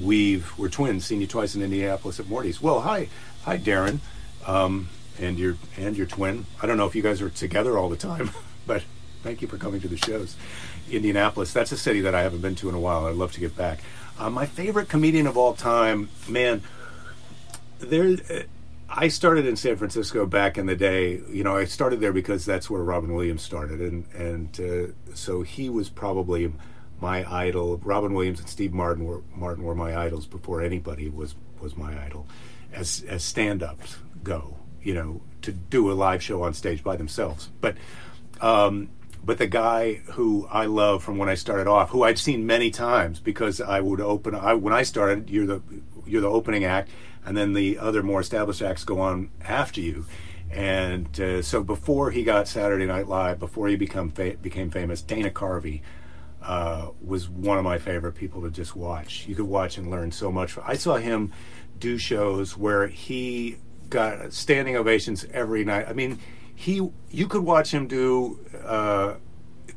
we've 0.00 0.56
we're 0.58 0.68
twins. 0.68 1.04
Seen 1.04 1.20
you 1.20 1.26
twice 1.26 1.54
in 1.54 1.62
Indianapolis 1.62 2.20
at 2.20 2.28
Morty's. 2.28 2.60
Well, 2.60 2.80
hi, 2.80 3.08
hi, 3.42 3.58
Darren, 3.58 3.98
um, 4.46 4.88
and 5.18 5.38
your 5.38 5.56
and 5.76 5.96
your 5.96 6.06
twin. 6.06 6.46
I 6.62 6.66
don't 6.66 6.76
know 6.76 6.86
if 6.86 6.94
you 6.94 7.02
guys 7.02 7.20
are 7.22 7.30
together 7.30 7.78
all 7.78 7.88
the 7.88 7.96
time, 7.96 8.30
but 8.66 8.82
thank 9.22 9.42
you 9.42 9.48
for 9.48 9.58
coming 9.58 9.80
to 9.80 9.88
the 9.88 9.96
shows. 9.96 10.36
Indianapolis. 10.90 11.52
That's 11.52 11.72
a 11.72 11.78
city 11.78 12.00
that 12.02 12.14
I 12.14 12.22
haven't 12.22 12.40
been 12.40 12.54
to 12.56 12.68
in 12.68 12.74
a 12.74 12.80
while. 12.80 13.06
I'd 13.06 13.16
love 13.16 13.32
to 13.32 13.40
get 13.40 13.56
back. 13.56 13.80
Uh, 14.18 14.30
my 14.30 14.46
favorite 14.46 14.88
comedian 14.88 15.26
of 15.26 15.36
all 15.36 15.54
time, 15.54 16.08
man. 16.28 16.62
There, 17.80 18.16
I 18.88 19.08
started 19.08 19.46
in 19.46 19.56
San 19.56 19.76
Francisco 19.76 20.26
back 20.26 20.58
in 20.58 20.66
the 20.66 20.76
day. 20.76 21.20
You 21.30 21.42
know, 21.44 21.56
I 21.56 21.64
started 21.64 22.00
there 22.00 22.12
because 22.12 22.44
that's 22.44 22.68
where 22.68 22.82
Robin 22.82 23.14
Williams 23.14 23.42
started, 23.42 23.80
and 23.80 24.06
and 24.14 24.60
uh, 24.60 25.14
so 25.14 25.42
he 25.42 25.68
was 25.68 25.88
probably 25.88 26.52
my 27.00 27.30
idol. 27.30 27.78
Robin 27.78 28.14
Williams 28.14 28.40
and 28.40 28.48
Steve 28.48 28.72
Martin 28.72 29.04
were 29.04 29.22
Martin 29.34 29.64
were 29.64 29.74
my 29.74 29.96
idols 29.96 30.26
before 30.26 30.62
anybody 30.62 31.08
was 31.08 31.34
was 31.60 31.76
my 31.76 32.04
idol, 32.04 32.26
as 32.72 33.04
as 33.08 33.24
stand 33.24 33.62
ups 33.62 33.98
go. 34.22 34.56
You 34.82 34.94
know, 34.94 35.22
to 35.42 35.52
do 35.52 35.90
a 35.90 35.94
live 35.94 36.22
show 36.22 36.42
on 36.42 36.54
stage 36.54 36.82
by 36.82 36.96
themselves, 36.96 37.50
but. 37.60 37.76
Um, 38.40 38.90
but 39.24 39.38
the 39.38 39.46
guy 39.46 39.94
who 40.12 40.46
I 40.50 40.66
love 40.66 41.02
from 41.02 41.16
when 41.16 41.30
I 41.30 41.34
started 41.34 41.66
off, 41.66 41.88
who 41.90 42.02
I'd 42.02 42.18
seen 42.18 42.46
many 42.46 42.70
times 42.70 43.20
because 43.20 43.58
I 43.58 43.80
would 43.80 44.00
open. 44.00 44.34
I, 44.34 44.52
when 44.52 44.74
I 44.74 44.82
started, 44.82 45.30
you're 45.30 45.46
the 45.46 45.62
you're 46.04 46.20
the 46.20 46.28
opening 46.28 46.64
act, 46.64 46.90
and 47.24 47.36
then 47.36 47.52
the 47.52 47.78
other 47.78 48.02
more 48.02 48.20
established 48.20 48.62
acts 48.62 48.84
go 48.84 49.00
on 49.00 49.30
after 49.42 49.80
you. 49.80 50.06
And 50.50 51.18
uh, 51.20 51.42
so 51.42 51.62
before 51.64 52.10
he 52.10 52.22
got 52.22 52.46
Saturday 52.46 52.86
Night 52.86 53.08
Live, 53.08 53.38
before 53.38 53.68
he 53.68 53.76
become 53.76 54.10
fa- 54.10 54.36
became 54.40 54.70
famous, 54.70 55.02
Dana 55.02 55.30
Carvey 55.30 55.80
uh, 56.42 56.88
was 57.02 57.28
one 57.28 57.58
of 57.58 57.64
my 57.64 57.78
favorite 57.78 58.12
people 58.12 58.42
to 58.42 58.50
just 58.50 58.76
watch. 58.76 59.26
You 59.26 59.34
could 59.34 59.46
watch 59.46 59.78
and 59.78 59.90
learn 59.90 60.12
so 60.12 60.30
much. 60.30 60.56
I 60.62 60.76
saw 60.76 60.96
him 60.96 61.32
do 61.78 61.98
shows 61.98 62.56
where 62.56 62.86
he 62.86 63.56
got 63.88 64.32
standing 64.32 64.76
ovations 64.76 65.26
every 65.32 65.64
night. 65.64 65.86
I 65.88 65.92
mean, 65.92 66.18
he 66.54 66.88
you 67.10 67.26
could 67.26 67.42
watch 67.42 67.72
him 67.72 67.88
do 67.88 68.38
uh, 68.64 69.14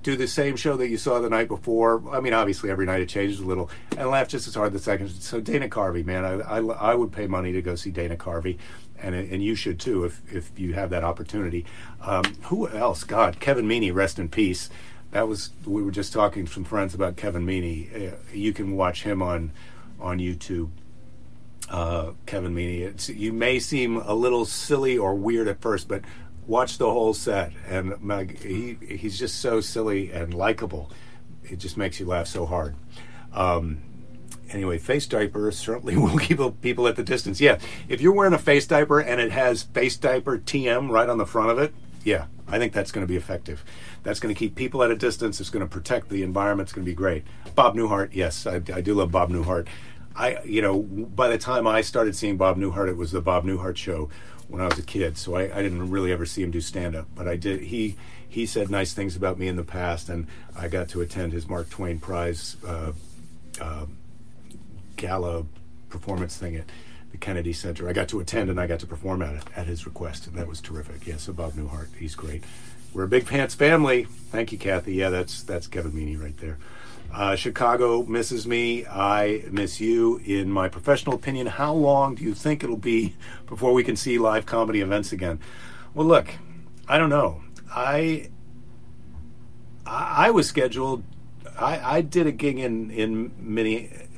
do 0.08 0.16
the 0.16 0.26
same 0.26 0.56
show 0.56 0.78
that 0.78 0.88
you 0.88 0.96
saw 0.96 1.20
the 1.20 1.30
night 1.30 1.50
before. 1.50 2.02
I 2.16 2.22
mean, 2.22 2.34
obviously 2.34 2.70
every 2.70 2.86
night 2.86 3.02
it 3.02 3.10
changes 3.10 3.42
a 3.42 3.46
little, 3.46 3.70
and 3.98 4.10
laugh 4.10 4.30
just 4.30 4.48
as 4.48 4.56
hard 4.56 4.72
the 4.72 4.80
second. 4.80 5.10
So 5.10 5.42
Dana 5.42 5.68
Carvey, 5.68 6.06
man, 6.06 6.24
I, 6.24 6.60
I, 6.60 6.60
I 6.60 6.96
would 6.96 7.12
pay 7.12 7.28
money 7.28 7.52
to 7.52 7.62
go 7.62 7.76
see 7.76 7.92
Dana 7.92 8.16
Carvey, 8.16 8.58
and 9.02 9.14
and 9.14 9.44
you 9.44 9.54
should 9.54 9.82
too 9.82 10.06
if 10.06 10.22
if 10.34 10.58
you 10.58 10.76
have 10.76 10.92
that 10.92 11.04
opportunity. 11.04 11.66
Um, 12.00 12.24
who 12.44 12.70
else? 12.70 13.04
God, 13.04 13.42
Kevin 13.42 13.68
Meaney, 13.68 13.94
rest 13.94 14.18
in 14.18 14.30
peace. 14.30 14.70
That 15.12 15.28
was 15.28 15.50
we 15.66 15.84
were 15.84 15.92
just 15.92 16.14
talking 16.14 16.46
to 16.46 16.54
some 16.54 16.64
friends 16.64 16.94
about 16.94 17.18
Kevin 17.18 17.46
Meaney. 17.46 18.14
Uh, 18.14 18.16
you 18.32 18.54
can 18.54 18.78
watch 18.78 19.04
him 19.04 19.22
on 19.22 19.52
on 20.00 20.20
YouTube. 20.20 20.70
Uh, 21.70 22.12
Kevin 22.26 22.56
Meaney. 22.56 23.14
You 23.14 23.34
may 23.34 23.60
seem 23.60 23.98
a 23.98 24.14
little 24.14 24.46
silly 24.46 24.98
or 24.98 25.16
weird 25.16 25.50
at 25.50 25.60
first, 25.60 25.90
but 25.90 26.02
watch 26.48 26.78
the 26.78 26.90
whole 26.90 27.14
set, 27.14 27.52
and 27.68 27.94
he 28.40 28.78
he's 28.82 29.20
just 29.20 29.40
so 29.40 29.62
silly 29.62 30.12
and 30.12 30.34
likable. 30.34 30.90
It 31.44 31.60
just 31.60 31.78
makes 31.78 32.00
you 32.00 32.06
laugh 32.06 32.28
so 32.28 32.46
hard. 32.46 32.76
Um, 33.34 33.82
anyway, 34.50 34.78
face 34.78 35.06
diaper 35.06 35.52
certainly 35.52 35.98
will 35.98 36.18
keep 36.18 36.40
people 36.62 36.88
at 36.88 36.96
the 36.96 37.04
distance. 37.04 37.40
Yeah, 37.40 37.60
if 37.88 38.02
you're 38.02 38.14
wearing 38.14 38.34
a 38.34 38.40
face 38.40 38.66
diaper 38.66 39.00
and 39.00 39.22
it 39.22 39.32
has 39.32 39.64
face 39.64 39.98
diaper 39.98 40.38
TM 40.38 40.90
right 40.90 41.10
on 41.10 41.18
the 41.18 41.26
front 41.26 41.52
of 41.52 41.60
it, 41.60 41.74
yeah, 42.04 42.26
I 42.48 42.58
think 42.58 42.74
that's 42.74 42.92
going 42.92 43.06
to 43.06 43.08
be 43.08 43.18
effective. 43.18 43.64
That's 44.04 44.20
going 44.20 44.34
to 44.34 44.40
keep 44.40 44.56
people 44.56 44.82
at 44.84 44.92
a 44.92 44.96
distance. 44.96 45.42
It's 45.42 45.50
going 45.50 45.66
to 45.66 45.70
protect 45.70 46.10
the 46.10 46.24
environment. 46.24 46.68
It's 46.68 46.74
going 46.74 46.86
to 46.86 46.90
be 46.90 46.96
great. 46.96 47.26
Bob 47.56 47.76
Newhart, 47.76 48.10
yes, 48.14 48.48
I, 48.48 48.56
I 48.74 48.82
do 48.82 48.94
love 48.94 49.12
Bob 49.12 49.30
Newhart. 49.30 49.68
I, 50.16 50.42
you 50.44 50.62
know, 50.62 50.82
by 50.82 51.28
the 51.28 51.38
time 51.38 51.68
I 51.68 51.82
started 51.82 52.16
seeing 52.16 52.38
Bob 52.38 52.58
Newhart, 52.58 52.90
it 52.90 52.98
was 52.98 53.12
the 53.12 53.22
Bob 53.22 53.46
Newhart 53.46 53.76
show 53.76 54.10
when 54.48 54.62
I 54.62 54.66
was 54.66 54.78
a 54.78 54.84
kid. 54.84 55.18
So 55.18 55.36
I, 55.36 55.44
I 55.44 55.62
didn't 55.62 55.90
really 55.90 56.12
ever 56.12 56.26
see 56.26 56.44
him 56.44 56.52
do 56.52 56.62
stand 56.62 56.96
up, 56.96 57.08
but 57.16 57.28
I 57.28 57.36
did. 57.36 57.62
He 57.62 57.96
he 58.28 58.46
said 58.46 58.70
nice 58.70 58.94
things 58.94 59.16
about 59.16 59.40
me 59.40 59.48
in 59.48 59.56
the 59.56 59.64
past, 59.64 60.10
and 60.10 60.28
I 60.56 60.68
got 60.68 60.90
to 60.90 61.02
attend 61.02 61.34
his 61.34 61.48
Mark 61.48 61.70
Twain 61.70 62.00
Prize 62.00 62.58
uh, 62.66 62.92
uh, 63.60 63.86
gala 64.96 65.46
performance 65.90 66.36
thing 66.38 66.56
at 66.56 66.66
the 67.12 67.18
Kennedy 67.18 67.54
Center. 67.54 67.88
I 67.88 67.94
got 67.94 68.10
to 68.10 68.20
attend 68.20 68.50
and 68.50 68.60
I 68.60 68.68
got 68.68 68.80
to 68.82 68.88
perform 68.88 69.22
at 69.22 69.36
it 69.36 69.44
at 69.56 69.68
his 69.68 69.86
request, 69.86 70.28
and 70.28 70.36
that 70.36 70.48
was 70.48 70.62
terrific. 70.62 71.08
Yeah, 71.08 71.18
so 71.18 71.34
Bob 71.34 71.54
Newhart, 71.54 71.96
he's 71.98 72.16
great. 72.16 72.44
We're 72.94 73.04
a 73.04 73.08
big 73.08 73.26
pants 73.26 73.56
family. 73.56 74.06
Thank 74.32 74.52
you, 74.52 74.58
Kathy. 74.58 74.94
Yeah, 74.94 75.10
that's 75.10 75.44
that's 75.44 75.68
Kevin 75.68 75.92
Meaney 75.92 76.22
right 76.22 76.38
there. 76.38 76.58
Uh, 77.14 77.36
Chicago 77.36 78.04
misses 78.04 78.46
me. 78.46 78.86
I 78.86 79.44
miss 79.50 79.82
you. 79.82 80.18
In 80.26 80.52
my 80.52 80.70
professional 80.70 81.16
opinion, 81.16 81.48
how 81.48 81.74
long 81.74 82.16
do 82.16 82.24
you 82.24 82.34
think 82.34 82.64
it'll 82.64 82.78
be 82.78 83.16
before 83.48 83.74
we 83.74 83.84
can 83.84 83.96
see 83.96 84.18
live 84.18 84.46
comedy 84.46 84.82
events 84.82 85.12
again? 85.12 85.40
Well, 85.94 86.08
look, 86.08 86.30
I 86.88 86.98
don't 86.98 87.10
know. 87.10 87.42
I 87.74 88.30
I, 89.86 90.28
I 90.28 90.32
was 90.32 90.48
scheduled. 90.48 91.04
I, 91.60 91.98
I 91.98 92.02
did 92.02 92.28
a 92.28 92.32
gig 92.32 92.60
in 92.60 92.92
in 92.92 93.32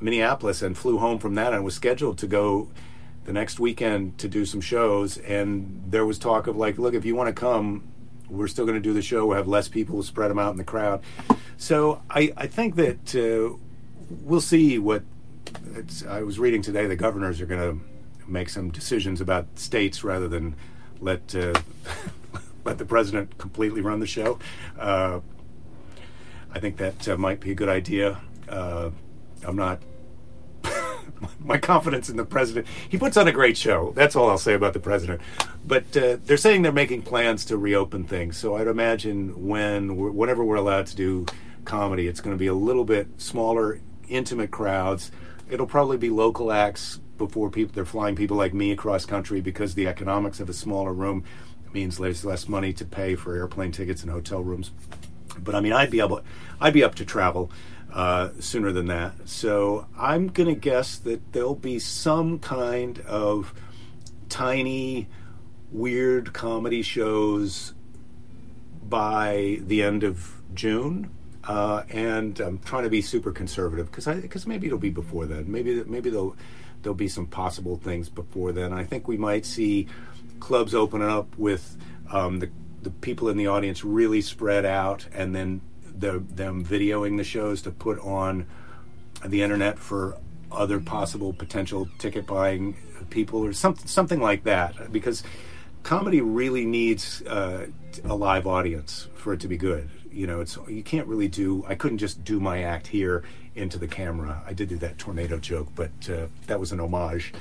Minneapolis 0.01 0.61
and 0.61 0.77
flew 0.77 0.97
home 0.97 1.19
from 1.19 1.35
that. 1.35 1.53
and 1.53 1.63
was 1.63 1.75
scheduled 1.75 2.17
to 2.19 2.27
go 2.27 2.69
the 3.25 3.33
next 3.33 3.59
weekend 3.59 4.17
to 4.17 4.27
do 4.27 4.43
some 4.45 4.61
shows, 4.61 5.17
and 5.19 5.83
there 5.87 6.05
was 6.05 6.17
talk 6.17 6.47
of 6.47 6.57
like, 6.57 6.77
look, 6.77 6.93
if 6.93 7.05
you 7.05 7.15
want 7.15 7.27
to 7.27 7.39
come, 7.39 7.83
we're 8.29 8.47
still 8.47 8.65
going 8.65 8.75
to 8.75 8.81
do 8.81 8.93
the 8.93 9.01
show. 9.01 9.25
We'll 9.25 9.37
have 9.37 9.47
less 9.47 9.67
people. 9.67 10.01
Spread 10.03 10.29
them 10.31 10.39
out 10.39 10.51
in 10.51 10.57
the 10.57 10.63
crowd. 10.63 11.01
So 11.57 12.01
I, 12.09 12.33
I 12.37 12.47
think 12.47 12.75
that 12.75 13.15
uh, 13.15 13.55
we'll 14.09 14.41
see 14.41 14.77
what. 14.77 15.03
I 16.07 16.21
was 16.21 16.37
reading 16.37 16.61
today 16.61 16.85
the 16.85 16.95
governors 16.95 17.41
are 17.41 17.47
going 17.47 17.79
to 17.79 17.83
make 18.27 18.49
some 18.49 18.69
decisions 18.69 19.19
about 19.19 19.47
states 19.57 20.03
rather 20.03 20.27
than 20.27 20.55
let 20.99 21.33
uh, 21.35 21.53
let 22.63 22.77
the 22.77 22.85
president 22.85 23.37
completely 23.37 23.81
run 23.81 23.99
the 23.99 24.07
show. 24.07 24.39
Uh, 24.77 25.21
I 26.51 26.59
think 26.59 26.77
that 26.77 27.07
uh, 27.07 27.17
might 27.17 27.39
be 27.39 27.51
a 27.51 27.55
good 27.55 27.69
idea. 27.69 28.19
Uh, 28.47 28.91
I'm 29.43 29.55
not. 29.55 29.81
my 31.39 31.57
confidence 31.57 32.09
in 32.09 32.17
the 32.17 32.25
president. 32.25 32.67
He 32.87 32.97
puts 32.97 33.17
on 33.17 33.27
a 33.27 33.31
great 33.31 33.57
show. 33.57 33.91
That's 33.95 34.15
all 34.15 34.29
I'll 34.29 34.37
say 34.37 34.53
about 34.53 34.73
the 34.73 34.79
president. 34.79 35.21
But 35.65 35.95
uh, 35.95 36.17
they're 36.25 36.37
saying 36.37 36.61
they're 36.61 36.71
making 36.71 37.03
plans 37.03 37.45
to 37.45 37.57
reopen 37.57 38.05
things. 38.05 38.37
So 38.37 38.55
I'd 38.55 38.67
imagine 38.67 39.47
when, 39.47 39.95
we're, 39.95 40.11
whenever 40.11 40.43
we're 40.43 40.55
allowed 40.55 40.87
to 40.87 40.95
do 40.95 41.25
comedy, 41.65 42.07
it's 42.07 42.21
going 42.21 42.35
to 42.35 42.39
be 42.39 42.47
a 42.47 42.53
little 42.53 42.85
bit 42.85 43.07
smaller, 43.17 43.79
intimate 44.07 44.51
crowds. 44.51 45.11
It'll 45.49 45.67
probably 45.67 45.97
be 45.97 46.09
local 46.09 46.51
acts 46.51 46.99
before 47.17 47.49
people. 47.49 47.73
They're 47.73 47.85
flying 47.85 48.15
people 48.15 48.37
like 48.37 48.53
me 48.53 48.71
across 48.71 49.05
country 49.05 49.41
because 49.41 49.75
the 49.75 49.87
economics 49.87 50.39
of 50.39 50.49
a 50.49 50.53
smaller 50.53 50.93
room 50.93 51.23
means 51.73 51.97
there's 51.97 52.25
less 52.25 52.47
money 52.47 52.73
to 52.73 52.85
pay 52.85 53.15
for 53.15 53.35
airplane 53.35 53.71
tickets 53.71 54.01
and 54.01 54.11
hotel 54.11 54.41
rooms. 54.41 54.71
But 55.37 55.55
I 55.55 55.61
mean, 55.61 55.73
I'd 55.73 55.91
be 55.91 55.99
able, 55.99 56.21
I'd 56.59 56.73
be 56.73 56.83
up 56.83 56.95
to 56.95 57.05
travel 57.05 57.51
uh, 57.93 58.29
sooner 58.39 58.71
than 58.71 58.87
that. 58.87 59.27
So 59.27 59.87
I'm 59.97 60.27
going 60.27 60.53
to 60.53 60.59
guess 60.59 60.97
that 60.97 61.33
there'll 61.33 61.55
be 61.55 61.79
some 61.79 62.39
kind 62.39 62.99
of 63.01 63.53
tiny, 64.29 65.07
weird 65.71 66.33
comedy 66.33 66.81
shows 66.81 67.73
by 68.83 69.59
the 69.61 69.83
end 69.83 70.03
of 70.03 70.41
June. 70.53 71.11
Uh, 71.43 71.83
and 71.89 72.39
I'm 72.39 72.59
trying 72.59 72.83
to 72.83 72.89
be 72.89 73.01
super 73.01 73.31
conservative 73.31 73.89
because 73.89 74.05
because 74.21 74.45
maybe 74.45 74.67
it'll 74.67 74.77
be 74.77 74.89
before 74.89 75.25
then. 75.25 75.51
Maybe 75.51 75.83
maybe 75.85 76.09
there'll 76.09 76.35
there'll 76.81 76.95
be 76.95 77.07
some 77.07 77.25
possible 77.25 77.77
things 77.77 78.07
before 78.07 78.51
then. 78.51 78.71
I 78.71 78.83
think 78.83 79.07
we 79.07 79.17
might 79.17 79.45
see 79.45 79.87
clubs 80.39 80.75
open 80.75 81.01
up 81.01 81.37
with 81.37 81.77
um, 82.11 82.39
the 82.39 82.49
the 82.81 82.91
people 82.91 83.29
in 83.29 83.37
the 83.37 83.47
audience 83.47 83.83
really 83.83 84.21
spread 84.21 84.65
out, 84.65 85.07
and 85.13 85.35
then 85.35 85.61
the, 85.99 86.19
them 86.19 86.63
videoing 86.63 87.17
the 87.17 87.23
shows 87.23 87.61
to 87.63 87.71
put 87.71 87.99
on 87.99 88.45
the 89.25 89.41
internet 89.41 89.77
for 89.77 90.17
other 90.51 90.79
possible 90.79 91.33
potential 91.33 91.87
ticket 91.99 92.25
buying 92.25 92.75
people 93.09 93.45
or 93.45 93.53
something 93.53 93.87
something 93.87 94.19
like 94.19 94.43
that. 94.43 94.91
Because 94.91 95.23
comedy 95.83 96.21
really 96.21 96.65
needs 96.65 97.21
uh, 97.23 97.67
a 98.03 98.15
live 98.15 98.47
audience 98.47 99.07
for 99.15 99.33
it 99.33 99.39
to 99.41 99.47
be 99.47 99.57
good. 99.57 99.89
You 100.11 100.27
know 100.27 100.41
it's 100.41 100.57
you 100.67 100.81
can't 100.81 101.07
really 101.07 101.27
do 101.27 101.63
i 101.67 101.75
couldn't 101.75 101.99
just 101.99 102.23
do 102.23 102.39
my 102.39 102.63
act 102.63 102.87
here 102.87 103.23
into 103.55 103.77
the 103.77 103.87
camera. 103.87 104.41
I 104.47 104.53
did 104.53 104.69
do 104.69 104.77
that 104.77 104.97
tornado 104.97 105.37
joke 105.37 105.67
but 105.75 105.91
uh, 106.09 106.27
that 106.47 106.59
was 106.59 106.71
an 106.71 106.79
homage. 106.79 107.33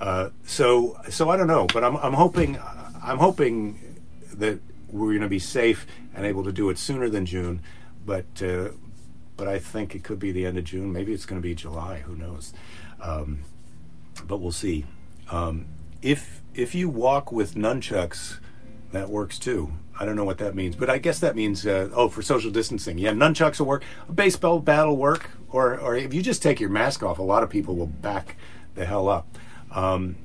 Uh, 0.00 0.30
so 0.44 0.96
so 1.08 1.28
i 1.28 1.36
don't 1.36 1.48
know 1.48 1.66
but 1.72 1.82
i'm, 1.82 1.96
I'm 1.96 2.12
hoping 2.12 2.56
i'm 3.02 3.18
hoping 3.18 3.98
that 4.34 4.60
we're 4.90 5.08
going 5.08 5.22
to 5.22 5.28
be 5.28 5.40
safe 5.40 5.86
and 6.14 6.24
able 6.24 6.44
to 6.44 6.52
do 6.52 6.70
it 6.70 6.78
sooner 6.78 7.08
than 7.08 7.26
june 7.26 7.60
but 8.08 8.42
uh, 8.42 8.70
but 9.36 9.46
I 9.46 9.58
think 9.58 9.94
it 9.94 10.02
could 10.02 10.18
be 10.18 10.32
the 10.32 10.46
end 10.46 10.56
of 10.56 10.64
June. 10.64 10.92
Maybe 10.92 11.12
it's 11.12 11.26
going 11.26 11.40
to 11.40 11.46
be 11.46 11.54
July. 11.54 11.98
Who 11.98 12.16
knows? 12.16 12.54
Um, 13.00 13.40
but 14.26 14.38
we'll 14.38 14.50
see. 14.50 14.86
Um, 15.30 15.66
if 16.00 16.42
if 16.54 16.74
you 16.74 16.88
walk 16.88 17.30
with 17.30 17.54
nunchucks, 17.54 18.38
that 18.92 19.10
works 19.10 19.38
too. 19.38 19.72
I 20.00 20.06
don't 20.06 20.16
know 20.16 20.24
what 20.24 20.38
that 20.38 20.54
means, 20.54 20.74
but 20.74 20.88
I 20.88 20.96
guess 20.96 21.18
that 21.18 21.36
means 21.36 21.66
uh, 21.66 21.90
oh 21.92 22.08
for 22.08 22.22
social 22.22 22.50
distancing. 22.50 22.96
Yeah, 22.96 23.12
nunchucks 23.12 23.58
will 23.60 23.66
work. 23.66 23.84
A 24.08 24.12
baseball 24.12 24.58
bat 24.58 24.86
will 24.86 24.96
work. 24.96 25.30
Or 25.50 25.78
or 25.78 25.94
if 25.94 26.14
you 26.14 26.22
just 26.22 26.42
take 26.42 26.60
your 26.60 26.70
mask 26.70 27.02
off, 27.02 27.18
a 27.18 27.22
lot 27.22 27.42
of 27.42 27.50
people 27.50 27.76
will 27.76 27.86
back 27.86 28.36
the 28.74 28.86
hell 28.86 29.08
up. 29.08 29.36
Um, 29.70 30.16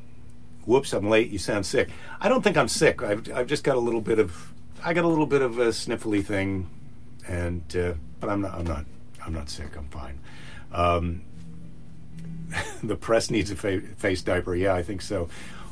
whoops, 0.65 0.93
I'm 0.93 1.09
late. 1.09 1.31
You 1.31 1.37
sound 1.37 1.65
sick. 1.65 1.89
I 2.21 2.29
don't 2.29 2.43
think 2.43 2.55
I'm 2.55 2.69
sick. 2.69 3.03
I've 3.03 3.29
I've 3.33 3.47
just 3.47 3.65
got 3.65 3.75
a 3.75 3.81
little 3.81 4.01
bit 4.01 4.19
of 4.19 4.53
I 4.81 4.93
got 4.93 5.03
a 5.03 5.09
little 5.09 5.27
bit 5.27 5.41
of 5.41 5.59
a 5.59 5.67
sniffly 5.67 6.23
thing 6.23 6.69
and 7.27 7.63
uh, 7.75 7.93
but 8.19 8.29
I'm 8.29 8.41
not 8.41 8.53
I'm 8.55 8.65
not 8.65 8.85
I'm 9.25 9.33
not 9.33 9.49
sick. 9.49 9.75
I'm 9.77 9.87
fine. 9.89 10.19
Um, 10.71 11.21
the 12.83 12.95
press 12.95 13.29
needs 13.31 13.51
a 13.51 13.55
fa- 13.55 13.81
face 13.97 14.21
diaper. 14.21 14.55
Yeah, 14.55 14.73
I 14.73 14.83
think 14.83 15.01
so. 15.01 15.29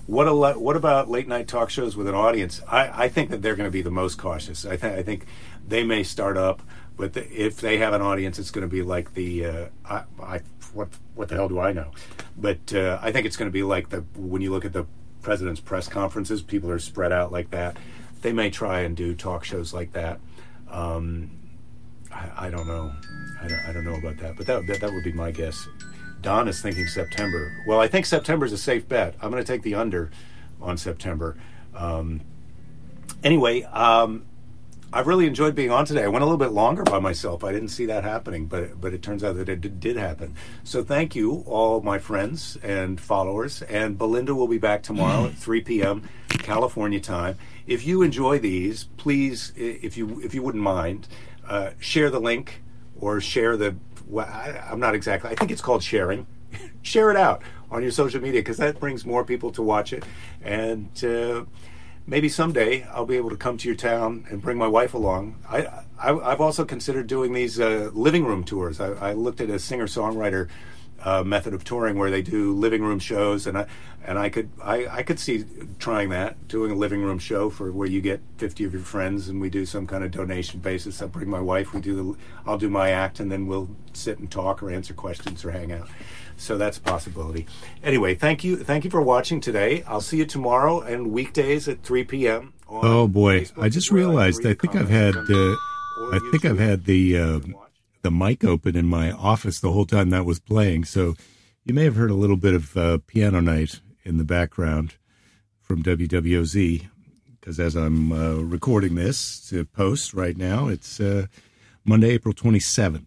What 0.08 0.28
a 0.28 0.34
le- 0.34 0.60
what 0.60 0.76
about 0.76 1.10
late 1.10 1.28
night 1.28 1.48
talk 1.48 1.70
shows 1.70 1.96
with 1.96 2.08
an 2.08 2.16
audience? 2.16 2.62
I, 2.68 3.06
I 3.06 3.08
think 3.08 3.30
that 3.30 3.42
they're 3.42 3.56
going 3.56 3.68
to 3.68 3.72
be 3.72 3.82
the 3.82 3.92
most 3.92 4.18
cautious. 4.18 4.66
I, 4.66 4.76
th- 4.76 4.94
I 4.98 5.04
think 5.04 5.26
they 5.68 5.84
may 5.84 6.04
start 6.04 6.38
up, 6.38 6.62
but 6.98 7.14
the, 7.14 7.30
if 7.32 7.62
they 7.62 7.78
have 7.78 7.94
an 7.94 8.02
audience, 8.02 8.40
it's 8.40 8.52
going 8.52 8.68
to 8.68 8.72
be 8.72 8.82
like 8.82 9.14
the 9.14 9.46
uh, 9.46 9.66
I, 9.86 10.04
I, 10.22 10.42
what 10.74 10.90
what 11.16 11.30
the 11.30 11.36
hell 11.36 11.50
do 11.50 11.60
I 11.60 11.72
know? 11.72 11.92
But 12.38 12.74
uh, 12.74 13.00
I 13.02 13.12
think 13.12 13.26
it's 13.26 13.38
going 13.38 13.50
to 13.50 13.54
be 13.54 13.64
like 13.64 13.90
the 13.90 14.04
when 14.16 14.42
you 14.42 14.52
look 14.52 14.66
at 14.66 14.74
the 14.74 14.86
president's 15.22 15.62
press 15.62 15.88
conferences, 15.88 16.42
people 16.42 16.72
are 16.72 16.80
spread 16.80 17.12
out 17.12 17.32
like 17.32 17.52
that. 17.52 17.78
They 18.22 18.34
may 18.34 18.50
try 18.50 18.82
and 18.82 18.98
do 18.98 19.16
talk 19.16 19.44
shows 19.44 19.74
like 19.74 19.94
that. 19.94 20.20
Um, 20.70 21.32
I, 22.14 22.48
I 22.48 22.50
don't 22.50 22.68
know. 22.68 22.92
I 23.42 23.48
don't, 23.48 23.60
I 23.60 23.74
don't, 23.74 23.84
know 23.84 23.96
about 23.96 24.18
that, 24.18 24.36
but 24.38 24.46
that, 24.48 24.68
that, 24.68 24.82
that 24.82 24.94
would 24.94 25.04
be 25.04 25.14
my 25.14 25.32
guess. 25.32 25.68
Don 26.22 26.48
is 26.48 26.62
thinking 26.62 26.88
September. 26.88 27.52
Well, 27.66 27.80
I 27.80 27.88
think 27.88 28.06
September 28.06 28.46
is 28.46 28.54
a 28.54 28.58
safe 28.58 28.88
bet. 28.88 29.16
I'm 29.22 29.32
going 29.32 29.44
to 29.44 29.48
take 29.48 29.64
the 29.64 29.76
under 29.76 30.12
on 30.62 30.78
September. 30.78 31.38
Um, 31.74 32.22
anyway, 33.24 33.64
um, 33.64 34.26
I've 34.94 35.08
really 35.08 35.26
enjoyed 35.26 35.56
being 35.56 35.72
on 35.72 35.86
today. 35.86 36.04
I 36.04 36.08
went 36.10 36.22
a 36.22 36.26
little 36.26 36.38
bit 36.38 36.52
longer 36.52 36.84
by 36.84 37.00
myself. 37.00 37.46
I 37.46 37.54
didn't 37.54 37.70
see 37.70 37.86
that 37.86 38.04
happening, 38.04 38.48
but 38.48 38.82
but 38.82 38.94
it 38.94 39.02
turns 39.02 39.24
out 39.24 39.38
that 39.38 39.48
it 39.48 39.80
did 39.80 39.96
happen. 39.96 40.36
So 40.66 40.84
thank 40.84 41.16
you, 41.16 41.46
all 41.48 41.82
my 41.82 41.98
friends 41.98 42.58
and 42.62 43.00
followers. 43.00 43.62
And 43.64 43.98
Belinda 43.98 44.36
will 44.36 44.50
be 44.50 44.58
back 44.58 44.84
tomorrow 44.84 45.28
at 45.28 45.36
3 45.36 45.62
p.m. 45.62 46.10
California 46.28 47.00
time. 47.00 47.38
If 47.68 47.86
you 47.86 48.02
enjoy 48.02 48.40
these, 48.40 48.84
please, 48.98 49.54
if 49.56 49.96
you 49.96 50.20
if 50.22 50.36
you 50.36 50.44
wouldn't 50.44 50.64
mind, 50.64 51.08
uh, 51.48 51.72
share 51.80 52.10
the 52.10 52.20
link 52.20 52.62
or 53.00 53.22
share 53.22 53.58
the. 53.58 53.76
Well, 54.08 54.28
I, 54.28 54.62
I'm 54.70 54.80
not 54.80 54.96
exactly. 54.96 55.30
I 55.30 55.36
think 55.36 55.52
it's 55.52 55.62
called 55.62 55.84
sharing. 55.84 56.28
share 56.82 57.12
it 57.12 57.18
out 57.18 57.42
on 57.70 57.82
your 57.82 57.92
social 57.92 58.22
media 58.22 58.42
because 58.42 58.58
that 58.58 58.80
brings 58.80 59.06
more 59.06 59.24
people 59.24 59.52
to 59.52 59.62
watch 59.62 59.94
it. 59.94 60.04
And 60.42 60.90
uh, 61.04 61.46
maybe 62.06 62.30
someday 62.30 62.84
I'll 62.84 63.06
be 63.06 63.18
able 63.18 63.30
to 63.30 63.38
come 63.38 63.58
to 63.58 63.68
your 63.68 63.76
town 63.76 64.26
and 64.30 64.42
bring 64.42 64.58
my 64.58 64.68
wife 64.68 64.94
along. 64.94 65.38
I, 65.50 65.68
I 65.98 66.30
have 66.30 66.42
also 66.42 66.66
considered 66.66 67.08
doing 67.08 67.34
these 67.34 67.60
uh, 67.60 67.90
living 67.94 68.26
room 68.26 68.44
tours. 68.44 68.80
I, 68.80 68.92
I, 69.12 69.14
looked 69.14 69.40
at 69.40 69.50
a 69.50 69.60
singer 69.60 69.88
songwriter 69.88 70.50
uh, 71.04 71.24
method 71.24 71.54
of 71.54 71.64
touring 71.64 71.98
where 71.98 72.12
they 72.12 72.22
do 72.22 72.54
living 72.54 72.84
room 72.84 73.00
shows, 73.00 73.48
and 73.48 73.58
I 73.58 73.66
and 74.04 74.18
I 74.18 74.30
could 74.30 74.50
I, 74.62 74.88
I 74.88 75.04
could 75.04 75.20
see 75.20 75.46
trying 75.80 76.10
that, 76.10 76.48
doing 76.48 76.72
a 76.72 76.76
living 76.76 77.02
room 77.02 77.20
show 77.20 77.50
for 77.50 77.72
where 77.72 77.88
you 77.88 78.02
get 78.02 78.22
fifty 78.38 78.64
of 78.64 78.74
your 78.74 78.82
friends, 78.84 79.30
and 79.30 79.42
we 79.42 79.50
do 79.50 79.66
some 79.66 79.88
kind 79.88 80.04
of 80.04 80.12
donation 80.12 80.60
basis. 80.60 81.02
I 81.02 81.08
bring 81.08 81.30
my 81.30 81.40
wife, 81.40 81.74
we 81.74 81.82
do 81.82 81.96
the 81.96 82.50
I'll 82.50 82.58
do 82.58 82.70
my 82.70 82.90
act, 82.92 83.20
and 83.20 83.32
then 83.32 83.48
we'll 83.48 83.70
sit 83.94 84.20
and 84.20 84.30
talk 84.30 84.62
or 84.62 84.70
answer 84.70 84.94
questions 84.94 85.44
or 85.44 85.52
hang 85.52 85.72
out. 85.72 85.88
So 86.38 86.58
that's 86.58 86.78
a 86.78 86.82
possibility. 86.82 87.46
Anyway, 87.84 88.16
thank 88.16 88.44
you 88.44 88.58
thank 88.58 88.84
you 88.84 88.90
for 88.90 89.02
watching 89.02 89.42
today. 89.42 89.84
I'll 89.88 90.02
see 90.02 90.18
you 90.18 90.26
tomorrow 90.26 90.82
and 90.82 91.12
weekdays 91.12 91.68
at 91.68 91.84
three 91.84 92.04
p.m. 92.04 92.54
Oh 92.70 93.08
boy, 93.08 93.42
Facebook 93.42 93.64
I 93.64 93.70
just 93.70 93.92
realized 93.92 94.46
I 94.46 94.54
think 94.54 94.76
I've 94.76 94.90
had 94.90 95.16
uh, 95.16 95.56
I 96.14 96.20
think 96.32 96.46
I've 96.46 96.60
had 96.60 96.86
the. 96.86 97.18
Uh, 97.18 97.40
the 98.02 98.12
mic 98.12 98.44
open 98.44 98.76
in 98.76 98.86
my 98.86 99.12
office 99.12 99.60
the 99.60 99.72
whole 99.72 99.86
time 99.86 100.10
that 100.10 100.26
was 100.26 100.40
playing. 100.40 100.86
So 100.86 101.16
you 101.64 101.74
may 101.74 101.84
have 101.84 101.96
heard 101.96 102.12
a 102.12 102.16
little 102.16 102.38
bit 102.38 102.54
of 102.54 102.76
uh, 102.76 102.98
piano 103.06 103.40
night 103.40 103.82
in 104.04 104.18
the 104.18 104.24
background 104.24 104.96
from 105.62 105.84
WWOZ 105.84 106.88
because 107.40 107.60
as 107.60 107.76
I'm 107.76 108.12
uh, 108.12 108.36
recording 108.36 108.96
this 108.96 109.40
to 109.50 109.66
post 109.66 110.14
right 110.14 110.38
now, 110.38 110.68
it's 110.68 111.00
uh, 111.00 111.26
Monday, 111.84 112.12
April 112.12 112.36
27th. 112.36 113.06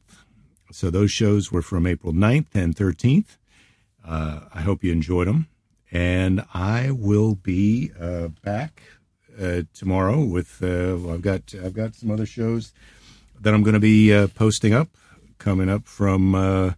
So 0.72 0.90
those 0.90 1.12
shows 1.12 1.52
were 1.52 1.62
from 1.62 1.86
April 1.86 2.12
9th 2.12 2.48
and 2.54 2.74
13th. 2.74 3.36
Uh, 4.04 4.40
I 4.52 4.62
hope 4.62 4.82
you 4.82 4.90
enjoyed 4.90 5.28
them. 5.28 5.46
And 5.92 6.44
I 6.52 6.90
will 6.90 7.36
be 7.36 7.92
uh, 8.00 8.28
back 8.42 8.82
uh, 9.40 9.62
tomorrow 9.72 10.20
with 10.24 10.58
well, 10.60 11.12
I've 11.12 11.22
got 11.22 11.54
I've 11.54 11.74
got 11.74 11.94
some 11.94 12.10
other 12.10 12.26
shows 12.26 12.72
that 13.44 13.54
I'm 13.54 13.62
going 13.62 13.74
to 13.74 13.80
be 13.80 14.12
uh, 14.12 14.26
posting 14.28 14.74
up 14.74 14.88
coming 15.38 15.68
up 15.68 15.86
from 15.86 16.34
uh, 16.34 16.72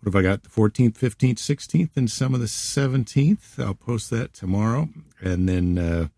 what 0.00 0.14
have 0.14 0.16
I 0.16 0.22
got? 0.22 0.42
The 0.44 0.48
14th, 0.48 0.94
15th, 0.94 1.36
16th, 1.36 1.96
and 1.96 2.10
some 2.10 2.34
of 2.34 2.40
the 2.40 2.46
17th. 2.46 3.62
I'll 3.62 3.74
post 3.74 4.10
that 4.10 4.32
tomorrow, 4.32 4.88
and 5.20 5.48
then 5.48 5.78
uh, 5.78 6.08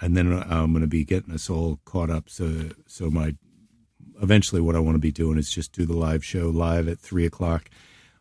and 0.00 0.16
then 0.16 0.32
I'm 0.32 0.72
going 0.72 0.80
to 0.82 0.88
be 0.88 1.04
getting 1.04 1.34
us 1.34 1.50
all 1.50 1.78
caught 1.84 2.10
up. 2.10 2.28
So 2.28 2.70
so 2.86 3.10
my 3.10 3.34
eventually 4.22 4.60
what 4.60 4.76
I 4.76 4.80
want 4.80 4.94
to 4.94 5.00
be 5.00 5.12
doing 5.12 5.38
is 5.38 5.50
just 5.50 5.72
do 5.72 5.84
the 5.84 5.96
live 5.96 6.24
show 6.24 6.48
live 6.48 6.88
at 6.88 6.98
three 6.98 7.26
o'clock 7.26 7.68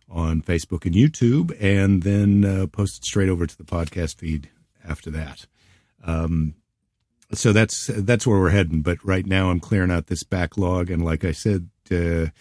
on 0.09 0.41
Facebook 0.41 0.86
and 0.86 0.93
YouTube, 0.93 1.55
and 1.59 2.03
then 2.03 2.45
uh, 2.45 2.68
post 2.68 2.97
it 2.97 3.05
straight 3.05 3.30
over 3.30 3.47
to 3.47 3.57
the 3.57 3.63
podcast 3.63 4.18
feed 4.18 4.49
after 4.88 5.09
that. 5.11 5.47
Um, 6.03 6.55
so 7.34 7.51
that's 7.53 7.88
that's 7.88 8.28
where 8.28 8.39
we're 8.39 8.49
heading. 8.49 8.82
But 8.82 9.03
right 9.03 9.26
now, 9.26 9.49
I'm 9.49 9.59
clearing 9.59 9.91
out 9.91 10.07
this 10.07 10.23
backlog, 10.23 10.89
and 10.89 11.03
like 11.03 11.23
I 11.26 11.32
said, 11.32 11.69
uh, 11.91 12.32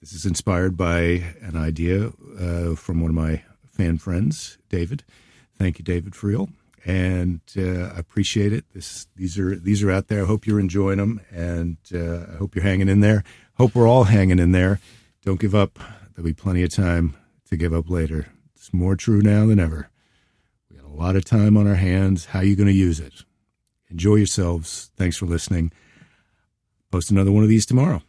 this 0.00 0.12
is 0.12 0.26
inspired 0.26 0.76
by 0.76 1.24
an 1.40 1.56
idea 1.56 2.12
uh, 2.38 2.74
from 2.74 3.00
one 3.00 3.10
of 3.10 3.14
my 3.14 3.42
fan 3.70 3.98
friends, 3.98 4.58
David. 4.68 5.04
Thank 5.58 5.78
you, 5.78 5.84
David 5.84 6.12
Friel, 6.12 6.50
and 6.84 7.40
uh, 7.56 7.92
I 7.94 7.98
appreciate 7.98 8.52
it. 8.52 8.64
This 8.74 9.06
these 9.16 9.38
are 9.38 9.56
these 9.56 9.82
are 9.82 9.90
out 9.90 10.08
there. 10.08 10.22
I 10.22 10.26
hope 10.26 10.46
you're 10.46 10.60
enjoying 10.60 10.98
them, 10.98 11.20
and 11.30 11.76
uh, 11.92 12.32
I 12.32 12.36
hope 12.36 12.54
you're 12.54 12.64
hanging 12.64 12.88
in 12.88 13.00
there. 13.00 13.24
Hope 13.56 13.74
we're 13.74 13.88
all 13.88 14.04
hanging 14.04 14.38
in 14.38 14.52
there. 14.52 14.80
Don't 15.24 15.40
give 15.40 15.54
up. 15.54 15.78
There'll 16.14 16.26
be 16.26 16.34
plenty 16.34 16.62
of 16.62 16.70
time 16.70 17.16
to 17.48 17.56
give 17.56 17.72
up 17.72 17.90
later. 17.90 18.28
It's 18.54 18.72
more 18.72 18.96
true 18.96 19.20
now 19.20 19.46
than 19.46 19.58
ever. 19.58 19.90
We 20.70 20.76
got 20.76 20.86
a 20.86 20.94
lot 20.94 21.16
of 21.16 21.24
time 21.24 21.56
on 21.56 21.66
our 21.66 21.74
hands. 21.74 22.26
How 22.26 22.40
are 22.40 22.44
you 22.44 22.56
going 22.56 22.68
to 22.68 22.72
use 22.72 23.00
it? 23.00 23.24
Enjoy 23.90 24.16
yourselves. 24.16 24.90
Thanks 24.96 25.16
for 25.16 25.26
listening. 25.26 25.72
Post 26.90 27.10
another 27.10 27.32
one 27.32 27.42
of 27.42 27.48
these 27.48 27.66
tomorrow. 27.66 28.02